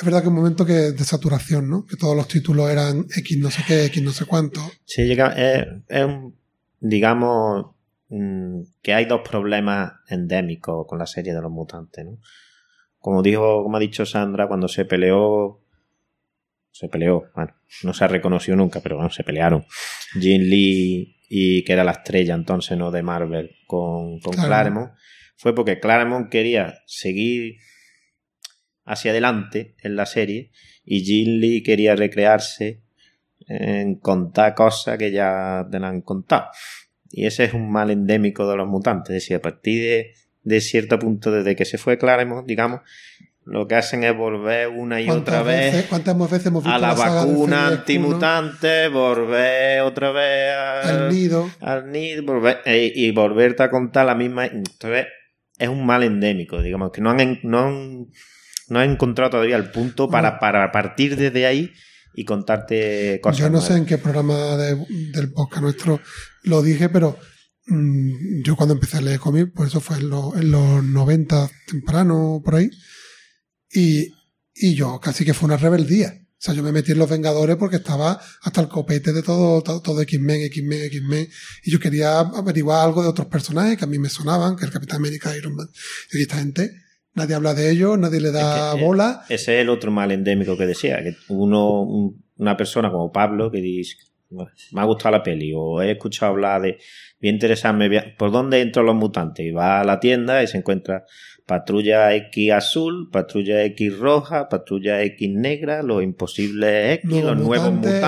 Es 0.00 0.04
verdad 0.06 0.22
que 0.22 0.28
un 0.28 0.34
momento 0.34 0.64
que 0.64 0.72
de 0.72 1.04
saturación, 1.04 1.68
¿no? 1.68 1.84
Que 1.84 1.96
todos 1.98 2.16
los 2.16 2.26
títulos 2.26 2.70
eran 2.70 3.04
X 3.14 3.38
no 3.38 3.50
sé 3.50 3.62
qué, 3.66 3.84
X 3.84 4.02
no 4.02 4.12
sé 4.12 4.24
cuánto. 4.24 4.60
Sí, 4.86 5.04
llega, 5.04 5.34
es, 5.36 5.66
es 5.88 6.04
un, 6.06 6.34
digamos, 6.80 7.66
mm, 8.08 8.60
que 8.80 8.94
hay 8.94 9.04
dos 9.04 9.20
problemas 9.28 9.92
endémicos 10.08 10.86
con 10.86 10.98
la 10.98 11.06
serie 11.06 11.34
de 11.34 11.42
los 11.42 11.50
mutantes, 11.50 12.06
¿no? 12.06 12.18
Como 12.98 13.22
dijo, 13.22 13.62
como 13.62 13.76
ha 13.76 13.80
dicho 13.80 14.06
Sandra, 14.06 14.48
cuando 14.48 14.68
se 14.68 14.86
peleó, 14.86 15.60
se 16.70 16.88
peleó, 16.88 17.24
bueno, 17.34 17.52
no 17.82 17.92
se 17.92 18.08
reconoció 18.08 18.56
nunca, 18.56 18.80
pero 18.80 18.96
bueno, 18.96 19.10
se 19.10 19.22
pelearon. 19.22 19.66
Jim 20.18 20.40
Lee 20.40 21.14
y 21.28 21.62
que 21.64 21.74
era 21.74 21.84
la 21.84 21.92
estrella 21.92 22.34
entonces, 22.34 22.78
¿no? 22.78 22.90
De 22.90 23.02
Marvel 23.02 23.50
con, 23.66 24.18
con 24.20 24.32
Claro. 24.32 24.48
Claremont, 24.48 24.92
fue 25.36 25.54
porque 25.54 25.78
Claremont 25.78 26.30
quería 26.30 26.78
seguir 26.86 27.56
hacia 28.84 29.10
adelante 29.12 29.74
en 29.82 29.96
la 29.96 30.06
serie 30.06 30.50
y 30.84 31.00
Jim 31.04 31.38
Lee 31.40 31.62
quería 31.62 31.94
recrearse 31.96 32.80
en 33.46 33.94
contar 33.96 34.54
cosas 34.54 34.98
que 34.98 35.10
ya 35.10 35.66
te 35.70 35.78
la 35.80 35.88
han 35.88 36.00
contado. 36.02 36.46
Y 37.10 37.26
ese 37.26 37.44
es 37.44 37.54
un 37.54 37.70
mal 37.70 37.90
endémico 37.90 38.48
de 38.48 38.56
los 38.56 38.68
mutantes. 38.68 39.10
Es 39.16 39.22
decir, 39.24 39.36
a 39.36 39.40
partir 39.42 39.82
de, 39.82 40.14
de 40.44 40.60
cierto 40.60 40.98
punto, 40.98 41.32
desde 41.32 41.56
que 41.56 41.64
se 41.64 41.76
fue 41.78 41.98
Claremont, 41.98 42.46
digamos, 42.46 42.80
lo 43.44 43.66
que 43.66 43.74
hacen 43.74 44.04
es 44.04 44.16
volver 44.16 44.68
una 44.68 45.00
y 45.00 45.06
¿Cuántas 45.06 45.34
otra 45.34 45.42
vez 45.42 45.72
veces- 45.72 45.86
¿Cuántas 45.88 46.16
veces 46.18 46.46
hemos 46.46 46.62
visto 46.62 46.76
a 46.76 46.78
la 46.78 46.94
vacuna 46.94 47.66
antimutante, 47.68 48.88
volver 48.88 49.80
otra 49.80 50.12
vez 50.12 50.52
al, 50.54 50.88
al 51.04 51.08
nido? 51.10 51.50
al 51.60 51.90
nido, 51.90 52.22
volver, 52.22 52.60
eh, 52.66 52.92
y 52.94 53.10
volverte 53.10 53.62
a 53.64 53.70
contar 53.70 54.06
la 54.06 54.14
misma. 54.14 54.46
Entonces, 54.46 55.06
es 55.58 55.68
un 55.68 55.84
mal 55.84 56.04
endémico, 56.04 56.62
digamos, 56.62 56.92
que 56.92 57.00
no 57.00 57.10
han, 57.10 57.40
no 57.42 57.58
han, 57.66 58.06
no 58.70 58.78
han 58.80 58.90
encontrado 58.92 59.30
todavía 59.32 59.56
el 59.56 59.70
punto 59.70 60.08
para, 60.08 60.38
para 60.38 60.72
partir 60.72 61.16
desde 61.16 61.46
ahí 61.46 61.70
y 62.14 62.24
contarte 62.24 63.20
cosas. 63.22 63.38
Yo 63.38 63.50
no 63.50 63.60
sé 63.60 63.76
en 63.76 63.86
qué 63.86 63.98
programa 63.98 64.56
de- 64.56 64.84
del 65.12 65.32
podcast 65.32 65.62
nuestro 65.62 66.00
lo 66.44 66.62
dije, 66.62 66.88
pero 66.88 67.18
mm, 67.66 68.42
yo 68.44 68.56
cuando 68.56 68.74
empecé 68.74 68.96
a 68.96 69.00
leer 69.00 69.20
cómics, 69.20 69.50
pues 69.54 69.68
eso 69.68 69.80
fue 69.80 69.98
en, 69.98 70.08
los- 70.10 70.34
en 70.36 70.50
los 70.50 70.82
90 70.82 71.50
temprano, 71.66 72.40
por 72.44 72.54
ahí, 72.56 72.70
y, 73.72 74.12
y 74.54 74.74
yo 74.74 74.98
casi 75.00 75.24
que 75.24 75.34
fue 75.34 75.46
una 75.46 75.56
rebeldía. 75.56 76.14
O 76.16 76.42
sea, 76.42 76.54
yo 76.54 76.62
me 76.62 76.72
metí 76.72 76.92
en 76.92 76.98
los 76.98 77.10
Vengadores 77.10 77.56
porque 77.56 77.76
estaba 77.76 78.18
hasta 78.42 78.60
el 78.62 78.68
copete 78.68 79.12
de 79.12 79.22
todo, 79.22 79.62
todo, 79.62 79.82
todo 79.82 80.00
X-Men, 80.00 80.40
X-Men, 80.42 80.82
X-Men, 80.84 81.28
y 81.64 81.70
yo 81.70 81.78
quería 81.78 82.18
averiguar 82.20 82.82
algo 82.86 83.02
de 83.02 83.10
otros 83.10 83.26
personajes 83.28 83.76
que 83.76 83.84
a 83.84 83.88
mí 83.88 83.98
me 83.98 84.08
sonaban, 84.08 84.56
que 84.56 84.64
el 84.64 84.70
Capitán 84.72 84.96
América, 84.96 85.36
Iron 85.36 85.54
Man. 85.54 85.68
Y 86.12 86.22
esta 86.22 86.38
gente, 86.38 86.72
nadie 87.14 87.34
habla 87.34 87.54
de 87.54 87.70
ellos, 87.70 87.98
nadie 87.98 88.20
le 88.20 88.30
da 88.30 88.40
Es 88.70 88.74
que, 88.74 88.80
eh, 88.80 88.84
bola. 88.86 89.22
Ese 89.28 89.56
es 89.56 89.60
el 89.62 89.68
otro 89.68 89.90
mal 89.90 90.10
endémico 90.12 90.56
que 90.56 90.66
decía, 90.66 91.02
que 91.02 91.14
uno, 91.28 91.82
un- 91.82 92.24
una 92.38 92.56
persona 92.56 92.90
como 92.90 93.12
Pablo 93.12 93.50
que 93.50 93.60
dice, 93.60 93.96
"Bueno, 94.30 94.50
me 94.72 94.80
ha 94.80 94.84
gustado 94.84 95.16
la 95.16 95.22
peli 95.22 95.52
o 95.54 95.82
he 95.82 95.90
escuchado 95.92 96.32
hablar 96.32 96.62
de, 96.62 96.78
voy 97.20 97.28
a 97.28 97.32
interesarme, 97.32 97.88
voy 97.88 97.96
a- 97.98 98.14
¿por 98.16 98.30
dónde 98.32 98.60
entran 98.60 98.86
los 98.86 98.94
mutantes? 98.94 99.44
Y 99.44 99.50
va 99.50 99.80
a 99.80 99.84
la 99.84 100.00
tienda 100.00 100.42
y 100.42 100.46
se 100.46 100.56
encuentra 100.58 101.04
patrulla 101.46 102.14
X 102.14 102.52
azul, 102.52 103.10
patrulla 103.10 103.64
X 103.64 103.98
roja, 103.98 104.48
patrulla 104.48 105.02
X 105.02 105.28
negra, 105.32 105.82
los 105.82 106.00
imposibles 106.02 107.00
X, 107.00 107.10
los 107.10 107.36
nuevos 107.38 107.72
mutantes, 107.72 108.00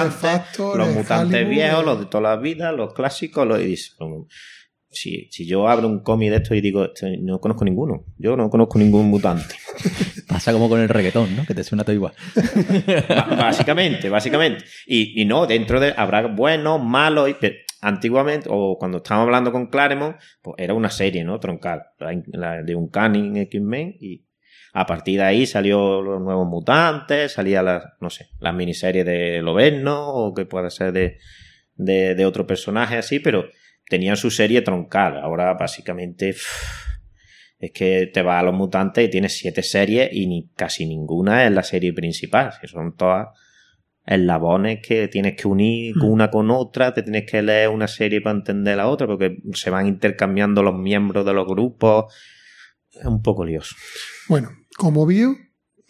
los 0.78 0.88
mutantes 0.94 1.48
viejos, 1.48 1.84
los 1.84 1.98
de 2.00 2.06
toda 2.06 2.22
la 2.22 2.36
vida, 2.36 2.70
los 2.72 2.94
clásicos, 2.94 3.44
los, 3.46 3.60
y 3.60 3.64
dice, 3.64 3.90
"Bueno, 3.98 4.28
si, 4.92 5.28
si 5.30 5.46
yo 5.46 5.68
abro 5.68 5.88
un 5.88 6.00
cómic 6.00 6.30
de 6.30 6.36
esto 6.36 6.54
y 6.54 6.60
digo, 6.60 6.84
"Este, 6.84 7.16
no 7.18 7.40
conozco 7.40 7.64
ninguno, 7.64 8.04
yo 8.18 8.36
no 8.36 8.50
conozco 8.50 8.78
ningún 8.78 9.08
mutante. 9.08 9.54
Pasa 10.28 10.52
como 10.52 10.68
con 10.68 10.80
el 10.80 10.88
reggaetón, 10.88 11.34
¿no? 11.36 11.44
Que 11.44 11.54
te 11.54 11.64
suena 11.64 11.84
todo 11.84 11.94
igual. 11.94 12.12
Básicamente, 13.08 14.08
básicamente. 14.08 14.64
Y, 14.86 15.20
y 15.20 15.24
no, 15.24 15.46
dentro 15.46 15.80
de 15.80 15.92
habrá 15.96 16.26
buenos, 16.26 16.82
malos, 16.82 17.28
y, 17.28 17.34
pero 17.34 17.56
antiguamente, 17.80 18.48
o 18.50 18.78
cuando 18.78 18.98
estábamos 18.98 19.26
hablando 19.26 19.52
con 19.52 19.66
Claremont, 19.66 20.16
pues 20.40 20.54
era 20.58 20.72
una 20.72 20.90
serie, 20.90 21.24
¿no? 21.24 21.38
Troncal, 21.40 21.82
la, 21.98 22.22
la 22.32 22.62
de 22.62 22.74
un 22.74 22.88
Canning 22.88 23.36
X-Men, 23.36 23.96
y 24.00 24.24
a 24.72 24.86
partir 24.86 25.18
de 25.18 25.24
ahí 25.24 25.46
salió 25.46 26.00
los 26.00 26.20
nuevos 26.20 26.46
mutantes, 26.48 27.32
salía 27.32 27.62
la, 27.62 27.94
no 28.00 28.08
sé, 28.08 28.28
la 28.38 28.52
miniserie 28.52 29.04
de 29.04 29.42
Loberno, 29.42 30.08
o 30.08 30.32
que 30.32 30.46
pueda 30.46 30.70
ser 30.70 30.92
de, 30.92 31.18
de, 31.76 32.14
de 32.14 32.24
otro 32.26 32.46
personaje 32.46 32.96
así, 32.96 33.18
pero 33.18 33.44
tenían 33.92 34.16
su 34.16 34.30
serie 34.30 34.62
troncal. 34.62 35.18
Ahora, 35.18 35.52
básicamente, 35.52 36.30
es 37.58 37.70
que 37.72 38.06
te 38.12 38.22
vas 38.22 38.40
a 38.40 38.42
los 38.42 38.54
mutantes 38.54 39.06
y 39.06 39.10
tienes 39.10 39.36
siete 39.36 39.62
series 39.62 40.08
y 40.12 40.26
ni 40.26 40.48
casi 40.56 40.86
ninguna 40.86 41.44
es 41.44 41.52
la 41.52 41.62
serie 41.62 41.92
principal. 41.92 42.54
Que 42.58 42.68
son 42.68 42.96
todas 42.96 43.28
eslabones 44.06 44.80
que 44.86 45.08
tienes 45.08 45.36
que 45.36 45.46
unir 45.46 45.94
Mm. 45.96 46.04
una 46.04 46.30
con 46.30 46.50
otra, 46.50 46.94
te 46.94 47.02
tienes 47.02 47.24
que 47.30 47.42
leer 47.42 47.68
una 47.68 47.86
serie 47.86 48.22
para 48.22 48.36
entender 48.38 48.78
la 48.78 48.88
otra, 48.88 49.06
porque 49.06 49.36
se 49.52 49.68
van 49.68 49.86
intercambiando 49.86 50.62
los 50.62 50.74
miembros 50.74 51.26
de 51.26 51.34
los 51.34 51.46
grupos. 51.46 52.12
Es 52.90 53.04
un 53.04 53.20
poco 53.22 53.44
lioso. 53.44 53.76
Bueno, 54.26 54.48
como 54.78 55.04
bio, 55.06 55.36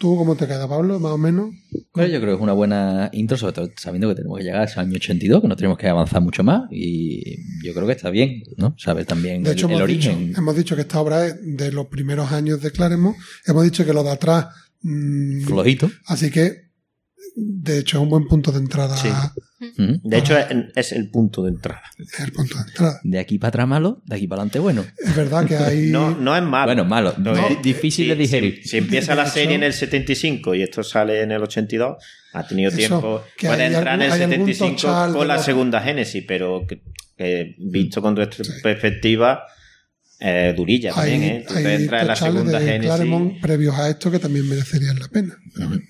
¿tú 0.02 0.16
cómo 0.16 0.34
te 0.34 0.48
queda, 0.48 0.66
Pablo? 0.68 0.98
Más 0.98 1.12
o 1.12 1.16
menos. 1.18 1.50
Bueno, 1.94 2.12
yo 2.12 2.20
creo 2.20 2.32
que 2.32 2.38
es 2.38 2.42
una 2.42 2.52
buena 2.54 3.08
intro, 3.12 3.36
sobre 3.36 3.52
todo 3.52 3.70
sabiendo 3.76 4.08
que 4.08 4.16
tenemos 4.16 4.36
que 4.38 4.42
llegar 4.44 4.68
al 4.68 4.78
año 4.80 4.96
82, 4.96 5.40
que 5.42 5.46
no 5.48 5.54
tenemos 5.54 5.78
que 5.78 5.86
avanzar 5.88 6.20
mucho 6.20 6.42
más, 6.42 6.62
y 6.72 7.36
yo 7.64 7.72
creo 7.72 7.86
que 7.86 7.92
está 7.92 8.10
bien, 8.10 8.42
¿no? 8.56 8.74
Saber 8.78 9.06
también 9.06 9.44
De 9.44 9.50
el, 9.52 9.56
hecho, 9.56 9.68
el 9.68 9.74
hemos, 9.76 9.86
dicho, 9.88 10.10
origen. 10.10 10.34
hemos 10.36 10.56
dicho 10.56 10.74
que 10.74 10.82
esta 10.82 11.00
obra 11.00 11.24
es 11.28 11.36
de 11.40 11.70
los 11.70 11.86
primeros 11.86 12.32
años 12.32 12.60
de 12.60 12.72
Claremont. 12.72 13.16
Hemos 13.46 13.62
dicho 13.62 13.84
que 13.86 13.92
lo 13.92 14.02
de 14.02 14.10
atrás. 14.10 14.46
mm, 14.82 15.42
Flojito. 15.42 15.88
así 16.06 16.30
que, 16.32 16.61
de 17.34 17.78
hecho, 17.78 17.96
es 17.98 18.02
un 18.02 18.10
buen 18.10 18.26
punto 18.26 18.52
de 18.52 18.58
entrada. 18.58 18.96
Sí. 18.96 19.08
De 20.02 20.18
hecho, 20.18 20.36
es, 20.36 20.46
es 20.74 20.92
el 20.92 21.08
punto 21.10 21.42
de 21.44 21.50
entrada. 21.50 21.82
Es 21.98 22.20
el 22.20 22.32
punto 22.32 22.56
de 22.56 22.62
entrada. 22.62 23.00
De 23.04 23.18
aquí 23.18 23.38
para 23.38 23.48
atrás 23.48 23.68
malo, 23.68 24.02
de 24.06 24.16
aquí 24.16 24.26
para 24.26 24.42
adelante 24.42 24.58
bueno. 24.58 24.84
Es 24.98 25.14
verdad 25.16 25.46
que 25.46 25.56
hay. 25.56 25.86
No, 25.90 26.10
no 26.10 26.36
es 26.36 26.42
malo. 26.42 26.66
Bueno, 26.66 26.84
malo. 26.84 27.14
Lo 27.18 27.34
di- 27.34 27.56
que- 27.56 27.62
difícil 27.62 28.08
de 28.08 28.14
si- 28.14 28.20
digerir. 28.22 28.62
Si, 28.62 28.68
si 28.70 28.76
empieza 28.78 29.14
la 29.14 29.22
De 29.22 29.28
hecho- 29.28 29.34
serie 29.34 29.54
en 29.54 29.62
el 29.62 29.72
75 29.72 30.54
y 30.54 30.62
esto 30.62 30.82
sale 30.82 31.22
en 31.22 31.30
el 31.32 31.42
82, 31.42 31.96
ha 32.34 32.46
tenido 32.46 32.68
Eso, 32.70 32.76
tiempo. 32.78 33.22
hay 33.42 33.60
entrar 33.66 33.88
algún- 33.88 33.88
en 33.88 34.02
el 34.02 34.12
algún 34.12 34.28
75 34.30 34.70
tochal 34.76 35.12
de 35.12 35.18
con 35.18 35.28
la 35.28 35.38
segunda 35.38 35.80
génesis, 35.80 36.24
pero 36.26 36.66
que, 36.66 36.82
que 37.16 37.54
visto 37.58 38.02
con 38.02 38.14
nuestra 38.14 38.44
Sí. 38.44 38.52
perspectiva, 38.62 39.44
eh, 40.20 40.52
durilla 40.56 40.92
también, 40.92 41.22
hay, 41.22 41.28
¿eh? 41.28 41.44
Tú 41.48 41.54
hay 41.54 41.64
te 41.64 41.74
entras 41.74 42.02
en 42.02 42.08
la 42.08 42.16
segunda 42.16 42.58
de 42.58 42.64
génesis. 42.66 42.86
Claremont 42.86 43.40
previos 43.40 43.74
a 43.78 43.88
esto 43.88 44.10
que 44.10 44.18
también 44.18 44.48
merecerían 44.48 44.98
la 44.98 45.08
pena. 45.08 45.36
Bueno, 45.56 45.80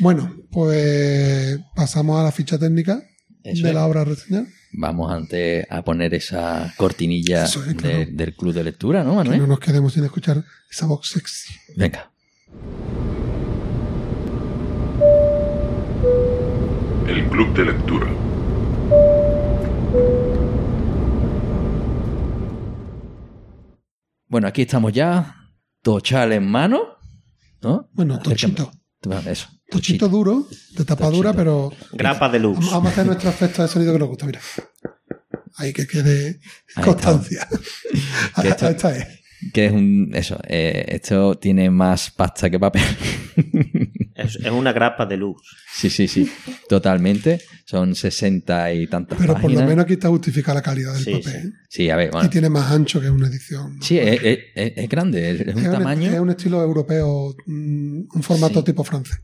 Bueno, 0.00 0.34
pues 0.50 1.58
pasamos 1.74 2.18
a 2.18 2.24
la 2.24 2.32
ficha 2.32 2.58
técnica 2.58 3.02
Eso 3.44 3.62
de 3.64 3.68
es. 3.70 3.74
la 3.74 3.86
obra 3.86 4.02
a 4.02 4.04
reseñar. 4.04 4.46
vamos 4.72 5.12
antes 5.12 5.66
a 5.70 5.82
poner 5.82 6.14
esa 6.14 6.72
cortinilla 6.76 7.46
de- 7.82 8.06
del 8.06 8.34
club 8.34 8.54
de 8.54 8.64
lectura, 8.64 9.02
¿no, 9.04 9.10
Que 9.10 9.16
Manuel? 9.16 9.38
no 9.40 9.46
nos 9.48 9.60
quedemos 9.60 9.92
sin 9.92 10.04
escuchar 10.04 10.44
esa 10.70 10.86
voz 10.86 11.08
sexy. 11.08 11.52
Venga. 11.76 12.10
El 17.08 17.28
Club 17.28 17.52
de 17.56 17.64
Lectura. 17.64 18.06
Bueno, 24.28 24.46
aquí 24.46 24.62
estamos 24.62 24.92
ya, 24.92 25.34
tochal 25.82 26.32
en 26.32 26.48
mano, 26.48 26.80
¿no? 27.62 27.88
Bueno, 27.92 28.18
tochito. 28.20 28.70
Eso. 29.26 29.48
Tochito 29.70 30.08
duro, 30.08 30.48
de 30.76 30.84
tapa 30.84 31.08
dura, 31.10 31.32
pero 31.32 31.72
Grapa 31.92 32.28
de 32.28 32.38
luz. 32.40 32.58
vamos, 32.70 32.86
a 32.86 32.88
hacer 32.92 33.06
nuestro 33.06 33.30
efecto 33.30 33.62
de 33.62 33.68
sonido 33.68 33.92
que 33.92 33.98
nos 33.98 34.08
gusta. 34.08 34.26
Mira. 34.26 34.40
Ahí 35.56 35.72
que 35.72 35.86
quede 35.86 36.40
Ahí 36.74 36.84
constancia. 36.84 37.46
Que 38.42 38.48
esto- 38.48 38.66
Ahí 38.66 38.72
está. 38.72 38.96
eh. 38.98 39.20
Que 39.54 39.66
es 39.66 39.72
un. 39.72 40.10
Eso. 40.14 40.38
eh, 40.46 40.84
esto 40.88 41.36
tiene 41.38 41.70
más 41.70 42.10
pasta 42.10 42.50
que 42.50 42.58
papel. 42.58 42.82
Es, 44.20 44.36
es 44.36 44.50
una 44.50 44.70
grapa 44.74 45.06
de 45.06 45.16
luz. 45.16 45.40
sí, 45.74 45.88
sí, 45.88 46.06
sí. 46.06 46.30
Totalmente. 46.68 47.40
Son 47.64 47.94
sesenta 47.94 48.70
y 48.70 48.86
tantas 48.86 49.18
Pero 49.18 49.34
por 49.40 49.50
lo 49.50 49.62
menos 49.64 49.84
aquí 49.84 49.94
está 49.94 50.08
justificada 50.10 50.56
la 50.56 50.62
calidad 50.62 50.92
del 50.92 51.02
Sí, 51.04 51.12
papel. 51.14 51.54
Sí, 51.70 51.88
a 51.88 51.96
ver, 51.96 52.08
Y 52.08 52.12
bueno. 52.12 52.28
tiene 52.28 52.50
más 52.50 52.70
ancho 52.70 53.00
que 53.00 53.08
una 53.08 53.28
edición. 53.28 53.78
Sí, 53.80 53.98
es, 53.98 54.20
es- 54.54 54.88
grande. 54.90 55.30
Es, 55.30 55.40
es 55.40 55.54
un 55.54 55.62
tamaño. 55.64 56.10
es 56.12 56.20
un 56.20 56.28
estilo 56.28 56.60
europeo, 56.62 57.34
mm, 57.46 58.00
un 58.14 58.22
formato 58.22 58.58
Sí. 58.60 58.64
tipo 58.66 58.84
francés. 58.84 59.22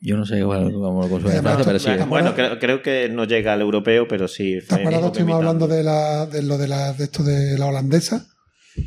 Yo 0.00 0.16
no 0.16 0.24
sé 0.26 0.38
igual 0.38 0.72
cómo 0.72 1.06
lo 1.08 1.16
Además, 1.28 1.62
Francia, 1.62 1.64
pero 1.66 1.78
sí. 2.04 2.08
Bueno, 2.08 2.34
creo, 2.34 2.58
creo 2.60 2.82
que 2.82 3.08
no 3.08 3.24
llega 3.24 3.52
al 3.52 3.60
europeo, 3.60 4.06
pero 4.06 4.28
sí. 4.28 4.58
¿Te 4.68 4.74
acuerdas? 4.76 5.04
Estuvimos 5.06 5.34
hablando 5.36 5.66
de, 5.66 5.82
la, 5.82 6.26
de 6.26 6.42
lo 6.42 6.56
de, 6.56 6.68
la, 6.68 6.92
de 6.92 7.04
esto 7.04 7.24
de 7.24 7.58
la 7.58 7.66
holandesa. 7.66 8.26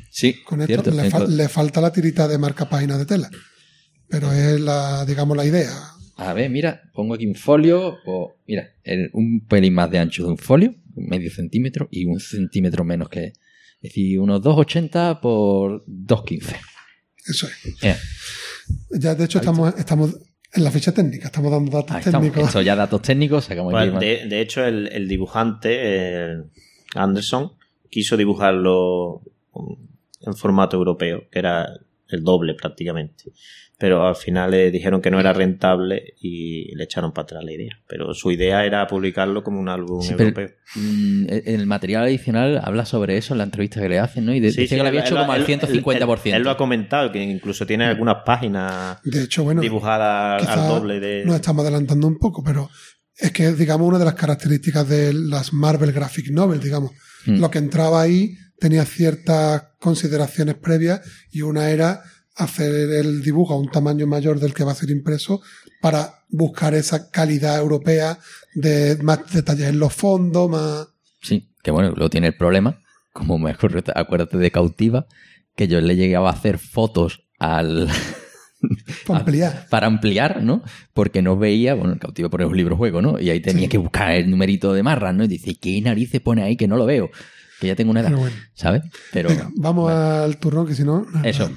Sí, 0.10 0.42
Con 0.44 0.62
esto 0.62 0.68
cierto. 0.84 0.92
le, 0.92 1.10
fa- 1.10 1.18
Entonces- 1.18 1.36
le 1.36 1.50
falta 1.50 1.82
la 1.82 1.92
tirita 1.92 2.28
de 2.30 2.38
marca 2.38 2.70
página 2.70 2.98
de 2.98 3.06
tela. 3.06 3.30
Pero 4.08 4.32
es 4.32 4.60
la, 4.62 5.04
digamos, 5.06 5.36
la 5.36 5.46
idea. 5.46 5.72
A 6.16 6.34
ver, 6.34 6.50
mira, 6.50 6.82
pongo 6.94 7.14
aquí 7.16 7.26
un 7.26 7.36
folio, 7.36 7.98
o 8.06 8.36
mira, 8.48 8.70
el- 8.84 9.10
un 9.14 9.46
pelín 9.48 9.74
más 9.74 9.92
de 9.92 10.00
ancho 10.00 10.24
de 10.24 10.30
un 10.30 10.38
folio, 10.38 10.76
medio 10.96 11.30
centímetro, 11.32 11.88
y 11.92 12.06
un 12.06 12.20
centímetro 12.22 12.84
menos 12.86 13.10
que. 13.10 13.26
Es 13.82 13.90
decir, 13.90 14.20
unos 14.20 14.42
2,80 14.42 15.20
por 15.20 15.84
2,15. 15.88 16.56
Eso 17.28 17.48
es. 17.48 17.84
Eh, 17.84 17.96
Ya, 18.92 19.16
de 19.16 19.26
hecho, 19.26 19.40
estamos, 19.40 19.74
estamos 19.78 20.16
en 20.54 20.64
la 20.64 20.72
ficha 20.72 20.92
técnica, 20.92 21.28
estamos 21.28 21.52
dando 21.52 21.72
datos 21.72 21.92
ahí 21.92 22.00
estamos. 22.00 22.28
técnicos. 22.28 22.48
Esto 22.50 22.62
ya 22.62 22.76
datos 22.76 23.02
técnicos, 23.02 23.46
sacamos 23.46 23.72
Pues, 23.72 24.00
de, 24.00 24.28
de 24.28 24.42
hecho, 24.42 24.66
el, 24.66 24.88
el 24.92 25.08
dibujante, 25.08 25.70
eh, 25.82 26.44
Anderson, 26.96 27.54
quiso 27.90 28.18
dibujarlo 28.18 29.22
en 30.22 30.36
formato 30.36 30.78
europeo, 30.78 31.24
que 31.32 31.40
era 31.40 31.68
el 32.08 32.24
doble 32.24 32.54
prácticamente. 32.56 33.26
Pero 33.82 34.08
al 34.08 34.16
final 34.16 34.52
le 34.52 34.72
dijeron 34.72 35.02
que 35.02 35.10
no 35.12 35.20
era 35.20 35.34
rentable 35.34 36.14
y 36.22 36.74
le 36.76 36.84
echaron 36.86 37.12
para 37.12 37.24
atrás 37.24 37.44
la 37.44 37.52
idea. 37.52 37.78
Pero 37.88 38.14
su 38.14 38.32
idea 38.32 38.64
era 38.64 38.86
publicarlo 38.88 39.44
como 39.44 39.60
un 39.60 39.68
álbum 39.68 40.02
Sí, 40.02 40.14
pero- 40.16 40.30
europeo. 40.30 40.50
Mm, 40.76 41.26
el 41.46 41.66
material 41.66 42.04
adicional 42.04 42.62
habla 42.64 42.86
sobre 42.86 43.18
eso 43.18 43.34
en 43.34 43.40
la 43.40 43.44
entrevista 43.44 43.82
que 43.82 43.90
le 43.90 44.00
hacen, 44.00 44.26
¿no? 44.26 44.34
Y 44.34 44.40
de- 44.40 44.52
Sí, 44.52 44.62
dice 44.62 44.70
sí, 44.70 44.78
que 44.78 44.84
lo 44.84 44.88
había 44.88 45.02
él- 45.02 45.06
hecho 45.08 45.16
él- 45.16 45.22
como 45.22 45.34
al 45.34 45.42
él- 45.42 45.46
150%. 45.48 46.36
Él, 46.36 46.42
él 46.42 46.44
lo 46.46 46.52
ha 46.52 46.58
comentado, 46.58 47.12
que 47.12 47.22
incluso 47.22 47.66
tiene 47.66 47.86
algunas 47.86 48.18
páginas 48.26 49.00
De 49.04 49.24
hecho, 49.24 49.44
bueno, 49.44 49.62
dibujadas 49.62 50.48
al 50.48 50.68
doble 50.70 51.00
de... 51.00 51.26
nos 51.26 51.36
estamos 51.36 51.64
adelantando 51.66 52.08
un 52.08 52.20
poco, 52.20 52.44
pero 52.44 52.70
es 53.18 53.32
que 53.32 53.48
es, 53.48 53.58
digamos, 53.58 53.88
una 53.88 54.00
de 54.00 54.06
las 54.06 54.14
características 54.16 54.88
de 54.88 55.14
las 55.14 55.54
Marvel 55.54 55.92
Graphic 55.92 56.30
Novel, 56.32 56.60
digamos. 56.60 56.92
Mm. 57.26 57.40
Lo 57.40 57.50
que 57.52 57.58
entraba 57.60 58.02
ahí 58.02 58.36
tenía 58.60 58.86
ciertas 58.86 59.64
consideraciones 59.80 60.56
previas 60.56 61.02
y 61.32 61.42
una 61.42 61.70
era 61.72 62.02
hacer 62.44 62.72
el 62.92 63.22
dibujo 63.22 63.54
a 63.54 63.60
un 63.60 63.70
tamaño 63.70 64.08
mayor 64.08 64.40
del 64.40 64.54
que 64.54 64.64
va 64.64 64.72
a 64.72 64.76
ser 64.76 64.90
impreso 64.90 65.42
para 65.82 66.24
buscar 66.30 66.74
esa 66.74 67.10
calidad 67.10 67.58
europea 67.60 68.20
de 68.54 68.98
más 69.02 69.32
detalles 69.34 69.68
en 69.70 69.80
los 69.80 69.94
fondos, 69.94 70.50
más... 70.50 70.88
Sí, 71.22 71.50
que 71.64 71.72
bueno, 71.72 71.90
luego 71.92 72.10
tiene 72.10 72.28
el 72.28 72.36
problema, 72.38 72.80
como 73.14 73.38
me 73.38 73.52
acuerdo, 73.52 73.82
acuérdate 73.96 74.38
de 74.38 74.52
Cautiva, 74.52 75.06
que 75.56 75.68
yo 75.68 75.82
le 75.82 75.96
llegaba 75.96 76.30
a 76.30 76.34
hacer 76.34 76.58
fotos 76.58 77.24
al... 77.40 77.88
para 79.08 79.20
ampliar. 79.20 79.68
para 79.70 79.88
ampliar, 79.88 80.44
¿no? 80.44 80.64
Porque 80.94 81.22
no 81.22 81.38
veía, 81.38 81.74
bueno, 81.74 81.94
el 81.94 82.00
cautivo 82.00 82.30
pone 82.30 82.46
un 82.46 82.56
libro 82.56 82.78
juego, 82.78 83.02
¿no? 83.02 83.20
Y 83.20 83.30
ahí 83.30 83.40
tenía 83.42 83.64
Sí. 83.64 83.70
que 83.70 83.78
buscar 83.78 84.12
el 84.12 84.30
numerito 84.30 84.74
de 84.74 84.84
marras, 84.84 85.16
¿no? 85.16 85.24
Y 85.24 85.28
dice, 85.28 85.56
¿qué 85.56 85.82
narices 85.82 86.22
pone 86.22 86.44
ahí 86.44 86.56
que 86.58 86.68
no 86.68 86.78
lo 86.78 86.86
veo? 86.86 87.10
Que 87.60 87.68
ya 87.68 87.76
tengo 87.76 87.92
una 87.92 88.00
edad, 88.02 88.12
bueno. 88.12 88.36
¿sabes? 88.56 88.82
Pero 89.12 89.30
Venga, 89.30 89.50
vamos 89.56 89.84
bueno, 89.84 90.00
al 90.24 90.38
turrón, 90.38 90.66
que 90.68 90.74
si 90.74 90.84
no... 90.84 91.06
Eso. 91.24 91.52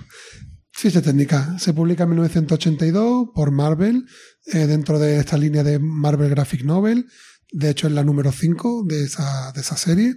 Ficha 0.77 1.01
técnica. 1.01 1.57
Se 1.59 1.73
publica 1.73 2.03
en 2.03 2.11
1982 2.11 3.29
por 3.35 3.53
Marvel, 3.53 4.05
eh, 4.53 4.67
dentro 4.67 4.99
de 4.99 5.19
esta 5.19 5.37
línea 5.39 5.63
de 5.63 5.79
Marvel 5.79 6.31
Graphic 6.31 6.65
Novel. 6.65 7.07
De 7.53 7.71
hecho, 7.71 7.87
es 7.87 7.93
la 7.93 8.03
número 8.03 8.33
5 8.33 8.85
de 8.87 9.05
esa, 9.05 9.53
de 9.53 9.61
esa 9.61 9.77
serie. 9.77 10.15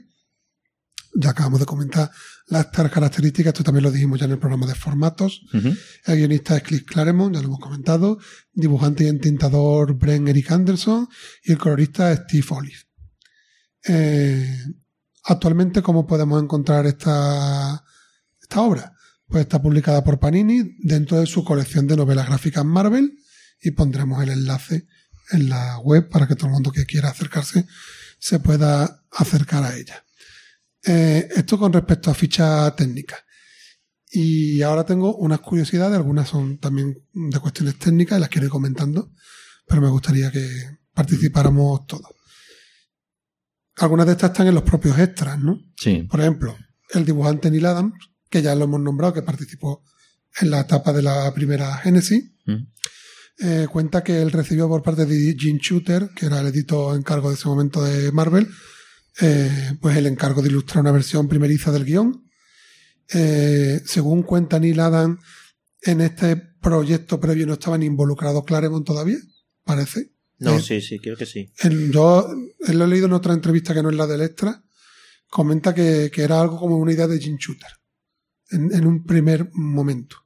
Ya 1.15 1.29
acabamos 1.31 1.59
de 1.59 1.65
comentar 1.67 2.09
las 2.47 2.67
car- 2.67 2.89
características, 2.89 3.51
esto 3.53 3.63
también 3.63 3.83
lo 3.83 3.91
dijimos 3.91 4.19
ya 4.19 4.25
en 4.25 4.31
el 4.31 4.39
programa 4.39 4.65
de 4.65 4.75
formatos. 4.75 5.41
El 6.05 6.17
guionista 6.17 6.57
es 6.57 6.63
Cliff 6.63 6.83
Claremont, 6.85 7.35
ya 7.35 7.41
lo 7.41 7.47
hemos 7.47 7.59
comentado. 7.59 8.17
Dibujante 8.51 9.03
y 9.03 9.07
entintador 9.07 9.93
Bren 9.95 10.27
Eric 10.27 10.51
Anderson. 10.51 11.07
Y 11.43 11.51
el 11.51 11.57
colorista 11.59 12.11
es 12.11 12.21
Steve 12.21 12.45
Olive. 12.49 12.77
Eh, 13.87 14.57
actualmente, 15.25 15.81
¿cómo 15.83 16.05
podemos 16.07 16.41
encontrar 16.41 16.85
esta, 16.87 17.83
esta 18.41 18.61
obra? 18.61 18.93
Pues 19.27 19.41
está 19.41 19.61
publicada 19.61 20.03
por 20.03 20.19
Panini 20.19 20.77
dentro 20.79 21.19
de 21.19 21.25
su 21.25 21.43
colección 21.43 21.87
de 21.87 21.97
novelas 21.97 22.27
gráficas 22.27 22.63
Marvel 22.63 23.17
y 23.61 23.71
pondremos 23.71 24.23
el 24.23 24.29
enlace 24.29 24.87
en 25.31 25.49
la 25.49 25.79
web 25.79 26.09
para 26.09 26.27
que 26.27 26.35
todo 26.35 26.47
el 26.47 26.53
mundo 26.53 26.71
que 26.71 26.85
quiera 26.85 27.09
acercarse 27.09 27.65
se 28.19 28.39
pueda 28.39 29.03
acercar 29.11 29.63
a 29.63 29.75
ella. 29.75 30.05
Eh, 30.83 31.27
esto 31.35 31.57
con 31.57 31.73
respecto 31.73 32.09
a 32.09 32.15
ficha 32.15 32.73
técnica. 32.75 33.17
Y 34.09 34.61
ahora 34.61 34.85
tengo 34.85 35.15
unas 35.17 35.41
curiosidades, 35.41 35.97
algunas 35.97 36.29
son 36.29 36.59
también 36.59 37.03
de 37.13 37.39
cuestiones 37.39 37.77
técnicas 37.77 38.17
y 38.17 38.21
las 38.21 38.29
quiero 38.29 38.45
ir 38.45 38.51
comentando, 38.51 39.11
pero 39.67 39.81
me 39.81 39.89
gustaría 39.89 40.31
que 40.31 40.47
participáramos 40.93 41.85
todos. 41.85 42.07
Algunas 43.75 44.05
de 44.05 44.13
estas 44.13 44.31
están 44.31 44.47
en 44.47 44.55
los 44.55 44.63
propios 44.63 44.97
extras, 44.97 45.37
¿no? 45.37 45.59
Sí, 45.75 46.03
Por 46.09 46.21
ejemplo, 46.21 46.57
el 46.93 47.05
dibujante 47.05 47.51
Neil 47.51 47.65
Adams, 47.65 47.93
que 48.29 48.41
ya 48.41 48.55
lo 48.55 48.65
hemos 48.65 48.81
nombrado, 48.81 49.13
que 49.13 49.21
participó 49.21 49.83
en 50.41 50.51
la 50.51 50.61
etapa 50.61 50.93
de 50.93 51.01
la 51.01 51.33
primera 51.33 51.77
Genesis, 51.77 52.23
Mm. 52.45 52.67
eh, 53.39 53.67
cuenta 53.71 54.03
que 54.03 54.21
él 54.21 54.31
recibió 54.31 54.67
por 54.67 54.81
parte 54.83 55.05
de 55.05 55.35
Gene 55.37 55.59
Shooter, 55.61 56.09
que 56.15 56.27
era 56.27 56.39
el 56.41 56.47
editor 56.47 56.95
en 56.95 57.03
cargo 57.03 57.29
de 57.29 57.35
ese 57.35 57.47
momento 57.47 57.83
de 57.83 58.11
Marvel, 58.11 58.47
eh, 59.21 59.73
pues 59.81 59.97
el 59.97 60.05
encargo 60.07 60.41
de 60.41 60.49
ilustrar 60.49 60.81
una 60.81 60.91
versión 60.91 61.27
primeriza 61.27 61.71
del 61.71 61.85
guion. 61.85 62.23
Eh, 63.13 63.81
según 63.85 64.23
cuenta 64.23 64.59
Neil 64.59 64.79
Adams, 64.79 65.19
en 65.81 66.01
este 66.01 66.35
proyecto 66.35 67.19
previo 67.19 67.45
no 67.47 67.53
estaban 67.53 67.83
involucrados 67.83 68.43
Claremont 68.45 68.85
todavía, 68.85 69.17
parece. 69.63 70.11
No, 70.39 70.59
sí, 70.59 70.81
sí, 70.81 70.99
creo 70.99 71.15
que 71.17 71.25
sí. 71.25 71.51
el- 71.59 71.91
yo 71.91 72.29
eh, 72.67 72.73
lo 72.73 72.85
he 72.85 72.87
leído 72.87 73.07
en 73.07 73.13
otra 73.13 73.33
entrevista 73.33 73.73
que 73.73 73.81
no 73.81 73.89
es 73.89 73.95
la 73.95 74.05
del 74.07 74.21
extra. 74.21 74.61
Comenta 75.29 75.73
que, 75.73 76.09
que 76.13 76.21
era 76.21 76.39
algo 76.39 76.57
como 76.59 76.77
una 76.77 76.93
idea 76.93 77.07
de 77.07 77.19
Jim 77.19 77.37
Shooter 77.37 77.69
en, 78.51 78.73
en 78.73 78.85
un 78.85 79.03
primer 79.03 79.49
momento. 79.53 80.17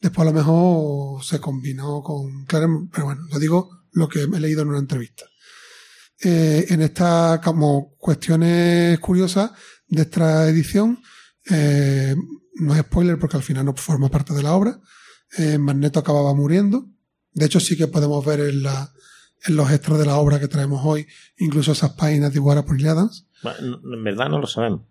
Después 0.00 0.26
a 0.26 0.30
lo 0.32 0.36
mejor 0.36 1.24
se 1.24 1.40
combinó 1.40 2.02
con 2.02 2.44
Claremont, 2.46 2.90
pero 2.92 3.06
bueno, 3.06 3.22
lo 3.30 3.38
digo 3.38 3.82
lo 3.92 4.08
que 4.08 4.22
he 4.22 4.40
leído 4.40 4.62
en 4.62 4.68
una 4.68 4.78
entrevista. 4.78 5.26
Eh, 6.24 6.66
en 6.70 6.82
estas 6.82 7.40
como 7.40 7.94
cuestiones 7.98 8.98
curiosas 8.98 9.52
de 9.86 10.02
esta 10.02 10.48
edición, 10.48 11.00
eh, 11.50 12.16
no 12.54 12.74
es 12.74 12.80
spoiler 12.80 13.18
porque 13.18 13.36
al 13.36 13.42
final 13.42 13.64
no 13.64 13.74
forma 13.74 14.08
parte 14.08 14.34
de 14.34 14.42
la 14.42 14.54
obra, 14.54 14.80
eh, 15.38 15.58
Magneto 15.58 16.00
acababa 16.00 16.34
muriendo. 16.34 16.88
De 17.32 17.46
hecho, 17.46 17.60
sí 17.60 17.76
que 17.76 17.86
podemos 17.86 18.24
ver 18.24 18.40
en, 18.40 18.62
la, 18.62 18.92
en 19.46 19.56
los 19.56 19.70
extras 19.70 19.98
de 19.98 20.06
la 20.06 20.16
obra 20.16 20.38
que 20.38 20.48
traemos 20.48 20.80
hoy, 20.84 21.06
incluso 21.38 21.72
esas 21.72 21.92
páginas 21.92 22.32
dibujadas 22.32 22.64
por 22.64 22.76
Neil 22.76 22.88
Adams. 22.88 23.26
En 23.60 24.04
verdad 24.04 24.28
no 24.28 24.38
lo 24.38 24.46
sabemos. 24.46 24.82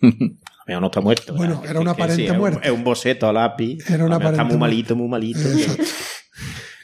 Mejor 0.66 0.80
no 0.80 0.86
está 0.88 1.00
muerto. 1.00 1.34
Bueno, 1.34 1.62
era 1.68 1.80
una 1.80 1.92
Que- 1.92 1.96
que 1.96 2.02
aparente 2.02 2.24
es 2.32 2.38
un-. 2.38 2.60
Es 2.64 2.70
un 2.70 2.84
boceto 2.84 3.28
a 3.28 3.32
lápiz. 3.32 3.88
Era 3.88 4.04
una 4.04 4.16
A 4.16 4.18
lo 4.18 4.24
mejor 4.24 4.32
Está 4.34 4.42
aparente 4.42 4.44
muy 4.54 4.58
malito, 4.60 4.96
muy 4.96 5.08
malito. 5.08 5.40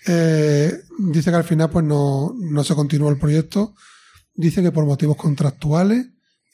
Eh, 0.06 0.72
dice 0.98 1.30
que 1.30 1.36
al 1.36 1.44
final 1.44 1.70
pues 1.70 1.84
no, 1.84 2.34
no 2.36 2.64
se 2.64 2.74
continuó 2.74 3.08
el 3.08 3.18
proyecto. 3.18 3.74
Dice 4.34 4.62
que 4.62 4.72
por 4.72 4.84
motivos 4.84 5.16
contractuales 5.16 6.06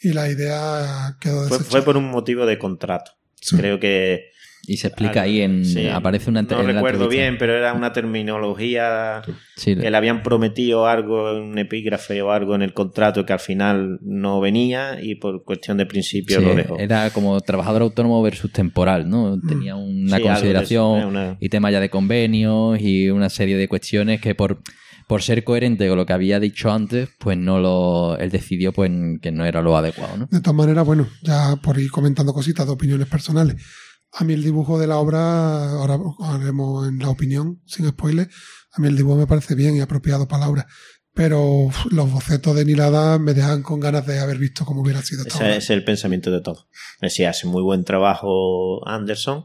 y 0.02 0.12
la 0.12 0.28
idea 0.28 1.16
quedó 1.20 1.36
Fue, 1.48 1.56
desechada. 1.58 1.70
fue 1.70 1.82
por 1.82 1.96
un 1.96 2.10
motivo 2.10 2.44
de 2.44 2.58
contrato. 2.58 3.12
Sí. 3.40 3.56
Creo 3.56 3.80
que. 3.80 4.32
Y 4.68 4.76
se 4.76 4.88
explica 4.88 5.22
ahí 5.22 5.40
en... 5.40 5.64
Sí. 5.64 5.88
Aparece 5.88 6.30
una... 6.30 6.42
No 6.42 6.60
en 6.60 6.66
recuerdo 6.66 7.08
bien, 7.08 7.36
pero 7.38 7.54
era 7.56 7.72
una 7.72 7.92
terminología 7.92 9.22
Sí, 9.56 9.74
que 9.74 9.90
le 9.90 9.96
habían 9.96 10.22
prometido 10.22 10.86
algo, 10.86 11.32
un 11.36 11.58
epígrafe 11.58 12.22
o 12.22 12.30
algo 12.30 12.54
en 12.54 12.62
el 12.62 12.72
contrato 12.74 13.26
que 13.26 13.32
al 13.32 13.40
final 13.40 13.98
no 14.02 14.40
venía 14.40 14.98
y 15.02 15.16
por 15.16 15.42
cuestión 15.44 15.78
de 15.78 15.86
principio 15.86 16.38
sí, 16.38 16.44
lo 16.44 16.54
dejó. 16.54 16.78
era 16.78 17.10
como 17.10 17.40
trabajador 17.40 17.82
autónomo 17.82 18.22
versus 18.22 18.52
temporal, 18.52 19.08
¿no? 19.08 19.36
Mm. 19.36 19.48
Tenía 19.48 19.74
una 19.76 20.16
eso, 20.18 20.26
consideración 20.26 21.04
una- 21.06 21.36
y 21.40 21.48
tema 21.48 21.70
ya 21.70 21.80
de 21.80 21.90
convenios 21.90 22.80
y 22.80 23.10
una 23.10 23.28
serie 23.30 23.56
de 23.56 23.66
cuestiones 23.68 24.20
que 24.20 24.34
por, 24.34 24.60
por 25.08 25.22
ser 25.22 25.42
coherente 25.42 25.88
con 25.88 25.96
lo 25.96 26.06
que 26.06 26.12
había 26.12 26.38
dicho 26.38 26.70
antes, 26.70 27.08
pues 27.18 27.36
no 27.36 27.58
lo... 27.58 28.16
Él 28.18 28.30
decidió 28.30 28.72
pues 28.72 28.90
que 29.20 29.32
no 29.32 29.44
era 29.44 29.60
lo 29.62 29.76
adecuado, 29.76 30.16
¿no? 30.18 30.28
De 30.30 30.40
todas 30.40 30.54
maneras, 30.56 30.84
bueno, 30.86 31.06
ya 31.22 31.56
por 31.62 31.78
ir 31.80 31.90
comentando 31.90 32.32
cositas 32.32 32.66
de 32.66 32.72
opiniones 32.72 33.08
personales. 33.08 33.56
A 34.12 34.24
mí 34.24 34.32
el 34.32 34.42
dibujo 34.42 34.78
de 34.78 34.86
la 34.86 34.96
obra, 34.98 35.70
ahora 35.72 35.98
haremos 36.20 36.88
en 36.88 36.98
la 36.98 37.10
opinión, 37.10 37.60
sin 37.66 37.86
spoiler, 37.88 38.28
a 38.72 38.80
mí 38.80 38.88
el 38.88 38.96
dibujo 38.96 39.16
me 39.16 39.26
parece 39.26 39.54
bien 39.54 39.76
y 39.76 39.80
apropiado 39.80 40.26
palabra. 40.26 40.66
Pero 41.14 41.42
uf, 41.42 41.86
los 41.90 42.10
bocetos 42.12 42.54
de 42.54 42.64
Nilada 42.64 43.18
me 43.18 43.34
dejan 43.34 43.62
con 43.62 43.80
ganas 43.80 44.06
de 44.06 44.20
haber 44.20 44.38
visto 44.38 44.64
cómo 44.64 44.82
hubiera 44.82 45.02
sido 45.02 45.24
Ese 45.26 45.36
obra. 45.36 45.56
es 45.56 45.68
el 45.70 45.82
pensamiento 45.84 46.30
de 46.30 46.40
todo. 46.40 46.68
Decía, 47.00 47.30
hace 47.30 47.46
muy 47.48 47.62
buen 47.62 47.84
trabajo 47.84 48.86
Anderson. 48.86 49.44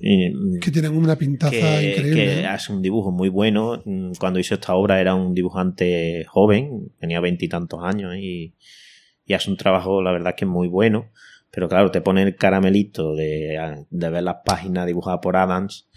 Y, 0.00 0.58
Que 0.60 0.70
tienen 0.70 0.96
una 0.96 1.16
pintaza 1.16 1.52
que, 1.52 1.90
increíble. 1.92 2.14
que 2.24 2.40
¿eh? 2.40 2.46
hace 2.46 2.72
un 2.72 2.80
dibujo 2.82 3.12
muy 3.12 3.28
bueno. 3.28 3.82
Mm, 3.84 4.12
Cuando 4.18 4.38
hizo 4.40 4.54
esta 4.54 4.74
obra 4.74 5.00
era 5.00 5.14
un 5.14 5.34
dibujante 5.34 6.24
joven, 6.28 6.90
tenía 6.98 7.20
veintitantos 7.20 7.80
años 7.82 8.14
y, 8.16 8.56
y 9.26 9.34
hace 9.34 9.50
un 9.50 9.56
trabajo, 9.56 10.02
la 10.02 10.10
verdad, 10.10 10.34
que 10.36 10.46
muy 10.46 10.68
bueno. 10.68 11.10
Pero 11.54 11.68
claro, 11.68 11.90
te 11.90 12.00
pone 12.00 12.22
el 12.22 12.36
caramelito 12.36 13.14
de, 13.14 13.84
de 13.88 14.10
ver 14.10 14.22
las 14.22 14.36
páginas 14.44 14.86
dibujadas 14.86 15.20
por 15.22 15.36
Adams 15.36 15.88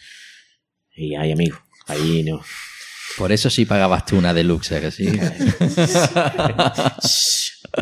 y 0.96 1.16
ahí, 1.16 1.32
amigo, 1.32 1.58
ahí 1.88 2.24
no. 2.24 2.42
Por 3.18 3.32
eso 3.32 3.50
sí 3.50 3.66
pagabas 3.66 4.06
tú 4.06 4.18
una 4.18 4.34
deluxe, 4.34 4.74
¿a 4.74 4.82
que 4.82 4.92
sí? 4.92 5.06
que 5.12 5.20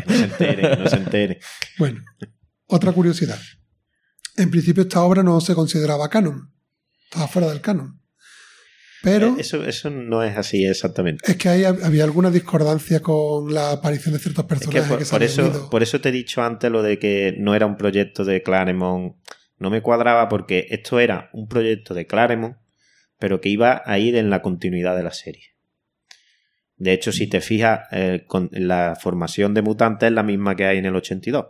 no 0.06 0.16
se 0.16 0.24
entere, 0.24 0.70
que 0.70 0.76
no 0.76 0.88
se 0.88 0.96
entere. 0.96 1.40
Bueno, 1.78 2.02
otra 2.66 2.92
curiosidad. 2.92 3.38
En 4.36 4.50
principio 4.50 4.84
esta 4.84 5.02
obra 5.02 5.22
no 5.22 5.40
se 5.40 5.54
consideraba 5.54 6.08
canon. 6.08 6.52
Estaba 7.04 7.28
fuera 7.28 7.48
del 7.48 7.60
canon. 7.60 8.00
Pero 9.02 9.28
Eh, 9.28 9.34
Eso, 9.40 9.64
eso 9.64 9.90
no 9.90 10.22
es 10.22 10.36
así 10.36 10.64
exactamente. 10.66 11.30
es 11.30 11.36
que 11.36 11.48
ahí 11.48 11.62
hab- 11.62 11.82
había 11.84 12.04
alguna 12.04 12.30
discordancia 12.30 13.00
con 13.00 13.52
la 13.52 13.72
aparición 13.72 14.14
de 14.14 14.20
ciertos 14.20 14.44
Es 14.44 14.48
que 14.48 14.54
personajes 14.54 14.88
por, 14.88 14.98
que 14.98 15.04
se 15.04 15.10
por 15.10 15.22
habían 15.22 15.30
eso, 15.32 15.46
ido. 15.46 15.70
por 15.70 15.82
eso 15.82 16.00
te 16.00 16.08
he 16.08 16.12
dicho 16.12 16.42
antes 16.42 16.70
lo 16.70 16.82
de 16.82 16.98
que 16.98 17.34
no 17.38 17.54
era 17.54 17.66
un 17.66 17.76
proyecto 17.76 18.24
de 18.24 18.42
Claremont. 18.42 19.14
No 19.58 19.70
me 19.70 19.80
cuadraba 19.82 20.28
porque 20.28 20.66
esto 20.70 20.98
era 21.00 21.30
un 21.32 21.46
proyecto 21.48 21.94
de 21.94 22.06
Claremont, 22.06 22.56
pero 23.18 23.40
que 23.40 23.48
iba 23.48 23.82
a 23.86 23.98
ir 23.98 24.16
en 24.16 24.28
la 24.30 24.42
continuidad 24.42 24.96
de 24.96 25.02
la 25.02 25.12
serie. 25.12 25.54
De 26.76 26.92
hecho, 26.92 27.10
si 27.12 27.26
te 27.26 27.40
fijas, 27.40 27.80
eh, 27.90 28.24
con 28.26 28.50
la 28.52 28.96
formación 29.00 29.54
de 29.54 29.62
mutantes 29.62 30.08
es 30.08 30.12
la 30.12 30.22
misma 30.22 30.54
que 30.56 30.66
hay 30.66 30.78
en 30.78 30.84
el 30.86 30.94
82. 30.96 31.46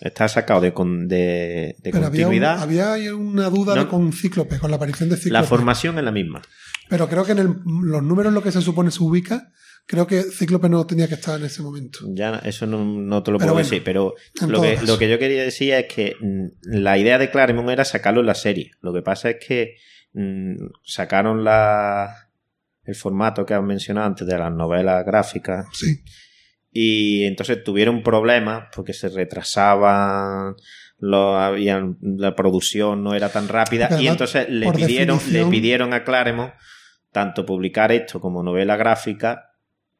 Está 0.00 0.28
sacado 0.28 0.60
de, 0.60 0.72
con- 0.74 1.06
de, 1.08 1.76
de 1.78 1.90
Pero 1.90 1.98
había, 1.98 2.24
continuidad. 2.24 2.60
había 2.60 2.92
ahí 2.94 3.08
una 3.08 3.48
duda 3.48 3.74
No. 3.76 3.84
de 3.84 3.88
con 3.88 4.12
Cíclope, 4.12 4.58
con 4.58 4.70
la 4.70 4.76
aparición 4.76 5.08
de 5.08 5.16
Cíclope. 5.16 5.32
La 5.32 5.44
formación 5.44 5.98
es 5.98 6.04
la 6.04 6.10
misma. 6.12 6.42
Pero 6.88 7.08
creo 7.08 7.24
que 7.24 7.32
en 7.32 7.38
el- 7.38 7.56
los 7.64 8.02
números 8.02 8.30
en 8.30 8.34
los 8.34 8.42
que 8.44 8.52
se 8.52 8.60
supone 8.62 8.90
se 8.90 9.02
ubica, 9.02 9.52
creo 9.86 10.06
que 10.06 10.22
Cíclope 10.22 10.68
no 10.68 10.86
tenía 10.86 11.08
que 11.08 11.14
estar 11.14 11.38
en 11.38 11.46
ese 11.46 11.62
momento. 11.62 12.00
Ya 12.08 12.36
eso 12.44 12.66
no, 12.66 12.84
no 12.84 13.22
te 13.22 13.30
lo 13.30 13.38
Pero 13.38 13.48
puedo 13.48 13.54
bueno, 13.54 13.68
decir, 13.68 13.82
pero 13.84 14.14
lo 14.48 14.60
que, 14.62 14.78
lo 14.86 14.98
que 14.98 15.08
yo 15.08 15.18
quería 15.18 15.42
decir 15.42 15.72
es 15.74 15.86
que 15.86 16.16
mm, 16.20 16.46
la 16.78 16.98
idea 16.98 17.18
de 17.18 17.30
Claremont 17.30 17.70
era 17.70 17.84
sacarlo 17.84 18.20
en 18.20 18.26
la 18.26 18.34
serie. 18.34 18.70
Lo 18.80 18.92
que 18.92 19.02
pasa 19.02 19.30
es 19.30 19.36
que 19.46 19.76
mm, 20.12 20.56
sacaron 20.84 21.44
la, 21.44 22.30
el 22.84 22.94
formato 22.94 23.44
que 23.46 23.54
has 23.54 23.62
mencionado 23.62 24.06
antes 24.06 24.26
de 24.26 24.38
las 24.38 24.52
novelas 24.52 25.04
gráficas 25.04 25.66
Sí. 25.72 26.02
y 26.72 27.24
entonces 27.24 27.62
tuvieron 27.64 28.02
problemas 28.02 28.64
porque 28.74 28.92
se 28.92 29.08
retrasaban 29.08 30.54
lo 30.98 31.36
habían, 31.38 31.98
la 32.00 32.34
producción 32.34 33.04
no 33.04 33.14
era 33.14 33.28
tan 33.28 33.48
rápida 33.48 34.00
y 34.00 34.08
entonces 34.08 34.48
le 34.48 34.70
pidieron, 34.72 35.20
le 35.30 35.44
pidieron 35.46 35.92
a 35.92 36.04
Claremont 36.04 36.52
tanto 37.16 37.46
publicar 37.46 37.90
esto 37.92 38.20
como 38.20 38.42
novela 38.42 38.76
gráfica 38.76 39.54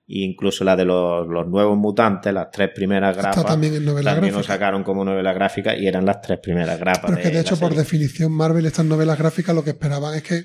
e 0.06 0.18
incluso 0.18 0.64
la 0.64 0.76
de 0.76 0.84
los, 0.84 1.26
los 1.26 1.48
nuevos 1.48 1.78
mutantes, 1.78 2.30
las 2.30 2.50
tres 2.50 2.68
primeras 2.74 3.16
Está 3.16 3.30
grapas, 3.30 3.46
también 3.46 3.74
en 3.74 3.86
novela 3.86 4.12
también 4.12 4.34
lo 4.34 4.42
sacaron 4.42 4.84
como 4.84 5.02
novela 5.02 5.32
gráfica 5.32 5.74
y 5.74 5.86
eran 5.86 6.04
las 6.04 6.20
tres 6.20 6.40
primeras 6.40 6.78
grapas. 6.78 7.06
Pero 7.06 7.16
es 7.16 7.22
que 7.22 7.28
de 7.28 7.34
la 7.36 7.40
hecho, 7.40 7.58
por 7.58 7.74
definición, 7.74 8.32
Marvel, 8.32 8.66
estas 8.66 8.84
novelas 8.84 9.18
gráficas 9.18 9.54
lo 9.54 9.64
que 9.64 9.70
esperaban 9.70 10.14
es 10.14 10.24
que 10.24 10.44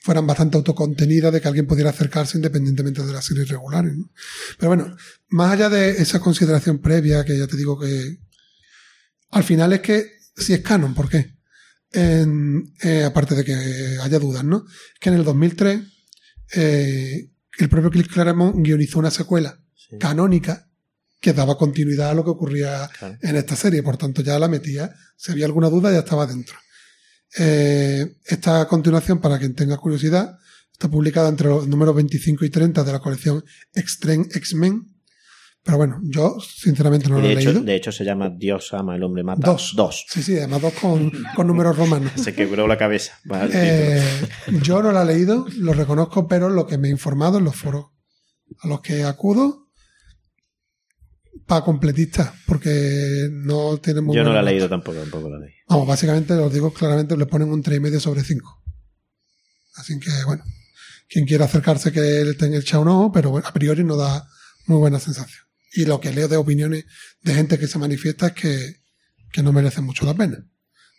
fueran 0.00 0.26
bastante 0.26 0.56
autocontenidas, 0.56 1.34
de 1.34 1.42
que 1.42 1.48
alguien 1.48 1.66
pudiera 1.66 1.90
acercarse 1.90 2.38
independientemente 2.38 3.02
de 3.02 3.12
las 3.12 3.26
series 3.26 3.46
regulares. 3.46 3.94
¿no? 3.94 4.10
Pero 4.58 4.70
bueno, 4.70 4.96
más 5.28 5.52
allá 5.52 5.68
de 5.68 5.90
esa 5.90 6.18
consideración 6.18 6.78
previa, 6.78 7.26
que 7.26 7.36
ya 7.36 7.46
te 7.46 7.58
digo 7.58 7.78
que 7.78 8.20
al 9.32 9.44
final 9.44 9.74
es 9.74 9.80
que 9.80 10.06
si 10.34 10.54
es 10.54 10.60
canon, 10.60 10.94
¿por 10.94 11.10
qué? 11.10 11.33
En- 11.94 12.72
eh, 12.82 13.04
aparte 13.04 13.34
de 13.34 13.44
que 13.44 13.54
haya 14.02 14.18
dudas, 14.18 14.44
¿no? 14.44 14.64
Que 15.00 15.08
en 15.10 15.14
el 15.16 15.24
2003 15.24 15.80
eh, 16.56 17.30
el 17.58 17.68
propio 17.68 17.90
Cliff 17.90 18.08
Claremont 18.12 18.56
guionizó 18.64 18.98
una 18.98 19.10
secuela 19.10 19.58
Sí, 19.74 19.96
canónica 19.98 20.68
que 21.20 21.32
daba 21.32 21.56
continuidad 21.56 22.10
a 22.10 22.14
lo 22.14 22.24
que 22.24 22.30
ocurría 22.30 22.88
claro. 22.98 23.16
en 23.22 23.36
esta 23.36 23.56
serie, 23.56 23.82
por 23.82 23.96
tanto 23.96 24.22
ya 24.22 24.38
la 24.38 24.48
metía. 24.48 24.94
Si 25.16 25.32
había 25.32 25.46
alguna 25.46 25.68
duda, 25.70 25.90
ya 25.92 26.00
estaba 26.00 26.26
dentro. 26.26 26.56
Eh, 27.38 28.16
esta 28.26 28.66
continuación, 28.68 29.20
para 29.20 29.38
quien 29.38 29.54
tenga 29.54 29.76
curiosidad, 29.76 30.36
está 30.72 30.88
publicada 30.90 31.28
entre 31.28 31.48
los 31.48 31.66
números 31.66 31.94
25 31.96 32.44
y 32.44 32.50
30 32.50 32.84
de 32.84 32.92
la 32.92 32.98
colección 33.00 33.44
Extreme 33.74 34.26
X-Men. 34.34 34.93
Pero 35.64 35.78
bueno, 35.78 35.98
yo 36.02 36.36
sinceramente 36.40 37.08
no 37.08 37.18
lo 37.20 37.26
he 37.26 37.32
hecho, 37.32 37.50
leído. 37.50 37.62
de 37.62 37.74
hecho 37.74 37.90
se 37.90 38.04
llama 38.04 38.28
Dios 38.28 38.74
ama, 38.74 38.96
el 38.96 39.02
hombre 39.02 39.24
mata. 39.24 39.50
Dos. 39.50 39.72
Dos. 39.74 40.04
Sí, 40.10 40.22
sí, 40.22 40.36
además 40.36 40.60
dos 40.60 40.74
con, 40.74 41.10
con 41.34 41.46
números 41.46 41.76
romanos. 41.78 42.12
Se 42.16 42.34
quebró 42.34 42.66
la 42.66 42.76
cabeza. 42.76 43.18
Eh, 43.50 44.02
yo 44.62 44.82
no 44.82 44.92
la 44.92 45.02
he 45.02 45.06
leído, 45.06 45.46
lo 45.56 45.72
reconozco, 45.72 46.28
pero 46.28 46.50
lo 46.50 46.66
que 46.66 46.76
me 46.76 46.88
he 46.88 46.90
informado 46.90 47.38
en 47.38 47.44
los 47.44 47.56
foros 47.56 47.86
a 48.60 48.68
los 48.68 48.82
que 48.82 49.04
acudo 49.04 49.70
para 51.46 51.64
completistas, 51.64 52.30
porque 52.46 53.28
no 53.32 53.78
tienen 53.78 54.04
muy 54.04 54.16
Yo 54.16 54.22
no 54.22 54.30
la 54.30 54.36
buena 54.36 54.50
he 54.50 54.52
leído 54.52 54.68
tampoco, 54.68 54.98
tampoco 54.98 55.30
la 55.30 55.38
leí. 55.38 55.52
Vamos, 55.68 55.88
básicamente, 55.88 56.34
os 56.34 56.52
digo 56.52 56.72
claramente, 56.74 57.16
le 57.16 57.26
ponen 57.26 57.50
un 57.50 57.62
3,5 57.62 58.00
sobre 58.00 58.22
5. 58.22 58.62
Así 59.76 59.98
que, 59.98 60.10
bueno, 60.26 60.44
quien 61.08 61.24
quiera 61.24 61.46
acercarse 61.46 61.90
que 61.90 62.20
él 62.20 62.36
tenga 62.36 62.58
echado 62.58 62.82
un 62.82 62.88
ojo, 62.88 63.12
pero 63.12 63.30
bueno, 63.30 63.48
a 63.48 63.52
priori 63.52 63.82
no 63.82 63.96
da 63.96 64.28
muy 64.66 64.78
buena 64.78 65.00
sensación. 65.00 65.44
Y 65.76 65.86
lo 65.86 66.00
que 66.00 66.12
leo 66.12 66.28
de 66.28 66.36
opiniones 66.36 66.84
de 67.22 67.34
gente 67.34 67.58
que 67.58 67.66
se 67.66 67.78
manifiesta 67.78 68.28
es 68.28 68.32
que, 68.34 68.76
que 69.32 69.42
no 69.42 69.52
merece 69.52 69.80
mucho 69.80 70.06
la 70.06 70.14
pena. 70.14 70.46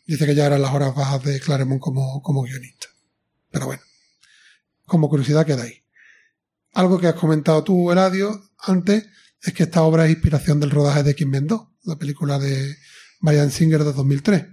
Dice 0.06 0.26
que 0.26 0.36
ya 0.36 0.46
eran 0.46 0.62
las 0.62 0.74
horas 0.74 0.94
bajas 0.94 1.24
de 1.24 1.40
Claremont 1.40 1.82
como, 1.82 2.22
como 2.22 2.44
guionista. 2.44 2.88
Pero 3.52 3.68
bueno, 3.68 3.82
como 4.86 5.10
curiosidad 5.10 5.46
queda 5.46 5.64
ahí. 5.64 5.82
Algo 6.74 7.00
que 7.00 7.08
has 7.08 7.16
comentado 7.16 7.64
tú, 7.64 7.90
Eladio, 7.90 8.52
antes, 8.60 9.06
es 9.42 9.54
que 9.54 9.64
esta 9.64 9.82
obra 9.84 10.06
es 10.06 10.12
inspiración 10.12 10.60
del 10.60 10.72
rodaje 10.72 11.04
de 11.04 11.12
X-Men 11.12 11.48
2, 11.48 11.62
la 11.84 11.96
película 11.98 12.38
de 12.38 12.76
Brian 13.22 13.50
Singer 13.50 13.86
de 13.86 13.94
2003. 13.94 14.46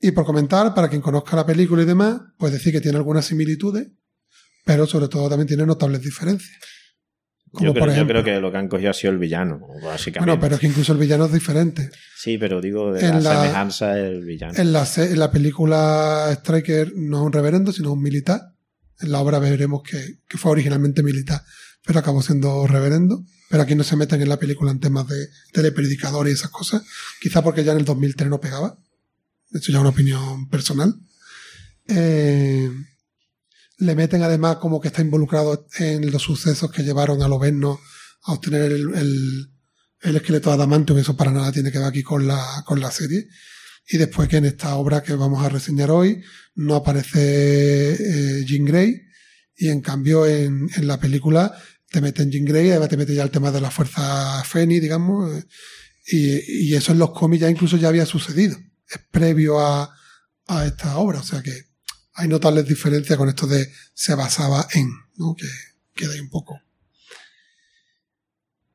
Y 0.00 0.10
por 0.10 0.26
comentar, 0.26 0.74
para 0.74 0.90
quien 0.90 1.00
conozca 1.00 1.34
la 1.34 1.46
película 1.46 1.82
y 1.82 1.86
demás, 1.86 2.20
pues 2.36 2.52
decir 2.52 2.72
que 2.72 2.82
tiene 2.82 2.98
algunas 2.98 3.24
similitudes, 3.24 3.88
pero 4.66 4.86
sobre 4.86 5.08
todo 5.08 5.30
también 5.30 5.48
tiene 5.48 5.64
notables 5.64 6.02
diferencias. 6.02 6.60
Yo 7.60 7.74
creo, 7.74 7.94
yo 7.94 8.06
creo 8.06 8.24
que 8.24 8.40
lo 8.40 8.50
que 8.50 8.56
han 8.58 8.68
cogido 8.68 8.90
ha 8.90 8.94
sido 8.94 9.12
el 9.12 9.18
villano, 9.18 9.60
básicamente. 9.84 10.18
bueno, 10.30 10.40
pero 10.40 10.54
es 10.54 10.60
que 10.60 10.68
incluso 10.68 10.92
el 10.92 10.98
villano 10.98 11.26
es 11.26 11.32
diferente. 11.32 11.90
Sí, 12.16 12.38
pero 12.38 12.60
digo, 12.60 12.92
de 12.92 13.04
En 13.04 13.22
la, 13.22 13.34
la- 13.34 13.42
semejanza 13.42 13.98
el 13.98 14.24
villano. 14.24 14.54
En 14.56 14.72
la, 14.72 14.88
en 14.96 15.18
la 15.18 15.30
película 15.30 16.28
Striker 16.32 16.92
no 16.96 17.18
es 17.20 17.26
un 17.26 17.32
reverendo, 17.32 17.72
sino 17.72 17.92
un 17.92 18.00
militar. 18.02 18.40
En 19.00 19.12
la 19.12 19.20
obra 19.20 19.38
veremos 19.38 19.82
que, 19.82 20.20
que 20.28 20.38
fue 20.38 20.52
originalmente 20.52 21.02
militar, 21.02 21.42
pero 21.84 21.98
acabó 21.98 22.22
siendo 22.22 22.66
reverendo. 22.66 23.22
Pero 23.50 23.64
aquí 23.64 23.74
no 23.74 23.84
se 23.84 23.96
meten 23.96 24.22
en 24.22 24.30
la 24.30 24.38
película 24.38 24.70
en 24.70 24.80
temas 24.80 25.06
de 25.08 25.26
telepredicador 25.52 26.26
y 26.28 26.32
esas 26.32 26.50
cosas. 26.50 26.82
Quizá 27.20 27.42
porque 27.42 27.64
ya 27.64 27.72
en 27.72 27.78
el 27.78 27.84
2003 27.84 28.30
no 28.30 28.40
pegaba. 28.40 28.78
Eso 29.52 29.70
ya 29.72 29.76
es 29.78 29.80
una 29.82 29.90
opinión 29.90 30.48
personal. 30.48 30.94
Eh, 31.88 32.70
le 33.82 33.96
meten 33.96 34.22
además 34.22 34.56
como 34.56 34.80
que 34.80 34.88
está 34.88 35.02
involucrado 35.02 35.66
en 35.78 36.10
los 36.10 36.22
sucesos 36.22 36.70
que 36.70 36.84
llevaron 36.84 37.20
al 37.20 37.32
Oberno 37.32 37.80
a 38.22 38.32
obtener 38.32 38.70
el, 38.70 38.94
el, 38.94 39.50
el 40.02 40.16
esqueleto 40.16 40.50
de 40.50 40.54
Adamantium. 40.54 40.98
Eso 40.98 41.16
para 41.16 41.32
nada 41.32 41.50
tiene 41.50 41.72
que 41.72 41.78
ver 41.78 41.88
aquí 41.88 42.02
con 42.04 42.26
la, 42.26 42.62
con 42.64 42.78
la 42.78 42.92
serie. 42.92 43.26
Y 43.88 43.98
después 43.98 44.28
que 44.28 44.36
en 44.36 44.44
esta 44.44 44.76
obra 44.76 45.02
que 45.02 45.14
vamos 45.14 45.44
a 45.44 45.48
reseñar 45.48 45.90
hoy 45.90 46.22
no 46.54 46.76
aparece 46.76 47.94
eh, 47.94 48.44
Jean 48.46 48.64
Grey 48.64 49.02
y 49.56 49.68
en 49.68 49.80
cambio 49.80 50.26
en, 50.26 50.68
en 50.76 50.86
la 50.86 51.00
película 51.00 51.52
te 51.90 52.00
meten 52.00 52.30
Jean 52.30 52.44
Grey 52.44 52.68
y 52.68 52.70
además 52.70 52.88
te 52.88 52.96
mete 52.96 53.14
ya 53.16 53.24
el 53.24 53.32
tema 53.32 53.50
de 53.50 53.60
la 53.60 53.72
fuerza 53.72 54.44
Feni, 54.44 54.78
digamos, 54.78 55.44
y, 56.06 56.68
y 56.68 56.74
eso 56.76 56.92
en 56.92 57.00
los 57.00 57.10
cómics 57.10 57.40
ya 57.40 57.50
incluso 57.50 57.76
ya 57.76 57.88
había 57.88 58.06
sucedido, 58.06 58.56
es 58.88 59.00
previo 59.10 59.58
a, 59.58 59.92
a 60.46 60.66
esta 60.66 60.96
obra, 60.98 61.18
o 61.18 61.24
sea 61.24 61.42
que 61.42 61.71
hay 62.14 62.28
notables 62.28 62.66
diferencias 62.66 63.16
con 63.18 63.28
esto 63.28 63.46
de 63.46 63.70
se 63.94 64.14
basaba 64.14 64.66
en, 64.74 64.88
¿no? 65.16 65.34
que 65.34 65.46
queda 65.94 66.12
ahí 66.12 66.20
un 66.20 66.30
poco. 66.30 66.60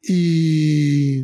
Y 0.02 1.24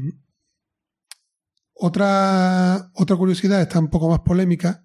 otra, 1.74 2.92
otra 2.94 3.16
curiosidad, 3.16 3.62
está 3.62 3.80
un 3.80 3.90
poco 3.90 4.10
más 4.10 4.20
polémica, 4.20 4.84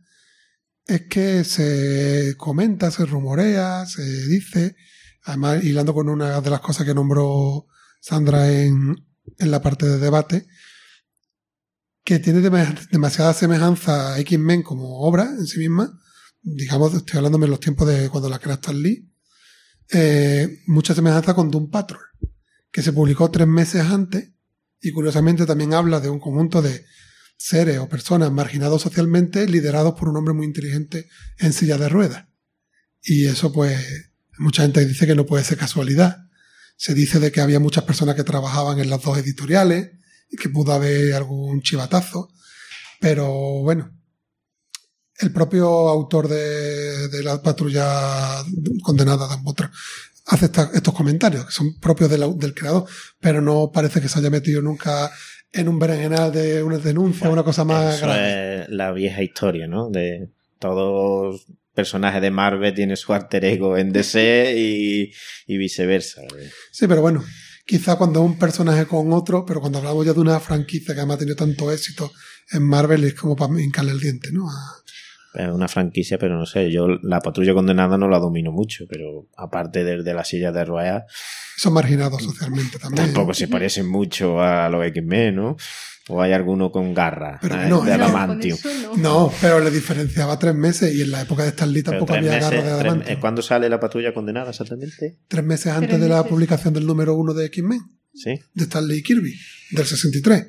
es 0.87 1.03
que 1.09 1.45
se 1.45 2.35
comenta, 2.37 2.91
se 2.91 3.05
rumorea, 3.05 3.85
se 3.87 4.03
dice, 4.29 4.77
además 5.25 5.63
hilando 5.63 5.93
con 5.93 6.09
una 6.09 6.41
de 6.41 6.51
las 6.51 6.61
cosas 6.61 6.87
que 6.87 6.95
nombró 6.95 7.67
Sandra 8.01 8.51
en, 8.51 8.97
en 9.39 9.51
la 9.51 9.61
parte 9.61 9.87
de 9.87 9.99
debate, 9.99 10.47
que 12.05 12.19
tiene 12.21 12.41
dem- 12.41 12.89
demasiada 12.91 13.35
semejanza 13.35 14.15
a 14.15 14.19
X-Men 14.21 14.63
como 14.63 15.01
obra 15.01 15.25
en 15.25 15.47
sí 15.47 15.59
misma, 15.59 16.01
digamos, 16.43 16.95
estoy 16.95 17.19
hablándome 17.19 17.47
en 17.47 17.51
los 17.51 17.61
tiempos 17.61 17.89
de 17.89 18.09
cuando 18.09 18.29
la 18.29 18.39
crea 18.39 18.55
Stan 18.55 18.81
Lee, 18.81 19.11
eh, 19.91 20.61
mucha 20.67 20.95
semejanza 20.95 21.35
con 21.35 21.51
Doom 21.51 21.71
Patrol, 21.71 22.03
que 22.71 22.83
se 22.83 22.93
publicó 22.93 23.31
tres 23.31 23.47
meses 23.47 23.83
antes 23.83 24.33
y 24.81 24.93
curiosamente 24.93 25.47
también 25.47 25.75
habla 25.75 26.01
de 26.01 26.11
un 26.11 26.21
conjunto 26.21 26.63
de 26.63 26.85
seres 27.37 27.79
o 27.79 27.89
personas 27.89 28.33
marginados 28.33 28.83
socialmente 28.83 29.47
liderados 29.49 29.95
por 29.95 30.09
un 30.09 30.17
hombre 30.17 30.35
muy 30.35 30.47
inteligente 30.47 31.09
en 31.39 31.53
silla 31.53 31.79
de 31.79 31.89
ruedas. 31.89 32.27
Y 33.03 33.27
eso 33.27 33.53
pues 33.53 34.13
mucha 34.39 34.63
gente 34.63 34.85
dice 34.85 35.07
que 35.07 35.15
no 35.15 35.27
puede 35.27 35.45
ser 35.45 35.57
casualidad. 35.57 36.19
Se 36.77 36.95
dice 36.95 37.19
de 37.19 37.33
que 37.33 37.41
había 37.41 37.61
muchas 37.61 37.85
personas 37.85 38.15
que 38.15 38.25
trabajaban 38.25 38.79
en 38.79 38.91
las 38.91 39.03
dos 39.03 39.19
editoriales 39.19 39.91
y 40.31 40.37
que 40.37 40.49
pudo 40.49 40.73
haber 40.73 41.15
algún 41.15 41.63
chivatazo. 41.63 42.33
Pero 43.01 43.63
bueno, 43.63 43.98
el 45.21 45.33
propio 45.33 45.67
autor 45.89 46.29
de, 46.29 47.09
de 47.09 47.23
la 47.23 47.41
patrulla 47.43 48.43
condenada 48.83 49.27
Dan 49.29 49.43
Butler 49.43 49.71
hace 50.27 50.45
esta- 50.47 50.71
estos 50.75 50.95
comentarios 50.95 51.47
que 51.47 51.53
son 51.53 51.79
propios 51.81 52.11
del, 52.11 52.55
creador, 52.55 52.85
pero 53.21 53.41
no 53.41 53.71
parece 53.73 54.01
que 54.01 54.09
se 54.09 54.19
haya 54.19 54.31
metido 54.31 54.61
nunca 54.63 55.11
en 55.53 55.69
un 55.69 55.79
berenjenal 55.79 56.31
de 56.31 56.63
una 56.63 56.77
denuncia 56.79 57.29
o 57.29 57.33
una 57.33 57.43
cosa 57.43 57.65
más 57.65 57.97
Eso 57.97 58.07
grave. 58.07 58.63
es 58.63 58.69
la 58.69 58.93
vieja 58.93 59.23
historia, 59.23 59.67
¿no? 59.67 59.89
De 59.89 60.29
todos 60.59 61.47
personajes 61.75 62.21
de 62.21 62.31
Marvel 62.31 62.75
tiene 62.75 62.97
su 62.97 63.15
alter 63.15 63.45
ego 63.47 63.77
en 63.79 63.93
DC 63.93 64.53
y, 64.57 65.13
y 65.47 65.57
viceversa. 65.57 66.23
Sí, 66.73 66.87
pero 66.87 67.01
bueno, 67.01 67.25
quizá 67.65 67.97
cuando 67.97 68.21
un 68.21 68.39
personaje 68.39 68.85
con 68.87 69.13
otro, 69.13 69.47
pero 69.47 69.61
cuando 69.61 69.79
hablamos 69.79 70.05
ya 70.05 70.13
de 70.13 70.21
una 70.21 70.41
franquicia 70.41 70.93
que 70.95 71.01
además 71.01 71.17
ha 71.17 71.19
tenido 71.21 71.37
tanto 71.37 71.73
éxito 71.73 72.13
en 72.51 72.65
Marvel 72.65 73.05
es 73.05 73.15
como 73.15 73.35
para 73.37 73.59
hincarle 73.63 73.93
el 73.93 74.01
diente, 74.01 74.31
¿no? 74.33 74.51
A- 74.51 74.83
Es 75.35 75.49
una 75.49 75.69
franquicia, 75.69 76.19
pero 76.19 76.39
no 76.39 76.47
sé, 76.47 76.71
yo 76.71 76.89
la 77.03 77.21
patrulla 77.21 77.53
condenada 77.55 77.99
no 77.99 78.09
la 78.09 78.19
domino 78.19 78.51
mucho, 78.51 78.87
pero 78.89 79.29
aparte 79.37 79.85
de, 79.85 80.03
de 80.03 80.15
la 80.15 80.25
silla 80.25 80.53
de 80.53 80.65
ruedas, 80.65 81.05
son 81.57 81.75
marginados 81.75 82.23
socialmente 82.23 82.79
también. 82.79 83.07
tampoco 83.07 83.35
se 83.35 83.47
parecen 83.49 83.87
mucho 83.89 84.41
a 84.41 84.69
los 84.69 84.85
X-Men, 84.87 85.37
¿no? 85.37 85.57
O 86.11 86.23
hay 86.23 86.33
alguno 86.33 86.73
con 86.73 86.95
garra 86.95 87.39
Pero 87.43 87.61
eh, 87.61 87.69
no, 87.69 87.83
de 87.83 87.93
adamantium. 87.93 88.57
eso 88.57 88.71
no. 88.83 88.97
No, 88.97 89.33
pero 89.43 89.61
le 89.61 89.71
diferenciaba 89.71 90.39
tres 90.39 90.55
meses 90.55 90.95
y 90.95 91.03
en 91.03 91.11
la 91.11 91.21
época 91.21 91.43
de 91.43 91.51
Stan 91.51 91.71
Lee 91.71 91.83
Pero 91.83 91.99
tampoco 91.99 92.15
había 92.15 92.31
meses, 92.33 92.51
garra 92.65 92.95
de 92.95 93.13
eh, 93.13 93.19
¿Cuándo 93.21 93.43
sale 93.43 93.69
la 93.69 93.79
patrulla 93.79 94.15
condenada 94.15 94.49
exactamente? 94.51 95.19
Tres 95.29 95.45
meses 95.45 95.67
antes 95.73 95.91
Tres 95.91 96.01
de 96.01 96.09
la 96.09 96.25
publicación 96.25 96.73
del 96.73 96.87
número 96.87 97.15
uno 97.15 97.35
de 97.35 97.45
X-Men, 97.47 97.81
Sí. 98.15 98.31
de 98.55 98.65
Stan 98.65 98.89
Lee 98.89 98.97
y 98.99 99.03
Kirby, 99.03 99.35
del 99.73 99.85
63. 99.85 100.47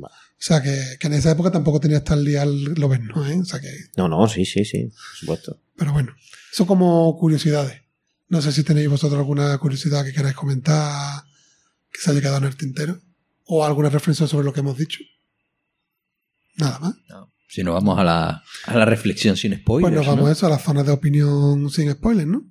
Va. 0.00 0.10
O 0.44 0.46
sea 0.46 0.60
que, 0.60 0.98
que 1.00 1.06
en 1.06 1.14
esa 1.14 1.30
época 1.30 1.50
tampoco 1.50 1.80
tenía 1.80 1.96
Stan 1.98 2.22
Lee 2.22 2.36
al 2.36 2.74
Loberno, 2.74 3.26
¿eh? 3.26 3.40
O 3.40 3.44
sea 3.46 3.62
que, 3.62 3.70
No, 3.96 4.08
no, 4.08 4.28
sí, 4.28 4.44
sí, 4.44 4.62
sí, 4.66 4.84
por 4.88 5.16
supuesto. 5.16 5.60
pero 5.74 5.94
bueno, 5.94 6.14
eso 6.52 6.66
como 6.66 7.16
curiosidades. 7.16 7.80
No 8.28 8.42
sé 8.42 8.52
si 8.52 8.62
tenéis 8.62 8.90
vosotros 8.90 9.18
alguna 9.18 9.56
curiosidad 9.56 10.04
que 10.04 10.12
queráis 10.12 10.36
comentar 10.36 11.22
que 11.90 11.98
se 11.98 12.10
haya 12.10 12.20
quedado 12.20 12.36
en 12.38 12.44
el 12.44 12.56
tintero 12.56 13.00
o 13.46 13.64
alguna 13.64 13.88
reflexión 13.88 14.28
sobre 14.28 14.44
lo 14.44 14.52
que 14.52 14.60
hemos 14.60 14.76
dicho. 14.76 14.98
Nada 16.56 16.78
más. 16.78 16.94
Si 17.48 17.62
nos 17.64 17.72
vamos 17.72 17.98
a 17.98 18.04
la, 18.04 18.44
a 18.66 18.76
la 18.76 18.84
reflexión 18.84 19.38
sin 19.38 19.56
spoilers. 19.56 19.94
Pues 19.94 19.94
nos 19.94 20.06
vamos 20.06 20.24
¿no? 20.24 20.28
a 20.28 20.32
eso, 20.32 20.46
a 20.46 20.50
la 20.50 20.58
zona 20.58 20.82
de 20.82 20.92
opinión 20.92 21.70
sin 21.70 21.90
spoilers, 21.90 22.28
¿no? 22.28 22.44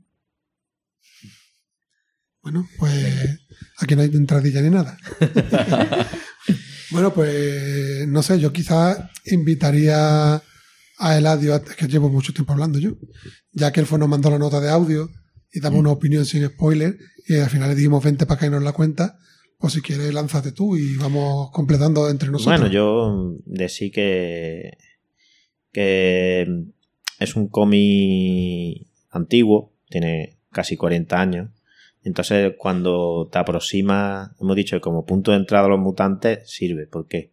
Bueno, 2.42 2.68
pues 2.80 3.40
aquí 3.78 3.96
no 3.96 4.02
hay 4.02 4.10
entradilla 4.16 4.62
ni 4.62 4.72
nada. 4.72 4.98
bueno, 6.94 7.14
pues 7.14 8.08
no 8.08 8.24
sé, 8.24 8.40
yo 8.40 8.54
quizás 8.54 8.98
invitaría 9.26 10.36
a 10.36 11.18
Eladio, 11.18 11.56
es 11.56 11.76
que 11.76 11.88
llevo 11.88 12.10
mucho 12.10 12.34
tiempo 12.34 12.54
hablando 12.54 12.80
yo, 12.80 12.92
ya 13.52 13.72
que 13.72 13.80
él 13.80 13.86
fue 13.86 14.00
nos 14.00 14.08
mandó 14.08 14.30
la 14.30 14.38
nota 14.38 14.62
de 14.62 14.70
audio 14.70 15.10
y 15.52 15.60
damos 15.60 15.80
una 15.80 15.92
opinión 15.92 16.26
sin 16.26 16.46
spoiler 16.48 16.98
y 17.28 17.36
al 17.36 17.50
final 17.50 17.70
le 17.70 17.76
dijimos 17.76 18.04
20 18.04 18.26
para 18.26 18.40
que 18.40 18.50
nos 18.50 18.64
la 18.64 18.74
cuenta, 18.74 19.18
pues 19.58 19.74
si 19.74 19.82
quieres 19.82 20.14
lánzate 20.14 20.52
tú 20.52 20.78
y 20.78 20.96
vamos 20.98 21.50
completando 21.52 22.10
entre 22.10 22.30
nosotros. 22.30 22.60
Bueno, 22.60 22.74
yo 22.74 23.38
decía 23.46 23.90
que, 23.92 24.78
que 25.72 26.66
es 27.20 27.36
un 27.36 27.48
cómic 27.48 28.88
antiguo, 29.10 29.74
tiene 29.90 30.40
casi 30.52 30.78
40 30.78 31.20
años. 31.20 31.50
Entonces, 32.04 32.54
cuando 32.58 33.30
te 33.32 33.40
aproxima, 33.40 34.36
hemos 34.42 34.56
dicho 34.56 34.80
como 34.82 35.06
punto 35.06 35.32
de 35.32 35.38
entrada 35.38 35.66
a 35.66 35.70
los 35.70 35.80
mutantes, 35.80 36.50
sirve. 36.50 36.88
¿Por 36.88 37.08
qué? 37.08 37.32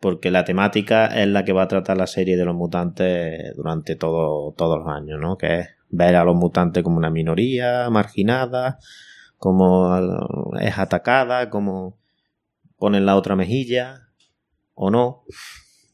Porque 0.00 0.30
la 0.30 0.44
temática 0.44 1.06
es 1.06 1.26
la 1.28 1.44
que 1.44 1.52
va 1.52 1.62
a 1.64 1.68
tratar 1.68 1.96
la 1.96 2.06
serie 2.06 2.36
de 2.36 2.44
los 2.44 2.54
mutantes 2.54 3.54
durante 3.56 3.96
todo, 3.96 4.52
todos 4.56 4.78
los 4.78 4.88
años, 4.88 5.20
¿no? 5.20 5.36
Que 5.36 5.58
es 5.60 5.68
ver 5.90 6.16
a 6.16 6.24
los 6.24 6.36
mutantes 6.36 6.82
como 6.84 6.98
una 6.98 7.10
minoría 7.10 7.90
marginada, 7.90 8.78
como 9.38 9.96
es 10.60 10.78
atacada, 10.78 11.50
como 11.50 11.98
ponen 12.78 13.06
la 13.06 13.16
otra 13.16 13.36
mejilla 13.36 14.08
o 14.74 14.90
no. 14.90 15.24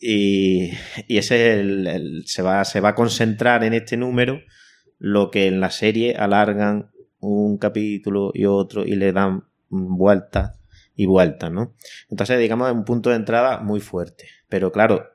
Y, 0.00 0.72
y 1.08 1.18
ese 1.18 1.52
es 1.54 1.58
el, 1.60 1.86
el- 1.86 2.22
se, 2.26 2.42
va, 2.42 2.64
se 2.64 2.80
va 2.80 2.90
a 2.90 2.94
concentrar 2.94 3.64
en 3.64 3.72
este 3.74 3.96
número 3.96 4.40
lo 4.98 5.30
que 5.30 5.46
en 5.46 5.60
la 5.60 5.70
serie 5.70 6.16
alargan 6.16 6.90
un 7.24 7.58
capítulo 7.58 8.30
y 8.34 8.46
otro 8.46 8.84
y 8.84 8.96
le 8.96 9.12
dan 9.12 9.44
vueltas 9.68 10.58
y 10.94 11.06
vueltas, 11.06 11.50
¿no? 11.50 11.74
Entonces, 12.10 12.38
digamos, 12.38 12.68
es 12.68 12.74
un 12.74 12.84
punto 12.84 13.10
de 13.10 13.16
entrada 13.16 13.58
muy 13.58 13.80
fuerte. 13.80 14.28
Pero 14.48 14.70
claro, 14.70 15.08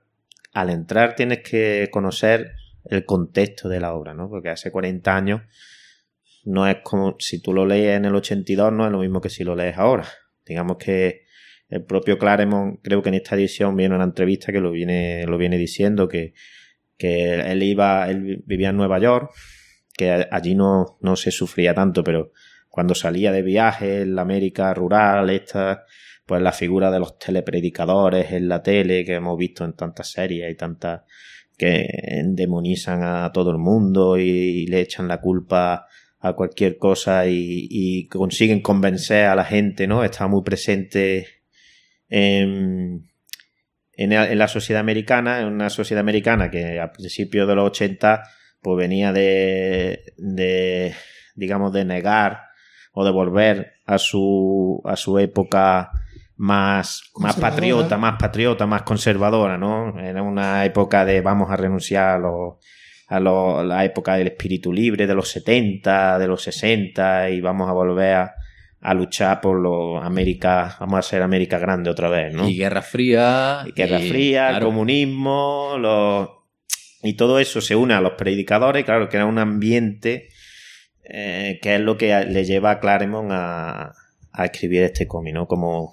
al 0.54 0.70
entrar 0.70 1.16
tienes 1.16 1.40
que 1.40 1.90
conocer 1.92 2.52
el 2.86 3.06
contexto 3.06 3.70
de 3.70 3.80
la 3.80 3.94
obra, 3.94 4.14
¿no? 4.14 4.30
Porque 4.30 4.50
hace 4.50 4.72
40 4.72 5.16
años 5.16 5.42
no 6.46 6.68
es 6.68 6.78
como 6.84 7.16
si 7.20 7.42
tú 7.42 7.54
lo 7.54 7.66
lees 7.66 7.98
en 7.98 8.06
el 8.06 8.16
82 8.16 8.72
no 8.72 8.86
es 8.86 8.92
lo 8.92 9.00
mismo 9.00 9.22
que 9.22 9.30
si 9.30 9.44
lo 9.44 9.56
lees 9.56 9.78
ahora. 9.78 10.08
Digamos 10.46 10.78
que 10.78 11.26
el 11.70 11.84
propio 11.84 12.18
Claremont, 12.18 12.80
creo 12.82 13.04
que 13.04 13.10
en 13.10 13.16
esta 13.16 13.36
edición 13.36 13.76
viene 13.76 13.96
una 13.96 14.06
entrevista 14.06 14.52
que 14.52 14.60
lo 14.60 14.72
viene, 14.72 15.26
lo 15.28 15.38
viene 15.38 15.58
diciendo 15.58 16.08
que, 16.08 16.34
que 16.98 17.36
él 17.36 17.62
iba, 17.62 18.10
él 18.10 18.44
vivía 18.46 18.70
en 18.70 18.78
Nueva 18.78 19.00
York, 19.00 19.32
que 20.00 20.26
allí 20.32 20.56
no, 20.56 20.98
no 21.02 21.18
se 21.18 21.30
sufría 21.30 21.74
tanto, 21.74 22.06
pero 22.06 22.32
cuando 22.70 22.96
salía 22.96 23.34
de 23.34 23.42
viaje 23.42 24.04
en 24.04 24.16
la 24.16 24.22
América 24.22 24.74
rural, 24.74 25.30
esta, 25.30 25.84
pues 26.26 26.42
la 26.42 26.54
figura 26.54 26.90
de 26.90 27.00
los 27.00 27.20
telepredicadores 27.20 28.32
en 28.32 28.48
la 28.48 28.64
tele 28.64 29.04
que 29.04 29.16
hemos 29.16 29.38
visto 29.38 29.66
en 29.66 29.74
tantas 29.74 30.10
series 30.10 30.50
y 30.50 30.56
tantas 30.56 31.02
que 31.58 31.86
endemonizan 31.92 33.04
a 33.04 33.30
todo 33.34 33.52
el 33.52 33.58
mundo 33.58 34.18
y, 34.18 34.66
le 34.68 34.80
echan 34.80 35.10
la 35.10 35.20
culpa 35.20 35.86
a 36.22 36.34
cualquier 36.34 36.78
cosa 36.78 37.28
y, 37.28 38.08
consiguen 38.08 38.62
convencer 38.62 39.26
a 39.26 39.36
la 39.36 39.44
gente, 39.44 39.86
¿no? 39.86 40.06
Está 40.06 40.28
muy 40.28 40.44
presente 40.44 41.28
en, 42.08 43.12
en, 43.92 44.14
en 44.14 44.38
la 44.38 44.48
sociedad 44.48 44.80
americana, 44.80 45.42
en 45.42 45.48
una 45.48 45.70
sociedad 45.70 46.00
americana 46.00 46.50
que 46.50 46.80
a 46.80 46.90
principios 46.94 47.50
de 47.50 47.56
los 47.56 47.68
80 47.72 48.24
pues 48.62 48.78
venía 48.78 49.12
de, 49.14 50.04
de 50.18 50.94
digamos, 51.36 51.72
de 51.74 51.86
negar 51.86 52.44
o 52.94 53.06
de 53.06 53.12
volver 53.12 53.74
a 53.86 53.98
su, 53.98 54.82
a 54.86 54.96
su 54.96 55.18
época 55.20 55.92
más, 56.36 57.04
más 57.18 57.36
patriota, 57.42 57.98
más 57.98 58.16
patriota, 58.20 58.66
más 58.66 58.82
conservadora, 58.84 59.58
¿no? 59.58 60.00
Era 60.00 60.22
una 60.24 60.66
época 60.66 61.06
de 61.06 61.22
vamos 61.22 61.50
a 61.52 61.56
renunciar 61.58 62.16
a 62.16 62.20
los 62.20 62.54
a 63.08 63.20
lo- 63.20 63.64
la 63.64 63.84
época 63.86 64.16
del 64.16 64.28
espíritu 64.28 64.72
libre 64.72 65.08
de 65.08 65.16
los 65.16 65.30
70, 65.30 66.20
de 66.20 66.28
los 66.28 66.44
60 66.44 67.32
y 67.32 67.42
vamos 67.42 67.68
a 67.68 67.74
volver 67.74 68.14
a, 68.14 68.36
a 68.82 68.94
luchar 68.94 69.42
por 69.42 69.60
lo 69.60 69.98
América, 70.00 70.76
vamos 70.80 71.00
a 71.00 71.02
ser 71.02 71.24
América 71.24 71.58
grande 71.58 71.90
otra 71.90 72.08
vez, 72.08 72.32
¿no? 72.34 72.48
Y 72.48 72.56
Guerra 72.58 72.84
Fría. 72.84 73.64
Y 73.66 73.72
Guerra 73.72 74.00
y- 74.00 74.10
Fría, 74.10 74.48
claro, 74.50 74.68
comunismo, 74.68 75.74
los... 75.80 76.30
y 77.04 77.14
todo 77.14 77.40
eso 77.40 77.62
se 77.62 77.76
une 77.76 77.94
a 77.94 78.02
los 78.02 78.14
predicadores, 78.14 78.86
claro, 78.86 79.10
que 79.10 79.18
era 79.18 79.26
un 79.26 79.40
ambiente 79.40 80.30
eh, 81.04 81.60
que 81.62 81.76
es 81.76 81.82
lo 81.82 81.98
que 81.98 82.26
le 82.26 82.46
lleva 82.46 82.72
a 82.72 82.80
Claremont 82.80 83.32
a, 83.32 83.94
a 84.32 84.46
escribir 84.46 84.84
este 84.84 85.08
cómic, 85.08 85.34
¿no? 85.34 85.48
Como, 85.48 85.92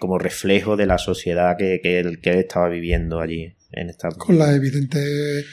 como 0.00 0.18
reflejo 0.18 0.76
de 0.76 0.86
la 0.86 0.98
sociedad 0.98 1.56
que, 1.56 1.80
que, 1.82 2.00
él, 2.00 2.20
que 2.20 2.30
él 2.30 2.38
estaba 2.38 2.68
viviendo 2.68 3.20
allí 3.20 3.54
en 3.72 3.90
Estados 3.90 4.16
Unidos. 4.16 4.26
con 4.26 4.38
la 4.38 4.54
evidente, 4.54 5.44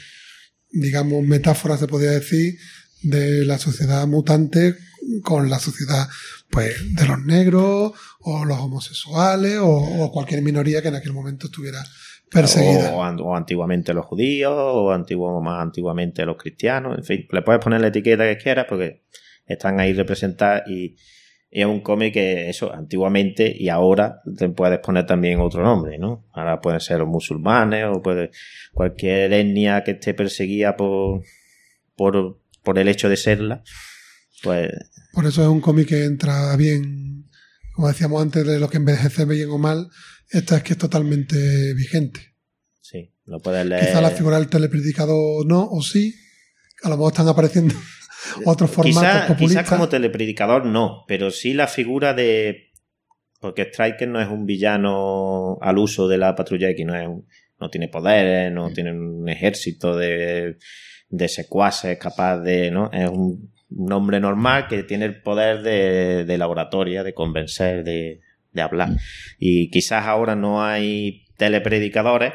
digamos, 0.72 1.24
metáfora, 1.24 1.78
se 1.78 1.88
podría 1.88 2.12
decir, 2.12 2.58
de 3.04 3.46
la 3.46 3.60
sociedad 3.60 4.08
mutante 4.08 4.76
con 5.22 5.52
la 5.52 5.60
sociedad, 5.60 6.08
pues, 6.50 6.74
de 6.96 7.06
los 7.06 7.24
negros 7.26 7.94
o 8.22 8.46
los 8.46 8.58
homosexuales 8.58 9.60
o, 9.60 9.70
o 9.70 10.12
cualquier 10.12 10.42
minoría 10.42 10.82
que 10.82 10.88
en 10.88 10.96
aquel 10.96 11.14
momento 11.14 11.46
estuviera 11.46 11.84
perseguida. 12.32 12.94
O, 12.96 13.04
an- 13.04 13.20
o 13.22 13.36
antiguamente 13.36 13.94
los 13.94 14.06
judíos, 14.06 14.54
o 14.56 14.92
antiguo, 14.92 15.42
más 15.42 15.62
antiguamente 15.62 16.26
los 16.26 16.38
cristianos, 16.38 16.98
en 16.98 17.04
fin, 17.04 17.28
le 17.32 17.42
puedes 17.42 17.62
poner 17.64 17.82
la 17.82 17.88
etiqueta 17.88 18.24
que 18.28 18.38
quieras 18.38 18.66
porque 18.68 19.04
están 19.46 19.80
ahí 19.80 19.94
representadas 19.94 20.64
y, 20.68 20.96
y 21.52 21.62
es 21.62 21.66
un 21.68 21.82
cómic 21.82 22.14
que 22.14 22.50
eso, 22.50 22.74
antiguamente 22.74 23.56
y 23.58 23.70
ahora 23.70 24.22
te 24.38 24.50
puedes 24.50 24.80
poner 24.80 25.06
también 25.06 25.40
otro 25.40 25.64
nombre, 25.64 25.98
¿no? 25.98 26.26
Ahora 26.34 26.60
pueden 26.60 26.80
ser 26.80 27.00
los 27.00 27.08
musulmanes 27.08 27.86
o 27.86 28.02
puede 28.02 28.32
cualquier 28.74 29.32
etnia 29.34 29.84
que 29.84 29.92
esté 29.92 30.14
perseguida 30.14 30.76
por, 30.76 31.22
por, 31.96 32.42
por 32.64 32.80
el 32.80 32.88
hecho 32.88 33.08
de 33.08 33.18
serla, 33.18 33.64
pues 34.44 34.70
Por 35.14 35.26
eso 35.26 35.42
es 35.44 35.48
un 35.48 35.62
cómic 35.62 35.88
que 35.90 36.04
entra 36.04 36.56
bien, 36.58 37.30
como 37.74 37.88
decíamos 37.88 38.22
antes, 38.22 38.46
de 38.46 38.60
lo 38.60 38.68
que 38.70 38.78
envejece 38.78 39.26
bien 39.26 39.50
o 39.50 39.58
mal, 39.58 39.90
esta 40.30 40.58
es 40.58 40.64
que 40.64 40.74
es 40.74 40.80
totalmente 40.80 41.74
vigente. 41.74 42.20
sí, 42.82 43.12
lo 43.26 43.40
puedes 43.42 43.66
leer. 43.66 43.88
Quizá 43.88 44.02
la 44.02 44.12
figura 44.12 44.38
del 44.38 44.48
telepredicador 44.50 45.46
no, 45.46 45.68
o 45.70 45.82
sí, 45.82 46.14
a 46.84 46.90
lo 46.90 46.98
mejor 46.98 47.12
están 47.14 47.28
apareciendo 47.28 47.74
otros 48.46 48.70
formatos 48.72 49.02
Quizá- 49.02 49.28
populistas. 49.28 49.64
Quizás 49.64 49.70
como 49.78 49.90
telepredicador 49.90 50.66
no, 50.66 51.04
pero 51.08 51.32
sí 51.32 51.54
la 51.54 51.68
figura 51.68 52.14
de. 52.14 52.72
Porque 53.40 53.64
Striker 53.64 54.08
no 54.08 54.20
es 54.22 54.28
un 54.28 54.46
villano 54.46 55.58
al 55.62 55.78
uso 55.78 56.08
de 56.08 56.18
la 56.18 56.36
patrulla 56.36 56.70
X, 56.70 56.86
no, 56.86 56.96
es 56.96 57.08
un- 57.08 57.28
no 57.60 57.70
tiene 57.70 57.88
poderes, 57.88 58.52
no 58.52 58.72
tiene 58.72 58.92
un 58.92 59.28
ejército 59.30 59.96
de, 59.96 60.58
de 61.10 61.28
secuaces 61.30 61.98
capaz 61.98 62.40
de. 62.40 62.70
¿no? 62.72 62.90
Es 62.92 63.10
un, 63.10 63.54
un 63.70 63.92
hombre 63.94 64.20
normal 64.20 64.68
que 64.68 64.84
tiene 64.84 65.06
el 65.06 65.22
poder 65.22 65.62
de, 65.64 66.26
de 66.26 66.38
la 66.38 66.48
oratoria, 66.48 67.04
de 67.04 67.14
convencer, 67.14 67.84
de, 67.84 68.22
de 68.56 68.61
hablar. 68.61 68.90
Y 69.38 69.69
quizás 69.69 70.06
ahora 70.06 70.36
no 70.36 70.64
hay 70.64 71.26
telepredicadores, 71.38 72.34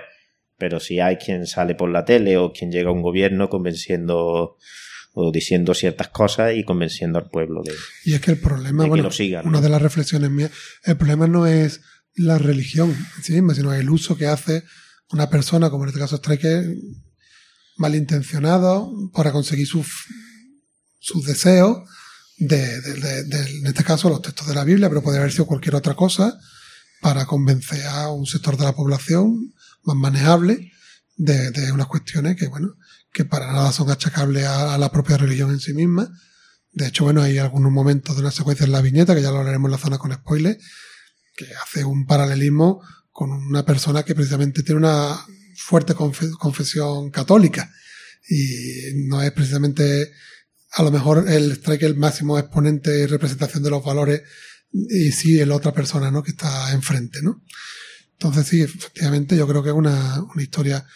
pero 0.58 0.78
sí 0.78 1.00
hay 1.00 1.16
quien 1.16 1.46
sale 1.46 1.74
por 1.74 1.90
la 1.90 2.04
tele 2.04 2.36
o 2.36 2.52
quien 2.52 2.70
llega 2.70 2.90
a 2.90 2.92
un 2.92 3.02
gobierno 3.02 3.48
convenciendo 3.48 4.56
o 5.12 5.32
diciendo 5.32 5.74
ciertas 5.74 6.08
cosas 6.08 6.54
y 6.54 6.62
convenciendo 6.62 7.18
al 7.18 7.28
pueblo 7.28 7.62
de, 7.64 7.72
Y 8.04 8.14
es 8.14 8.20
que 8.20 8.30
el 8.30 8.38
problema, 8.38 8.86
bueno, 8.86 9.04
lo 9.04 9.10
sigan. 9.10 9.46
una 9.46 9.58
¿no? 9.58 9.62
de 9.62 9.68
las 9.68 9.82
reflexiones 9.82 10.30
mías, 10.30 10.52
el 10.84 10.96
problema 10.96 11.26
no 11.26 11.46
es 11.46 11.80
la 12.14 12.38
religión 12.38 12.90
en 13.16 13.24
sí 13.24 13.32
misma, 13.32 13.54
sino 13.54 13.72
el 13.74 13.90
uso 13.90 14.16
que 14.16 14.26
hace 14.26 14.62
una 15.10 15.28
persona, 15.28 15.70
como 15.70 15.84
en 15.84 15.88
este 15.88 16.00
caso 16.00 16.16
Striker, 16.16 16.64
malintencionado 17.76 18.92
para 19.12 19.32
conseguir 19.32 19.66
sus, 19.66 19.88
sus 21.00 21.24
deseos, 21.24 21.78
de, 22.40 22.74
en 23.60 23.66
este 23.66 23.84
caso 23.84 24.08
los 24.08 24.22
textos 24.22 24.48
de 24.48 24.54
la 24.54 24.64
Biblia, 24.64 24.88
pero 24.88 25.02
podría 25.02 25.20
haber 25.20 25.32
sido 25.32 25.46
cualquier 25.46 25.76
otra 25.76 25.94
cosa, 25.94 26.38
para 27.00 27.24
convencer 27.24 27.86
a 27.86 28.10
un 28.10 28.26
sector 28.26 28.56
de 28.56 28.64
la 28.64 28.74
población 28.74 29.54
más 29.84 29.96
manejable 29.96 30.70
de, 31.16 31.72
unas 31.72 31.86
cuestiones 31.86 32.36
que, 32.36 32.48
bueno, 32.48 32.74
que 33.12 33.24
para 33.24 33.52
nada 33.52 33.72
son 33.72 33.90
achacables 33.90 34.46
a, 34.46 34.76
la 34.78 34.90
propia 34.90 35.16
religión 35.16 35.50
en 35.50 35.60
sí 35.60 35.72
misma. 35.74 36.10
De 36.72 36.86
hecho, 36.86 37.04
bueno, 37.04 37.22
hay 37.22 37.38
algunos 37.38 37.72
momentos 37.72 38.16
de 38.16 38.22
una 38.22 38.30
secuencia 38.30 38.64
en 38.64 38.72
la 38.72 38.80
viñeta, 38.80 39.14
que 39.14 39.22
ya 39.22 39.30
lo 39.30 39.38
hablaremos 39.38 39.68
en 39.68 39.72
la 39.72 39.78
zona 39.78 39.98
con 39.98 40.12
spoilers, 40.12 40.58
que 41.36 41.46
hace 41.62 41.84
un 41.84 42.06
paralelismo 42.06 42.82
con 43.10 43.30
una 43.30 43.64
persona 43.64 44.02
que 44.02 44.14
precisamente 44.14 44.62
tiene 44.62 44.78
una 44.78 45.18
fuerte 45.56 45.94
confe- 45.94 46.36
confesión 46.38 47.10
católica. 47.10 47.70
Y 48.28 49.06
no 49.08 49.22
es 49.22 49.32
precisamente, 49.32 50.12
a 50.72 50.82
lo 50.82 50.90
mejor, 50.90 51.28
el 51.28 51.52
strike 51.52 51.82
el 51.82 51.96
máximo 51.96 52.38
exponente 52.38 53.00
y 53.00 53.06
representación 53.06 53.62
de 53.62 53.70
los 53.70 53.84
valores, 53.84 54.22
y 54.72 55.10
sí 55.12 55.40
el 55.40 55.52
otra 55.52 55.72
persona, 55.72 56.10
¿no? 56.10 56.22
Que 56.22 56.30
está 56.30 56.72
enfrente, 56.72 57.20
¿no? 57.22 57.42
Entonces 58.12 58.46
sí, 58.46 58.62
efectivamente 58.62 59.36
yo 59.36 59.48
creo 59.48 59.62
que 59.62 59.70
es 59.70 59.74
una, 59.74 60.22
una 60.22 60.42
historia 60.42 60.86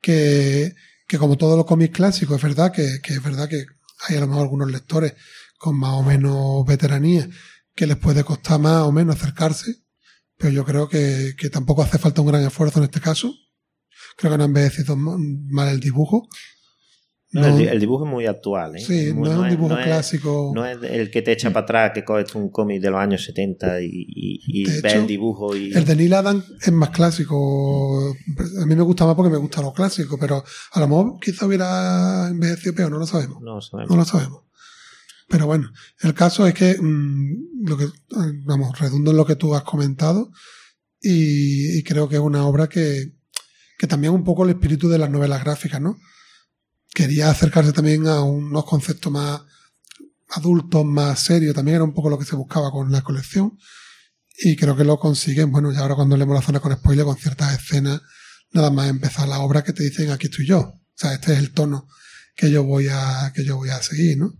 que, 0.00 0.74
que 1.06 1.18
como 1.18 1.36
todos 1.36 1.56
los 1.56 1.66
cómics 1.66 1.94
clásicos, 1.94 2.36
es 2.36 2.42
verdad 2.42 2.72
que, 2.72 3.00
que 3.02 3.14
es 3.14 3.22
verdad 3.22 3.48
que 3.48 3.66
hay 4.06 4.16
a 4.16 4.20
lo 4.20 4.28
mejor 4.28 4.42
algunos 4.44 4.70
lectores 4.70 5.14
con 5.58 5.76
más 5.76 5.94
o 5.94 6.02
menos 6.02 6.64
veteranía 6.66 7.28
que 7.74 7.86
les 7.86 7.96
puede 7.96 8.24
costar 8.24 8.60
más 8.60 8.82
o 8.82 8.92
menos 8.92 9.16
acercarse, 9.16 9.82
pero 10.36 10.52
yo 10.52 10.64
creo 10.64 10.88
que, 10.88 11.34
que 11.36 11.50
tampoco 11.50 11.82
hace 11.82 11.98
falta 11.98 12.22
un 12.22 12.28
gran 12.28 12.44
esfuerzo 12.44 12.78
en 12.78 12.84
este 12.84 13.00
caso. 13.00 13.34
Creo 14.16 14.32
que 14.32 14.38
no 14.38 14.44
han 14.44 14.50
envejecido 14.50 14.96
mal 14.96 15.68
el 15.68 15.80
dibujo. 15.80 16.28
No, 17.30 17.44
el, 17.46 17.58
di- 17.58 17.64
el 17.64 17.78
dibujo 17.78 18.06
es 18.06 18.10
muy 18.10 18.24
actual. 18.26 18.76
¿eh? 18.76 18.80
Sí, 18.80 19.12
Muy- 19.12 19.28
no 19.28 19.34
es 19.34 19.38
un 19.40 19.48
dibujo 19.50 19.74
no 19.74 19.78
es- 19.80 19.84
clásico. 19.86 20.52
no 20.54 20.64
es 20.64 20.78
el 20.82 21.10
que 21.10 21.20
te 21.20 21.32
echa 21.32 21.50
para 21.50 21.64
atrás, 21.64 21.90
que 21.94 22.02
coges 22.02 22.34
un 22.34 22.48
cómic 22.50 22.80
de 22.80 22.90
los 22.90 22.98
años 23.00 23.22
70 23.24 23.82
y, 23.82 23.88
y, 23.92 24.64
ves 24.64 24.82
hecho, 24.82 25.00
el 25.00 25.06
dibujo 25.06 25.54
y... 25.54 25.72
El 25.74 25.84
de 25.84 25.94
Neil 25.94 26.14
Adams 26.14 26.44
es 26.60 26.72
más 26.72 26.88
clásico. 26.88 28.14
A 28.62 28.64
mí 28.66 28.74
me 28.74 28.82
gusta 28.82 29.04
más 29.04 29.14
porque 29.14 29.30
me 29.30 29.36
gusta 29.36 29.60
lo 29.60 29.74
clásico, 29.74 30.16
pero 30.18 30.42
a 30.72 30.80
lo 30.80 30.88
mejor 30.88 31.18
quizá 31.20 31.44
hubiera 31.44 32.28
envejecido 32.28 32.74
peor, 32.74 32.90
no 32.92 32.98
lo 32.98 33.06
sabemos. 33.06 33.42
No 33.42 33.60
sabemos. 33.60 33.90
No 33.90 33.96
lo 33.96 34.04
sabemos. 34.06 34.42
Pero 35.28 35.44
bueno, 35.46 35.70
el 36.00 36.14
caso 36.14 36.46
es 36.46 36.54
que, 36.54 36.78
mm, 36.80 37.66
lo 37.68 37.76
que, 37.76 37.88
vamos, 38.46 38.78
redundo 38.78 39.10
en 39.10 39.16
lo 39.18 39.26
que 39.26 39.36
tú 39.36 39.54
has 39.54 39.64
comentado 39.64 40.30
y, 41.02 41.76
y 41.78 41.82
creo 41.82 42.08
que 42.08 42.14
es 42.16 42.22
una 42.22 42.46
obra 42.46 42.68
que, 42.68 43.12
que 43.78 43.86
también 43.86 44.14
un 44.14 44.24
poco 44.24 44.44
el 44.44 44.50
espíritu 44.50 44.88
de 44.88 44.96
las 44.96 45.10
novelas 45.10 45.44
gráficas, 45.44 45.80
¿no? 45.82 45.98
Quería 46.98 47.30
acercarse 47.30 47.72
también 47.72 48.08
a 48.08 48.22
unos 48.22 48.64
conceptos 48.64 49.12
más 49.12 49.42
adultos, 50.30 50.84
más 50.84 51.20
serios, 51.20 51.54
también 51.54 51.76
era 51.76 51.84
un 51.84 51.94
poco 51.94 52.10
lo 52.10 52.18
que 52.18 52.24
se 52.24 52.34
buscaba 52.34 52.72
con 52.72 52.90
la 52.90 53.02
colección 53.02 53.56
y 54.36 54.56
creo 54.56 54.76
que 54.76 54.82
lo 54.82 54.98
consiguen, 54.98 55.52
bueno, 55.52 55.72
ya 55.72 55.78
ahora 55.78 55.94
cuando 55.94 56.16
leemos 56.16 56.34
la 56.34 56.42
zona 56.42 56.58
con 56.58 56.72
spoiler, 56.72 57.04
con 57.04 57.16
ciertas 57.16 57.56
escenas, 57.56 58.02
nada 58.50 58.72
más 58.72 58.90
empezar 58.90 59.28
la 59.28 59.38
obra 59.38 59.62
que 59.62 59.72
te 59.72 59.84
dicen 59.84 60.10
aquí 60.10 60.26
estoy 60.26 60.48
yo. 60.48 60.58
O 60.58 60.82
sea, 60.96 61.14
este 61.14 61.34
es 61.34 61.38
el 61.38 61.52
tono 61.52 61.86
que 62.34 62.50
yo 62.50 62.64
voy 62.64 62.88
a, 62.90 63.32
que 63.32 63.44
yo 63.44 63.54
voy 63.54 63.68
a 63.68 63.80
seguir, 63.80 64.18
¿no? 64.18 64.34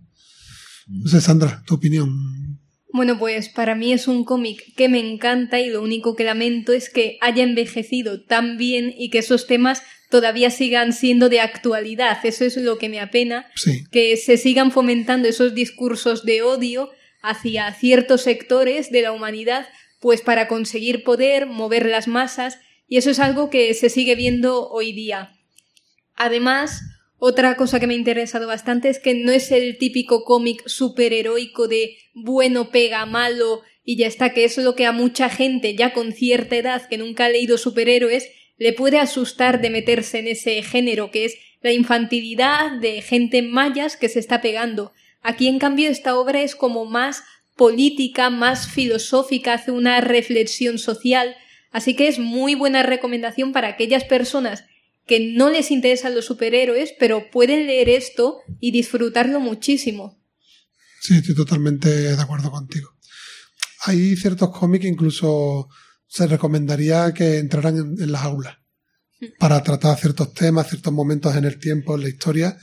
No 0.87 1.09
sé, 1.09 1.21
Sandra, 1.21 1.63
tu 1.65 1.75
opinión. 1.75 2.59
Bueno, 2.91 3.17
pues 3.17 3.47
para 3.47 3.73
mí 3.73 3.93
es 3.93 4.09
un 4.09 4.25
cómic 4.25 4.75
que 4.75 4.89
me 4.89 4.99
encanta 4.99 5.61
y 5.61 5.69
lo 5.69 5.81
único 5.81 6.17
que 6.17 6.25
lamento 6.25 6.73
es 6.73 6.89
que 6.89 7.19
haya 7.21 7.41
envejecido 7.41 8.25
tan 8.25 8.57
bien 8.57 8.93
y 8.97 9.11
que 9.11 9.19
esos 9.19 9.47
temas 9.47 9.81
todavía 10.09 10.49
sigan 10.49 10.93
siendo 10.93 11.29
de 11.29 11.39
actualidad. 11.39 12.17
Eso 12.23 12.45
es 12.45 12.57
lo 12.57 12.77
que 12.77 12.89
me 12.89 12.99
apena, 12.99 13.47
Sí, 13.55 13.83
que 13.91 14.17
se 14.17 14.37
sigan 14.37 14.71
fomentando 14.71 15.27
esos 15.27 15.53
discursos 15.53 16.25
de 16.25 16.41
odio 16.41 16.89
hacia 17.21 17.73
ciertos 17.73 18.21
sectores 18.21 18.91
de 18.91 19.01
la 19.01 19.11
humanidad, 19.11 19.67
pues 19.99 20.21
para 20.21 20.47
conseguir 20.47 21.03
poder, 21.03 21.45
mover 21.45 21.85
las 21.85 22.07
masas, 22.07 22.59
y 22.87 22.97
eso 22.97 23.11
es 23.11 23.19
algo 23.19 23.49
que 23.49 23.73
se 23.73 23.89
sigue 23.89 24.15
viendo 24.15 24.69
hoy 24.69 24.93
día. 24.93 25.33
Además, 26.15 26.81
otra 27.17 27.55
cosa 27.55 27.79
que 27.79 27.87
me 27.87 27.93
ha 27.93 27.97
interesado 27.97 28.47
bastante 28.47 28.89
es 28.89 28.99
que 28.99 29.13
no 29.13 29.31
es 29.31 29.51
el 29.51 29.77
típico 29.77 30.23
cómic 30.23 30.65
superheroico 30.67 31.67
de 31.67 31.97
bueno 32.13 32.71
pega 32.71 33.05
malo 33.05 33.61
y 33.83 33.97
ya 33.97 34.07
está, 34.07 34.33
que 34.33 34.45
es 34.45 34.57
lo 34.57 34.75
que 34.75 34.85
a 34.85 34.91
mucha 34.91 35.29
gente 35.29 35.75
ya 35.75 35.93
con 35.93 36.13
cierta 36.13 36.55
edad 36.55 36.87
que 36.87 36.97
nunca 36.97 37.25
ha 37.25 37.29
leído 37.29 37.57
superhéroes 37.57 38.29
le 38.59 38.73
puede 38.73 38.99
asustar 38.99 39.61
de 39.61 39.69
meterse 39.69 40.19
en 40.19 40.27
ese 40.27 40.61
género 40.61 41.09
que 41.09 41.25
es 41.25 41.35
la 41.61 41.71
infantilidad 41.71 42.79
de 42.79 43.01
gente 43.01 43.41
mayas 43.41 43.97
que 43.97 44.09
se 44.09 44.19
está 44.19 44.41
pegando. 44.41 44.93
Aquí 45.21 45.47
en 45.47 45.59
cambio 45.59 45.89
esta 45.89 46.15
obra 46.17 46.41
es 46.41 46.55
como 46.55 46.85
más 46.85 47.23
política, 47.55 48.29
más 48.29 48.67
filosófica, 48.67 49.53
hace 49.53 49.71
una 49.71 49.99
reflexión 49.99 50.77
social, 50.77 51.35
así 51.71 51.95
que 51.95 52.07
es 52.07 52.19
muy 52.19 52.55
buena 52.55 52.83
recomendación 52.83 53.51
para 53.51 53.69
aquellas 53.69 54.03
personas 54.03 54.65
que 55.05 55.19
no 55.19 55.49
les 55.49 55.71
interesan 55.71 56.13
los 56.13 56.25
superhéroes, 56.25 56.93
pero 56.99 57.31
pueden 57.31 57.65
leer 57.65 57.89
esto 57.89 58.37
y 58.59 58.71
disfrutarlo 58.71 59.39
muchísimo. 59.39 60.21
sí, 61.01 61.15
estoy 61.15 61.35
totalmente 61.35 61.89
de 61.89 62.21
acuerdo 62.21 62.51
contigo. 62.51 62.95
Hay 63.85 64.15
ciertos 64.15 64.49
cómics 64.51 64.85
incluso 64.85 65.69
se 66.09 66.27
recomendaría 66.27 67.13
que 67.13 67.37
entraran 67.37 67.77
en, 67.77 68.01
en 68.01 68.11
las 68.11 68.23
aulas 68.23 68.57
para 69.37 69.61
tratar 69.63 69.97
ciertos 69.97 70.33
temas, 70.33 70.67
ciertos 70.67 70.91
momentos 70.91 71.35
en 71.35 71.45
el 71.45 71.59
tiempo, 71.59 71.95
en 71.95 72.01
la 72.01 72.09
historia, 72.09 72.57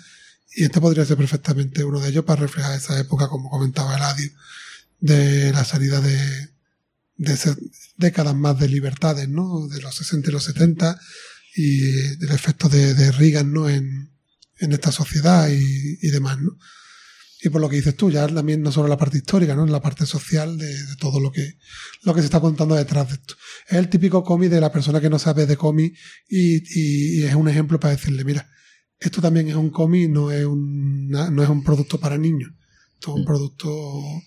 y 0.55 0.64
este 0.64 0.81
podría 0.81 1.05
ser 1.05 1.16
perfectamente 1.16 1.85
uno 1.85 2.01
de 2.01 2.09
ellos 2.09 2.24
para 2.24 2.43
reflejar 2.43 2.77
esa 2.77 2.98
época, 2.98 3.28
como 3.28 3.51
comentaba 3.51 3.97
Eladio, 3.97 4.31
de 5.01 5.52
la 5.52 5.64
salida 5.64 6.01
de, 6.01 6.48
de 7.16 7.32
esas 7.32 7.56
décadas 7.97 8.35
más 8.35 8.59
de 8.59 8.68
libertades, 8.68 9.28
¿no? 9.28 9.68
De 9.68 9.81
los 9.81 9.94
60 9.94 10.31
y 10.31 10.32
los 10.32 10.44
70 10.44 10.98
y 11.55 11.81
del 12.16 12.31
efecto 12.31 12.68
de, 12.68 12.94
de 12.94 13.12
Reagan, 13.12 13.52
¿no? 13.52 13.68
En, 13.68 14.10
en 14.59 14.73
esta 14.73 14.90
sociedad 14.93 15.48
y, 15.48 15.98
y 16.01 16.10
demás, 16.10 16.39
¿no? 16.40 16.56
Y 17.42 17.50
por 17.50 17.60
lo 17.60 17.68
que 17.68 17.76
dices 17.76 17.94
tú, 17.96 18.10
ya 18.10 18.26
también 18.28 18.62
no 18.62 18.72
solo 18.72 18.88
la 18.88 18.96
parte 18.96 19.18
histórica, 19.18 19.54
¿no? 19.54 19.66
La 19.66 19.80
parte 19.82 20.06
social 20.06 20.56
de, 20.56 20.66
de 20.66 20.96
todo 20.98 21.20
lo 21.20 21.30
que, 21.30 21.54
lo 22.02 22.14
que 22.14 22.20
se 22.20 22.26
está 22.26 22.40
contando 22.40 22.74
detrás 22.74 23.08
de 23.08 23.14
esto. 23.14 23.34
Es 23.68 23.76
el 23.76 23.88
típico 23.90 24.24
cómic 24.24 24.48
de 24.50 24.60
la 24.60 24.72
persona 24.72 25.00
que 25.00 25.10
no 25.10 25.18
sabe 25.18 25.44
de 25.46 25.56
cómic 25.56 25.94
y, 26.28 26.56
y- 26.56 27.20
y 27.20 27.22
es 27.24 27.34
un 27.34 27.48
ejemplo 27.48 27.78
para 27.78 27.94
decirle, 27.94 28.24
mira, 28.24 28.48
esto 28.98 29.20
también 29.20 29.48
es 29.48 29.54
un 29.54 29.68
cómic, 29.70 30.08
no 30.10 30.30
es 30.30 30.46
un, 30.46 31.08
no 31.08 31.42
es 31.42 31.48
un 31.48 31.62
producto 31.62 32.00
para 32.00 32.16
niños. 32.16 32.50
Esto 32.94 33.10
es 33.12 33.16
un 33.18 33.24
producto 33.26 33.68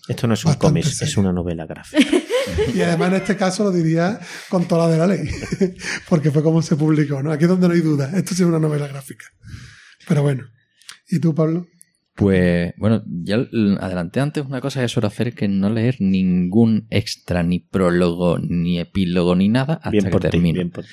Esto 0.08 0.28
no 0.28 0.34
es 0.34 0.44
un 0.44 0.52
cómic, 0.68 0.84
es 1.04 1.16
una 1.16 1.32
novela 1.32 1.66
gráfica. 1.66 2.06
Y 2.74 2.80
además 2.80 3.10
en 3.10 3.16
este 3.16 3.36
caso 3.36 3.64
lo 3.64 3.70
diría 3.70 4.18
con 4.48 4.66
toda 4.66 4.86
la 4.86 4.92
de 4.92 4.98
la 4.98 5.06
ley, 5.06 5.28
porque 6.08 6.30
fue 6.30 6.42
como 6.42 6.62
se 6.62 6.74
publicó, 6.74 7.22
¿no? 7.22 7.30
Aquí 7.32 7.44
es 7.44 7.50
donde 7.50 7.68
no 7.68 7.74
hay 7.74 7.80
duda, 7.80 8.10
esto 8.16 8.34
sí 8.34 8.42
es 8.42 8.48
una 8.48 8.58
novela 8.58 8.88
gráfica. 8.88 9.26
Pero 10.08 10.22
bueno, 10.22 10.44
¿y 11.08 11.18
tú, 11.18 11.34
Pablo? 11.34 11.66
Pues, 12.20 12.74
bueno, 12.76 13.02
ya 13.06 13.36
adelanté 13.80 14.20
antes 14.20 14.44
una 14.44 14.60
cosa 14.60 14.82
que 14.82 14.88
suelo 14.88 15.08
hacer 15.08 15.28
es 15.28 15.34
que 15.34 15.48
no 15.48 15.70
leer 15.70 15.96
ningún 16.00 16.86
extra, 16.90 17.42
ni 17.42 17.60
prólogo, 17.60 18.38
ni 18.38 18.78
epílogo, 18.78 19.34
ni 19.34 19.48
nada 19.48 19.74
hasta 19.76 19.88
Bien 19.88 20.04
que 20.04 20.10
por 20.10 20.20
ti, 20.20 20.28
termino. 20.28 20.56
bien 20.56 20.70
por 20.70 20.84
ti. 20.84 20.90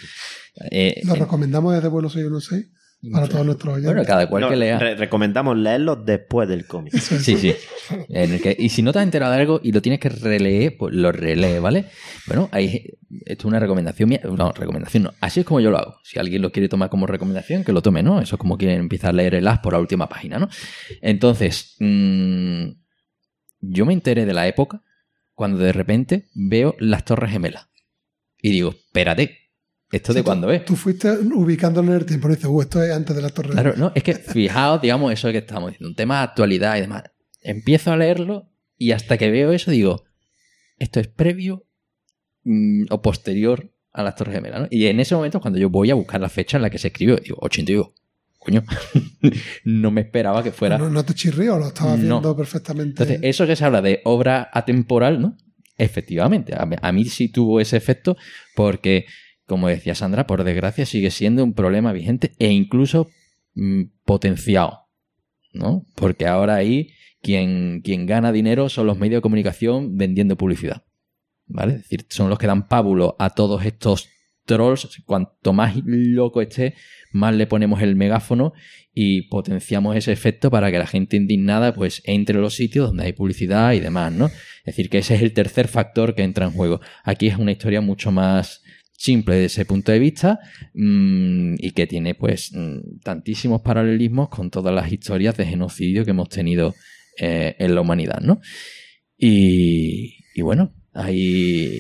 Eh, 0.72 1.02
Lo 1.04 1.16
eh, 1.16 1.20
recomendamos 1.20 1.74
desde 1.74 1.90
vuelo 1.90 2.10
616 2.10 2.68
para 3.12 3.28
todos 3.28 3.46
nuestros 3.46 3.76
oyentes. 3.76 3.94
bueno, 3.94 4.08
cada 4.08 4.28
cual 4.28 4.42
No, 4.42 4.50
que 4.50 4.56
lea. 4.56 4.80
re- 4.80 4.96
recomendamos 4.96 5.56
leerlo 5.58 5.96
después 5.96 6.50
del 6.50 6.66
cómic. 6.66 6.94
Sí, 6.98 7.38
sí. 7.38 7.54
En 8.10 8.34
el 8.34 8.42
que- 8.42 8.56
y 8.58 8.70
si 8.70 8.82
no 8.82 8.92
te 8.92 9.00
has 9.00 9.04
enterado 9.04 9.32
de 9.34 9.40
algo 9.40 9.60
y 9.64 9.72
lo 9.72 9.82
tienes 9.82 10.00
que 10.00 10.10
releer, 10.10 10.76
pues 10.78 10.94
lo 10.96 11.12
relees, 11.12 11.62
¿vale? 11.62 11.86
Bueno, 12.26 12.50
hay, 12.52 12.98
esto 13.26 13.42
es 13.42 13.46
una 13.46 13.60
recomendación 13.60 14.10
mía. 14.10 14.20
No, 14.24 14.52
recomendación 14.52 15.04
no. 15.04 15.14
Así 15.22 15.42
es 15.42 15.46
como 15.46 15.60
yo 15.60 15.70
lo 15.72 15.78
hago. 15.78 15.96
Si 16.04 16.18
alguien 16.20 16.42
lo 16.42 16.52
quiere 16.52 16.68
tomar 16.70 16.90
como 16.90 17.06
recomendación, 17.08 17.64
que 17.64 17.72
lo 17.72 17.82
tome, 17.82 18.02
¿no? 18.04 18.20
Eso 18.22 18.36
es 18.36 18.40
como 18.40 18.58
quien 18.58 18.72
empieza 18.72 19.10
a 19.10 19.14
leer 19.14 19.36
el 19.36 19.48
as 19.48 19.60
por 19.60 19.74
la 19.74 19.80
última 19.80 20.10
página, 20.10 20.40
¿no? 20.40 20.50
Entonces, 21.02 21.76
mm, 21.80 22.66
yo 23.62 23.86
me 23.86 23.94
enteré 23.94 24.26
de 24.26 24.34
la 24.34 24.48
época 24.48 24.84
cuando 25.34 25.60
de 25.60 25.72
repente 25.72 26.26
veo 26.34 26.76
las 26.80 27.06
Torres 27.06 27.32
Gemelas. 27.32 27.68
Y 28.42 28.50
digo, 28.52 28.72
espérate, 28.72 29.47
¿esto 29.92 30.14
de 30.14 30.22
tú- 30.22 30.26
cuándo 30.26 30.52
es? 30.52 30.66
Tú 30.66 30.76
fuiste 30.76 31.10
ubicándolo 31.12 31.92
en 31.94 32.00
el 32.00 32.06
tiempo 32.06 32.28
y 32.28 32.32
dices, 32.32 32.46
uh, 32.50 32.62
esto 32.62 32.82
es 32.84 32.92
antes 32.92 33.16
de 33.16 33.22
la 33.22 33.30
torre. 33.30 33.50
Claro, 33.52 33.74
no, 33.78 33.92
es 33.96 34.04
que 34.04 34.14
fijaos, 34.16 34.82
digamos, 34.82 35.12
eso 35.14 35.32
que 35.32 35.40
estamos 35.40 35.72
diciendo, 35.72 35.90
un 35.90 35.96
tema 35.96 36.18
de 36.18 36.24
actualidad 36.24 36.78
y 36.78 36.82
demás. 36.82 37.04
Empiezo 37.42 37.92
a 37.92 37.98
leerlo 37.98 38.50
y 38.78 38.92
hasta 38.92 39.18
que 39.18 39.32
veo 39.32 39.52
eso 39.52 39.72
digo, 39.72 40.04
esto 40.78 41.00
es 41.00 41.08
previo 41.08 41.66
mm, 42.44 42.86
o 42.90 43.02
posterior 43.02 43.72
a 43.94 44.04
las 44.04 44.16
Torres 44.16 44.36
Gemelas, 44.36 44.62
¿no? 44.62 44.68
Y 44.70 44.86
en 44.88 45.00
ese 45.00 45.16
momento, 45.16 45.40
cuando 45.42 45.58
yo 45.60 45.70
voy 45.70 45.90
a 45.90 45.96
buscar 45.96 46.22
la 46.22 46.30
fecha 46.30 46.58
en 46.58 46.64
la 46.64 46.70
que 46.70 46.78
se 46.78 46.90
escribió, 46.90 47.16
digo, 47.18 47.38
82. 47.42 47.88
Coño, 48.38 48.64
no 49.66 49.92
me 49.92 50.02
esperaba 50.02 50.44
que 50.44 50.52
fuera. 50.52 50.78
No, 50.78 50.90
no 50.90 51.04
te 51.04 51.14
chirrío, 51.14 51.58
lo 51.58 51.68
estabas 51.68 51.98
No. 52.00 52.16
viendo 52.20 52.38
perfectamente. 52.38 53.04
Entonces, 53.04 53.20
eso 53.24 53.46
que 53.48 53.56
se 53.56 53.66
habla 53.66 53.82
de 53.82 54.02
obra 54.06 54.50
atemporal, 54.54 55.20
¿no? 55.20 55.36
Efectivamente, 55.78 56.54
a, 56.56 56.68
a 56.82 56.92
mí 56.92 57.06
sí 57.06 57.30
tuvo 57.30 57.60
ese 57.60 57.78
efecto 57.78 58.16
porque, 58.56 59.06
como 59.48 59.70
decía 59.70 59.96
Sandra, 59.96 60.28
por 60.28 60.44
desgracia 60.44 60.86
sigue 60.86 61.10
siendo 61.10 61.44
un 61.44 61.54
problema 61.54 61.94
vigente 61.94 62.34
e 62.38 62.52
incluso 62.52 63.08
mm, 63.56 63.84
potenciado, 64.06 64.82
¿no? 65.54 65.86
Porque 65.96 66.28
ahora 66.28 66.56
ahí 66.56 66.92
quien, 67.22 67.82
quien 67.82 68.06
gana 68.06 68.32
dinero 68.32 68.70
son 68.70 68.88
los 68.88 69.00
medios 69.00 69.20
de 69.20 69.22
comunicación 69.22 69.98
vendiendo 69.98 70.36
publicidad, 70.36 70.84
¿vale? 71.46 71.74
Es 71.74 71.84
decir, 71.84 72.06
son 72.10 72.30
los 72.30 72.38
que 72.38 72.48
dan 72.48 72.68
pábulo 72.68 73.16
a 73.20 73.32
todos 73.32 73.66
estos 73.66 74.10
trolls. 74.46 75.02
Cuanto 75.06 75.54
más 75.54 75.76
loco 75.86 76.42
esté, 76.42 76.76
más 77.12 77.34
le 77.34 77.48
ponemos 77.48 77.82
el 77.82 77.96
megáfono 77.96 78.54
y 78.94 79.24
potenciamos 79.24 79.96
ese 79.96 80.12
efecto 80.12 80.52
para 80.52 80.72
que 80.72 80.80
la 80.80 80.88
gente 80.88 81.16
indignada 81.16 81.74
pues 81.74 82.02
entre 82.06 82.40
los 82.40 82.56
sitios 82.56 82.88
donde 82.88 83.06
hay 83.06 83.14
publicidad 83.14 83.74
y 83.74 83.80
demás, 83.80 84.12
¿no? 84.12 84.26
Es 84.26 84.76
decir, 84.76 84.90
que 84.90 84.98
ese 84.98 85.16
es 85.16 85.22
el 85.22 85.34
tercer 85.34 85.70
factor 85.70 86.16
que 86.16 86.24
entra 86.24 86.46
en 86.46 86.52
juego. 86.52 86.82
Aquí 87.04 87.28
es 87.28 87.38
una 87.38 87.52
historia 87.52 87.80
mucho 87.80 88.12
más 88.12 88.62
simple 89.00 89.36
desde 89.36 89.46
ese 89.46 89.66
punto 89.66 89.92
de 89.92 90.00
vista 90.00 90.40
mm, 90.74 91.54
y 91.60 91.72
que 91.72 91.86
tiene 91.88 92.16
pues 92.16 92.52
mm, 92.54 93.00
tantísimos 93.04 93.62
paralelismos 93.62 94.28
con 94.30 94.50
todas 94.50 94.74
las 94.74 94.92
historias 94.92 95.38
de 95.38 95.46
genocidio 95.46 96.04
que 96.04 96.12
hemos 96.12 96.30
tenido 96.30 96.74
eh, 97.20 97.56
en 97.60 97.76
la 97.76 97.82
humanidad, 97.82 98.20
¿no? 98.22 98.42
Y, 99.18 100.18
y 100.36 100.42
bueno, 100.42 100.74
ahí 100.94 101.80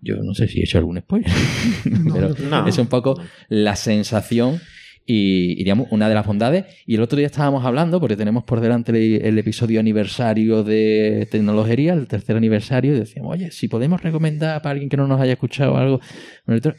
Yo 0.00 0.16
no 0.22 0.34
sé 0.34 0.48
si 0.48 0.60
he 0.60 0.64
hecho 0.64 0.78
algún 0.78 0.98
spoiler, 0.98 1.30
No, 1.84 2.12
pero 2.14 2.28
No. 2.48 2.66
es 2.66 2.78
un 2.78 2.86
poco 2.88 3.20
la 3.48 3.76
sensación 3.76 4.60
y, 5.06 5.52
y, 5.52 5.64
digamos, 5.64 5.88
una 5.90 6.08
de 6.08 6.14
las 6.14 6.26
bondades. 6.26 6.66
Y 6.86 6.94
el 6.94 7.02
otro 7.02 7.16
día 7.16 7.26
estábamos 7.26 7.64
hablando, 7.64 8.00
porque 8.00 8.16
tenemos 8.16 8.44
por 8.44 8.60
delante 8.60 8.92
el, 8.92 9.38
episodio 9.38 9.80
aniversario 9.80 10.62
de 10.62 11.28
tecnología, 11.30 11.94
el 11.94 12.06
tercer 12.06 12.36
aniversario, 12.36 12.94
y 12.94 12.98
decíamos, 12.98 13.32
oye, 13.32 13.50
si 13.50 13.68
podemos 13.68 14.02
recomendar 14.02 14.62
para 14.62 14.72
alguien 14.72 14.88
que 14.88 14.96
no 14.96 15.06
nos 15.06 15.20
haya 15.20 15.32
escuchado 15.32 15.76
algo. 15.76 16.00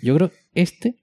Yo 0.01 0.15
creo 0.15 0.29
que 0.29 0.35
este 0.53 0.97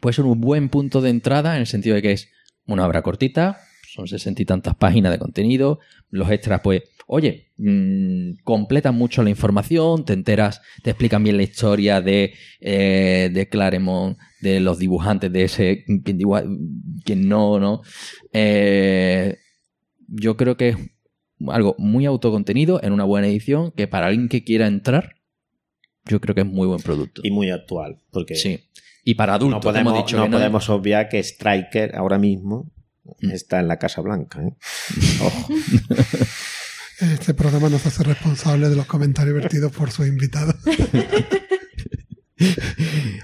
puede 0.00 0.14
ser 0.14 0.24
un 0.24 0.40
buen 0.40 0.68
punto 0.68 1.00
de 1.00 1.10
entrada 1.10 1.54
en 1.54 1.60
el 1.60 1.66
sentido 1.66 1.96
de 1.96 2.02
que 2.02 2.12
es 2.12 2.28
una 2.66 2.86
obra 2.86 3.02
cortita, 3.02 3.58
son 3.96 4.06
sesenta 4.08 4.42
y 4.42 4.44
tantas 4.44 4.74
páginas 4.74 5.12
de 5.12 5.18
contenido, 5.18 5.80
los 6.10 6.30
extras, 6.30 6.60
pues, 6.62 6.82
oye, 7.06 7.52
mmm, 7.56 8.32
completan 8.44 8.94
mucho 8.94 9.22
la 9.22 9.30
información, 9.30 10.04
te 10.04 10.12
enteras, 10.12 10.60
te 10.82 10.90
explican 10.90 11.22
bien 11.22 11.36
la 11.36 11.44
historia 11.44 12.00
de, 12.00 12.34
eh, 12.60 13.30
de 13.32 13.48
Claremont, 13.48 14.18
de 14.50 14.60
los 14.60 14.78
dibujantes, 14.78 15.32
de 15.32 15.44
ese, 15.44 15.84
que 17.04 17.16
no, 17.16 17.58
no. 17.60 17.82
Eh, 18.32 19.38
yo 20.08 20.36
creo 20.36 20.56
que 20.56 20.68
es 20.70 20.76
algo 21.48 21.74
muy 21.78 22.06
autocontenido 22.06 22.82
en 22.82 22.92
una 22.92 23.04
buena 23.04 23.26
edición 23.28 23.72
que 23.72 23.88
para 23.88 24.06
alguien 24.06 24.28
que 24.28 24.44
quiera 24.44 24.66
entrar, 24.66 25.16
yo 26.04 26.20
creo 26.20 26.34
que 26.34 26.42
es 26.42 26.46
muy 26.46 26.66
buen 26.66 26.80
producto. 26.80 27.20
Y 27.24 27.30
muy 27.30 27.50
actual, 27.50 27.98
porque 28.10 28.36
sí. 28.36 28.60
Y 29.04 29.14
para 29.14 29.34
adultos, 29.34 29.58
no 29.58 29.60
podemos, 29.60 29.92
hemos 29.92 30.04
dicho 30.04 30.16
no 30.16 30.24
que 30.24 30.28
no 30.30 30.36
podemos 30.38 30.68
obviar 30.68 31.08
que 31.08 31.18
Striker 31.22 31.94
ahora 31.94 32.18
mismo 32.18 32.72
Mm. 33.20 33.30
está 33.30 33.60
en 33.60 33.68
la 33.68 33.78
Casa 33.78 34.00
Blanca. 34.00 34.42
¿eh? 34.42 34.54
Ojo. 35.22 35.48
Este 37.00 37.34
programa 37.34 37.68
no 37.68 37.78
se 37.78 37.88
hace 37.88 38.02
responsable 38.04 38.68
de 38.68 38.76
los 38.76 38.86
comentarios 38.86 39.34
vertidos 39.34 39.72
por 39.72 39.90
sus 39.90 40.06
invitados. 40.06 40.54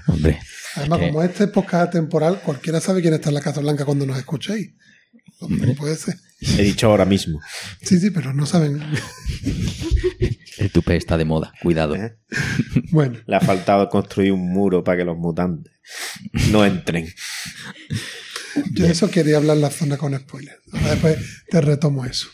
Hombre, 0.07 0.39
Además, 0.75 0.99
que- 0.99 1.07
como 1.07 1.23
este 1.23 1.47
podcast 1.47 1.91
temporal, 1.93 2.41
cualquiera 2.43 2.79
sabe 2.81 3.01
quién 3.01 3.13
está 3.13 3.29
en 3.29 3.35
la 3.35 3.41
Casa 3.41 3.61
Blanca 3.61 3.85
cuando 3.85 4.05
nos 4.05 4.17
escuchéis. 4.17 4.71
No, 5.41 5.47
no 5.49 5.73
puede 5.75 5.95
ser. 5.95 6.15
He 6.57 6.63
dicho 6.63 6.87
ahora 6.87 7.05
mismo. 7.05 7.39
Sí, 7.81 7.99
sí, 7.99 8.09
pero 8.11 8.33
no 8.33 8.45
saben. 8.45 8.81
el 10.57 10.71
tupé 10.71 10.95
está 10.97 11.17
de 11.17 11.25
moda, 11.25 11.53
cuidado. 11.61 11.95
¿eh? 11.95 12.17
Bueno, 12.91 13.19
Le 13.25 13.35
ha 13.35 13.39
faltado 13.39 13.89
construir 13.89 14.31
un 14.31 14.51
muro 14.51 14.83
para 14.83 14.97
que 14.99 15.05
los 15.05 15.17
mutantes 15.17 15.73
no 16.51 16.65
entren. 16.65 17.07
yo 18.73 18.85
de 18.85 18.91
eso 18.91 19.09
quería 19.09 19.37
hablar 19.37 19.55
en 19.57 19.61
la 19.61 19.69
zona 19.71 19.97
con 19.97 20.17
spoilers. 20.17 20.59
Ahora 20.71 20.89
después 20.91 21.17
te 21.49 21.61
retomo 21.61 22.05
eso. 22.05 22.27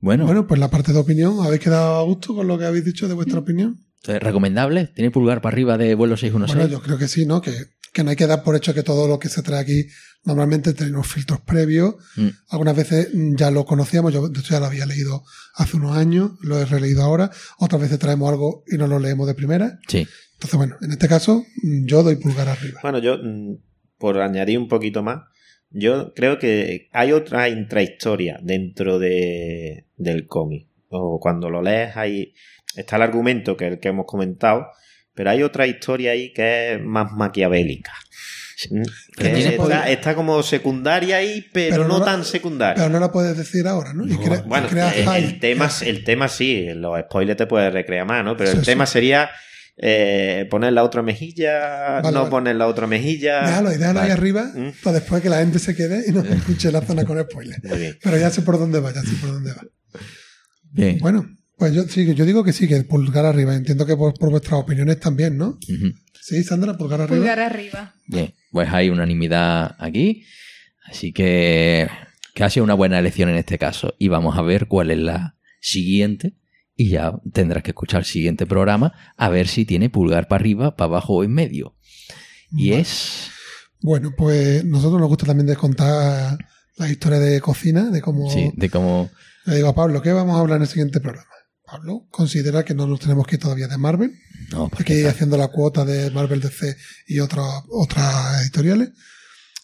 Bueno, 0.00 0.26
Bueno, 0.26 0.46
pues 0.46 0.60
la 0.60 0.70
parte 0.70 0.92
de 0.92 0.98
opinión, 0.98 1.44
¿habéis 1.44 1.60
quedado 1.60 1.96
a 1.98 2.02
gusto 2.04 2.34
con 2.34 2.46
lo 2.46 2.56
que 2.58 2.64
habéis 2.64 2.84
dicho 2.84 3.08
de 3.08 3.14
vuestra 3.14 3.40
opinión? 3.40 3.78
Entonces, 4.00 4.22
recomendable, 4.22 4.86
tiene 4.94 5.10
pulgar 5.10 5.40
para 5.40 5.54
arriba 5.54 5.76
de 5.76 5.94
vuelo 5.94 6.16
616. 6.16 6.56
Bueno, 6.56 6.72
yo 6.72 6.82
creo 6.82 6.98
que 6.98 7.08
sí, 7.08 7.26
¿no? 7.26 7.40
Que, 7.40 7.52
que 7.92 8.04
no 8.04 8.10
hay 8.10 8.16
que 8.16 8.26
dar 8.26 8.42
por 8.42 8.54
hecho 8.56 8.74
que 8.74 8.82
todo 8.82 9.08
lo 9.08 9.18
que 9.18 9.28
se 9.28 9.42
trae 9.42 9.60
aquí 9.60 9.86
normalmente 10.24 10.74
tiene 10.74 10.92
unos 10.92 11.06
filtros 11.06 11.40
previos. 11.40 11.96
Mm. 12.16 12.28
Algunas 12.50 12.76
veces 12.76 13.08
mm, 13.12 13.36
ya 13.36 13.50
lo 13.50 13.64
conocíamos, 13.64 14.12
yo 14.12 14.28
de 14.28 14.40
hecho 14.40 14.52
ya 14.52 14.60
lo 14.60 14.66
había 14.66 14.86
leído 14.86 15.24
hace 15.54 15.76
unos 15.76 15.96
años, 15.96 16.32
lo 16.42 16.58
he 16.58 16.64
releído 16.64 17.02
ahora. 17.02 17.30
Otras 17.58 17.80
veces 17.80 17.98
traemos 17.98 18.30
algo 18.30 18.62
y 18.70 18.76
no 18.76 18.86
lo 18.86 18.98
leemos 18.98 19.26
de 19.26 19.34
primera. 19.34 19.78
Sí, 19.88 20.06
Entonces, 20.34 20.56
bueno, 20.56 20.76
en 20.80 20.92
este 20.92 21.08
caso 21.08 21.44
mm, 21.62 21.86
yo 21.86 22.02
doy 22.02 22.16
pulgar 22.16 22.48
arriba. 22.48 22.80
Bueno, 22.82 22.98
yo, 22.98 23.18
por 23.98 24.20
añadir 24.20 24.58
un 24.58 24.68
poquito 24.68 25.02
más, 25.02 25.22
yo 25.70 26.14
creo 26.14 26.38
que 26.38 26.88
hay 26.92 27.12
otra 27.12 27.48
intrahistoria 27.48 28.38
dentro 28.42 28.98
de, 28.98 29.86
del 29.96 30.26
cómic. 30.26 30.68
O 30.90 31.20
cuando 31.20 31.50
lo 31.50 31.60
lees, 31.60 31.96
ahí 31.96 32.32
está 32.78 32.96
el 32.96 33.02
argumento 33.02 33.56
que 33.56 33.66
el 33.66 33.78
que 33.80 33.88
hemos 33.88 34.06
comentado, 34.06 34.66
pero 35.14 35.30
hay 35.30 35.42
otra 35.42 35.66
historia 35.66 36.12
ahí 36.12 36.32
que 36.32 36.74
es 36.74 36.80
más 36.82 37.12
maquiavélica. 37.12 37.92
Mm, 38.70 38.82
que 39.16 39.38
está, 39.38 39.56
poder. 39.56 39.88
está 39.88 40.14
como 40.16 40.42
secundaria 40.42 41.18
ahí, 41.18 41.46
pero, 41.52 41.70
Pero 41.76 41.82
no, 41.88 41.94
no 41.94 41.98
la- 42.00 42.04
tan 42.06 42.24
secundaria. 42.24 42.74
Pero 42.82 42.88
no 42.90 42.98
la 42.98 43.12
puedes 43.12 43.36
decir 43.36 43.66
ahora, 43.68 43.92
¿no? 43.94 44.04
Y 44.04 44.10
No, 44.10 44.20
crea- 44.20 44.42
Bueno, 44.42 44.66
el, 44.68 45.38
tema, 45.38 45.70
el 45.82 46.02
tema 46.04 46.28
sí, 46.28 46.66
los 46.74 46.98
spoilers 47.02 47.36
te 47.38 47.46
puedes 47.46 47.72
recrear 47.72 48.04
más, 48.06 48.24
¿no? 48.24 48.36
Pero 48.36 48.50
Sí, 48.50 48.56
el 48.56 48.64
sí. 48.64 48.70
tema 48.72 48.84
sería 48.86 49.30
eh, 49.80 50.48
poner 50.50 50.72
la 50.72 50.82
otra 50.82 51.02
mejilla, 51.02 52.00
Vale, 52.00 52.10
no 52.12 52.18
vale. 52.22 52.30
poner 52.32 52.56
la 52.56 52.66
otra 52.66 52.88
mejilla. 52.88 53.42
Déjalo, 53.46 53.72
y 53.72 53.76
déjalo 53.76 54.00
ahí 54.00 54.10
arriba 54.10 54.50
Mm. 54.52 54.70
para 54.82 54.98
después 54.98 55.22
que 55.22 55.28
la 55.28 55.38
gente 55.38 55.60
se 55.60 55.76
quede 55.76 56.02
y 56.08 56.10
no 56.10 56.20
escuche 56.24 56.72
la 56.72 56.80
zona 56.80 57.04
con 57.04 57.20
spoilers. 57.20 57.60
Pero 58.02 58.16
ya 58.18 58.28
sé 58.30 58.42
por 58.42 58.58
dónde 58.58 58.80
va, 58.80 58.92
ya 58.92 59.02
sé 59.02 59.14
por 59.20 59.30
dónde 59.30 59.52
va. 59.52 59.62
bien. 60.72 60.98
Bueno, 60.98 61.28
pues 61.58 61.74
yo 61.74 61.82
sí, 61.84 62.14
yo 62.14 62.24
digo 62.24 62.44
que 62.44 62.52
sí, 62.52 62.68
que 62.68 62.82
pulgar 62.84 63.26
arriba. 63.26 63.54
Entiendo 63.54 63.84
que 63.84 63.96
por, 63.96 64.14
por 64.14 64.30
vuestras 64.30 64.60
opiniones 64.60 65.00
también, 65.00 65.36
¿no? 65.36 65.58
Sí, 66.20 66.44
Sandra, 66.44 66.76
pulgar 66.76 67.00
arriba. 67.00 67.16
Pulgar 67.16 67.40
arriba. 67.40 67.94
Bien, 68.06 68.32
pues 68.52 68.68
hay 68.72 68.90
unanimidad 68.90 69.74
aquí. 69.78 70.24
Así 70.88 71.12
que, 71.12 71.88
que 72.34 72.44
ha 72.44 72.50
sido 72.50 72.64
una 72.64 72.74
buena 72.74 72.98
elección 72.98 73.28
en 73.28 73.36
este 73.36 73.58
caso. 73.58 73.94
Y 73.98 74.08
vamos 74.08 74.38
a 74.38 74.42
ver 74.42 74.68
cuál 74.68 74.90
es 74.92 74.98
la 74.98 75.36
siguiente. 75.60 76.34
Y 76.76 76.90
ya 76.90 77.12
tendrás 77.32 77.64
que 77.64 77.72
escuchar 77.72 78.00
el 78.00 78.06
siguiente 78.06 78.46
programa 78.46 78.92
a 79.16 79.28
ver 79.28 79.48
si 79.48 79.64
tiene 79.64 79.90
pulgar 79.90 80.28
para 80.28 80.40
arriba, 80.40 80.76
para 80.76 80.86
abajo 80.86 81.14
o 81.14 81.24
en 81.24 81.32
medio. 81.32 81.76
Y 82.52 82.70
Vale. 82.70 82.82
es. 82.82 83.30
Bueno, 83.80 84.12
pues 84.16 84.64
nosotros 84.64 85.00
nos 85.00 85.08
gusta 85.08 85.26
también 85.26 85.52
contar 85.56 86.38
la 86.76 86.88
historia 86.88 87.18
de 87.18 87.40
cocina, 87.40 87.90
de 87.90 88.00
cómo... 88.00 88.30
Sí, 88.30 88.52
de 88.54 88.70
cómo. 88.70 89.10
Le 89.44 89.56
digo 89.56 89.68
a 89.68 89.74
Pablo, 89.74 90.00
¿qué 90.02 90.12
vamos 90.12 90.36
a 90.36 90.40
hablar 90.40 90.56
en 90.56 90.62
el 90.62 90.68
siguiente 90.68 91.00
programa? 91.00 91.28
Pablo 91.70 92.06
considera 92.10 92.64
que 92.64 92.74
no 92.74 92.86
nos 92.86 93.00
tenemos 93.00 93.26
que 93.26 93.36
ir 93.36 93.42
todavía 93.42 93.68
de 93.68 93.76
Marvel, 93.76 94.18
No, 94.50 94.70
hay 94.76 94.84
que 94.84 94.94
ir 94.94 95.06
haciendo 95.06 95.36
la 95.36 95.48
cuota 95.48 95.84
de 95.84 96.10
Marvel 96.10 96.40
DC 96.40 96.76
y 97.06 97.20
otras 97.20 97.46
otras 97.68 98.42
editoriales. 98.42 98.90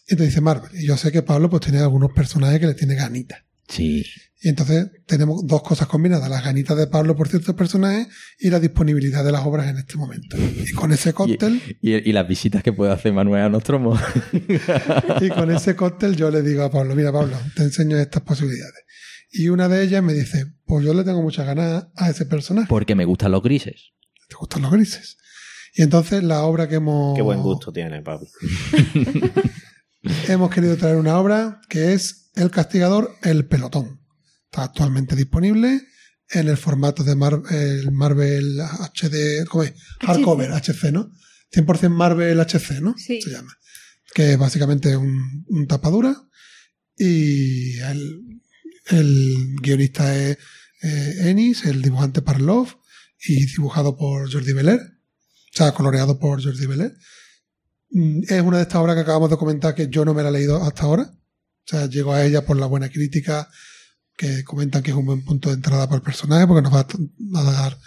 Y 0.06 0.16
te 0.16 0.24
dice 0.24 0.42
Marvel. 0.42 0.70
Y 0.74 0.86
yo 0.86 0.98
sé 0.98 1.10
que 1.10 1.22
Pablo 1.22 1.48
pues 1.48 1.62
tiene 1.62 1.78
algunos 1.78 2.12
personajes 2.12 2.60
que 2.60 2.66
le 2.66 2.74
tiene 2.74 2.94
ganitas. 2.94 3.40
Sí, 3.66 4.04
Y 4.42 4.50
entonces 4.50 4.90
tenemos 5.06 5.46
dos 5.46 5.62
cosas 5.62 5.88
combinadas, 5.88 6.28
las 6.28 6.44
ganitas 6.44 6.76
de 6.76 6.86
Pablo 6.86 7.16
por 7.16 7.28
ciertos 7.28 7.54
personajes 7.54 8.08
y 8.38 8.50
la 8.50 8.60
disponibilidad 8.60 9.24
de 9.24 9.32
las 9.32 9.46
obras 9.46 9.68
en 9.68 9.78
este 9.78 9.96
momento. 9.96 10.36
Y 10.36 10.72
con 10.72 10.92
ese 10.92 11.14
cóctel, 11.14 11.62
y, 11.80 11.94
y 11.94 12.12
las 12.12 12.28
visitas 12.28 12.62
que 12.62 12.74
puede 12.74 12.92
hacer 12.92 13.14
Manuel 13.14 13.44
a 13.44 13.48
Nostromo. 13.48 13.98
y 15.22 15.28
con 15.30 15.50
ese 15.50 15.74
cóctel 15.74 16.14
yo 16.16 16.30
le 16.30 16.42
digo 16.42 16.62
a 16.62 16.70
Pablo, 16.70 16.94
mira 16.94 17.10
Pablo, 17.10 17.38
te 17.56 17.62
enseño 17.62 17.96
estas 17.96 18.22
posibilidades. 18.22 18.84
Y 19.36 19.48
una 19.48 19.68
de 19.68 19.82
ellas 19.82 20.02
me 20.02 20.12
dice, 20.14 20.46
pues 20.64 20.84
yo 20.84 20.94
le 20.94 21.02
tengo 21.04 21.20
muchas 21.22 21.44
ganas 21.46 21.86
a 21.96 22.10
ese 22.10 22.24
personaje. 22.26 22.68
porque 22.68 22.94
me 22.94 23.04
gustan 23.04 23.32
los 23.32 23.42
grises. 23.42 23.92
¿Te 24.28 24.36
gustan 24.36 24.62
los 24.62 24.70
grises? 24.72 25.16
Y 25.74 25.82
entonces 25.82 26.22
la 26.22 26.42
obra 26.42 26.68
que 26.68 26.76
hemos, 26.76 27.16
Qué 27.16 27.22
buen 27.22 27.42
gusto 27.42 27.72
tiene, 27.72 28.00
Pablo. 28.02 28.28
hemos 30.28 30.50
querido 30.50 30.76
traer 30.76 30.96
una 30.96 31.18
obra 31.18 31.60
que 31.68 31.92
es 31.94 32.30
El 32.34 32.50
Castigador, 32.50 33.16
el 33.22 33.46
Pelotón. 33.46 34.00
Está 34.50 34.64
actualmente 34.64 35.16
disponible 35.16 35.82
en 36.30 36.48
el 36.48 36.56
formato 36.56 37.02
de 37.04 37.16
Mar- 37.16 37.42
el 37.50 37.90
Marvel 37.92 38.58
HD, 38.60 39.44
¿cómo 39.48 39.64
es? 39.64 39.74
Hardcover, 40.00 40.52
HC, 40.52 40.92
¿no? 40.92 41.10
100% 41.52 41.88
Marvel 41.90 42.40
HC, 42.40 42.80
¿no? 42.80 42.94
Sí. 42.96 43.20
Se 43.20 43.30
llama. 43.30 43.52
Que 44.14 44.32
es 44.32 44.38
básicamente 44.38 44.96
un, 44.96 45.44
un 45.48 45.66
tapadura 45.66 46.14
y 46.96 47.78
el, 47.78 48.20
el 48.86 49.56
guionista 49.60 50.16
es 50.16 50.38
eh, 50.82 51.14
Ennis, 51.30 51.64
el 51.64 51.82
dibujante 51.82 52.22
Parlov 52.22 52.68
y 53.26 53.46
dibujado 53.46 53.96
por 53.96 54.30
Jordi 54.30 54.52
Beler, 54.52 54.80
o 54.80 55.56
sea, 55.56 55.72
coloreado 55.72 56.18
por 56.18 56.42
Jordi 56.42 56.66
Beler. 56.66 56.94
Mm, 57.90 58.22
Es 58.28 58.42
una 58.42 58.58
de 58.58 58.64
estas 58.64 58.80
obras 58.82 58.94
que 58.96 59.02
acabamos 59.02 59.30
de 59.30 59.36
comentar 59.36 59.74
que 59.74 59.88
yo 59.88 60.04
no 60.04 60.14
me 60.14 60.22
la 60.22 60.28
he 60.28 60.32
leído 60.32 60.62
hasta 60.62 60.82
ahora. 60.82 61.04
O 61.04 61.66
sea, 61.66 61.86
llego 61.88 62.12
a 62.12 62.24
ella 62.24 62.44
por 62.44 62.58
la 62.58 62.66
buena 62.66 62.90
crítica 62.90 63.48
que 64.16 64.44
comentan 64.44 64.82
que 64.82 64.90
es 64.90 64.96
un 64.96 65.06
buen 65.06 65.24
punto 65.24 65.48
de 65.48 65.54
entrada 65.56 65.86
para 65.86 65.96
el 65.96 66.02
personaje 66.02 66.46
porque 66.46 66.62
nos 66.62 66.74
va 66.74 66.80
a, 66.80 67.52
dar 67.52 67.78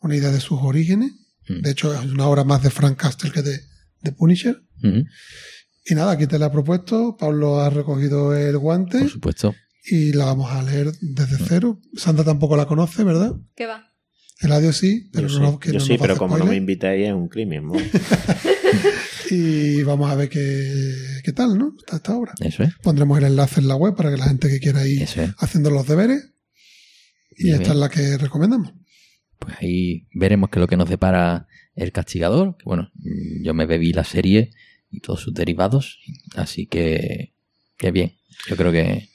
una 0.00 0.16
idea 0.16 0.30
de 0.30 0.40
sus 0.40 0.58
orígenes. 0.62 1.12
Mm. 1.48 1.60
De 1.60 1.70
hecho, 1.70 1.92
es 1.94 2.10
una 2.10 2.26
obra 2.26 2.44
más 2.44 2.62
de 2.62 2.70
Frank 2.70 2.96
Castle 2.96 3.30
que 3.30 3.42
de, 3.42 3.60
de 4.00 4.12
Punisher. 4.12 4.62
Ujú, 4.82 5.04
Y 5.84 5.94
nada, 5.94 6.12
aquí 6.12 6.26
te 6.26 6.38
la 6.38 6.46
he 6.46 6.50
propuesto. 6.50 7.16
Pablo 7.18 7.60
ha 7.60 7.68
recogido 7.68 8.34
el 8.34 8.56
guante 8.58 9.00
Por 9.00 9.10
supuesto. 9.10 9.54
Y 9.90 10.12
la 10.12 10.26
vamos 10.26 10.50
a 10.52 10.62
leer 10.62 10.92
desde 11.00 11.36
cero. 11.46 11.80
Sandra 11.96 12.24
tampoco 12.24 12.56
la 12.56 12.66
conoce, 12.66 13.04
¿verdad? 13.04 13.36
¿Qué 13.54 13.66
va? 13.66 13.92
Eladio 14.40 14.72
sí, 14.72 15.10
pero 15.12 15.26
yo 15.26 15.40
no, 15.40 15.52
sí, 15.52 15.58
que 15.58 15.72
yo 15.72 15.78
no 15.80 15.84
sí, 15.84 15.96
pero 16.00 16.16
como 16.16 16.38
no 16.38 16.46
me 16.46 16.56
invitáis 16.56 17.06
es 17.06 17.12
un 17.12 17.28
crimen. 17.28 17.66
¿no? 17.66 17.74
Y 19.30 19.82
vamos 19.82 20.10
a 20.10 20.14
ver 20.14 20.28
qué, 20.28 20.94
qué 21.22 21.32
tal, 21.32 21.58
¿no? 21.58 21.74
Está 21.78 21.96
esta 21.96 22.16
obra. 22.16 22.32
Eso 22.40 22.62
es. 22.62 22.74
Pondremos 22.82 23.18
el 23.18 23.24
enlace 23.24 23.60
en 23.60 23.68
la 23.68 23.76
web 23.76 23.94
para 23.94 24.10
que 24.10 24.16
la 24.16 24.26
gente 24.26 24.48
que 24.48 24.60
quiera 24.60 24.86
ir 24.86 25.02
es. 25.02 25.16
haciendo 25.38 25.70
los 25.70 25.86
deberes. 25.86 26.32
Y 27.36 27.50
esta 27.50 27.58
bien. 27.58 27.72
es 27.72 27.76
la 27.78 27.88
que 27.90 28.16
recomendamos. 28.16 28.72
Pues 29.38 29.54
ahí 29.60 30.08
veremos 30.14 30.50
qué 30.50 30.58
es 30.58 30.60
lo 30.60 30.66
que 30.66 30.76
nos 30.76 30.88
depara 30.88 31.46
el 31.74 31.92
castigador. 31.92 32.56
Bueno, 32.64 32.90
mm, 32.94 33.44
yo 33.44 33.54
me 33.54 33.66
bebí 33.66 33.92
la 33.92 34.04
serie 34.04 34.52
y 34.90 35.00
todos 35.00 35.20
sus 35.20 35.34
derivados. 35.34 35.98
Así 36.34 36.66
que, 36.66 37.34
que 37.76 37.90
bien. 37.90 38.16
Yo 38.48 38.56
creo 38.56 38.72
que 38.72 39.08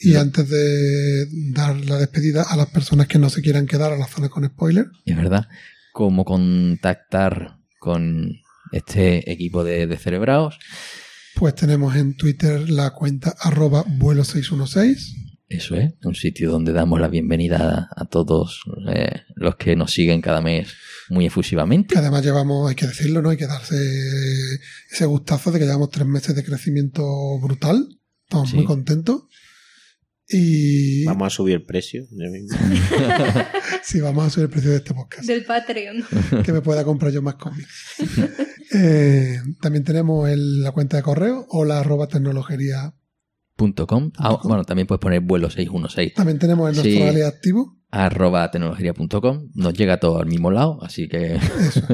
Y 0.00 0.14
antes 0.16 0.48
de 0.48 1.26
dar 1.52 1.76
la 1.84 1.98
despedida 1.98 2.42
a 2.42 2.56
las 2.56 2.68
personas 2.68 3.06
que 3.06 3.18
no 3.18 3.28
se 3.30 3.42
quieran 3.42 3.66
quedar 3.66 3.92
a 3.92 3.98
la 3.98 4.06
zona 4.06 4.28
con 4.30 4.46
spoiler, 4.46 4.86
es 5.04 5.16
verdad. 5.16 5.46
cómo 5.92 6.24
contactar 6.24 7.58
con 7.78 8.40
este 8.72 9.30
equipo 9.30 9.64
de, 9.64 9.86
de 9.86 9.96
cerebraos. 9.98 10.58
Pues 11.34 11.54
tenemos 11.54 11.96
en 11.96 12.16
Twitter 12.16 12.68
la 12.70 12.90
cuenta 12.90 13.34
arroba 13.40 13.84
vuelo 13.86 14.24
616. 14.24 15.16
Eso 15.48 15.74
es, 15.74 15.92
un 16.04 16.14
sitio 16.14 16.50
donde 16.50 16.72
damos 16.72 17.00
la 17.00 17.08
bienvenida 17.08 17.88
a, 17.96 18.02
a 18.02 18.04
todos 18.06 18.62
eh, 18.94 19.22
los 19.34 19.56
que 19.56 19.74
nos 19.74 19.92
siguen 19.92 20.20
cada 20.22 20.40
mes 20.40 20.68
muy 21.08 21.26
efusivamente. 21.26 21.92
Que 21.94 21.98
además 21.98 22.22
llevamos, 22.24 22.68
hay 22.70 22.76
que 22.76 22.86
decirlo, 22.86 23.20
¿no? 23.20 23.30
Hay 23.30 23.36
que 23.36 23.48
darse 23.48 23.74
ese 24.92 25.06
gustazo 25.06 25.50
de 25.50 25.58
que 25.58 25.64
llevamos 25.64 25.90
tres 25.90 26.06
meses 26.06 26.34
de 26.36 26.44
crecimiento 26.44 27.04
brutal. 27.40 27.84
Estamos 28.24 28.50
Sí. 28.50 28.56
muy 28.56 28.64
contentos. 28.64 29.22
Y 30.32 31.04
Vamos 31.06 31.26
a 31.26 31.30
subir 31.36 31.54
el 31.56 31.64
precio. 31.64 32.06
sí, 33.82 34.00
vamos 34.00 34.26
a 34.26 34.30
subir 34.30 34.44
el 34.44 34.50
precio 34.50 34.70
de 34.70 34.76
este 34.78 34.94
podcast. 34.94 35.26
Del 35.26 35.44
Patreon. 35.44 36.04
que 36.44 36.52
me 36.52 36.60
pueda 36.60 36.84
comprar 36.84 37.12
yo 37.12 37.22
más 37.22 37.34
cómics. 37.36 37.94
Eh, 38.72 39.38
también 39.60 39.82
tenemos 39.82 40.28
el- 40.30 40.62
la 40.62 40.70
cuenta 40.70 40.96
de 40.96 41.02
correo 41.02 41.44
o 41.48 41.64
la 41.64 41.80
arroba 41.80 42.06
tecnología. 42.06 42.94
Punto 43.56 43.84
.com. 43.88 44.12
Ah, 44.16 44.38
bueno, 44.44 44.62
también 44.62 44.86
puedes 44.86 45.00
poner 45.00 45.22
vuelo 45.22 45.50
616 45.50 46.14
También 46.14 46.38
tenemos 46.38 46.70
el 46.70 46.76
nuestro 46.76 47.12
Sí. 47.12 47.22
activo. 47.22 47.76
arroba 47.90 48.48
tecnología.com. 48.52 49.50
Nos 49.54 49.74
llega 49.74 49.98
todo 49.98 50.20
al 50.20 50.26
mismo 50.28 50.52
lado, 50.52 50.78
así 50.84 51.08
que 51.08 51.34
Eso. 51.34 51.84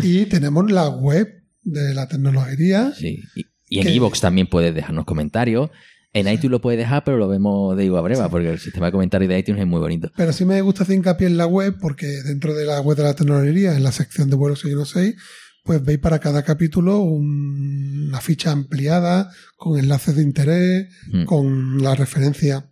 y 0.00 0.26
tenemos 0.26 0.70
la 0.70 0.88
web 0.90 1.26
de 1.62 1.92
la 1.92 2.06
tecnología. 2.06 2.92
sí. 2.96 3.18
Y, 3.34 3.46
y 3.68 3.78
en 3.80 3.86
Que- 3.88 3.94
iVoox 3.94 4.20
también 4.20 4.46
puedes 4.46 4.72
dejarnos 4.72 5.06
comentarios. 5.06 5.70
En 6.12 6.26
iTunes 6.26 6.50
lo 6.50 6.60
puedes 6.60 6.78
dejar, 6.78 7.04
pero 7.04 7.18
lo 7.18 7.28
vemos 7.28 7.76
de 7.76 7.84
igual 7.84 8.02
breva, 8.02 8.28
porque 8.28 8.50
el 8.50 8.58
sistema 8.58 8.86
de 8.86 8.92
comentarios 8.92 9.28
de 9.28 9.38
iTunes 9.38 9.60
es 9.60 9.66
muy 9.68 9.78
bonito. 9.80 10.10
Pero 10.16 10.32
sí 10.32 10.44
me 10.44 10.60
gusta 10.60 10.82
hacer 10.82 10.96
hincapié 10.96 11.28
en 11.28 11.36
la 11.36 11.46
web 11.46 11.76
porque 11.80 12.06
dentro 12.24 12.54
de 12.54 12.64
la 12.64 12.80
web 12.80 12.96
de 12.96 13.04
la 13.04 13.14
tecnología, 13.14 13.76
en 13.76 13.84
la 13.84 13.92
sección 13.92 14.28
de 14.28 14.34
vuelo 14.36 14.56
616, 14.56 15.14
pues 15.62 15.84
veis 15.84 15.98
para 16.00 16.18
cada 16.18 16.42
capítulo 16.42 16.98
un- 16.98 18.06
una 18.08 18.20
ficha 18.20 18.50
ampliada 18.50 19.30
con 19.56 19.78
enlaces 19.78 20.16
de 20.16 20.22
interés, 20.22 20.88
Mm. 21.12 21.24
con 21.26 21.82
la 21.82 21.94
referencia 21.94 22.68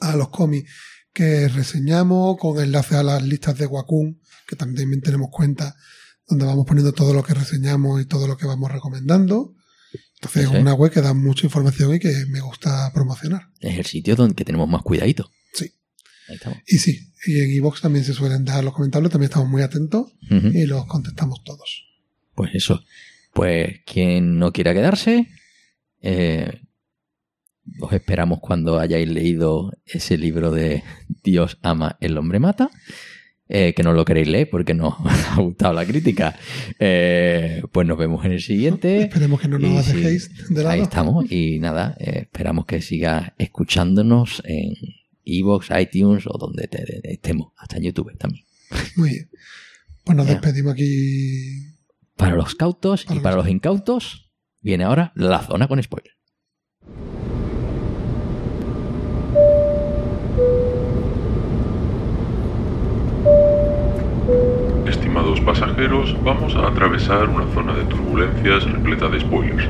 a 0.00 0.16
los 0.16 0.30
cómics 0.30 0.70
que 1.12 1.48
reseñamos, 1.48 2.38
con 2.38 2.58
enlaces 2.62 2.96
a 2.96 3.02
las 3.02 3.22
listas 3.22 3.58
de 3.58 3.66
Wacom, 3.66 4.16
que 4.46 4.56
también 4.56 5.00
tenemos 5.02 5.28
cuenta, 5.30 5.76
donde 6.26 6.46
vamos 6.46 6.64
poniendo 6.66 6.92
todo 6.92 7.12
lo 7.12 7.22
que 7.22 7.34
reseñamos 7.34 8.00
y 8.00 8.06
todo 8.06 8.26
lo 8.26 8.36
que 8.38 8.46
vamos 8.46 8.72
recomendando. 8.72 9.54
Entonces 10.24 10.44
es 10.44 10.60
una 10.60 10.72
web 10.74 10.90
que 10.90 11.02
da 11.02 11.12
mucha 11.12 11.46
información 11.46 11.94
y 11.94 11.98
que 11.98 12.24
me 12.28 12.40
gusta 12.40 12.90
promocionar. 12.94 13.50
Es 13.60 13.78
el 13.78 13.84
sitio 13.84 14.16
donde 14.16 14.44
tenemos 14.44 14.68
más 14.68 14.82
cuidadito. 14.82 15.30
Sí. 15.52 15.72
Ahí 16.28 16.36
estamos. 16.36 16.58
Y 16.66 16.78
sí, 16.78 17.12
y 17.26 17.40
en 17.40 17.50
iVoox 17.52 17.82
también 17.82 18.04
se 18.04 18.14
suelen 18.14 18.44
dejar 18.44 18.64
los 18.64 18.72
comentarios, 18.72 19.10
también 19.10 19.28
estamos 19.28 19.48
muy 19.48 19.62
atentos 19.62 20.12
y 20.30 20.66
los 20.66 20.86
contestamos 20.86 21.44
todos. 21.44 21.84
Pues 22.34 22.54
eso. 22.54 22.82
Pues 23.32 23.80
quien 23.84 24.38
no 24.38 24.52
quiera 24.52 24.72
quedarse, 24.72 25.28
eh, 26.00 26.62
os 27.80 27.92
esperamos 27.92 28.38
cuando 28.40 28.78
hayáis 28.78 29.08
leído 29.08 29.72
ese 29.84 30.16
libro 30.16 30.50
de 30.50 30.84
Dios 31.22 31.58
ama, 31.62 31.96
el 32.00 32.16
hombre 32.16 32.38
mata. 32.38 32.70
Eh, 33.48 33.74
que 33.74 33.82
no 33.82 33.92
lo 33.92 34.04
queréis 34.04 34.28
leer 34.28 34.48
porque 34.50 34.74
no 34.74 34.88
os 35.04 35.28
ha 35.30 35.36
gustado 35.40 35.72
la 35.74 35.84
crítica. 35.84 36.36
Eh, 36.78 37.62
pues 37.72 37.86
nos 37.86 37.98
vemos 37.98 38.24
en 38.24 38.32
el 38.32 38.40
siguiente. 38.40 39.02
Esperemos 39.02 39.40
que 39.40 39.48
no 39.48 39.58
nos 39.58 39.84
sí, 39.84 39.96
dejéis 39.96 40.30
de 40.48 40.62
lado. 40.62 40.70
Ahí 40.70 40.80
estamos. 40.80 41.30
Y 41.30 41.58
nada, 41.58 41.96
eh, 41.98 42.20
esperamos 42.22 42.66
que 42.66 42.80
sigas 42.82 43.32
escuchándonos 43.38 44.42
en 44.46 44.74
Evox, 45.24 45.68
iTunes 45.80 46.24
o 46.26 46.36
donde 46.38 46.68
te- 46.68 46.84
te- 46.84 47.12
estemos. 47.12 47.52
Hasta 47.56 47.76
en 47.78 47.84
YouTube 47.84 48.16
también. 48.18 48.44
Muy 48.96 49.10
bien. 49.10 49.30
Pues 50.04 50.16
nos 50.16 50.26
despedimos 50.26 50.72
aquí. 50.74 51.70
Para 52.16 52.36
los 52.36 52.54
cautos 52.54 53.04
Para 53.04 53.18
y 53.18 53.22
para 53.22 53.36
los 53.36 53.48
incautos, 53.48 54.30
viene 54.60 54.84
ahora 54.84 55.12
la 55.16 55.40
zona 55.42 55.66
con 55.66 55.82
spoiler. 55.82 56.12
Estimados 64.94 65.40
pasajeros, 65.40 66.14
vamos 66.22 66.54
a 66.54 66.68
atravesar 66.68 67.28
una 67.28 67.52
zona 67.52 67.74
de 67.76 67.84
turbulencias 67.84 68.64
repleta 68.70 69.08
de 69.08 69.20
spoilers. 69.20 69.68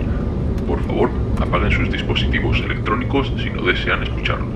Por 0.67 0.85
favor, 0.87 1.11
apaguen 1.41 1.73
sus 1.73 1.91
dispositivos 1.91 2.61
electrónicos 2.61 3.33
si 3.43 3.49
no 3.49 3.63
desean 3.63 4.03
escucharlos. 4.03 4.55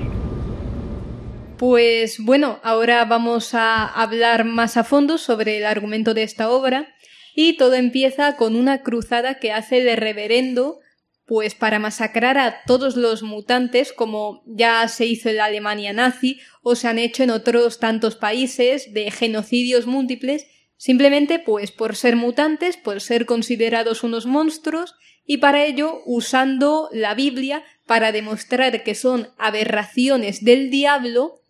Pues 1.56 2.18
bueno, 2.22 2.60
ahora 2.62 3.04
vamos 3.06 3.54
a 3.54 3.86
hablar 3.86 4.44
más 4.44 4.76
a 4.76 4.84
fondo 4.84 5.16
sobre 5.16 5.56
el 5.56 5.64
argumento 5.64 6.12
de 6.12 6.22
esta 6.22 6.50
obra 6.50 6.88
y 7.34 7.56
todo 7.56 7.72
empieza 7.74 8.36
con 8.36 8.54
una 8.54 8.82
cruzada 8.82 9.38
que 9.38 9.52
hace 9.52 9.78
el 9.78 9.96
reverendo 9.96 10.80
pues 11.24 11.54
para 11.54 11.78
masacrar 11.78 12.36
a 12.38 12.62
todos 12.66 12.94
los 12.94 13.22
mutantes 13.22 13.92
como 13.92 14.42
ya 14.46 14.86
se 14.88 15.06
hizo 15.06 15.30
en 15.30 15.36
la 15.36 15.46
Alemania 15.46 15.94
nazi 15.94 16.40
o 16.62 16.74
se 16.74 16.88
han 16.88 16.98
hecho 16.98 17.22
en 17.22 17.30
otros 17.30 17.78
tantos 17.80 18.16
países 18.16 18.92
de 18.92 19.10
genocidios 19.10 19.86
múltiples 19.86 20.46
simplemente 20.78 21.38
pues 21.38 21.70
por 21.70 21.94
ser 21.94 22.16
mutantes, 22.16 22.78
por 22.78 23.02
ser 23.02 23.26
considerados 23.26 24.02
unos 24.02 24.24
monstruos 24.24 24.94
y 25.26 25.36
para 25.36 25.66
ello 25.66 26.00
usando 26.06 26.88
la 26.90 27.14
Biblia 27.14 27.62
para 27.84 28.12
demostrar 28.12 28.82
que 28.82 28.94
son 28.94 29.28
aberraciones 29.36 30.42
del 30.42 30.70
diablo 30.70 31.42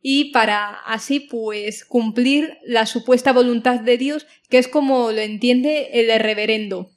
y 0.00 0.32
para 0.32 0.70
así 0.86 1.20
pues 1.20 1.84
cumplir 1.84 2.56
la 2.64 2.86
supuesta 2.86 3.32
voluntad 3.32 3.80
de 3.80 3.98
Dios, 3.98 4.26
que 4.48 4.58
es 4.58 4.68
como 4.68 5.12
lo 5.12 5.20
entiende 5.20 5.90
el 5.92 6.18
reverendo. 6.20 6.90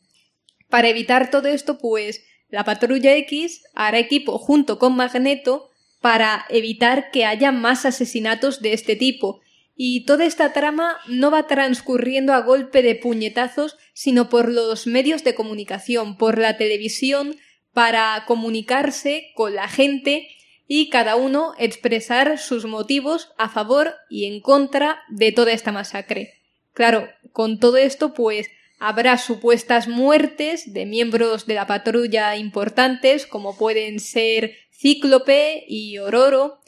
Para 0.69 0.87
evitar 0.87 1.31
todo 1.31 1.49
esto, 1.49 1.79
pues 1.79 2.23
la 2.49 2.63
patrulla 2.63 3.15
X 3.15 3.63
hará 3.73 3.97
equipo 3.97 4.37
junto 4.37 4.77
con 4.77 4.95
Magneto 4.95 5.69
para 5.99 6.45
evitar 6.49 7.11
que 7.11 7.25
haya 7.25 7.51
más 7.51 7.85
asesinatos 7.85 8.61
de 8.61 8.73
este 8.73 8.95
tipo. 8.95 9.41
Y 9.75 10.05
toda 10.05 10.25
esta 10.25 10.53
trama 10.53 10.97
no 11.07 11.31
va 11.31 11.47
transcurriendo 11.47 12.33
a 12.33 12.41
golpe 12.41 12.81
de 12.81 12.95
puñetazos, 12.95 13.77
sino 13.93 14.29
por 14.29 14.49
los 14.49 14.87
medios 14.87 15.23
de 15.23 15.33
comunicación, 15.35 16.17
por 16.17 16.37
la 16.37 16.57
televisión, 16.57 17.35
para 17.73 18.23
comunicarse 18.27 19.31
con 19.35 19.55
la 19.55 19.67
gente 19.67 20.27
y 20.67 20.89
cada 20.89 21.17
uno 21.17 21.53
expresar 21.57 22.37
sus 22.37 22.65
motivos 22.65 23.33
a 23.37 23.49
favor 23.49 23.95
y 24.09 24.25
en 24.25 24.39
contra 24.39 25.01
de 25.09 25.31
toda 25.31 25.51
esta 25.51 25.71
masacre. 25.71 26.33
Claro, 26.73 27.09
con 27.33 27.59
todo 27.59 27.77
esto 27.77 28.13
pues 28.13 28.47
habrá 28.79 29.17
supuestas 29.17 29.87
muertes 29.87 30.73
de 30.73 30.85
miembros 30.85 31.45
de 31.45 31.55
la 31.55 31.67
patrulla 31.67 32.37
importantes 32.37 33.25
como 33.27 33.57
pueden 33.57 33.99
ser 33.99 34.55
Cíclope 34.71 35.65
y 35.67 35.97
Ororo, 35.97 36.60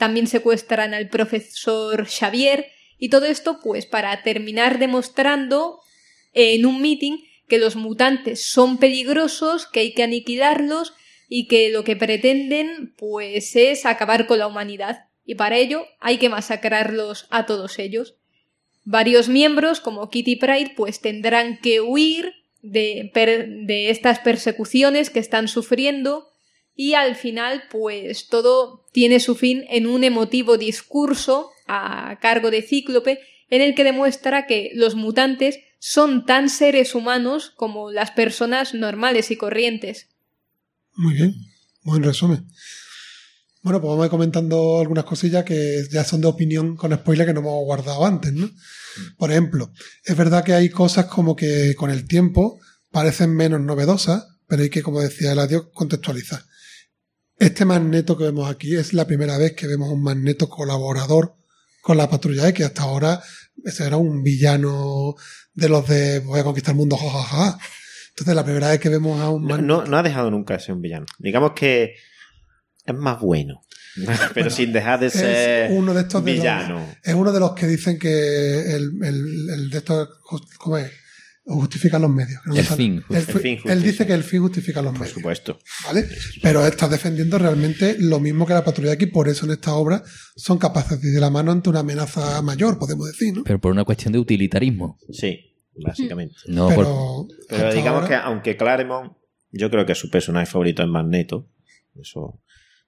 también 0.00 0.26
secuestran 0.26 0.94
al 0.94 1.10
profesor 1.10 2.08
Xavier. 2.08 2.72
Y 2.98 3.10
todo 3.10 3.26
esto 3.26 3.60
pues 3.62 3.84
para 3.84 4.22
terminar 4.22 4.78
demostrando 4.78 5.80
en 6.32 6.64
un 6.64 6.80
meeting 6.80 7.18
que 7.48 7.58
los 7.58 7.76
mutantes 7.76 8.50
son 8.50 8.78
peligrosos, 8.78 9.66
que 9.66 9.80
hay 9.80 9.92
que 9.92 10.02
aniquilarlos 10.02 10.94
y 11.28 11.48
que 11.48 11.68
lo 11.68 11.84
que 11.84 11.96
pretenden 11.96 12.94
pues 12.96 13.54
es 13.56 13.84
acabar 13.84 14.26
con 14.26 14.38
la 14.38 14.46
humanidad. 14.46 15.04
Y 15.26 15.34
para 15.34 15.58
ello 15.58 15.84
hay 16.00 16.16
que 16.16 16.30
masacrarlos 16.30 17.26
a 17.28 17.44
todos 17.44 17.78
ellos. 17.78 18.16
Varios 18.84 19.28
miembros 19.28 19.80
como 19.80 20.08
Kitty 20.08 20.36
Pride 20.36 20.72
pues 20.78 21.00
tendrán 21.00 21.58
que 21.60 21.82
huir 21.82 22.32
de, 22.62 23.10
de 23.66 23.90
estas 23.90 24.20
persecuciones 24.20 25.10
que 25.10 25.20
están 25.20 25.46
sufriendo. 25.46 26.30
Y 26.74 26.94
al 26.94 27.16
final 27.16 27.64
pues 27.70 28.28
todo 28.28 28.79
tiene 28.92 29.20
su 29.20 29.34
fin 29.34 29.64
en 29.68 29.86
un 29.86 30.04
emotivo 30.04 30.58
discurso 30.58 31.50
a 31.66 32.18
cargo 32.20 32.50
de 32.50 32.62
Cíclope 32.62 33.20
en 33.50 33.62
el 33.62 33.74
que 33.74 33.84
demuestra 33.84 34.46
que 34.46 34.70
los 34.74 34.94
mutantes 34.94 35.58
son 35.78 36.26
tan 36.26 36.48
seres 36.50 36.94
humanos 36.94 37.52
como 37.56 37.90
las 37.90 38.10
personas 38.10 38.74
normales 38.74 39.30
y 39.30 39.36
corrientes. 39.36 40.08
Muy 40.94 41.14
bien. 41.14 41.34
Buen 41.82 42.02
resumen. 42.02 42.46
Bueno, 43.62 43.80
pues 43.80 43.90
vamos 43.90 44.02
a 44.02 44.06
ir 44.06 44.10
comentando 44.10 44.80
algunas 44.80 45.04
cosillas 45.04 45.44
que 45.44 45.84
ya 45.90 46.04
son 46.04 46.20
de 46.20 46.28
opinión 46.28 46.76
con 46.76 46.94
spoiler 46.94 47.26
que 47.26 47.34
no 47.34 47.40
hemos 47.40 47.64
guardado 47.64 48.06
antes, 48.06 48.32
¿no? 48.32 48.50
Por 49.18 49.30
ejemplo, 49.30 49.72
es 50.04 50.16
verdad 50.16 50.44
que 50.44 50.54
hay 50.54 50.70
cosas 50.70 51.06
como 51.06 51.36
que 51.36 51.74
con 51.76 51.90
el 51.90 52.06
tiempo 52.06 52.58
parecen 52.90 53.34
menos 53.34 53.60
novedosas, 53.60 54.26
pero 54.46 54.62
hay 54.62 54.70
que, 54.70 54.82
como 54.82 55.00
decía 55.00 55.32
Eladio, 55.32 55.70
contextualizar. 55.72 56.42
Este 57.40 57.64
magneto 57.64 58.16
que 58.18 58.24
vemos 58.24 58.50
aquí 58.50 58.76
es 58.76 58.92
la 58.92 59.06
primera 59.06 59.38
vez 59.38 59.54
que 59.54 59.66
vemos 59.66 59.88
un 59.88 60.02
magneto 60.02 60.48
colaborador 60.48 61.36
con 61.80 61.96
la 61.96 62.08
patrulla 62.10 62.46
X. 62.48 62.66
Hasta 62.66 62.82
ahora 62.82 63.22
ese 63.64 63.86
era 63.86 63.96
un 63.96 64.22
villano 64.22 65.14
de 65.54 65.68
los 65.70 65.88
de 65.88 66.20
voy 66.20 66.38
a 66.40 66.44
conquistar 66.44 66.72
el 66.74 66.78
mundo, 66.78 66.96
jajaja. 66.98 67.58
Entonces 68.10 68.34
la 68.34 68.44
primera 68.44 68.68
vez 68.68 68.78
que 68.78 68.90
vemos 68.90 69.18
a 69.20 69.30
un 69.30 69.42
No, 69.42 69.48
magneto... 69.56 69.66
no, 69.82 69.86
no 69.86 69.96
ha 69.96 70.02
dejado 70.02 70.30
nunca 70.30 70.54
de 70.54 70.60
ser 70.60 70.74
un 70.74 70.82
villano. 70.82 71.06
Digamos 71.18 71.52
que 71.56 71.94
es 72.84 72.94
más 72.94 73.18
bueno. 73.20 73.62
pero 74.34 74.50
sin 74.50 74.72
dejar 74.72 75.00
de 75.00 75.10
ser 75.10 75.72
uno 75.72 75.94
de 75.94 76.02
estos 76.02 76.22
de 76.22 76.30
los- 76.32 76.40
villano. 76.42 76.86
Es 77.02 77.14
uno 77.14 77.32
de 77.32 77.40
los 77.40 77.52
que 77.54 77.66
dicen 77.66 77.98
que 77.98 78.74
el, 78.76 78.90
el, 79.02 79.48
el 79.50 79.70
de 79.70 79.78
estos, 79.78 80.08
¿cómo 80.58 80.76
es? 80.76 80.90
Justifica 81.44 81.98
los 81.98 82.10
medios. 82.10 82.40
no 82.44 82.54
El 82.54 82.64
fin. 82.64 83.02
El 83.10 83.16
El 83.16 83.22
fi- 83.22 83.38
fin 83.38 83.58
él 83.64 83.82
dice 83.82 84.06
que 84.06 84.12
el 84.12 84.22
fin 84.22 84.40
justifica 84.42 84.82
los 84.82 84.92
Por 84.92 85.00
medios. 85.00 85.14
supuesto. 85.14 85.58
¿vale? 85.86 86.06
Pero 86.42 86.64
está 86.66 86.86
defendiendo 86.86 87.38
realmente 87.38 87.96
lo 87.98 88.20
mismo 88.20 88.46
que 88.46 88.52
la 88.54 88.62
patrulla 88.62 88.92
aquí, 88.92 89.06
por 89.06 89.28
eso 89.28 89.46
en 89.46 89.52
esta 89.52 89.74
obra 89.74 90.02
son 90.36 90.58
capaces 90.58 91.00
de 91.00 91.08
ir 91.08 91.14
de 91.14 91.20
la 91.20 91.30
mano 91.30 91.50
ante 91.50 91.70
una 91.70 91.80
amenaza 91.80 92.40
mayor, 92.42 92.78
podemos 92.78 93.06
decir, 93.08 93.34
¿no? 93.34 93.42
Pero 93.44 93.58
por 93.60 93.72
una 93.72 93.84
cuestión 93.84 94.12
de 94.12 94.18
utilitarismo. 94.20 94.98
Sí, 95.10 95.56
básicamente. 95.82 96.36
No 96.46 96.68
por- 96.68 96.84
Pero, 96.84 97.26
Pero 97.48 97.62
hasta 97.68 97.74
digamos 97.76 98.02
ahora- 98.02 98.08
que 98.08 98.14
aunque 98.26 98.56
Claremont, 98.56 99.12
yo 99.50 99.70
creo 99.70 99.86
que 99.86 99.94
su 99.94 100.10
personaje 100.10 100.46
favorito 100.46 100.82
es 100.82 100.88
Magneto. 100.88 101.48
Eso 102.00 102.40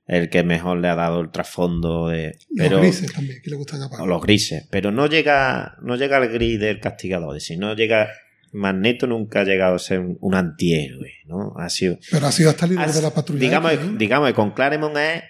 el 0.07 0.29
que 0.31 0.43
mejor 0.45 0.79
le 0.79 0.89
ha 0.89 0.95
dado 0.95 1.21
el 1.21 1.31
trasfondo 1.31 2.09
de. 2.09 2.37
Pero, 2.57 2.77
los 2.77 2.83
grises 2.87 3.13
también, 3.13 3.41
que 3.43 3.51
le 3.51 3.57
gustan 3.57 3.83
a 3.83 3.89
Pablo. 3.89 4.05
o 4.05 4.07
los 4.07 4.23
grises. 4.23 4.69
Pero 4.71 4.93
no 4.93 5.07
llega, 5.07 5.77
no 5.83 5.97
llega 5.97 6.19
al 6.19 6.29
gris 6.29 6.61
del 6.61 6.79
castigador. 6.81 7.41
Si 7.41 7.57
no 7.57 7.75
llega. 7.75 8.09
Magneto 8.53 9.07
nunca 9.07 9.41
ha 9.41 9.45
llegado 9.45 9.75
a 9.75 9.79
ser 9.79 10.01
un, 10.01 10.19
un 10.21 10.35
antihéroe, 10.35 11.13
¿no? 11.27 11.55
Ha 11.57 11.69
sido. 11.71 11.99
Pero 12.11 12.27
ha 12.27 12.33
sido 12.33 12.51
hasta 12.51 12.67
el 12.67 12.73
líder 12.73 12.89
ha- 12.89 12.93
de 12.93 13.03
la 13.03 13.11
patrulla. 13.15 13.41
digamos, 13.41 13.73
X, 13.73 13.85
¿eh? 13.87 13.91
digamos 13.99 14.29
que 14.29 14.35
con 14.35 14.51
Claremont 14.53 14.97
es 14.97 15.23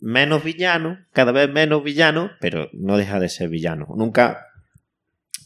menos 0.00 0.44
villano, 0.44 0.98
cada 1.12 1.32
vez 1.32 1.50
menos 1.50 1.82
villano, 1.82 2.30
pero 2.40 2.68
no 2.72 2.96
deja 2.96 3.18
de 3.20 3.28
ser 3.28 3.48
villano. 3.48 3.86
Nunca 3.96 4.46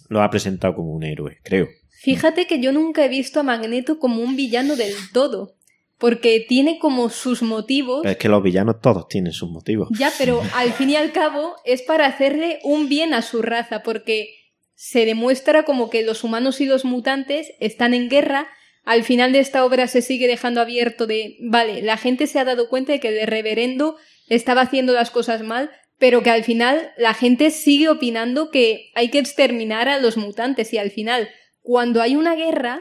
lo 0.09 0.23
ha 0.23 0.31
presentado 0.31 0.75
como 0.75 0.93
un 0.93 1.05
héroe, 1.05 1.39
creo. 1.43 1.69
Fíjate 2.03 2.47
que 2.47 2.61
yo 2.61 2.73
nunca 2.73 3.05
he 3.05 3.09
visto 3.09 3.41
a 3.41 3.43
Magneto 3.45 3.99
como 3.99 4.23
un 4.23 4.37
villano 4.37 4.77
del 4.77 4.93
todo. 5.13 5.55
Porque 5.99 6.45
tiene 6.49 6.81
como 6.81 7.11
sus 7.11 7.43
motivos. 7.43 8.01
Pero 8.03 8.11
es 8.11 8.19
que 8.19 8.29
los 8.29 8.43
villanos 8.43 8.81
todos 8.81 9.07
tienen 9.07 9.33
sus 9.33 9.49
motivos. 9.49 9.89
Ya, 9.97 10.11
pero 10.19 10.43
al 10.57 10.73
fin 10.73 10.91
y 10.91 10.97
al 10.97 11.13
cabo 11.13 11.55
es 11.65 11.83
para 11.83 12.07
hacerle 12.07 12.59
un 12.65 12.89
bien 12.89 13.15
a 13.15 13.23
su 13.23 13.41
raza, 13.41 13.85
porque 13.85 14.35
se 14.75 15.05
demuestra 15.07 15.65
como 15.65 15.91
que 15.91 16.03
los 16.03 16.25
humanos 16.25 16.61
y 16.61 16.67
los 16.67 16.85
mutantes 16.85 17.53
están 17.61 17.95
en 17.95 18.09
guerra. 18.09 18.49
Al 18.85 19.05
final 19.05 19.33
de 19.33 19.39
esta 19.39 19.65
obra 19.65 19.87
se 19.87 20.03
sigue 20.03 20.27
dejando 20.27 20.61
abierto 20.61 21.07
de, 21.07 21.37
vale, 21.41 21.83
la 21.83 21.97
gente 21.97 22.27
se 22.27 22.39
ha 22.39 22.45
dado 22.45 22.69
cuenta 22.69 22.93
de 22.93 23.01
que 23.01 23.21
el 23.21 23.27
reverendo 23.27 23.97
estaba 24.29 24.63
haciendo 24.63 24.93
las 24.93 25.11
cosas 25.11 25.43
mal, 25.43 25.71
pero 25.99 26.23
que 26.23 26.31
al 26.31 26.43
final 26.43 26.93
la 26.97 27.15
gente 27.15 27.51
sigue 27.51 27.89
opinando 27.89 28.51
que 28.51 28.91
hay 28.95 29.11
que 29.11 29.19
exterminar 29.19 29.89
a 29.89 30.01
los 30.01 30.17
mutantes 30.17 30.73
y 30.73 30.79
al 30.79 30.91
final, 30.91 31.29
cuando 31.61 32.03
hay 32.03 32.17
una 32.17 32.35
guerra, 32.35 32.81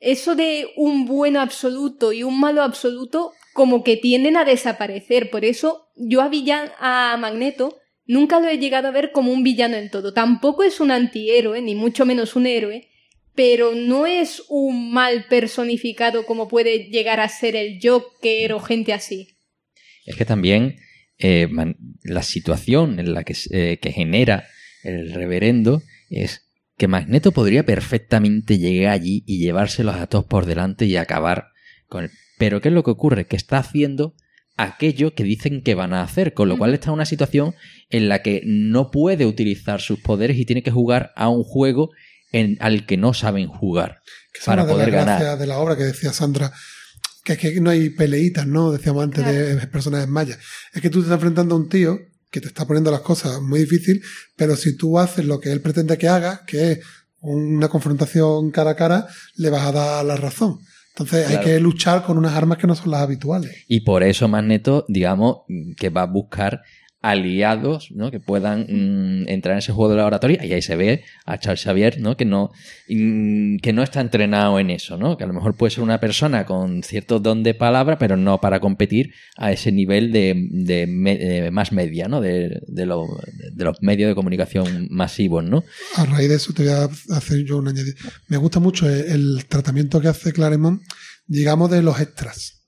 eso 0.00 0.34
de 0.34 0.72
un 0.76 1.06
bueno 1.06 1.40
absoluto 1.40 2.12
y 2.12 2.22
un 2.22 2.38
malo 2.38 2.62
absoluto 2.62 3.32
como 3.52 3.84
que 3.84 3.96
tienden 3.96 4.36
a 4.36 4.44
desaparecer. 4.44 5.30
Por 5.30 5.44
eso 5.44 5.88
yo 5.96 6.20
a, 6.20 6.30
a 6.78 7.16
Magneto 7.16 7.78
nunca 8.06 8.40
lo 8.40 8.48
he 8.48 8.58
llegado 8.58 8.88
a 8.88 8.92
ver 8.92 9.12
como 9.12 9.32
un 9.32 9.42
villano 9.42 9.76
en 9.76 9.90
todo. 9.90 10.12
Tampoco 10.12 10.62
es 10.62 10.80
un 10.80 10.90
antihéroe, 10.90 11.60
ni 11.62 11.74
mucho 11.74 12.04
menos 12.06 12.36
un 12.36 12.46
héroe, 12.46 12.88
pero 13.34 13.74
no 13.74 14.06
es 14.06 14.42
un 14.48 14.92
mal 14.92 15.26
personificado 15.28 16.24
como 16.26 16.48
puede 16.48 16.90
llegar 16.90 17.20
a 17.20 17.28
ser 17.28 17.56
el 17.56 17.78
Joker 17.82 18.52
o 18.52 18.60
gente 18.60 18.92
así. 18.92 19.36
Es 20.06 20.16
que 20.16 20.24
también 20.24 20.76
eh, 21.18 21.48
la 22.02 22.22
situación 22.22 22.98
en 23.00 23.14
la 23.14 23.24
que, 23.24 23.34
se- 23.34 23.72
eh, 23.72 23.76
que 23.78 23.92
genera 23.92 24.46
el 24.82 25.12
reverendo 25.12 25.82
es 26.10 26.42
que 26.76 26.88
Magneto 26.88 27.32
podría 27.32 27.64
perfectamente 27.64 28.58
llegar 28.58 28.92
allí 28.92 29.22
y 29.26 29.38
llevárselos 29.38 29.94
a 29.96 30.06
todos 30.08 30.24
por 30.26 30.44
delante 30.44 30.84
y 30.86 30.96
acabar 30.96 31.46
con 31.86 32.04
él. 32.04 32.10
Pero 32.38 32.60
¿qué 32.60 32.68
es 32.68 32.74
lo 32.74 32.82
que 32.82 32.90
ocurre? 32.90 33.26
Que 33.26 33.36
está 33.36 33.58
haciendo 33.58 34.14
aquello 34.56 35.14
que 35.14 35.22
dicen 35.24 35.62
que 35.62 35.74
van 35.74 35.92
a 35.94 36.02
hacer, 36.02 36.34
con 36.34 36.48
lo 36.48 36.58
cual 36.58 36.74
está 36.74 36.88
en 36.90 36.94
una 36.94 37.06
situación 37.06 37.54
en 37.90 38.08
la 38.08 38.22
que 38.22 38.42
no 38.44 38.90
puede 38.90 39.26
utilizar 39.26 39.80
sus 39.80 40.00
poderes 40.00 40.36
y 40.38 40.44
tiene 40.46 40.62
que 40.62 40.70
jugar 40.70 41.12
a 41.16 41.28
un 41.28 41.42
juego 41.44 41.90
en, 42.32 42.56
al 42.60 42.86
que 42.86 42.96
no 42.96 43.14
saben 43.14 43.46
jugar 43.46 43.98
Que 44.32 44.40
para 44.44 44.62
una 44.62 44.68
de 44.68 44.72
poder 44.74 44.88
las 44.92 45.04
ganar. 45.04 45.20
gracias 45.20 45.38
de 45.38 45.46
la 45.46 45.58
obra 45.58 45.76
que 45.76 45.84
decía 45.84 46.12
Sandra, 46.12 46.52
que 47.24 47.34
es 47.34 47.38
que 47.38 47.60
no 47.60 47.70
hay 47.70 47.90
peleitas, 47.90 48.46
¿no? 48.46 48.72
Decíamos 48.72 49.04
antes 49.04 49.24
de 49.24 49.66
personajes 49.68 50.08
mayas. 50.08 50.38
Es 50.72 50.82
que 50.82 50.90
tú 50.90 50.98
te 50.98 51.04
estás 51.04 51.16
enfrentando 51.16 51.54
a 51.54 51.58
un 51.58 51.68
tío 51.68 51.98
que 52.30 52.40
te 52.40 52.48
está 52.48 52.66
poniendo 52.66 52.90
las 52.90 53.00
cosas 53.02 53.40
muy 53.40 53.60
difícil, 53.60 54.02
pero 54.36 54.56
si 54.56 54.76
tú 54.76 54.98
haces 54.98 55.24
lo 55.24 55.38
que 55.38 55.52
él 55.52 55.60
pretende 55.60 55.96
que 55.96 56.08
hagas, 56.08 56.40
que 56.46 56.72
es 56.72 56.78
una 57.20 57.68
confrontación 57.68 58.50
cara 58.50 58.72
a 58.72 58.76
cara, 58.76 59.06
le 59.36 59.50
vas 59.50 59.62
a 59.62 59.72
dar 59.72 60.04
la 60.04 60.16
razón. 60.16 60.58
Entonces 60.96 61.26
Claro. 61.26 61.38
hay 61.40 61.44
que 61.46 61.60
luchar 61.60 62.04
con 62.04 62.18
unas 62.18 62.34
armas 62.34 62.58
que 62.58 62.66
no 62.66 62.74
son 62.74 62.90
las 62.90 63.00
habituales. 63.02 63.52
Y 63.68 63.80
por 63.80 64.02
eso 64.02 64.26
Magneto, 64.28 64.84
digamos, 64.88 65.38
que 65.76 65.88
va 65.90 66.02
a 66.02 66.06
buscar 66.06 66.60
aliados 67.10 67.90
¿no? 67.92 68.10
que 68.10 68.18
puedan 68.18 68.62
mm, 68.68 69.28
entrar 69.28 69.52
en 69.52 69.58
ese 69.58 69.72
juego 69.72 69.90
de 69.90 69.98
laboratorio 69.98 70.38
y 70.42 70.52
ahí 70.54 70.62
se 70.62 70.74
ve 70.74 71.04
a 71.26 71.38
Charles 71.38 71.62
Xavier 71.64 72.00
¿no? 72.00 72.16
que 72.16 72.24
no 72.24 72.50
mm, 72.88 73.56
que 73.58 73.72
no 73.74 73.82
está 73.82 74.00
entrenado 74.00 74.58
en 74.58 74.70
eso 74.70 74.96
¿no? 74.96 75.16
que 75.18 75.24
a 75.24 75.26
lo 75.26 75.34
mejor 75.34 75.54
puede 75.54 75.70
ser 75.72 75.84
una 75.84 76.00
persona 76.00 76.46
con 76.46 76.82
cierto 76.82 77.20
don 77.20 77.42
de 77.42 77.52
palabra 77.54 77.98
pero 77.98 78.16
no 78.16 78.40
para 78.40 78.58
competir 78.58 79.12
a 79.36 79.52
ese 79.52 79.70
nivel 79.70 80.12
de, 80.12 80.34
de 80.50 80.86
me- 80.86 81.18
de 81.18 81.50
más 81.50 81.72
media 81.72 82.08
¿no? 82.08 82.22
de, 82.22 82.60
de, 82.66 82.86
lo- 82.86 83.06
de 83.52 83.64
los 83.64 83.82
medios 83.82 84.08
de 84.08 84.14
comunicación 84.14 84.88
masivos 84.90 85.44
¿no? 85.44 85.62
A 85.96 86.06
raíz 86.06 86.28
de 86.30 86.36
eso 86.36 86.52
te 86.54 86.62
voy 86.62 86.72
a 86.72 86.84
hacer 87.16 87.44
yo 87.44 87.58
un 87.58 87.68
añadido. 87.68 87.96
Me 88.28 88.36
gusta 88.38 88.60
mucho 88.60 88.88
el, 88.88 89.04
el 89.10 89.44
tratamiento 89.46 90.00
que 90.00 90.08
hace 90.08 90.32
Claremont, 90.32 90.80
digamos, 91.26 91.70
de 91.70 91.82
los 91.82 92.00
extras. 92.00 92.63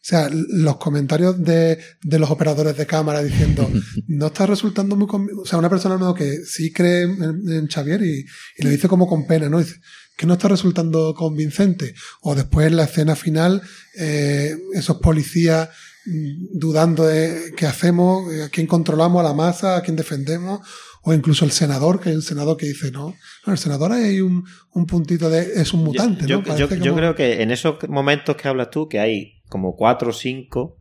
O 0.00 0.04
sea, 0.08 0.30
los 0.32 0.76
comentarios 0.76 1.42
de, 1.42 1.78
de 2.02 2.18
los 2.18 2.30
operadores 2.30 2.76
de 2.76 2.86
cámara 2.86 3.22
diciendo, 3.22 3.68
no 4.06 4.26
está 4.28 4.46
resultando 4.46 4.96
muy... 4.96 5.06
convi-". 5.06 5.38
O 5.42 5.44
sea, 5.44 5.58
una 5.58 5.68
persona 5.68 5.96
nueva 5.98 6.14
que 6.14 6.44
sí 6.46 6.72
cree 6.72 7.02
en, 7.02 7.48
en 7.50 7.66
Xavier 7.68 8.02
y, 8.02 8.24
y 8.56 8.62
lo 8.64 8.70
dice 8.70 8.88
como 8.88 9.06
con 9.06 9.26
pena, 9.26 9.48
¿no? 9.48 9.58
Dice, 9.58 9.76
que 10.16 10.26
no 10.26 10.32
está 10.34 10.48
resultando 10.48 11.14
convincente. 11.14 11.94
O 12.22 12.34
después 12.34 12.66
en 12.66 12.76
la 12.76 12.84
escena 12.84 13.14
final, 13.16 13.62
eh, 13.98 14.56
esos 14.74 14.96
policías 14.98 15.68
mm, 16.06 16.58
dudando 16.58 17.04
de 17.06 17.52
qué 17.56 17.66
hacemos, 17.66 18.32
eh, 18.32 18.44
a 18.44 18.48
quién 18.48 18.66
controlamos, 18.66 19.20
a 19.20 19.28
la 19.28 19.34
masa, 19.34 19.76
a 19.76 19.82
quién 19.82 19.96
defendemos, 19.96 20.60
o 21.02 21.12
incluso 21.14 21.44
el 21.44 21.52
senador, 21.52 22.00
que 22.00 22.08
hay 22.10 22.16
un 22.16 22.22
senador 22.22 22.56
que 22.56 22.66
dice, 22.66 22.90
no, 22.90 23.14
no, 23.46 23.52
el 23.52 23.58
senador 23.58 23.92
hay 23.92 24.20
un, 24.20 24.44
un 24.72 24.86
puntito 24.86 25.30
de, 25.30 25.60
es 25.60 25.72
un 25.72 25.84
mutante, 25.84 26.26
yo, 26.26 26.38
¿no? 26.38 26.42
yo- 26.56 26.68
Parece 26.68 26.78
yo 26.84 26.90
como- 26.92 26.96
creo 26.96 27.14
que 27.14 27.42
en 27.42 27.50
esos 27.50 27.76
momentos 27.88 28.36
que 28.36 28.48
hablas 28.48 28.70
tú, 28.70 28.88
que 28.88 28.98
hay 28.98 29.37
como 29.48 29.76
cuatro 29.76 30.10
o 30.10 30.12
cinco, 30.12 30.76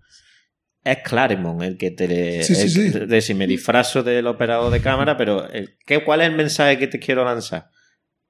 es 0.83 0.97
Claremont 1.03 1.61
el 1.63 1.77
que 1.77 1.91
te... 1.91 2.43
Sí, 2.43 2.55
sí, 2.55 2.61
el- 2.61 2.69
sí. 2.69 2.89
De, 2.99 3.05
de 3.07 3.21
si 3.21 3.33
me 3.33 3.47
disfrazo 3.47 4.03
del 4.03 4.27
operador 4.27 4.71
de 4.71 4.79
cámara, 4.81 5.17
pero 5.17 5.49
el- 5.49 5.77
¿qué, 5.85 6.03
¿cuál 6.03 6.21
es 6.21 6.27
el 6.29 6.35
mensaje 6.35 6.77
que 6.77 6.87
te 6.87 6.99
quiero 6.99 7.25
lanzar? 7.25 7.69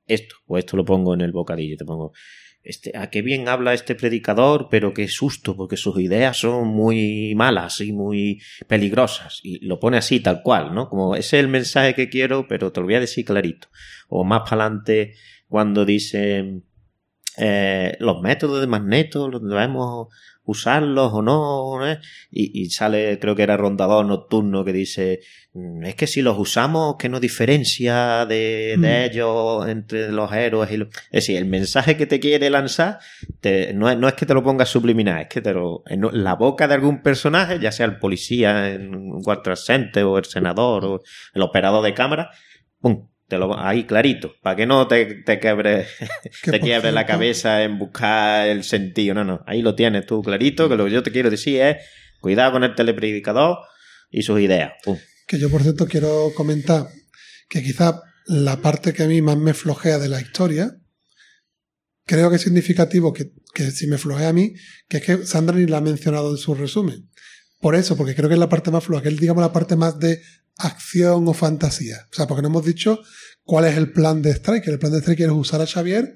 Esto, 0.08 0.36
o 0.48 0.58
esto 0.58 0.78
lo 0.78 0.86
pongo 0.86 1.14
en 1.14 1.22
el 1.22 1.32
bocadillo, 1.32 1.78
te 1.78 1.86
pongo... 1.86 2.14
Este, 2.64 2.92
a 2.98 3.10
qué 3.10 3.22
bien 3.22 3.48
habla 3.48 3.74
este 3.74 3.96
predicador, 3.96 4.68
pero 4.70 4.94
qué 4.94 5.08
susto, 5.08 5.56
porque 5.56 5.78
sus 5.78 5.98
ideas 6.02 6.36
son 6.38 6.68
muy 6.68 7.34
malas 7.34 7.80
y 7.80 7.94
muy 7.94 8.42
peligrosas. 8.68 9.40
Y 9.42 9.66
lo 9.66 9.80
pone 9.80 9.96
así, 9.96 10.20
tal 10.20 10.42
cual, 10.42 10.74
¿no? 10.76 10.90
Como 10.90 11.16
ese 11.16 11.38
es 11.38 11.44
el 11.44 11.48
mensaje 11.50 11.94
que 11.94 12.10
quiero, 12.10 12.46
pero 12.50 12.74
te 12.74 12.82
lo 12.82 12.86
voy 12.88 12.96
a 12.96 13.00
decir 13.00 13.24
clarito. 13.24 13.70
O 14.10 14.26
más 14.26 14.42
para 14.50 14.66
adelante, 14.66 15.14
cuando 15.48 15.86
dice 15.86 16.62
eh, 17.38 17.96
los 18.00 18.22
métodos 18.22 18.62
de 18.62 18.68
Magneto, 18.68 19.30
los 19.30 19.42
debemos 19.48 20.08
usarlos 20.50 21.12
o 21.14 21.22
no, 21.22 21.78
¿no? 21.78 21.92
Y, 22.32 22.62
y 22.62 22.70
sale, 22.70 23.20
creo 23.20 23.36
que 23.36 23.44
era 23.44 23.58
Rondador 23.58 24.06
Nocturno 24.06 24.64
que 24.64 24.72
dice, 24.72 25.20
"Mm, 25.54 25.84
es 25.84 25.96
que 25.96 26.08
si 26.08 26.22
los 26.22 26.40
usamos, 26.40 26.96
¿qué 26.98 27.10
nos 27.10 27.20
diferencia 27.20 28.26
de, 28.26 28.78
de 28.80 29.08
Mm. 29.10 29.12
ellos 29.12 29.68
entre 29.68 30.10
los 30.12 30.32
héroes? 30.32 30.72
Y 30.72 30.78
los... 30.78 30.88
Es 31.12 31.12
decir, 31.26 31.36
el 31.38 31.46
mensaje 31.48 31.98
que 31.98 32.06
te 32.06 32.22
quiere 32.22 32.50
lanzar 32.50 33.00
te- 33.42 33.74
no, 33.74 33.90
es, 33.90 33.98
no 33.98 34.08
es 34.08 34.14
que 34.14 34.26
te 34.26 34.34
lo 34.34 34.42
pongas 34.42 34.70
subliminal, 34.70 35.24
es 35.24 35.28
que 35.28 35.42
te 35.42 35.54
lo, 35.54 35.84
en 35.86 36.02
la 36.24 36.36
boca 36.36 36.66
de 36.68 36.76
algún 36.76 37.02
personaje, 37.02 37.60
ya 37.60 37.74
sea 37.74 37.86
el 37.86 38.00
policía 38.00 38.70
en 38.72 38.96
un 38.96 39.22
cuartrascente 39.22 40.04
o 40.04 40.18
el 40.18 40.24
senador 40.26 40.86
o 40.86 41.02
el 41.34 41.42
operador 41.42 41.84
de 41.84 41.94
cámara, 41.94 42.32
¡pum! 42.80 43.10
Te 43.28 43.38
lo, 43.38 43.60
ahí 43.60 43.86
clarito, 43.86 44.36
para 44.42 44.56
que 44.56 44.66
no 44.66 44.88
te, 44.88 45.22
te 45.24 45.40
quiebre 45.40 45.86
te 46.44 46.60
quiebre 46.62 46.94
la 46.94 47.06
cabeza 47.06 47.64
en 47.64 47.78
buscar 47.78 48.48
el 48.48 48.64
sentido. 48.64 49.16
No, 49.16 49.24
no. 49.24 49.44
Ahí 49.46 49.62
lo 49.62 49.76
tienes 49.76 50.06
tú 50.06 50.22
clarito, 50.22 50.70
que 50.70 50.76
lo 50.76 50.86
que 50.86 50.92
yo 50.92 51.04
te 51.04 51.12
quiero 51.12 51.30
decir 51.30 51.62
es 51.62 51.78
cuidado 52.22 52.54
con 52.54 52.64
el 52.64 52.74
telepredicador 52.76 53.58
y 54.10 54.24
sus 54.24 54.40
ideas. 54.40 54.74
Pum. 54.84 54.98
Que 55.28 55.40
yo, 55.40 55.50
por 55.50 55.62
cierto, 55.62 55.88
quiero 55.88 56.32
comentar 56.36 56.88
que 57.50 57.62
quizá 57.62 58.02
la 58.28 58.62
parte 58.62 58.94
que 58.94 59.04
a 59.04 59.08
mí 59.08 59.22
más 59.22 59.38
me 59.38 59.54
flojea 59.54 60.00
de 60.00 60.10
la 60.10 60.22
historia, 60.22 60.72
creo 62.06 62.30
que 62.30 62.38
es 62.38 62.42
significativo 62.42 63.14
que, 63.14 63.32
que 63.54 63.72
si 63.72 63.88
me 63.88 63.98
flojea 63.98 64.30
a 64.30 64.34
mí, 64.34 64.54
que 64.88 64.98
es 64.98 65.04
que 65.04 65.26
Sandra 65.26 65.58
ni 65.58 65.66
la 65.66 65.78
ha 65.78 65.82
mencionado 65.82 66.32
en 66.32 66.38
su 66.38 66.56
resumen. 66.56 67.10
Por 67.60 67.76
eso, 67.76 67.96
porque 67.98 68.16
creo 68.16 68.30
que 68.30 68.36
es 68.36 68.40
la 68.40 68.50
parte 68.50 68.72
más 68.72 68.84
floja, 68.84 69.02
que 69.04 69.10
es, 69.10 69.18
digamos, 69.20 69.42
la 69.42 69.52
parte 69.54 69.76
más 69.76 69.98
de 70.00 70.22
acción 70.58 71.28
o 71.28 71.34
fantasía. 71.34 72.08
O 72.12 72.16
sea, 72.16 72.28
porque 72.28 72.42
no 72.42 72.48
hemos 72.50 72.66
dicho 72.66 73.00
cuál 73.44 73.66
es 73.66 73.78
el 73.78 73.92
plan 73.92 74.22
de 74.22 74.32
Striker. 74.32 74.74
El 74.74 74.80
plan 74.80 74.92
de 74.92 75.00
Striker 75.00 75.28
es 75.28 75.32
usar 75.36 75.62
a 75.62 75.68
Xavier 75.68 76.16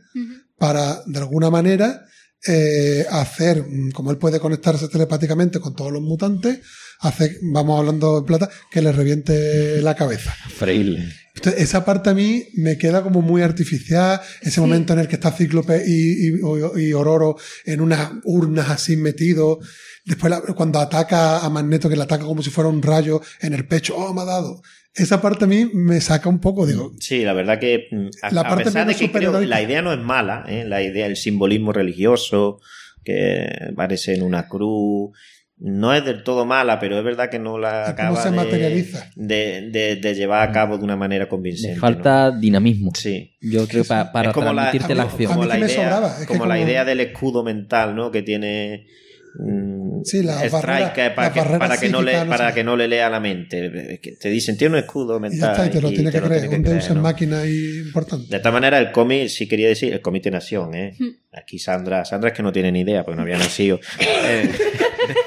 para, 0.57 1.01
de 1.05 1.19
alguna 1.19 1.49
manera, 1.49 2.05
eh, 2.47 3.05
hacer, 3.11 3.63
mm, 3.67 3.91
como 3.91 4.11
él 4.11 4.17
puede 4.17 4.39
conectarse 4.39 4.87
telepáticamente 4.87 5.59
con 5.59 5.75
todos 5.75 5.91
los 5.91 6.01
mutantes, 6.01 6.59
hace, 6.99 7.37
vamos 7.41 7.79
hablando 7.79 8.19
en 8.19 8.25
plata, 8.25 8.49
que 8.71 8.81
le 8.81 8.91
reviente 8.91 9.81
la 9.81 9.95
cabeza. 9.95 10.35
Freír. 10.55 10.97
Entonces, 11.35 11.61
esa 11.61 11.85
parte 11.85 12.09
a 12.09 12.13
mí 12.13 12.45
me 12.55 12.77
queda 12.77 13.01
como 13.03 13.21
muy 13.21 13.41
artificial, 13.41 14.19
ese 14.41 14.51
Sí. 14.55 14.59
momento 14.61 14.93
en 14.93 14.99
el 14.99 15.07
que 15.07 15.15
está 15.15 15.31
Cíclope 15.31 15.83
y, 15.87 16.27
y, 16.29 16.39
y 16.83 16.93
Ororo 16.93 17.37
en 17.65 17.79
unas 17.81 18.11
urnas 18.25 18.69
así 18.69 18.97
metidos. 18.97 19.59
Después 20.05 20.31
la- 20.31 20.41
cuando 20.53 20.79
ataca 20.79 21.39
a 21.45 21.49
Magneto, 21.49 21.89
que 21.89 21.95
le 21.95 22.03
ataca 22.03 22.23
como 22.25 22.41
si 22.41 22.49
fuera 22.49 22.69
un 22.69 22.81
rayo 22.81 23.21
en 23.41 23.53
el 23.53 23.67
pecho, 23.67 23.95
oh, 23.95 24.13
me 24.13 24.21
ha 24.21 24.25
dado. 24.25 24.61
Esa 24.93 25.21
parte 25.21 25.45
a 25.45 25.47
mí 25.47 25.69
me 25.73 26.01
saca 26.01 26.27
un 26.27 26.39
poco, 26.39 26.65
digo, 26.65 26.91
Sí, 26.99 27.23
la 27.23 27.33
verdad 27.33 27.59
que 27.59 27.87
mm, 27.91 28.07
a, 28.23 28.31
La 28.31 28.41
a 28.41 28.47
parte 28.49 28.63
pesar 28.65 28.85
de 28.87 28.95
que 28.95 29.11
creo 29.11 29.39
la 29.41 29.61
idea 29.61 29.81
no 29.81 29.93
es 29.93 29.99
mala, 29.99 30.43
¿eh? 30.49 30.65
la 30.65 30.81
idea, 30.81 31.05
el 31.05 31.15
simbolismo 31.15 31.71
religioso 31.71 32.59
que 33.03 33.47
aparece 33.71 34.13
en 34.15 34.23
una 34.23 34.47
cruz, 34.49 35.11
no 35.63 35.93
es 35.93 36.03
del 36.03 36.23
todo 36.23 36.45
mala, 36.45 36.79
pero 36.79 36.97
es 36.97 37.03
verdad 37.03 37.29
que 37.29 37.37
no 37.39 37.57
la 37.59 37.87
acaba 37.89 38.21
se 38.21 38.31
de, 38.31 38.35
materializa. 38.35 39.09
de, 39.15 39.69
de- 39.71 39.95
de 39.95 40.15
llevar 40.15 40.49
a 40.49 40.51
cabo 40.51 40.77
de 40.77 40.83
una 40.83 40.95
manera 40.97 41.29
convincente. 41.29 41.69
Le 41.69 41.75
¿no? 41.75 41.81
falta 41.81 42.31
dinamismo. 42.31 42.91
Sí. 42.95 43.35
Yo 43.41 43.67
creo 43.67 43.83
para 43.85 44.29
es 44.29 44.33
como 44.33 44.51
la, 44.53 44.63
transmitirte 44.71 44.95
la, 44.95 45.03
acción. 45.03 45.31
como 45.31 45.45
la 45.45 45.57
idea, 45.59 46.15
como 46.27 46.45
la 46.47 46.59
idea 46.59 46.83
del 46.83 46.99
escudo 46.99 47.43
mental, 47.43 47.95
¿no? 47.95 48.09
Que 48.11 48.23
tiene 48.23 48.87
mm, 49.39 50.01
Sí, 50.03 50.23
las 50.23 50.43
Strike 50.43 50.93
que- 50.93 51.09
para, 51.11 51.31
que, 51.31 51.39
barreras 51.39 51.59
para 51.59 51.77
que 51.79 51.89
no 51.89 52.01
le 52.01 52.13
para 52.25 52.53
que 52.53 52.63
no 52.63 52.75
le 52.75 52.87
lea 52.87 53.09
la 53.09 53.19
mente. 53.19 53.99
Te 54.19 54.29
dicen 54.29 54.57
tiene 54.57 54.73
un 54.77 54.79
escudo 54.79 55.17
y 55.17 55.19
mental. 55.19 55.39
ya 55.39 55.51
está, 55.51 55.65
y 55.67 55.69
te 55.69 55.81
lo 55.81 55.89
tiene 55.89 56.11
que 56.11 56.19
lo 56.19 56.27
creer. 56.27 56.41
tiene 56.41 56.55
Un 56.57 56.63
que 56.63 56.69
Deus 56.71 56.79
creer, 56.83 56.91
en 56.91 56.97
¿no? 56.97 57.03
máquina 57.03 57.41
ahí 57.41 57.77
importante. 57.85 58.27
De 58.29 58.37
esta 58.37 58.51
manera, 58.51 58.79
el 58.79 58.91
cómic, 58.91 59.27
sí 59.27 59.47
quería 59.47 59.67
decir, 59.67 59.93
el 59.93 60.01
cómic 60.01 60.23
de 60.23 60.31
Nación, 60.31 60.73
¿eh? 60.73 60.95
Hmm. 60.97 61.09
Aquí 61.33 61.59
Sandra, 61.59 62.03
Sandra 62.03 62.29
es 62.31 62.35
que 62.35 62.43
no 62.43 62.51
tiene 62.51 62.71
ni 62.71 62.81
idea, 62.81 63.03
porque 63.03 63.15
no 63.17 63.21
había 63.21 63.37
nacido 63.37 63.79
en, 64.27 64.49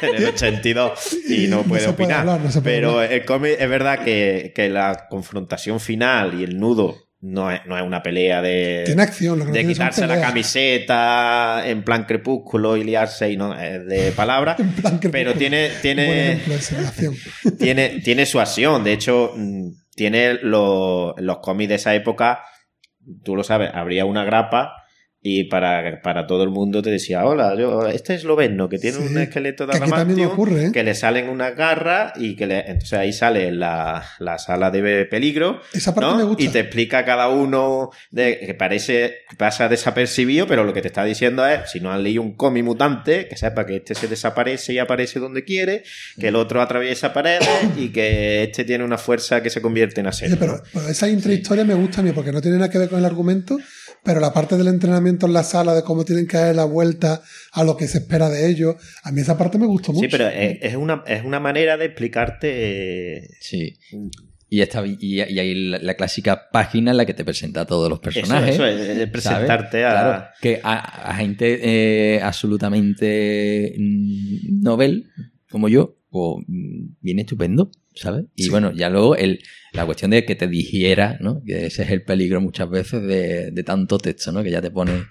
en 0.09 0.14
el 0.16 0.24
82 0.26 1.16
y 1.28 1.47
no 1.47 1.59
No 1.59 1.62
puede 1.62 1.82
se 1.82 1.93
puede 1.93 2.05
opinar. 2.05 2.20
hablar, 2.20 2.40
no 2.40 2.51
puede 2.51 2.62
Pero 2.62 2.90
hablar. 2.98 3.12
el 3.12 3.24
cómic 3.24 3.56
es 3.59 3.68
verdad 3.68 4.05
que, 4.05 4.52
que 4.55 4.68
la 4.68 5.06
confrontación 5.09 5.81
final 5.81 6.39
y 6.40 6.44
el 6.44 6.59
nudo 6.59 6.97
no 7.26 7.51
es, 7.51 7.60
no 7.64 7.76
es 7.78 7.82
una 7.82 8.02
pelea 8.02 8.42
de, 8.42 8.82
Tiene 8.84 9.02
acción, 9.02 9.38
lo 9.38 9.46
que 9.46 9.51
no 9.51 9.55
de 9.56 9.66
quitarse 9.66 10.06
la 10.06 10.20
camiseta 10.20 11.62
en 11.66 11.82
plan 11.82 12.05
crepúsculo 12.05 12.76
y 12.76 12.84
liarse 12.84 13.30
y 13.30 13.36
no, 13.38 13.59
es 13.59 13.86
de 13.86 14.12
palabras. 14.12 14.56
Pero 15.10 15.32
tiene, 15.34 15.70
tiene, 15.80 16.38
tiene, 17.59 17.88
tiene 18.05 18.26
su 18.26 18.40
acción. 18.40 18.84
De 18.84 18.92
hecho, 18.92 19.32
mm, 19.36 19.68
tiene 19.94 20.34
lo- 20.42 21.14
los 21.18 21.38
cómics 21.38 21.68
de 21.70 21.74
esa 21.76 21.94
época, 21.94 22.42
tú 23.24 23.36
lo 23.36 23.42
sabes, 23.44 23.70
habría 23.72 24.05
una 24.05 24.24
grapa 24.24 24.84
y 25.26 25.44
para, 25.44 26.02
para 26.02 26.26
todo 26.26 26.42
el 26.42 26.51
mundo 26.51 26.82
te 26.82 26.90
decía, 26.90 27.24
hola, 27.24 27.56
yo, 27.59 27.88
este 27.88 28.14
esloveno 28.14 28.68
que 28.68 28.78
tiene 28.78 28.98
Sí, 28.98 29.05
un 29.05 29.16
esqueleto 29.16 29.66
de 29.66 29.72
que 29.72 29.78
adamantium, 29.78 30.30
ocurre, 30.30 30.66
¿eh? 30.66 30.70
que 30.70 30.82
le 30.82 30.94
salen 30.94 31.30
unas 31.30 31.56
garras 31.56 32.12
y 32.16 32.36
que 32.36 32.46
le, 32.46 32.59
entonces 32.59 32.92
ahí 32.92 33.10
sale 33.14 33.51
la, 33.51 34.05
la 34.18 34.38
sala 34.38 34.70
de 34.70 35.06
peligro 35.06 35.62
Esa 35.72 35.94
parte 35.94 36.10
¿no? 36.10 36.16
me 36.18 36.24
gusta. 36.24 36.42
Y 36.44 36.48
te 36.48 36.60
explica 36.60 37.06
cada 37.06 37.30
uno 37.30 37.88
de, 38.10 38.38
que 38.38 38.52
parece 38.52 39.20
que 39.30 39.36
pasa 39.36 39.66
desapercibido, 39.70 40.46
pero 40.46 40.62
lo 40.62 40.74
que 40.74 40.82
te 40.82 40.88
está 40.88 41.02
diciendo 41.05 41.46
es, 41.46 41.70
si 41.70 41.80
no 41.80 41.90
has 41.90 42.01
leído 42.01 42.20
un 42.20 42.34
cómic 42.34 42.62
mutante, 42.62 43.26
que 43.26 43.38
sepa 43.38 43.64
que 43.64 43.76
este 43.76 43.94
se 43.94 44.09
desaparece 44.09 44.74
y 44.74 44.78
aparece 44.78 45.20
donde 45.20 45.42
quiere, 45.42 45.84
que 46.20 46.28
el 46.28 46.36
otro 46.36 46.60
atraviesa 46.60 47.14
paredes 47.14 47.48
y 47.78 47.88
que 47.88 48.42
este 48.42 48.64
tiene 48.64 48.84
una 48.84 48.98
fuerza 48.98 49.42
que 49.42 49.48
se 49.48 49.62
convierte 49.62 50.02
en 50.02 50.09
acero. 50.09 50.32
Oye, 50.32 50.36
pero, 50.38 50.62
pero 50.70 50.86
esa 50.86 51.09
intrahistoria 51.09 51.64
me 51.64 51.72
gusta 51.72 52.02
a 52.02 52.05
mí 52.05 52.12
porque 52.12 52.30
no 52.30 52.42
tiene 52.42 52.59
nada 52.59 52.68
que 52.68 52.76
ver 52.76 52.90
con 52.90 52.98
el 52.98 53.06
argumento, 53.06 53.56
pero 54.05 54.20
la 54.20 54.32
parte 54.32 54.56
del 54.56 54.68
entrenamiento 54.68 55.26
en 55.26 55.32
la 55.32 55.43
sala, 55.43 55.74
de 55.74 55.82
cómo 55.82 56.05
tienen 56.05 56.26
que 56.26 56.36
dar 56.36 56.55
la 56.55 56.64
vuelta 56.64 57.22
a 57.52 57.64
lo 57.64 57.76
que 57.76 57.89
se 57.89 57.98
espera 57.98 58.28
de 58.28 58.48
ellos, 58.51 58.76
a 59.02 59.10
mí 59.10 59.20
esa 59.22 59.36
parte 59.39 59.59
me 59.59 59.66
gustó 59.66 59.93
mucho. 59.93 60.05
Sí, 60.05 60.09
pero 60.10 60.28
es, 60.28 60.59
es 60.60 60.76
una, 60.76 61.02
es 61.06 61.24
una 61.24 61.40
manera 61.40 61.76
de 61.76 61.86
explicarte. 61.86 62.51
eh, 63.16 63.28
Sí. 63.40 63.74
Y, 64.51 64.60
esta, 64.60 64.86
y, 64.86 64.97
y 65.01 65.20
hay 65.20 65.55
la, 65.55 65.78
la 65.78 65.94
clásica 65.94 66.48
página 66.52 66.93
en 66.93 66.97
la 66.98 67.06
que 67.06 67.14
te 67.14 67.24
presenta 67.24 67.62
a 67.62 67.66
todos 67.66 67.89
los 67.90 67.98
personajes. 67.98 68.55
Eso, 68.55 68.64
eso 68.66 68.78
es, 68.78 68.89
es 68.89 68.94
¿sabes? 68.97 69.10
presentarte 69.10 69.85
a. 69.85 69.90
Claro, 69.90 70.24
que 70.40 70.60
a, 70.62 71.10
a 71.10 71.16
gente 71.16 71.59
eh, 72.16 72.20
absolutamente 72.22 73.74
mm, 73.76 74.62
novel, 74.62 75.10
como 75.51 75.68
yo, 75.68 75.97
pues 76.10 76.44
mm, 76.47 76.86
viene 77.01 77.22
estupendo, 77.22 77.70
¿sabes? 77.94 78.24
Y 78.36 78.44
Sí. 78.44 78.50
bueno, 78.50 78.72
ya 78.72 78.88
luego 78.90 79.16
el, 79.16 79.40
la 79.72 79.84
cuestión 79.86 80.10
de 80.12 80.24
que 80.24 80.34
te 80.34 80.46
digiera, 80.48 81.16
¿no? 81.20 81.42
Que 81.44 81.66
ese 81.66 81.82
es 81.84 81.90
el 81.90 82.02
peligro 82.02 82.40
muchas 82.40 82.68
veces 82.70 83.02
de, 83.02 83.50
de 83.50 83.62
tanto 83.64 83.98
texto, 83.98 84.32
¿no? 84.32 84.42
Que 84.42 84.50
ya 84.50 84.60
te 84.62 84.70
pone 84.70 85.04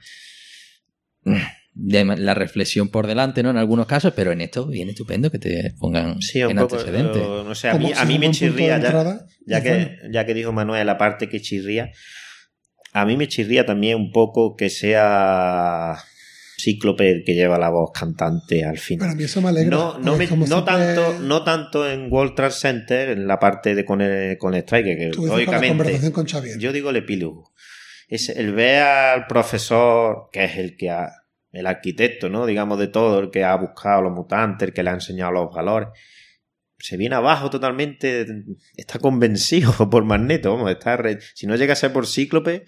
de 1.76 2.06
la 2.06 2.34
reflexión 2.36 2.90
por 2.90 3.08
delante, 3.08 3.42
¿no? 3.42 3.50
En 3.50 3.58
algunos 3.58 3.88
casos, 3.88 4.14
pero 4.16 4.32
en 4.32 4.42
esto 4.42 4.68
viene 4.68 4.92
estupendo 4.92 5.32
que 5.32 5.40
te 5.40 5.74
pongan 5.80 6.22
Sí, 6.22 6.44
un 6.44 6.52
en 6.52 6.58
poco. 6.58 6.76
antecedentes. 6.76 7.22
No 7.22 7.56
sé, 7.56 7.70
a 7.70 7.78
mí, 7.78 7.92
a 7.96 8.06
me 8.06 8.32
chirría 8.32 8.68
ya. 8.68 8.76
entrada, 8.76 9.26
Ya 9.48 9.64
que, 9.64 9.98
ya 10.12 10.26
que 10.26 10.34
dijo 10.34 10.52
Manuel 10.52 10.86
la 10.86 10.98
parte 10.98 11.30
que 11.30 11.42
chirría, 11.42 11.92
a 12.92 13.06
mí 13.06 13.18
me 13.18 13.28
chirría 13.28 13.66
también 13.66 13.98
un 13.98 14.12
poco 14.12 14.56
que 14.56 14.70
sea 14.70 15.96
Cíclope 16.64 17.10
el 17.12 17.24
que 17.26 17.34
lleva 17.34 17.58
la 17.58 17.70
voz 17.70 17.92
cantante 17.94 18.64
al 18.64 18.72
Pero 18.72 18.80
a 18.80 18.84
final. 18.86 19.16
mí 19.16 19.24
eso 19.24 19.42
me 19.42 19.50
alegra. 19.50 19.76
No, 19.76 19.98
no, 20.00 20.12
porque 20.12 20.18
me- 20.20 20.28
como 20.30 20.46
no 20.48 20.64
siempre 20.66 20.74
tanto, 20.96 21.20
no 21.22 21.44
tanto 21.44 21.90
en 21.90 22.12
World 22.12 22.36
Trade 22.36 22.52
Center, 22.52 23.10
en 23.10 23.28
la 23.28 23.40
parte 23.40 23.76
de 23.76 23.84
con 23.86 24.02
el, 24.02 24.38
con 24.38 24.54
el 24.54 24.62
Strike, 24.62 24.86
que 24.98 25.12
lógicamente 25.16 26.58
yo 26.58 26.72
digo 26.72 26.90
el 26.92 26.96
epílogo. 26.98 27.52
Es 28.08 28.30
el 28.30 28.54
ver 28.54 28.82
al 28.84 29.28
profesor, 29.28 30.30
que 30.32 30.44
es 30.44 30.58
el 30.58 30.78
que 30.78 30.90
ha, 30.92 31.12
el 31.52 31.66
arquitecto, 31.68 32.30
¿no? 32.30 32.46
Digamos 32.46 32.80
de 32.80 32.88
todo, 32.88 33.20
el 33.20 33.32
que 33.32 33.44
ha 33.44 33.56
buscado 33.56 34.02
los 34.02 34.14
mutantes, 34.14 34.68
el 34.70 34.74
que 34.74 34.84
le 34.84 34.90
ha 34.90 34.94
enseñado 34.94 35.32
los 35.32 35.54
valores. 35.54 35.90
Se 36.80 36.98
viene 36.98 37.16
abajo 37.16 37.50
totalmente, 37.50 38.26
está 38.76 39.00
convencido 39.00 39.72
por 39.90 40.04
Magneto, 40.04 40.54
vamos, 40.54 40.70
está 40.72 40.98
re- 40.98 41.20
si 41.34 41.48
no 41.48 41.56
llega 41.56 41.74
a 41.74 41.76
ser 41.78 41.94
por 41.94 42.06
Cíclope, 42.08 42.66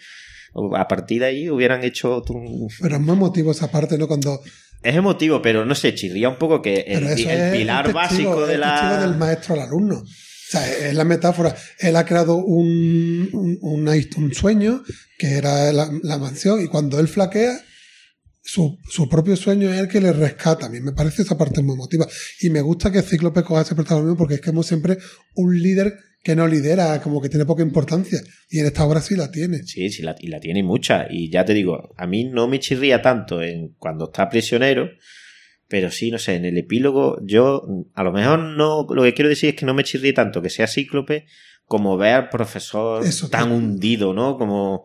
a 0.76 0.88
partir 0.88 1.22
de 1.22 1.28
ahí 1.28 1.50
hubieran 1.50 1.84
hecho 1.84 2.24
un- 2.30 2.68
Pero 2.82 2.96
es 2.96 3.02
muy 3.02 3.16
emotivo 3.16 3.52
esa 3.52 3.70
parte, 3.72 3.98
¿no? 3.98 4.08
Cuando 4.08 4.42
es 4.82 4.96
emotivo, 4.96 5.42
pero 5.42 5.66
no 5.66 5.74
sé, 5.76 5.96
chirría 5.96 6.30
un 6.30 6.38
poco 6.38 6.62
que 6.62 6.82
el, 6.88 7.08
el 7.08 7.52
pilar 7.52 7.88
el 7.88 7.94
testigo, 7.94 8.30
básico 8.32 8.48
de 8.48 8.54
el 8.56 8.60
la 8.62 9.02
del 9.02 9.16
maestro 9.18 9.56
al 9.56 9.62
alumno. 9.62 9.98
O 9.98 10.48
sea, 10.48 10.90
es 10.90 10.94
la 10.94 11.04
metáfora. 11.04 11.56
Él 11.80 11.96
ha 11.96 12.06
creado 12.06 12.36
un, 12.36 13.30
un, 13.62 14.34
sueño 14.34 14.84
que 15.18 15.38
era 15.38 15.74
la, 15.74 15.90
la 16.04 16.18
mansión 16.20 16.62
y 16.64 16.68
cuando 16.68 17.00
él 17.00 17.08
flaquea, 17.08 17.60
su, 18.44 18.78
su 18.88 19.10
propio 19.10 19.36
sueño 19.36 19.74
es 19.74 19.80
el 19.80 19.88
que 19.88 20.00
le 20.00 20.14
rescata. 20.14 20.68
A 20.68 20.70
mí 20.70 20.80
me 20.82 20.92
parece 20.92 21.24
esa 21.24 21.36
parte 21.36 21.64
muy 21.64 21.74
emotiva. 21.74 22.08
Y 22.42 22.52
me 22.52 22.62
gusta 22.62 22.92
que 22.92 23.02
Cíclope 23.02 23.42
coja 23.44 23.64
ese 23.64 23.74
protagonismo 23.74 24.16
porque 24.16 24.36
es 24.36 24.42
que 24.42 24.52
hemos 24.52 24.68
siempre 24.68 25.00
un 25.34 25.60
líder 25.60 25.98
que 26.26 26.36
no 26.36 26.48
lidera, 26.48 27.00
como 27.04 27.22
que 27.22 27.30
tiene 27.30 27.46
poca 27.46 27.62
importancia. 27.62 28.20
Y 28.50 28.58
en 28.58 28.66
esta 28.66 28.84
obra 28.84 29.00
sí 29.00 29.16
la 29.16 29.30
tiene. 29.30 29.60
Sí, 29.64 29.92
sí, 29.92 30.02
la, 30.02 30.16
y 30.18 30.26
la 30.26 30.40
tiene 30.40 30.64
mucha. 30.64 31.06
Y 31.08 31.30
ya 31.30 31.46
te 31.46 31.54
digo, 31.54 31.94
a 31.96 32.08
mí 32.08 32.24
no 32.24 32.48
me 32.48 32.60
chirría 32.60 33.00
tanto 33.00 33.44
en 33.44 33.76
cuando 33.78 34.06
está 34.06 34.28
prisionero, 34.28 34.90
pero 35.68 35.92
sí, 35.92 36.10
no 36.10 36.18
sé, 36.18 36.34
en 36.34 36.46
el 36.46 36.58
epílogo 36.58 37.20
yo, 37.24 37.62
a 37.94 38.04
lo 38.04 38.12
mejor 38.12 38.40
no, 38.40 38.88
lo 38.90 39.04
que 39.04 39.14
quiero 39.14 39.30
decir 39.30 39.50
es 39.50 39.56
que 39.56 39.68
no 39.68 39.76
me 39.76 39.84
chirría 39.84 40.16
tanto 40.16 40.42
que 40.42 40.50
sea 40.50 40.66
cíclope 40.66 41.28
como 41.66 41.96
ver 41.96 42.14
al 42.16 42.30
profesor 42.30 43.06
Eso, 43.06 43.30
tan 43.30 43.50
tío. 43.50 43.58
hundido, 43.58 44.14
¿no? 44.16 44.40
Como, 44.40 44.84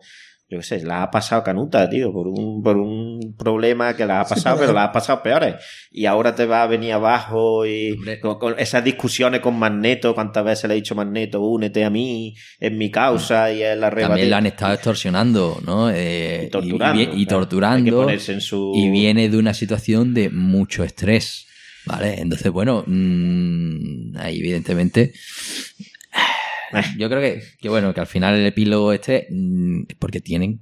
yo 0.51 0.57
qué 0.57 0.63
sé, 0.63 0.83
la 0.83 1.03
ha 1.03 1.09
pasado 1.09 1.43
canuta, 1.43 1.89
tío, 1.89 2.11
por 2.11 2.27
un, 2.27 2.61
por 2.61 2.75
un 2.75 3.35
problema 3.37 3.95
que 3.95 4.05
la 4.05 4.19
ha 4.19 4.25
pasado, 4.27 4.59
pero- 4.59 4.73
la 4.73 4.83
ha 4.83 4.91
pasado 4.91 5.23
peores. 5.23 5.55
Y 5.93 6.05
ahora 6.05 6.35
te 6.35 6.45
va 6.45 6.63
a 6.63 6.67
venir 6.67 6.91
abajo 6.91 7.65
y 7.65 7.97
con, 8.21 8.37
con 8.37 8.59
esas 8.59 8.83
discusiones 8.83 9.39
con 9.39 9.57
Magneto, 9.57 10.13
cuántas 10.13 10.43
veces 10.43 10.67
le 10.67 10.73
he 10.73 10.77
dicho 10.77 10.93
Magneto, 10.93 11.39
únete 11.41 11.85
a 11.85 11.89
mí, 11.89 12.35
es 12.59 12.71
mi 12.71 12.91
causa, 12.91 13.51
y 13.53 13.63
él 13.63 13.79
la 13.79 13.89
También 13.91 14.29
lo 14.29 14.35
han 14.35 14.45
estado 14.45 14.73
extorsionando, 14.73 15.61
¿no? 15.65 15.89
Eh, 15.89 16.43
y 16.47 16.49
torturando. 16.49 17.01
y, 17.01 17.05
y 17.05 17.07
Hay 17.07 17.17
que 17.19 17.25
torturando. 17.25 17.97
ponerse 18.01 18.33
en 18.33 18.41
su... 18.41 18.73
y 18.75 18.89
viene 18.89 19.29
de 19.29 19.37
una 19.37 19.53
situación 19.53 20.13
de 20.13 20.29
mucho 20.29 20.83
estrés, 20.83 21.47
¿vale? 21.85 22.19
Entonces, 22.19 22.51
bueno, 22.51 22.83
mm, 22.85 24.17
ahí 24.17 24.39
evidentemente... 24.39 25.13
Yo 26.97 27.09
creo 27.09 27.21
que, 27.21 27.43
que, 27.59 27.69
bueno, 27.69 27.93
que 27.93 27.99
al 27.99 28.07
final 28.07 28.35
el 28.35 28.45
epílogo 28.45 28.93
este 28.93 29.27
mm, 29.31 29.83
es 29.89 29.95
porque 29.97 30.21
tienen 30.21 30.61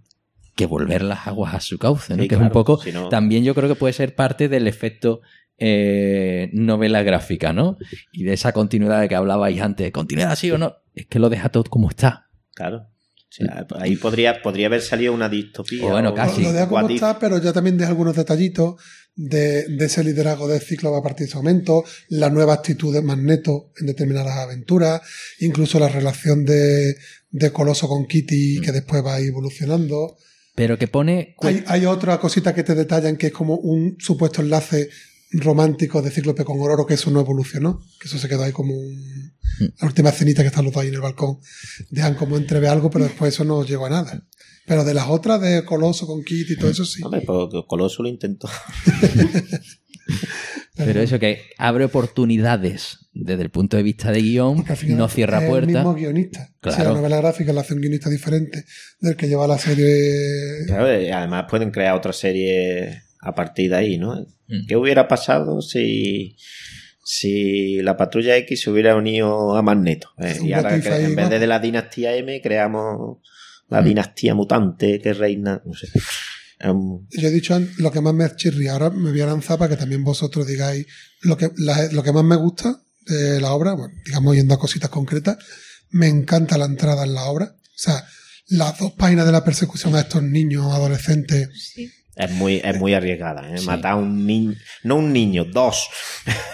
que 0.55 0.65
volver 0.65 1.03
las 1.03 1.25
aguas 1.27 1.53
a 1.55 1.59
su 1.61 1.77
cauce, 1.77 2.15
¿no? 2.17 2.23
Sí, 2.23 2.27
que 2.27 2.35
es 2.35 2.41
un 2.41 2.49
poco... 2.49 2.81
si 2.81 2.91
no- 2.91 3.07
También 3.09 3.43
yo 3.43 3.55
creo 3.55 3.69
que 3.69 3.75
puede 3.75 3.93
ser 3.93 4.13
parte 4.15 4.49
del 4.49 4.67
efecto 4.67 5.21
eh, 5.57 6.49
novela 6.53 7.03
gráfica, 7.03 7.53
¿no? 7.53 7.77
Y 8.11 8.23
de 8.23 8.33
esa 8.33 8.51
continuidad 8.53 9.01
de 9.01 9.07
que 9.09 9.15
hablabais 9.15 9.61
antes, 9.61 9.91
continuidad 9.91 10.35
sí 10.35 10.51
o 10.51 10.57
no, 10.57 10.75
es 10.95 11.05
que 11.07 11.19
lo 11.19 11.29
deja 11.29 11.49
todo 11.49 11.63
como 11.65 11.89
está. 11.89 12.27
Claro. 12.55 12.77
O 12.87 13.31
sea, 13.31 13.67
ahí 13.79 13.95
podría, 13.95 14.41
podría 14.41 14.67
haber 14.67 14.81
salido 14.81 15.13
una 15.13 15.29
distopía. 15.29 15.85
O 15.85 15.91
bueno, 15.91 16.09
o- 16.09 16.15
casi. 16.15 16.41
Lo 16.43 16.51
deja 16.51 16.67
como 16.67 16.89
está, 16.89 17.19
pero 17.19 17.37
ya 17.37 17.53
también 17.53 17.77
deja 17.77 17.89
algunos 17.91 18.15
detallitos 18.15 18.81
de, 19.21 19.67
de 19.67 19.85
ese 19.85 20.01
liderazgo 20.01 20.47
de 20.47 20.61
Cíclope 20.61 20.97
a 20.97 21.01
partir 21.01 21.25
de 21.25 21.29
ese 21.31 21.37
momento, 21.37 21.83
la 22.07 22.29
nueva 22.29 22.53
actitud 22.53 22.93
de 22.93 23.01
Magneto 23.01 23.73
en 23.77 23.87
determinadas 23.87 24.37
aventuras, 24.37 25.01
incluso 25.39 25.77
la 25.77 25.89
relación 25.89 26.45
de, 26.45 26.95
de 27.29 27.51
Coloso 27.51 27.89
con 27.89 28.07
Kitty 28.07 28.59
Mm. 28.59 28.61
que 28.61 28.71
después 28.71 29.05
va 29.05 29.19
evolucionando. 29.19 30.15
Pero 30.55 30.77
que 30.77 30.87
pone... 30.87 31.35
Hay, 31.41 31.63
hay 31.67 31.85
otra 31.85 32.17
cosita 32.17 32.55
que 32.55 32.63
te 32.63 32.75
detallan 32.75 33.17
que 33.17 33.27
es 33.27 33.33
como 33.33 33.55
un 33.57 33.97
supuesto 33.99 34.41
enlace 34.41 34.89
románticos 35.31 36.01
de 36.03 36.11
Cíclope 36.11 36.45
con 36.45 36.59
Ororo, 36.59 36.85
que 36.85 36.93
eso 36.93 37.11
no 37.11 37.19
evolucionó, 37.19 37.81
que 37.99 38.07
eso 38.07 38.17
se 38.17 38.29
quedó 38.29 38.43
ahí 38.43 38.53
como 38.53 38.73
un... 38.73 39.33
La 39.79 39.87
última 39.87 40.11
cenita 40.13 40.43
que 40.43 40.47
están 40.47 40.63
los 40.63 40.73
dos 40.73 40.81
ahí 40.81 40.87
en 40.87 40.95
el 40.95 41.01
balcón, 41.01 41.39
dejan 41.89 42.15
como 42.15 42.37
entrever 42.37 42.69
algo, 42.69 42.89
pero 42.89 43.03
después 43.03 43.33
eso 43.33 43.43
no 43.43 43.65
llegó 43.65 43.85
a 43.87 43.89
nada. 43.89 44.25
Pero 44.69 44.83
de 44.83 44.93
las 44.93 45.07
otras, 45.07 45.41
de 45.41 45.65
Coloso 45.65 46.05
con 46.05 46.23
Kitty 46.23 46.53
y 46.53 46.55
todo 46.55 46.69
eso 46.69 46.85
sí. 46.85 47.01
Hombre, 47.03 47.21
pues 47.21 47.65
Coloso 47.67 48.03
lo 48.03 48.09
intentó. 48.09 48.47
Pero 50.75 51.01
eso 51.01 51.17
que 51.17 51.41
abre 51.57 51.85
oportunidades 51.85 53.09
desde 53.13 53.41
el 53.41 53.49
punto 53.49 53.77
de 53.77 53.83
vista 53.83 54.11
de 54.11 54.21
guion, 54.21 54.63
no 54.89 55.09
cierra 55.09 55.37
es 55.37 55.43
el 55.43 55.49
puertas. 55.49 55.73
mismo 55.73 55.95
guionista. 55.95 56.53
Claro. 56.61 56.77
Si 56.77 56.83
la 56.83 56.93
novela 56.93 57.17
gráfica 57.17 57.51
la 57.51 57.61
hace 57.61 57.73
un 57.73 57.81
guionista 57.81 58.11
diferente 58.11 58.63
del 58.99 59.15
que 59.15 59.27
lleva 59.27 59.47
la 59.47 59.57
serie. 59.57 60.65
Claro, 60.67 61.01
y 61.01 61.09
además 61.09 61.45
pueden 61.49 61.71
crear 61.71 61.95
otra 61.95 62.13
serie 62.13 63.01
a 63.21 63.33
partir 63.33 63.71
de 63.71 63.75
ahí, 63.75 63.97
¿no? 63.97 64.23
Mm. 64.47 64.67
¿Qué 64.67 64.75
hubiera 64.77 65.07
pasado 65.07 65.63
si, 65.63 66.37
si 67.03 67.81
la 67.81 67.97
patrulla 67.97 68.37
X 68.37 68.61
se 68.61 68.69
hubiera 68.69 68.95
unido 68.95 69.55
a 69.55 69.63
Magneto? 69.63 70.11
Eh, 70.19 70.37
y 70.43 70.53
ahora 70.53 70.79
que 70.79 70.89
en 70.89 71.15
vez 71.15 71.29
de 71.31 71.47
la 71.47 71.57
dinastía 71.59 72.15
M 72.15 72.39
creamos 72.39 73.17
la 73.69 73.81
Mm. 73.81 73.85
dinastía 73.85 74.33
mutante 74.35 74.99
que 75.01 75.13
reina, 75.13 75.61
no 75.65 75.73
sé. 75.73 75.87
Um, 76.69 77.07
Yo 77.11 77.27
he 77.27 77.31
dicho 77.31 77.57
lo 77.77 77.91
que 77.91 78.01
más 78.01 78.13
me 78.13 78.29
chirría. 78.35 78.73
Ahora 78.73 78.89
me 78.89 79.11
voy 79.11 79.21
a 79.21 79.27
lanzar 79.27 79.57
para 79.57 79.69
que 79.69 79.77
también 79.79 80.03
vosotros 80.03 80.45
digáis 80.45 80.85
lo 81.21 81.37
que, 81.37 81.49
la- 81.57 81.87
lo 81.91 82.03
que 82.03 82.11
más 82.11 82.23
me 82.25 82.35
gusta 82.35 82.81
de 83.05 83.39
la 83.39 83.53
obra. 83.53 83.73
Bueno, 83.73 83.93
digamos, 84.05 84.35
yendo 84.35 84.53
a 84.55 84.59
cositas 84.59 84.89
concretas. 84.89 85.37
Me 85.91 86.07
encanta 86.07 86.57
la 86.57 86.65
entrada 86.65 87.03
en 87.05 87.13
la 87.13 87.23
obra. 87.25 87.45
O 87.45 87.77
sea, 87.81 88.03
las 88.49 88.77
dos 88.77 88.91
páginas 88.93 89.25
de 89.25 89.31
la 89.31 89.43
persecución 89.43 89.95
a 89.95 90.01
estos 90.01 90.21
niños 90.21 90.65
adolescentes. 90.73 91.49
Sí. 91.73 91.89
Es 92.19 92.31
muy, 92.31 92.61
es 92.63 92.77
muy 92.77 92.93
arriesgada, 92.93 93.49
¿eh? 93.51 93.57
Sí. 93.57 93.65
Matar 93.65 93.93
a 93.93 93.95
un 93.95 94.25
niño, 94.25 94.53
no 94.83 94.97
un 94.97 95.11
niño, 95.11 95.45
dos. 95.45 95.87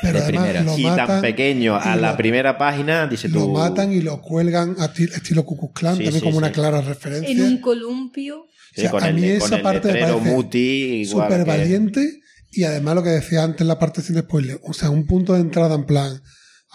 Pero 0.02 0.20
De 0.22 0.28
primera. 0.28 0.62
lo 0.64 0.78
y 0.78 0.84
tan 0.84 1.22
pequeño 1.22 1.76
a 1.76 1.96
la 1.96 2.12
lo- 2.12 2.18
primera 2.18 2.58
página, 2.58 3.08
dice 3.08 3.28
lo 3.28 3.42
tú. 3.42 3.52
matan 3.52 3.92
y 3.92 4.02
lo 4.02 4.22
cuelgan 4.22 4.76
a 4.80 4.94
ti- 4.94 5.04
estilo 5.14 5.44
Klan, 5.74 5.98
Sí, 5.98 6.04
también 6.04 6.22
sí, 6.22 6.26
como 6.26 6.38
una 6.38 6.52
clara 6.52 6.82
referencia. 6.82 7.30
En 7.30 7.42
un 7.44 7.58
columpio. 7.60 8.46
Sí, 8.74 8.82
O 8.82 8.84
sea, 8.84 8.92
con 8.92 9.04
a 9.04 9.08
el, 9.10 9.16
mí 9.16 9.22
con 9.22 9.48
esa 9.48 9.56
el 9.58 9.62
parte 9.62 9.88
me 9.88 10.00
parece 10.00 10.12
Súper 11.06 11.44
que- 11.44 11.50
valiente 11.50 12.20
y 12.52 12.64
además 12.64 12.96
lo 12.96 13.04
que 13.04 13.10
decía 13.10 13.44
antes 13.44 13.62
en 13.62 13.68
la 13.68 13.80
parte 13.80 14.02
sin 14.02 14.18
spoiler, 14.20 14.60
o 14.64 14.74
sea, 14.74 14.90
un 14.90 15.06
punto 15.08 15.34
de 15.34 15.42
entrada 15.42 15.76
en 15.76 15.86
plan, 15.86 16.22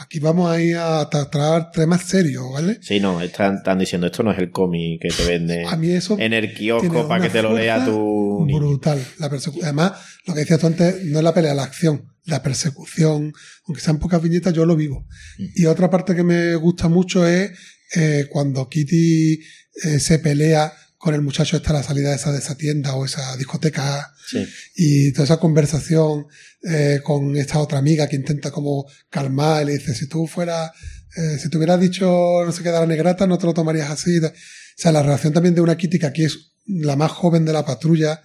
aquí 0.01 0.19
vamos 0.19 0.51
a 0.51 0.61
ir 0.61 0.77
a 0.77 1.09
tratar 1.11 1.71
temas 1.71 2.03
serios, 2.03 2.45
¿vale? 2.51 2.79
Sí, 2.81 3.01
no, 3.01 3.21
están, 3.21 3.57
están 3.57 3.79
diciendo 3.79 4.07
esto 4.07 4.23
no 4.23 4.33
es 4.33 4.39
el 4.39 4.51
cómic 4.51 5.03
que 5.03 5.09
te 5.09 5.25
vende 5.27 5.67
A 5.67 5.77
mí 5.77 5.91
eso 5.91 6.17
en 6.19 6.33
el 6.33 6.55
kiosco 6.55 7.07
para 7.07 7.23
que 7.23 7.31
te 7.31 7.43
lo 7.43 7.55
lea 7.55 7.85
tu 7.85 8.47
brutal. 8.47 9.05
La 9.19 9.27
Además, 9.27 9.93
lo 10.27 10.35
que 10.35 10.41
decías 10.41 10.59
tú 10.59 10.67
antes, 10.69 11.05
no 11.05 11.19
es 11.19 11.25
la 11.25 11.35
pelea, 11.35 11.55
la 11.55 11.65
acción, 11.65 12.15
la 12.25 12.43
persecución, 12.43 13.33
aunque 13.67 13.83
sean 13.83 13.99
pocas 13.99 14.23
viñetas, 14.23 14.55
yo 14.55 14.65
lo 14.65 14.75
vivo. 14.75 15.07
Y 15.39 15.67
otra 15.67 15.91
parte 15.91 16.15
que 16.15 16.23
me 16.23 16.55
gusta 16.55 16.89
mucho 16.89 17.27
es 17.27 17.53
eh, 17.95 18.27
cuando 18.31 18.69
Kitty 18.69 19.35
eh, 19.35 20.01
se 20.01 20.19
pelea 20.19 20.73
con 21.01 21.15
el 21.15 21.23
muchacho 21.23 21.57
esta 21.57 21.71
a 21.71 21.73
la 21.73 21.83
salida 21.83 22.11
de 22.11 22.17
esa, 22.17 22.31
de 22.31 22.41
esa 22.41 22.57
tienda 22.57 22.95
o 22.95 23.07
esa 23.07 23.35
discoteca. 23.39 24.13
Sí. 24.27 24.47
y 24.77 25.13
toda 25.13 25.25
esa 25.25 25.41
conversación 25.41 26.27
eh, 26.63 27.01
con 27.03 27.37
esta 27.37 27.59
otra 27.59 27.79
amiga 27.79 28.07
que 28.07 28.15
intenta 28.15 28.53
como 28.53 28.87
calmar 29.09 29.63
y 29.63 29.67
le 29.67 29.73
dice 29.73 29.93
si 29.93 30.07
tú 30.07 30.29
fueras 30.29 30.71
eh, 31.17 31.37
si 31.37 31.51
te 31.51 31.57
hubieras 31.57 31.81
dicho 31.81 32.45
no 32.45 32.53
sé 32.53 32.63
qué 32.63 32.69
de 32.69 32.79
la 32.79 32.87
negrata 32.87 33.27
no 33.27 33.39
te 33.39 33.47
lo 33.47 33.55
tomarías 33.55 33.91
así 33.91 34.19
o 34.19 34.31
sea 34.77 34.93
la 34.93 35.03
relación 35.03 35.33
también 35.33 35.57
de 35.57 35.63
una 35.63 35.77
Kitty 35.77 35.99
que 35.99 36.07
aquí 36.07 36.23
es 36.23 36.53
la 36.67 36.95
más 36.95 37.11
joven 37.11 37.45
de 37.45 37.55
la 37.55 37.65
patrulla 37.65 38.23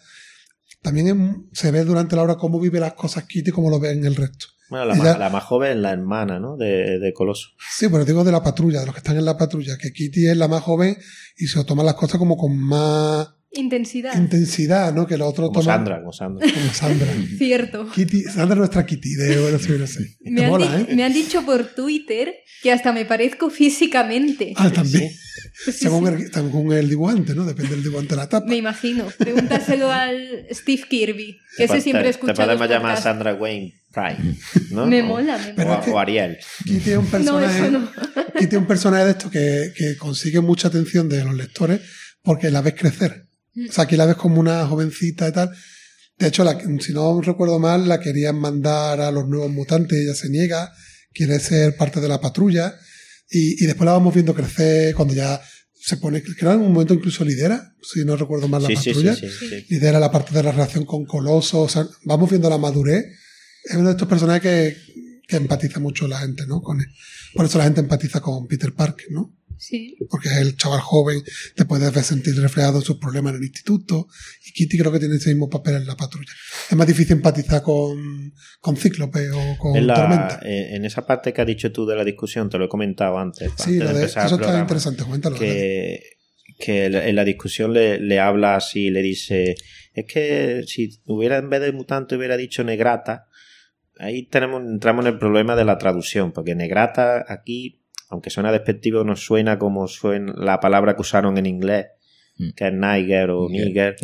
también 0.84 1.48
se 1.54 1.72
ve 1.72 1.84
durante 1.86 2.16
la 2.16 2.22
obra 2.22 2.36
cómo 2.36 2.60
vive 2.60 2.80
las 2.80 2.94
cosas 2.94 3.24
Kitty 3.24 3.50
como 3.50 3.72
lo 3.72 3.80
ve 3.80 3.94
en 3.94 4.06
el 4.06 4.16
resto 4.16 4.46
Bueno, 4.70 4.86
la, 4.86 4.96
más, 4.96 5.20
la 5.20 5.30
más 5.30 5.44
joven, 5.44 5.82
la 5.82 5.92
hermana, 5.92 6.40
¿no? 6.40 6.58
De, 6.58 6.98
de 7.00 7.14
Coloso. 7.14 7.50
sí 7.78 7.88
pero 7.90 8.04
digo 8.04 8.24
de 8.24 8.32
la 8.32 8.44
patrulla 8.44 8.80
de 8.80 8.88
los 8.88 8.96
que 8.96 9.00
están 9.00 9.18
en 9.18 9.26
la 9.26 9.38
patrulla 9.38 9.78
que 9.78 9.92
Kitty 9.94 10.28
es 10.28 10.38
la 10.38 10.48
más 10.48 10.64
joven 10.64 10.98
y 11.38 11.48
se 11.48 11.64
toma 11.66 11.84
las 11.84 11.94
cosas 11.96 12.18
como 12.18 12.36
con 12.36 12.58
más 12.58 13.35
Intensidad. 13.56 14.16
intensidad 14.18 14.94
no 14.94 15.06
que 15.08 15.18
los 15.18 15.30
otros 15.30 15.50
Como 15.50 15.62
toman 15.62 15.78
Sandra, 15.78 16.00
como 16.00 16.14
Sandra. 16.14 16.48
como 16.54 16.74
Sandra 16.74 17.08
Cierto. 17.38 17.90
Kitty, 17.92 18.24
Sandra 18.24 18.54
es 18.54 18.58
nuestra 18.60 18.86
Kitty 18.86 19.14
de 19.16 19.40
bueno, 19.42 19.60
sí, 19.60 19.72
no 19.78 19.88
sé. 19.88 20.16
Me 20.22 20.44
han, 20.46 20.50
mola, 20.50 20.80
¿eh? 20.82 20.96
me 20.96 21.04
han 21.04 21.14
dicho 21.14 21.46
por 21.46 21.64
Twitter 21.76 22.34
que 22.62 22.72
hasta 22.72 22.92
me 22.94 23.06
parezco 23.06 23.50
físicamente. 23.50 24.54
Ah, 24.56 24.72
también. 24.72 25.12
Sí, 25.66 25.72
según, 25.72 26.08
sí. 26.18 26.24
el, 26.24 26.34
según 26.34 26.74
el 26.74 26.90
dibujante, 26.90 27.36
¿no? 27.36 27.46
Depende 27.46 27.72
del 27.76 27.84
dibujante 27.84 28.16
de 28.16 28.22
la 28.22 28.28
tapa. 28.30 28.48
Me 28.48 28.56
imagino. 28.58 29.06
Pregúntaselo 29.18 29.92
al 29.92 30.46
Steve 30.52 30.84
Kirby, 30.90 31.38
que 31.58 31.64
ese 31.66 31.82
siempre 31.82 32.10
escucha 32.10 32.34
Te 32.34 32.42
podemos 32.44 32.68
llamar. 32.70 33.00
Sandra 33.02 33.36
Wayne 33.36 33.74
Prime, 33.92 34.36
¿no? 34.72 34.88
Me 34.88 35.04
mola, 35.04 35.38
me 35.38 35.64
O, 35.64 35.68
mola. 35.68 35.84
o 35.92 36.00
Ariel. 36.00 36.38
Kitty 36.66 36.92
es 36.92 36.98
un 36.98 37.06
No, 37.06 37.12
personaje, 37.12 37.60
eso 37.60 37.72
no. 37.72 37.92
Kitty 38.40 38.56
es 38.56 38.62
un 38.62 38.68
personaje 38.68 39.06
de 39.06 39.12
estos 39.12 39.32
que, 39.32 39.72
que 39.78 39.98
consigue 39.98 40.42
mucha 40.42 40.68
atención 40.70 41.08
de 41.08 41.24
los 41.24 41.36
lectores 41.36 41.82
porque 42.24 42.50
la 42.52 42.62
ves 42.62 42.74
crecer. 42.76 43.28
O 43.70 43.72
sea, 43.72 43.86
aquí 43.86 43.96
la 43.96 44.06
ves 44.06 44.16
como 44.16 44.40
una 44.40 44.66
jovencita 44.68 45.28
y 45.28 45.32
tal. 45.32 45.50
De 46.18 46.28
hecho, 46.28 46.44
la, 46.44 46.58
si 46.80 46.94
no 46.94 47.22
recuerdo 47.22 47.60
mal, 47.60 47.88
la 47.88 48.00
querían 48.00 48.38
mandar 48.38 49.02
a 49.02 49.12
los 49.12 49.28
nuevos 49.28 49.52
mutantes, 49.52 49.98
ella 50.00 50.16
se 50.16 50.30
niega, 50.30 50.72
quiere 51.14 51.40
ser 51.40 51.76
parte 51.76 52.00
de 52.02 52.08
la 52.08 52.20
patrulla 52.22 52.76
y, 53.30 53.62
y 53.64 53.68
después 53.68 53.86
la 53.86 53.94
vamos 53.94 54.14
viendo 54.14 54.34
crecer 54.34 54.94
cuando 54.96 55.14
ya 55.14 55.42
se 55.74 55.98
pone, 55.98 56.24
creo 56.24 56.54
en 56.54 56.62
un 56.62 56.74
momento 56.74 56.94
incluso 56.94 57.24
lidera, 57.24 57.74
si 57.84 58.04
no 58.06 58.16
recuerdo 58.16 58.48
mal 58.48 58.64
la 58.64 58.70
Sí, 58.70 58.76
patrulla. 58.76 59.16
sí, 59.16 59.28
sí, 59.30 59.50
sí. 59.50 59.66
lidera 59.70 60.00
la 60.00 60.12
parte 60.12 60.34
de 60.34 60.42
la 60.42 60.52
relación 60.52 60.84
con 60.86 61.06
Coloso, 61.06 61.62
o 61.62 61.70
sea, 61.70 61.86
vamos 62.06 62.30
viendo 62.30 62.50
la 62.50 62.58
madurez. 62.58 63.06
Es 63.64 63.76
uno 63.76 63.86
de 63.86 63.92
estos 63.92 64.08
personajes 64.08 64.42
que, 64.42 64.78
que 65.28 65.36
empatiza 65.36 65.80
mucho 65.80 66.08
la 66.08 66.20
gente, 66.20 66.46
¿no? 66.48 66.62
Con 66.62 66.80
él. 66.82 66.88
Por 67.36 67.46
eso 67.46 67.58
la 67.58 67.66
gente 67.66 67.82
empatiza 67.82 68.20
con 68.22 68.48
Peter 68.48 68.74
Parker, 68.74 69.08
¿no? 69.12 69.36
Sí. 69.58 69.96
Porque 70.10 70.30
es 70.30 70.38
el 70.38 70.58
chaval 70.58 70.80
joven, 70.82 71.22
te 71.56 71.66
puedes 71.66 71.94
ver 71.94 72.04
sentir 72.04 72.36
reflejado 72.42 72.80
en 72.80 72.84
sus 72.86 72.98
problemas 72.98 73.32
en 73.34 73.38
el 73.40 73.44
instituto, 73.46 74.08
y 74.46 74.52
Kitty 74.52 74.78
creo 74.78 74.92
que 74.92 75.00
tiene 75.00 75.16
ese 75.16 75.30
mismo 75.30 75.50
papel 75.50 75.76
en 75.76 75.88
la 75.88 75.96
patrulla. 75.96 76.32
Es 76.70 76.76
más 76.76 76.88
difícil 76.88 77.14
empatizar 77.18 77.62
con, 77.62 78.34
con 78.60 78.76
Cíclope 78.78 79.30
o 79.32 79.58
con 79.58 79.76
En, 79.76 79.88
la- 79.88 79.96
Tormenta. 79.96 80.40
eh, 80.44 80.76
en 80.76 80.86
esa 80.86 81.06
parte 81.06 81.32
que 81.34 81.42
has 81.42 81.48
dicho 81.48 81.72
tú 81.72 81.86
de 81.86 81.96
la 81.96 82.04
discusión, 82.04 82.50
te 82.50 82.58
lo 82.58 82.66
he 82.66 82.70
comentado 82.70 83.18
antes. 83.18 83.52
Sí, 83.58 83.74
antes 83.74 83.80
lo 83.80 83.88
de 83.88 83.94
de, 83.94 84.00
empezar 84.02 84.22
el 84.24 84.34
eso 84.34 84.42
está 84.42 84.60
interesante, 84.60 85.04
coméntalo. 85.04 85.38
Que, 85.38 86.00
que 86.60 86.86
en 86.86 87.16
la 87.16 87.24
discusión 87.26 87.74
le, 87.74 88.00
le 88.00 88.20
habla 88.20 88.56
así, 88.56 88.90
le 88.90 89.02
dice, 89.02 89.56
es 89.94 90.06
que 90.06 90.64
si 90.68 91.02
hubiera 91.06 91.38
en 91.38 91.50
vez 91.50 91.62
de 91.62 91.72
mutante 91.72 92.16
hubiera 92.16 92.38
dicho 92.38 92.64
negrata, 92.64 93.26
ahí 94.00 94.28
tenemos, 94.28 94.62
entramos 94.62 95.06
en 95.06 95.14
el 95.14 95.20
problema 95.20 95.56
de 95.56 95.66
la 95.66 95.78
traducción, 95.78 96.32
porque 96.34 96.56
negrata 96.56 97.26
aquí, 97.28 97.82
aunque 98.16 98.30
suena 98.32 98.52
despectivo, 98.52 99.04
no 99.04 99.16
suena 99.16 99.60
como 99.60 99.88
suena 99.88 100.34
la 100.36 100.60
palabra 100.60 100.96
que 100.96 101.02
usaron 101.02 101.38
en 101.38 101.46
inglés, 101.46 101.88
Mm. 102.38 102.50
que 102.56 102.68
es 102.68 102.74
niger 102.74 103.30
o 103.30 103.48
nigger, 103.50 103.96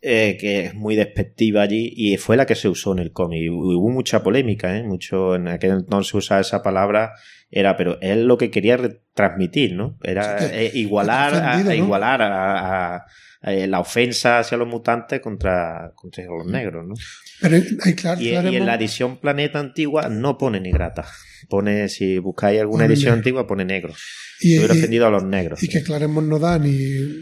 eh, 0.00 0.36
que 0.38 0.66
es 0.66 0.74
muy 0.74 0.94
despectiva 0.94 1.62
allí 1.62 1.92
y 1.96 2.16
fue 2.18 2.36
la 2.36 2.46
que 2.46 2.54
se 2.54 2.68
usó 2.68 2.92
en 2.92 2.98
el 3.00 3.10
cómic. 3.12 3.40
Y 3.42 3.48
Hubo 3.48 3.90
mucha 3.90 4.22
polémica, 4.22 4.76
¿eh? 4.78 4.82
Mucho, 4.84 5.34
en 5.34 5.48
aquel 5.48 5.70
entonces 5.72 6.14
usar 6.14 6.40
esa 6.40 6.62
palabra 6.62 7.14
era, 7.50 7.76
pero 7.76 7.98
él 8.00 8.26
lo 8.26 8.36
que 8.38 8.50
quería 8.50 8.76
retransmitir, 8.76 9.74
¿no? 9.74 9.98
Era 10.04 10.38
Sí, 10.38 10.46
que- 10.50 10.66
eh, 10.66 10.70
igualar, 10.74 11.34
a, 11.34 11.38
ofendido, 11.50 11.70
a 11.70 11.74
¿no? 11.74 11.84
igualar 11.84 12.22
a, 12.22 12.58
a- 12.96 13.06
a, 13.42 13.52
la 13.66 13.80
ofensa 13.80 14.38
hacia 14.38 14.56
los 14.56 14.68
mutantes 14.68 15.20
contra, 15.20 15.92
contra 15.96 16.24
los 16.24 16.46
negros, 16.46 16.86
¿no? 16.86 16.94
Pero 17.40 17.56
claro, 17.96 18.20
Y, 18.20 18.28
y 18.28 18.56
en 18.56 18.66
la 18.66 18.74
edición 18.76 19.18
Planeta 19.18 19.58
Antigua 19.58 20.08
no 20.08 20.38
pone 20.38 20.60
negrata. 20.60 21.04
Pone, 21.54 21.88
si 21.88 22.18
buscáis 22.18 22.60
alguna 22.60 22.84
edición 22.86 23.10
negro. 23.12 23.18
antigua, 23.20 23.46
pone 23.46 23.64
negros. 23.64 23.96
y, 24.40 24.58
Hubiera 24.58 24.74
y- 24.74 24.78
ofendido 24.78 25.06
a 25.06 25.10
los 25.10 25.22
negros. 25.24 25.62
y 25.62 25.68
que 25.68 25.82
Claremont 25.84 26.28
no 26.28 26.38
da 26.40 26.58
ni 26.58 26.76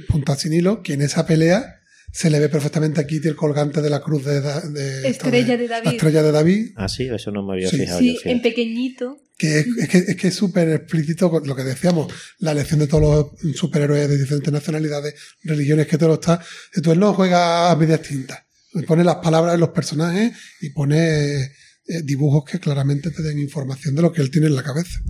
punta 0.09 0.35
sin 0.37 0.53
hilo, 0.55 0.83
que 0.83 0.95
en 0.95 1.03
esa 1.03 1.27
pelea 1.27 1.63
se 2.11 2.31
le 2.31 2.39
ve 2.41 2.49
perfectamente 2.49 3.01
a 3.03 3.07
Kitty 3.07 3.29
el 3.29 3.37
colgante 3.37 3.81
de 3.83 3.91
la 3.91 4.01
cruz 4.01 4.25
de, 4.25 4.41
Da- 4.41 4.61
de- 4.63 5.09
Estrella 5.09 5.57
de 5.59 5.69
la 5.69 5.77
David. 5.81 5.91
estrella 5.97 6.23
de 6.23 6.33
David, 6.33 6.67
Ah, 6.77 6.89
sí, 6.89 7.09
eso 7.13 7.31
no 7.31 7.47
me 7.47 7.53
había 7.55 7.69
Sí. 7.69 7.79
fijado 7.79 7.99
Sí, 7.99 8.19
yo. 8.25 8.31
en 8.31 8.41
pequeñito. 8.43 9.19
que 9.39 9.59
es, 9.61 9.67
es 9.79 9.89
que 9.89 9.99
es 9.99 10.17
que 10.17 10.29
es 10.29 10.35
súper 10.35 10.69
explícito 10.71 11.29
con 11.31 11.47
lo 11.47 11.55
que 11.57 11.65
decíamos, 11.65 12.13
la 12.39 12.53
elección 12.53 12.81
de 12.81 12.87
todos 12.87 13.33
los 13.43 13.57
superhéroes 13.57 14.09
de 14.09 14.17
diferentes 14.19 14.53
nacionalidades, 14.53 15.15
religiones 15.43 15.87
que 15.89 15.99
te 15.99 16.07
lo 16.07 16.15
está. 16.15 16.41
Entonces 16.75 16.99
no 17.01 17.13
juega 17.13 17.71
a 17.71 17.77
medias 17.77 18.01
tintas. 18.03 18.39
Pone 18.87 19.03
las 19.05 19.17
palabras 19.17 19.55
en 19.55 19.61
los 19.61 19.71
personajes 19.71 20.33
y 20.61 20.71
pone 20.71 21.51
eh, 21.87 22.03
dibujos 22.03 22.45
que 22.45 22.61
claramente 22.61 23.11
te 23.11 23.23
den 23.23 23.39
información 23.39 23.95
de 23.95 24.03
lo 24.03 24.13
que 24.13 24.23
él 24.23 24.31
tiene 24.31 24.47
en 24.47 24.55
la 24.55 24.63
cabeza. 24.63 25.01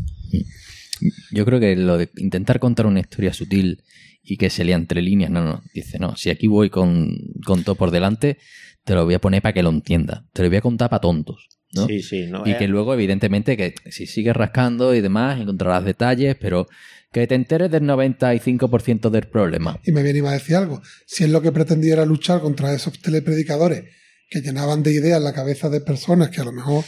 Yo 1.31 1.45
creo 1.45 1.61
que 1.61 1.77
lo 1.77 1.99
de 1.99 2.11
intentar 2.17 2.61
contar 2.61 2.87
una 2.87 3.01
historia 3.01 3.33
sutil 3.33 3.83
y 4.23 4.37
que 4.37 4.51
se 4.51 4.65
lea 4.65 4.77
entre 4.77 5.03
líneas, 5.03 5.31
no, 5.31 5.45
no. 5.45 5.63
Dice, 5.75 5.99
no, 5.99 6.17
si 6.17 6.31
aquí 6.31 6.47
voy 6.47 6.71
con, 6.71 7.17
con 7.45 7.65
todo 7.65 7.75
por 7.75 7.91
delante, 7.91 8.39
te 8.85 8.95
lo 8.95 9.05
voy 9.05 9.15
a 9.15 9.21
poner 9.21 9.43
para 9.43 9.53
que 9.53 9.63
lo 9.63 9.71
entienda. 9.71 10.27
Te 10.33 10.43
lo 10.43 10.49
voy 10.49 10.59
a 10.59 10.63
contar 10.63 10.91
para 10.91 11.01
tontos. 11.01 11.49
¿no? 11.75 11.87
Sí, 11.87 12.03
sí, 12.03 12.27
no, 12.27 12.47
Y 12.47 12.53
eh, 12.53 12.57
que 12.59 12.69
luego, 12.69 12.95
evidentemente, 12.95 13.57
que 13.57 13.75
si 13.91 14.07
sigues 14.07 14.37
rascando 14.37 14.95
y 14.95 15.01
demás, 15.01 15.41
encontrarás 15.41 15.85
detalles, 15.85 16.37
pero 16.41 16.69
que 17.13 17.27
te 17.27 17.35
enteres 17.35 17.71
del 17.71 17.83
95% 17.83 19.11
del 19.11 19.29
problema. 19.29 19.79
Y 19.85 19.93
me 19.93 20.03
viene 20.03 20.21
y 20.21 20.23
me 20.23 20.29
a 20.29 20.33
decir 20.33 20.57
algo. 20.57 20.83
Si 21.07 21.25
es 21.25 21.31
lo 21.31 21.43
que 21.43 21.53
pretendiera 21.53 22.07
luchar 22.07 22.41
contra 22.41 22.73
esos 22.75 22.99
telepredicadores 23.01 23.85
que 24.33 24.41
llenaban 24.41 24.83
de 24.83 24.93
ideas 24.93 25.21
la 25.23 25.33
cabeza 25.33 25.69
de 25.69 25.81
personas 25.81 26.31
que 26.31 26.41
a 26.41 26.45
lo 26.45 26.53
mejor 26.53 26.85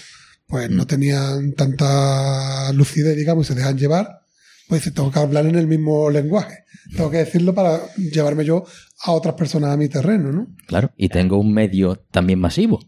pues 0.46 0.70
no 0.70 0.86
tenían 0.86 1.52
tanta 1.54 2.72
lucidez, 2.72 3.16
digamos, 3.16 3.46
y 3.46 3.48
se 3.48 3.54
dejan 3.54 3.78
llevar, 3.78 4.20
pues 4.68 4.82
tengo 4.94 5.10
que 5.10 5.18
hablar 5.18 5.46
en 5.46 5.56
el 5.56 5.66
mismo 5.66 6.10
lenguaje. 6.10 6.64
Tengo 6.96 7.10
que 7.10 7.18
decirlo 7.18 7.54
para 7.54 7.80
llevarme 7.96 8.44
yo 8.44 8.64
a 9.04 9.12
otras 9.12 9.34
personas 9.34 9.70
a 9.70 9.76
mi 9.76 9.88
terreno, 9.88 10.32
¿no? 10.32 10.48
Claro, 10.66 10.90
y 10.96 11.08
tengo 11.08 11.38
un 11.38 11.52
medio 11.52 11.96
también 12.10 12.38
masivo, 12.38 12.80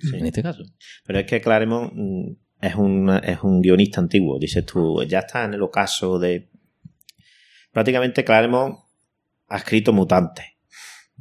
Sí. 0.00 0.16
en 0.16 0.26
este 0.26 0.42
caso. 0.42 0.62
Pero 1.06 1.20
es 1.20 1.26
que 1.26 1.40
Claremont 1.40 1.92
mm, 1.94 2.32
es 2.60 2.74
un, 2.74 3.08
es 3.22 3.38
un 3.42 3.60
guionista 3.62 4.00
antiguo, 4.00 4.38
dices 4.38 4.64
tú, 4.66 5.02
ya 5.04 5.20
está 5.20 5.44
en 5.44 5.54
el 5.54 5.62
ocaso 5.62 6.18
de... 6.18 6.50
Prácticamente 7.72 8.24
Claremont 8.24 8.78
ha 9.48 9.56
escrito 9.58 9.92
mutantes. 9.92 10.44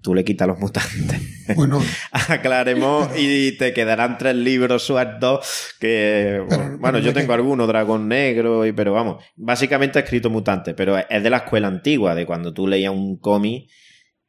Tú 0.06 0.14
le 0.14 0.24
quitas 0.24 0.48
los 0.48 0.60
mutantes. 0.60 1.20
Bueno, 1.56 1.82
a 2.12 2.40
Claremont 2.42 3.10
y 3.18 3.54
te 3.54 3.74
quedarán 3.74 4.20
tres 4.20 4.36
libros 4.36 4.84
sueltos 4.84 5.74
que... 5.80 6.44
Pero- 6.48 6.60
bueno, 6.64 6.80
pero 6.84 7.00
yo 7.00 7.12
que- 7.12 7.22
tengo 7.22 7.34
algunos, 7.34 7.68
Dragón 7.68 8.08
Negro, 8.08 8.68
y, 8.68 8.72
pero 8.72 8.94
vamos, 8.94 9.24
básicamente 9.36 9.98
ha 9.98 10.04
escrito 10.04 10.30
mutantes, 10.30 10.76
pero 10.78 10.96
es 10.96 11.24
de 11.24 11.30
la 11.32 11.38
escuela 11.38 11.68
antigua, 11.70 12.14
de 12.14 12.28
cuando 12.28 12.54
tú 12.54 12.68
leías 12.68 12.94
un 12.94 13.18
cómic 13.18 13.68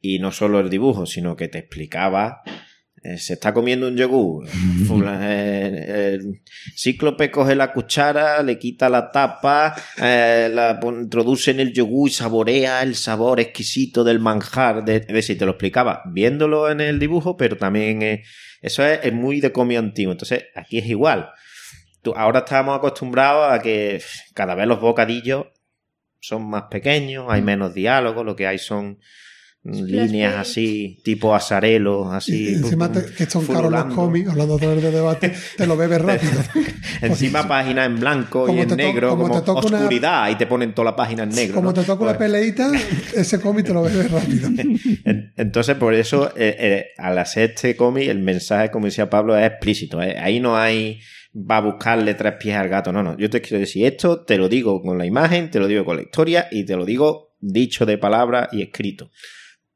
y 0.01 0.17
no 0.17 0.31
solo 0.31 0.59
el 0.59 0.71
dibujo, 0.71 1.05
sino 1.05 1.35
que 1.35 1.47
te 1.47 1.59
explicaba 1.59 2.41
se 3.17 3.33
está 3.33 3.53
comiendo 3.53 3.87
un 3.87 3.95
yogur. 3.95 4.45
Eh, 5.21 6.15
el 6.15 6.41
cíclope 6.75 7.31
coge 7.31 7.55
la 7.55 7.71
cuchara, 7.71 8.41
le 8.43 8.57
quita 8.59 8.89
la 8.89 9.11
tapa, 9.11 9.75
eh, 10.01 10.49
la 10.53 10.79
introduce 10.83 11.51
en 11.51 11.59
el 11.59 11.71
yogur 11.73 12.09
y 12.09 12.11
saborea 12.11 12.81
el 12.83 12.95
sabor 12.95 13.39
exquisito 13.39 14.03
del 14.03 14.19
manjar. 14.19 14.83
De, 14.83 14.97
es 14.97 15.07
decir, 15.07 15.37
te 15.37 15.45
lo 15.45 15.51
explicaba 15.51 16.01
viéndolo 16.11 16.69
en 16.69 16.81
el 16.81 16.99
dibujo, 16.99 17.37
pero 17.37 17.55
también 17.57 18.01
eh, 18.01 18.23
eso 18.61 18.85
es, 18.85 18.99
es 19.03 19.13
muy 19.13 19.39
de 19.39 19.51
cómic 19.51 19.77
antiguo. 19.77 20.11
Entonces, 20.11 20.45
aquí 20.55 20.79
es 20.79 20.87
igual. 20.87 21.29
Tú- 22.01 22.13
ahora 22.15 22.39
estamos 22.39 22.77
acostumbrados 22.77 23.51
a 23.51 23.61
que 23.61 24.01
cada 24.33 24.55
vez 24.55 24.67
los 24.67 24.81
bocadillos 24.81 25.45
son 26.19 26.49
más 26.49 26.63
pequeños, 26.69 27.27
hay 27.29 27.41
menos 27.41 27.73
diálogo, 27.73 28.23
lo 28.23 28.35
que 28.35 28.47
hay 28.47 28.57
son 28.57 28.99
líneas 29.67 30.35
así, 30.35 30.99
tipo 31.03 31.35
azarelos, 31.35 32.07
y 32.11 32.15
así. 32.15 32.47
encima 32.55 32.91
te- 32.91 33.05
que 33.13 33.25
son 33.29 33.45
caros 33.45 33.71
los 33.71 33.93
cómics, 33.93 34.29
hablando 34.29 34.55
otra 34.55 34.73
vez 34.73 34.81
de 34.83 34.91
debate, 34.91 35.33
te 35.57 35.67
lo 35.67 35.75
bebes 35.77 36.01
rápido. 36.03 36.31
Encima 37.01 37.47
página 37.47 37.85
en 37.85 37.99
blanco 37.99 38.47
y 38.53 38.59
en 38.59 38.69
negro, 38.75 39.09
como 39.09 39.23
como, 39.27 39.39
te 39.39 39.45
toca 39.45 39.67
una- 39.67 39.77
oscuridad, 39.79 40.29
y 40.29 40.35
te 40.35 40.47
ponen 40.47 40.73
toda 40.73 40.91
la 40.91 40.95
página 40.95 41.23
en 41.23 41.29
negro. 41.29 41.55
Como 41.55 41.69
¿no? 41.69 41.73
te 41.73 41.83
toca 41.83 42.03
una 42.03 42.17
Pues, 42.17 42.29
peleita, 42.31 42.71
ese 43.15 43.39
cómic 43.41 43.65
te 43.65 43.73
lo 43.73 43.83
bebes 43.83 44.09
rápido. 44.11 44.47
en- 45.05 45.33
Entonces, 45.35 45.75
por 45.75 45.93
eso, 45.93 46.29
eh, 46.37 46.55
eh, 46.59 46.85
al 46.97 47.17
hacer 47.19 47.51
este 47.51 47.75
cómic, 47.75 48.07
el 48.09 48.19
mensaje, 48.19 48.71
como 48.71 48.85
decía 48.85 49.09
Pablo, 49.09 49.37
es 49.37 49.45
explícito. 49.45 50.01
¿eh? 50.01 50.17
Ahí 50.19 50.39
no 50.39 50.57
hay 50.57 50.99
va 51.35 51.57
a 51.57 51.61
buscarle 51.61 52.15
tres 52.15 52.33
pies 52.39 52.55
al 52.55 52.67
gato. 52.69 52.91
No, 52.91 53.03
no. 53.03 53.15
Yo 53.17 53.29
te 53.29 53.41
quiero 53.41 53.59
decir 53.59 53.85
esto, 53.85 54.21
te 54.23 54.37
lo 54.37 54.49
digo 54.49 54.81
con 54.81 54.97
la 54.97 55.05
imagen, 55.05 55.51
te 55.51 55.59
lo 55.59 55.67
digo 55.67 55.85
con 55.85 55.97
la 55.97 56.01
historia 56.01 56.47
y 56.49 56.63
te 56.65 56.75
lo 56.75 56.83
digo 56.83 57.35
dicho 57.39 57.85
de 57.85 57.99
palabra 57.99 58.49
y 58.51 58.63
escrito. 58.63 59.11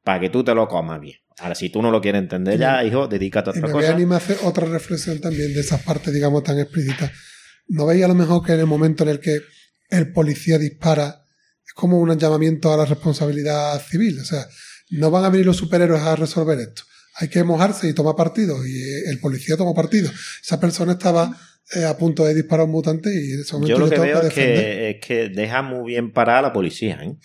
Para 0.03 0.19
que 0.19 0.29
tú 0.29 0.43
te 0.43 0.53
lo 0.53 0.67
comas 0.67 0.99
bien. 0.99 1.17
Ahora, 1.39 1.55
si 1.55 1.69
tú 1.69 1.81
no 1.81 1.91
lo 1.91 2.01
quieres 2.01 2.21
entender 2.21 2.59
ya, 2.59 2.83
hijo, 2.83 3.07
dedícate 3.07 3.49
a 3.51 3.53
Y 3.53 3.57
otra 3.57 3.67
me 3.67 3.73
voy 3.73 3.83
a 3.83 3.87
cosa. 3.87 3.95
animar 3.95 4.21
a 4.21 4.23
hacer 4.23 4.37
otra 4.43 4.65
reflexión 4.67 5.19
también 5.19 5.53
de 5.53 5.61
esas 5.61 5.81
partes, 5.81 6.13
digamos, 6.13 6.43
tan 6.43 6.59
explícitas. 6.59 7.11
¿No 7.67 7.85
veis 7.85 8.03
a 8.03 8.07
lo 8.07 8.15
mejor 8.15 8.45
que 8.45 8.53
en 8.53 8.59
el 8.59 8.65
momento 8.67 9.03
en 9.03 9.09
el 9.09 9.19
que 9.19 9.41
el 9.89 10.11
policía 10.11 10.57
dispara 10.57 11.23
es 11.65 11.73
como 11.73 11.99
un 11.99 12.17
llamamiento 12.17 12.73
a 12.73 12.77
la 12.77 12.85
responsabilidad 12.85 13.81
civil? 13.81 14.19
O 14.19 14.25
sea, 14.25 14.45
no 14.91 15.09
van 15.09 15.25
a 15.25 15.29
venir 15.29 15.45
los 15.45 15.57
superhéroes 15.57 16.01
a 16.01 16.15
resolver 16.15 16.59
esto. 16.59 16.83
Hay 17.15 17.29
que 17.29 17.43
mojarse 17.43 17.87
y 17.87 17.93
tomar 17.93 18.15
partido. 18.15 18.57
Y 18.65 19.09
el 19.09 19.19
policía 19.19 19.57
toma 19.57 19.73
partido. 19.73 20.11
Esa 20.43 20.59
persona 20.59 20.93
estaba 20.93 21.35
eh, 21.75 21.85
a 21.85 21.97
punto 21.97 22.25
de 22.25 22.33
disparar 22.33 22.61
a 22.61 22.65
un 22.65 22.71
mutante 22.71 23.09
y 23.13 23.33
en 23.33 23.41
ese 23.41 23.53
momento 23.53 23.73
Yo 23.73 23.79
lo 23.79 23.89
que 23.89 23.99
veo 23.99 24.21
es 24.21 24.33
que, 24.33 24.89
es 24.91 25.05
que 25.05 25.29
deja 25.29 25.61
muy 25.61 25.91
bien 25.91 26.11
parada 26.11 26.39
a 26.39 26.41
la 26.43 26.53
policía. 26.53 26.99
¿eh? 27.01 27.15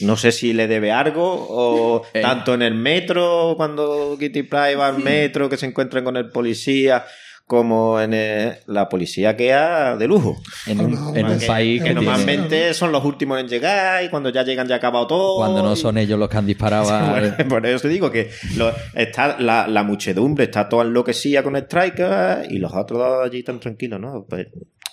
No 0.00 0.16
sé 0.16 0.32
si 0.32 0.52
le 0.52 0.66
debe 0.68 0.90
algo 0.92 1.22
o 1.48 2.02
Eh. 2.14 2.20
tanto 2.22 2.54
en 2.54 2.62
el 2.62 2.74
metro, 2.74 3.54
cuando 3.56 4.16
Kitty 4.18 4.42
Pryde 4.44 4.76
va 4.76 4.88
al 4.88 4.98
metro, 4.98 5.48
que 5.48 5.56
se 5.56 5.66
encuentran 5.66 6.02
con 6.04 6.16
el 6.16 6.30
policía, 6.30 7.04
como 7.46 8.00
en 8.00 8.14
el- 8.14 8.54
la 8.66 8.88
policía 8.88 9.36
queda 9.36 9.96
de 9.96 10.06
lujo. 10.08 10.40
En 10.66 10.80
un, 10.80 10.90
mejor 10.92 11.18
en 11.18 11.26
un 11.26 11.38
que- 11.38 11.46
país 11.46 11.82
que 11.82 11.88
que, 11.88 11.94
tiene- 11.94 12.06
Normalmente 12.06 12.72
son 12.72 12.92
los 12.92 13.04
últimos 13.04 13.38
en 13.40 13.48
llegar 13.48 14.02
y 14.04 14.08
cuando 14.08 14.30
ya 14.30 14.42
llegan 14.42 14.66
ya 14.68 14.76
ha 14.76 14.78
acabado 14.78 15.06
todo. 15.06 15.36
cuando 15.36 15.62
no 15.62 15.74
y- 15.74 15.76
son 15.76 15.98
ellos 15.98 16.18
los 16.18 16.28
que 16.30 16.36
han 16.38 16.46
disparado. 16.46 16.88
a- 16.90 17.36
Por, 17.48 17.66
eso 17.66 17.80
te 17.82 17.88
digo 17.88 18.10
que 18.10 18.30
lo- 18.56 18.72
está 18.94 19.38
la, 19.38 19.66
la 19.68 19.82
muchedumbre 19.82 20.44
está 20.44 20.68
toda 20.68 20.84
enloquecida 20.84 21.42
con 21.42 21.56
Striker 21.56 22.46
y 22.48 22.58
los 22.58 22.72
otros 22.72 23.02
allí 23.26 23.42
tan 23.42 23.60
tranquilos, 23.60 24.00
¿no? 24.00 24.24
Pues 24.26 24.46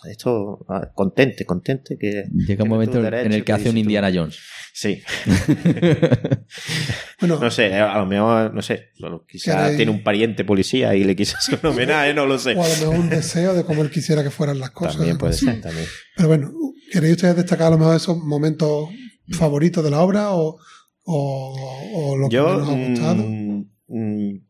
esto, 0.09 0.65
ah, 0.69 0.89
contente, 0.93 1.45
contente 1.45 1.97
que... 1.97 2.25
Llega 2.47 2.63
un 2.63 2.69
momento 2.69 3.05
en 3.05 3.33
el 3.33 3.43
que 3.43 3.51
hace 3.53 3.69
un. 3.69 3.77
Indiana 3.77 4.09
Jones. 4.13 4.39
Sí, 4.81 5.01
Bueno, 7.19 7.37
no 7.39 7.51
sé, 7.51 7.73
a 7.75 7.97
lo 7.97 8.05
mejor, 8.05 8.53
no 8.53 8.61
sé, 8.61 8.91
quizás 9.27 9.71
¿Queréis- 9.71 9.75
tiene 9.77 9.91
un 9.91 10.03
pariente 10.03 10.45
policía 10.45 10.95
y 10.95 11.03
le 11.03 11.15
hacer 11.37 11.59
un 11.61 11.71
homenaje, 11.71 12.13
no 12.13 12.25
lo 12.25 12.37
sé. 12.39 12.55
o 12.55 12.63
a 12.63 12.67
lo 12.69 12.75
mejor 12.77 12.95
un 12.95 13.09
deseo 13.09 13.53
de 13.53 13.63
cómo 13.65 13.81
él 13.81 13.91
quisiera 13.91 14.23
que 14.23 14.31
fueran 14.31 14.59
las 14.59 14.71
cosas. 14.71 14.95
También 14.95 15.17
puede 15.17 15.33
ser, 15.33 15.59
también. 15.61 15.85
Pero 16.15 16.29
bueno, 16.29 16.51
¿queréis 16.91 17.15
ustedes 17.17 17.35
destacar 17.35 17.67
a 17.67 17.71
lo 17.71 17.77
mejor 17.77 17.95
esos 17.97 18.17
momentos 18.17 18.89
favoritos 19.33 19.83
de 19.83 19.91
la 19.91 19.99
obra 20.01 20.31
o, 20.31 20.57
o, 21.03 21.91
o 21.93 22.17
lo 22.17 22.29
que 22.29 22.35
Yo 22.35 22.45
menos 22.47 22.61
os 22.61 22.69
ha 22.73 22.77
gustado? 22.87 23.23
mm, 23.23 23.65
mm, 23.87 24.41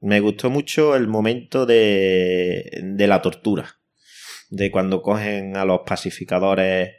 me 0.00 0.20
gustó 0.20 0.48
mucho 0.50 0.96
el 0.96 1.08
momento 1.08 1.66
de, 1.66 2.70
de 2.82 3.06
la 3.06 3.20
tortura, 3.20 3.78
de 4.48 4.70
cuando 4.70 5.02
cogen 5.02 5.56
a 5.58 5.64
los 5.66 5.80
pacificadores, 5.86 6.90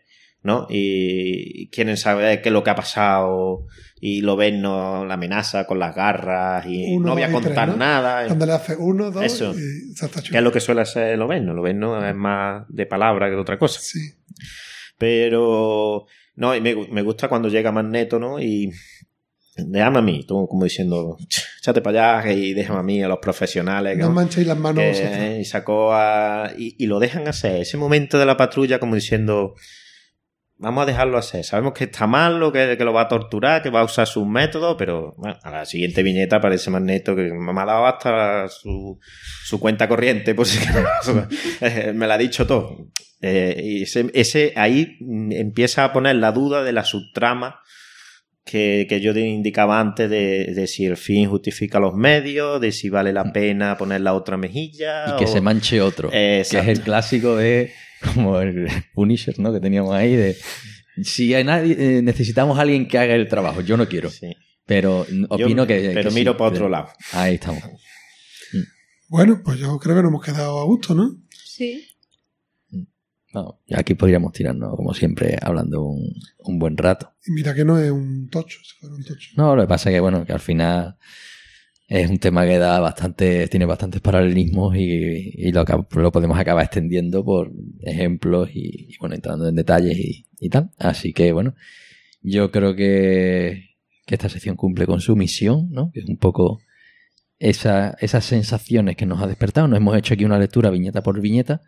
¿no? 0.44 0.68
Y 0.70 1.68
quieren 1.70 1.98
saber 1.98 2.42
qué 2.42 2.50
es 2.50 2.54
lo 2.54 2.64
que 2.64 2.70
ha 2.70 2.76
pasado 2.76 3.66
y 4.00 4.22
lo 4.22 4.36
ven, 4.36 4.62
¿no? 4.62 5.04
La 5.06 5.16
amenaza 5.16 5.66
con 5.66 5.80
las 5.80 5.96
garras 5.96 6.66
y 6.68 6.94
Uno, 6.96 7.08
no 7.08 7.14
voy 7.14 7.24
a 7.24 7.28
tres, 7.28 7.42
contar 7.42 7.68
¿no? 7.70 7.78
nada. 7.78 8.26
Cuando 8.28 8.46
le 8.46 8.52
hace 8.54 8.76
uno, 8.78 9.12
dos 9.12 9.24
Eso. 9.24 9.54
y 9.54 9.96
se 9.96 10.06
está 10.06 10.22
Que 10.22 10.38
es 10.38 10.44
lo 10.44 10.52
que 10.52 10.60
suele 10.60 10.86
ser 10.86 11.18
lo 11.18 11.28
ven, 11.28 11.46
¿no? 11.46 11.54
Lo 11.54 11.62
ven, 11.64 11.80
¿no? 11.80 12.08
Es 12.08 12.16
más 12.16 12.64
de 12.70 12.86
palabra 12.86 13.28
que 13.28 13.36
de 13.36 13.42
otra 13.42 13.58
cosa. 13.58 13.80
Sí. 13.82 14.00
Pero 14.98 16.06
no, 16.36 16.56
y 16.56 16.62
me, 16.62 16.76
me 16.92 17.02
gusta 17.02 17.28
cuando 17.28 17.50
llega 17.50 17.72
Magneto, 17.72 18.20
¿no? 18.20 18.40
Y 18.40 18.72
déjame 19.56 20.00
a 20.00 20.02
mí, 20.02 20.24
tú 20.28 20.48
como 20.48 20.64
diciendo, 20.66 21.18
échate 21.60 21.82
para 21.82 22.20
allá 22.22 22.32
y 22.34 22.54
déjame 22.54 22.80
a 22.80 22.84
mí, 22.84 23.02
a 23.04 23.08
los 23.08 23.20
profesionales. 23.20 23.98
No 23.98 24.06
¿no? 24.08 24.12
manchéis 24.12 24.48
las 24.48 24.58
manos 24.58 24.84
Que- 24.84 24.90
vosotros. 24.92 25.40
y 25.40 25.46
sacó 25.46 25.94
a. 25.94 26.52
Y, 26.58 26.76
y 26.78 26.86
lo 26.88 27.00
dejan 27.00 27.28
hacer. 27.28 27.62
Ese 27.62 27.78
momento 27.78 28.18
de 28.20 28.26
la 28.26 28.38
patrulla, 28.38 28.80
como 28.80 28.96
diciendo. 28.96 29.56
Vamos 30.60 30.82
a 30.84 30.86
dejarlo 30.88 31.18
hacer. 31.20 31.44
Sabemos 31.44 31.74
que 31.74 31.84
está 31.84 32.08
malo, 32.08 32.52
que, 32.52 32.76
que 32.78 32.84
lo 32.84 32.92
va 32.92 33.02
a 33.02 33.08
torturar, 33.08 33.62
que 33.62 33.70
va 33.70 33.82
a 33.82 33.84
usar 33.84 34.08
sus 34.08 34.26
métodos, 34.26 34.76
pero 34.78 35.14
bueno, 35.18 35.38
a 35.44 35.52
la 35.52 35.66
siguiente 35.66 36.02
viñeta 36.02 36.38
aparece 36.38 36.72
Magneto 36.72 37.16
que 37.16 37.30
me 37.32 37.52
ha 37.62 37.66
dado 37.66 37.86
hasta 37.86 38.48
su, 38.48 39.00
su 39.46 39.60
cuenta 39.60 39.88
corriente, 39.88 40.34
por 40.34 40.48
si. 40.48 40.58
Eh, 41.62 41.92
me 41.94 42.08
la 42.08 42.16
ha 42.16 42.18
dicho 42.18 42.48
todo. 42.48 42.88
Eh, 43.22 43.62
y 43.64 43.84
ese, 43.84 44.10
ese 44.14 44.54
ahí 44.56 44.98
mm, 45.00 45.32
empieza 45.34 45.84
a 45.84 45.94
poner 45.94 46.16
la 46.16 46.32
duda 46.32 46.64
de 46.64 46.72
la 46.72 46.84
subtrama 46.84 47.60
que, 48.46 48.86
que 48.90 49.02
yo 49.02 49.14
te 49.14 49.20
indicaba 49.22 49.80
antes 49.80 50.10
de, 50.10 50.54
de 50.56 50.68
si 50.68 50.86
el 50.86 50.98
fin 50.98 51.30
justifica 51.30 51.80
los 51.80 51.94
medios, 51.94 52.62
de 52.62 52.72
si 52.72 52.90
vale 52.90 53.12
la 53.14 53.32
pena 53.34 53.78
poner 53.78 54.02
la 54.02 54.14
otra 54.14 54.38
mejilla. 54.38 55.06
Y 55.16 55.18
que 55.20 55.26
o- 55.26 55.28
se 55.28 55.42
manche 55.42 55.82
otro. 55.82 56.10
Que 56.50 56.62
es 56.62 56.68
el 56.68 56.82
clásico 56.82 57.36
de. 57.36 57.74
Como 58.14 58.40
el 58.42 58.68
Punisher, 58.94 59.40
¿no? 59.40 59.52
Que 59.54 59.60
teníamos 59.60 59.94
ahí 59.94 60.16
de. 60.16 60.36
Si 61.04 61.34
hay 61.34 61.44
nadie, 61.44 61.76
eh, 61.98 62.02
necesitamos 62.02 62.58
a 62.58 62.62
alguien 62.62 62.88
que 62.88 62.98
haga 62.98 63.16
el 63.16 63.28
trabajo. 63.28 63.62
Yo 63.62 63.78
no 63.78 63.88
quiero. 63.88 64.10
Sí. 64.10 64.34
Pero 64.66 65.06
Yo- 65.08 65.26
opino 65.30 65.66
que. 65.68 65.92
Pero 65.94 66.10
que 66.10 66.16
miro 66.16 66.34
sí. 66.34 66.38
para 66.38 66.50
otro 66.52 66.70
lado. 66.70 66.90
Ahí 67.14 67.36
estamos. 67.36 67.64
Bueno, 69.10 69.42
pues 69.44 69.58
yo 69.60 69.78
creo 69.80 69.96
que 69.96 70.02
nos 70.02 70.10
hemos 70.10 70.26
quedado 70.26 70.60
a 70.60 70.66
gusto, 70.66 70.94
¿no? 70.94 71.16
Sí. 71.30 71.88
No, 73.34 73.62
aquí 73.76 73.94
podríamos 73.94 74.34
tirarnos, 74.34 74.76
como 74.76 74.94
siempre, 74.94 75.38
hablando 75.42 75.84
un, 75.84 76.14
un 76.40 76.60
buen 76.60 76.76
rato. 76.76 77.14
Y 77.26 77.32
mira 77.32 77.54
que 77.54 77.64
no 77.64 77.78
es 77.80 77.92
un 77.92 78.30
tocho, 78.30 78.58
si 78.64 78.76
fuera 78.80 78.96
un 78.96 79.04
tocho. 79.04 79.30
No, 79.36 79.56
lo 79.56 79.62
que 79.64 79.68
pasa 79.68 79.90
es 79.90 79.96
que, 79.96 80.00
bueno, 80.00 80.26
que 80.26 80.34
al 80.34 80.40
final 80.40 80.98
es 81.88 82.10
un 82.10 82.20
tema 82.20 82.46
que 82.46 82.58
da 82.58 82.80
bastante, 82.80 83.48
tiene 83.48 83.66
bastantes 83.66 84.02
paralelismos 84.02 84.76
y, 84.76 85.34
y 85.36 85.52
lo, 85.54 85.64
lo 85.96 86.12
podemos 86.12 86.38
acabar 86.38 86.66
extendiendo 86.66 87.24
por 87.24 87.52
ejemplos 87.82 88.50
y, 88.54 88.88
y, 88.90 88.98
bueno, 89.00 89.16
entrando 89.16 89.48
en 89.48 89.56
detalles 89.56 89.98
y, 89.98 90.26
y 90.40 90.50
tal. 90.50 90.72
Así 90.78 91.14
que, 91.14 91.32
bueno, 91.32 91.56
yo 92.22 92.52
creo 92.52 92.76
que, 92.76 93.78
que 94.06 94.16
esta 94.16 94.28
sección 94.28 94.58
cumple 94.58 94.86
con 94.86 95.00
su 95.00 95.16
misión, 95.16 95.70
¿no? 95.72 95.92
Que 95.94 96.02
es 96.02 96.06
un 96.08 96.18
poco 96.18 96.60
esa, 97.40 97.96
esas 98.02 98.26
sensaciones 98.26 98.98
que 98.98 99.06
nos 99.06 99.22
ha 99.22 99.28
despertado. 99.28 99.70
Nos 99.70 99.78
hemos 99.78 99.96
hecho 99.98 100.14
aquí 100.14 100.26
una 100.26 100.40
lectura 100.40 100.70
viñeta 100.70 101.02
por 101.02 101.22
viñeta, 101.22 101.62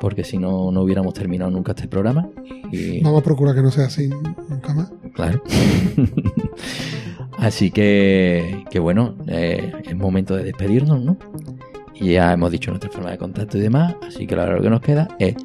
porque 0.00 0.22
si 0.22 0.38
no, 0.38 0.70
no 0.70 0.82
hubiéramos 0.82 1.14
terminado 1.14 1.50
nunca 1.50 1.72
este 1.72 1.88
programa. 1.88 2.30
Y, 2.70 3.02
Vamos 3.02 3.22
a 3.22 3.24
procurar 3.24 3.56
que 3.56 3.62
no 3.62 3.72
sea 3.72 3.86
así 3.86 4.08
nunca 4.48 4.72
más. 4.72 4.92
Claro. 5.14 5.42
Así 7.38 7.70
que, 7.70 8.64
que 8.70 8.78
bueno, 8.78 9.16
eh, 9.26 9.72
es 9.84 9.96
momento 9.96 10.36
de 10.36 10.44
despedirnos, 10.44 11.00
¿no? 11.00 11.18
Y 11.94 12.12
ya 12.12 12.32
hemos 12.32 12.50
dicho 12.50 12.70
nuestra 12.70 12.90
forma 12.90 13.10
de 13.10 13.18
contacto 13.18 13.58
y 13.58 13.60
demás, 13.60 13.94
así 14.06 14.26
que 14.26 14.34
ahora 14.34 14.56
lo 14.56 14.62
que 14.62 14.70
nos 14.70 14.80
queda 14.80 15.08
es 15.18 15.36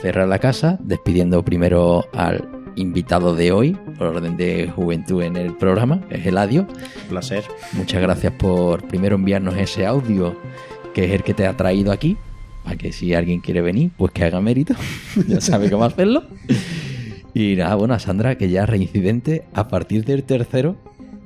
cerrar 0.00 0.28
la 0.28 0.38
casa, 0.38 0.78
despidiendo 0.82 1.44
primero 1.44 2.04
al 2.12 2.48
invitado 2.76 3.34
de 3.34 3.52
hoy, 3.52 3.76
por 3.98 4.08
orden 4.08 4.36
de 4.36 4.70
juventud 4.74 5.22
en 5.22 5.36
el 5.36 5.56
programa, 5.56 6.00
es 6.10 6.24
Eladio. 6.24 6.62
Un 6.62 7.08
placer. 7.08 7.44
Muchas 7.72 8.00
gracias 8.00 8.32
por 8.34 8.86
primero 8.86 9.16
enviarnos 9.16 9.56
ese 9.56 9.86
audio, 9.86 10.36
que 10.94 11.06
es 11.06 11.12
el 11.12 11.22
que 11.22 11.34
te 11.34 11.46
ha 11.46 11.56
traído 11.56 11.92
aquí, 11.92 12.16
para 12.64 12.76
que 12.76 12.92
si 12.92 13.14
alguien 13.14 13.40
quiere 13.40 13.60
venir, 13.60 13.90
pues 13.96 14.12
que 14.12 14.24
haga 14.24 14.40
mérito, 14.40 14.74
ya 15.28 15.40
sabe 15.40 15.70
cómo 15.70 15.84
hacerlo. 15.84 16.24
Y 17.34 17.56
nada, 17.56 17.74
bueno, 17.74 17.94
a 17.94 17.98
Sandra, 17.98 18.36
que 18.36 18.48
ya 18.48 18.66
reincidente, 18.66 19.44
a 19.52 19.68
partir 19.68 20.04
del 20.04 20.24
tercero, 20.24 20.76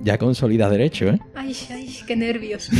ya 0.03 0.19
consolida 0.19 0.69
derecho, 0.71 1.09
¿eh? 1.09 1.19
Ay, 1.35 1.57
ay, 1.71 1.97
qué 2.07 2.17
nervios. 2.17 2.71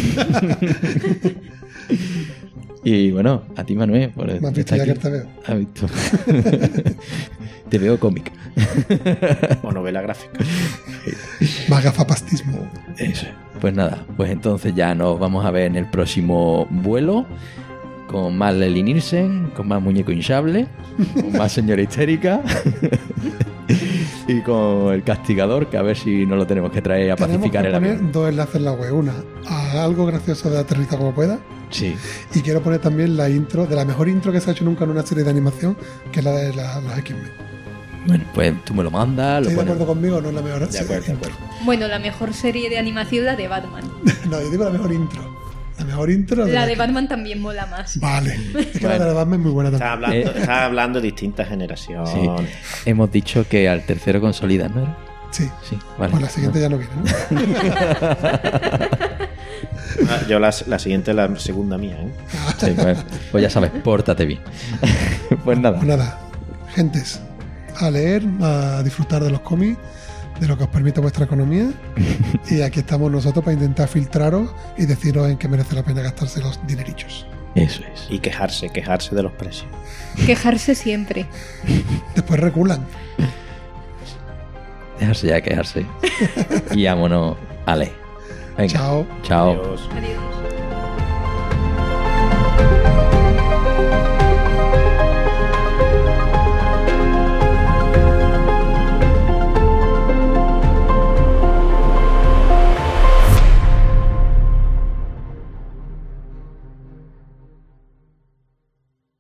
Y 2.87 3.11
bueno, 3.13 3.45
a 3.57 3.65
ti, 3.65 3.75
Manuel, 3.75 4.11
por 4.11 4.27
Me 4.27 4.35
has 4.35 4.41
visto 4.55 4.61
estar 4.61 4.77
ya 4.77 4.85
aquí. 4.85 4.93
que 4.93 4.99
te 4.99 5.09
veo. 5.11 5.27
Has 5.47 5.59
visto. 5.59 5.87
te 7.71 7.79
veo 7.79 7.99
cómic. 7.99 8.31
O 9.63 9.73
novela 9.73 10.03
gráfica. 10.03 10.39
Más 11.69 11.83
gafapastismo. 11.83 12.59
Eso. 12.99 13.27
Pues 13.59 13.73
nada, 13.75 14.05
pues 14.19 14.31
entonces 14.31 14.75
ya 14.75 14.95
nos 14.95 15.19
vamos 15.19 15.47
a 15.47 15.51
ver 15.51 15.65
en 15.65 15.77
el 15.77 15.87
próximo 15.89 16.67
vuelo 16.71 17.25
con 18.07 18.37
más 18.37 18.55
Lely 18.55 18.83
Nielsen, 18.83 19.51
con 19.57 19.67
más 19.67 19.81
muñeco 19.81 20.13
hinchable, 20.13 20.67
con 21.15 21.33
más 21.33 21.53
señora 21.53 21.81
histérica 21.81 22.43
y 24.27 24.41
con 24.41 24.93
el 24.95 25.03
castigador, 25.03 25.67
que 25.69 25.77
a 25.77 25.83
ver 25.83 25.97
si 25.97 26.25
no 26.27 26.37
lo 26.37 26.47
tenemos 26.47 26.71
que 26.73 26.81
traer 26.83 27.11
a 27.13 27.17
Tenemos 27.17 27.37
pacificar 27.39 27.63
que 27.63 27.69
el 27.69 27.75
poner 27.75 27.91
avión. 27.93 28.13
dos 28.13 28.29
enlaces 28.29 28.55
en 28.57 28.65
la 28.65 28.73
web. 28.73 28.95
Una, 28.95 29.13
a 29.47 29.85
algo 29.85 30.07
gracioso 30.07 30.49
de 30.51 30.59
Aterriza 30.59 30.97
como 30.97 31.13
pueda. 31.15 31.39
Sí, 31.71 31.95
Y 32.35 32.41
quiero 32.41 32.63
poner 32.63 32.81
también 32.81 33.17
la 33.17 33.29
intro, 33.29 33.67
de 33.67 33.75
la 33.77 33.85
mejor 33.85 34.09
intro 34.09 34.31
que 34.33 34.41
se 34.41 34.49
ha 34.51 34.53
hecho 34.53 34.65
nunca 34.65 34.85
en 34.85 34.91
una 34.91 35.03
serie 35.05 35.25
de 35.25 35.31
animación, 35.31 35.77
que 36.13 36.21
es 36.21 36.25
la 36.25 36.33
de 36.33 36.55
la- 36.55 36.81
las 36.81 36.99
X-Men. 36.99 37.31
bueno, 38.07 38.25
pues 38.33 38.65
tú 38.65 38.75
me 38.75 38.85
lo 38.85 38.91
mandas, 38.91 39.43
lo 39.43 39.49
¿Estáis 39.49 39.67
de 39.67 39.73
acuerdo 39.73 39.87
conmigo? 39.93 40.21
No 40.21 40.29
es 40.29 40.35
la 40.35 40.43
mejor 40.43 40.61
De 40.61 40.67
serie 40.67 40.85
acuerdo, 40.85 41.07
de 41.07 41.13
acuerdo. 41.15 41.37
Bueno, 41.65 41.89
la 41.89 41.99
mejor 41.99 42.33
serie 42.33 42.71
de 42.71 42.79
animación, 42.79 43.25
la 43.25 43.35
de 43.37 43.49
Batman. 43.49 43.85
No, 44.31 44.41
yo 44.41 44.51
digo 44.51 44.65
la 44.65 44.71
mejor 44.71 44.93
intro. 44.93 45.34
La 45.79 45.85
mejor 45.85 46.11
intro 46.11 46.47
La 46.47 46.67
de. 46.67 46.77
Batman 46.77 47.09
también 47.09 47.41
mola 47.41 47.67
más. 47.67 47.99
Vale. 47.99 48.39
Es 48.73 48.79
que 48.81 48.87
la 48.87 48.99
de 48.99 49.13
Batman 49.13 49.41
es 49.41 49.45
muy 49.45 49.53
buena 49.53 49.71
también. 49.71 49.91
hablando, 49.91 50.17
Eh. 50.17 50.23
estás 50.41 50.49
hablando 50.63 51.01
de 51.01 51.07
distintas 51.07 51.49
generaciones. 51.49 52.11
Sí. 52.11 52.29
Hemos 52.87 53.11
dicho 53.11 53.47
que 53.49 53.69
al 53.69 53.85
tercero 53.85 54.21
consolida, 54.21 54.69
¿no? 54.69 54.83
era? 54.83 54.97
Sí. 55.31 55.49
Sí, 55.69 55.77
vale. 55.99 56.11
Pues 56.13 56.23
la 56.23 56.29
siguiente 56.29 56.61
ya 56.61 56.69
no 56.69 56.79
viene, 56.79 56.93
¿no? 56.95 57.05
Ah, 60.09 60.21
Yo 60.29 60.39
la, 60.41 60.53
la 60.67 60.79
siguiente 60.79 61.13
es 61.13 61.17
la 61.17 61.35
segunda 61.39 61.79
mía, 61.79 61.97
¿eh? 62.01 62.09
Sí, 62.59 62.73
pues, 62.77 62.99
pues 63.31 63.43
ya 63.43 63.51
sabes, 63.51 63.71
pórtate 63.71 64.25
bien. 64.27 64.41
pues 65.45 65.59
nada. 65.59 65.77
Pues 65.77 65.87
nada, 65.89 66.19
gentes, 66.75 67.21
a 67.77 67.91
leer, 67.91 68.25
a 68.43 68.83
disfrutar 68.83 69.23
de 69.23 69.31
los 69.31 69.41
cómics, 69.41 69.79
de 70.41 70.49
lo 70.49 70.57
que 70.57 70.65
os 70.65 70.71
permite 70.71 71.01
vuestra 71.01 71.25
economía. 71.25 71.71
y 72.51 72.61
aquí 72.63 72.81
estamos 72.81 73.11
nosotros 73.11 73.45
para 73.45 73.55
intentar 73.55 73.89
filtraros 73.89 74.55
y 74.77 74.87
deciros 74.87 75.29
en 75.29 75.39
qué 75.39 75.49
merece 75.49 75.75
la 75.75 75.83
pena 75.83 76.03
gastarse 76.03 76.41
los 76.41 76.65
dinerichos. 76.67 77.27
Eso 77.55 77.83
es. 77.93 78.07
Y 78.11 78.19
quejarse, 78.19 78.69
quejarse 78.71 79.15
de 79.15 79.23
los 79.23 79.33
precios. 79.33 79.69
Quejarse 80.27 80.75
siempre. 80.75 81.27
Después 82.15 82.41
reculan. 82.41 82.85
Dejarse 84.99 85.29
ya 85.29 85.41
quejarse. 85.41 85.87
y 86.73 86.85
vámonos. 86.85 87.37
Ale. 87.67 87.93
Venga. 88.57 88.73
Chao. 88.73 89.07
Chao. 89.23 89.51
Adiós. 89.53 89.89
Adiós. 89.93 90.44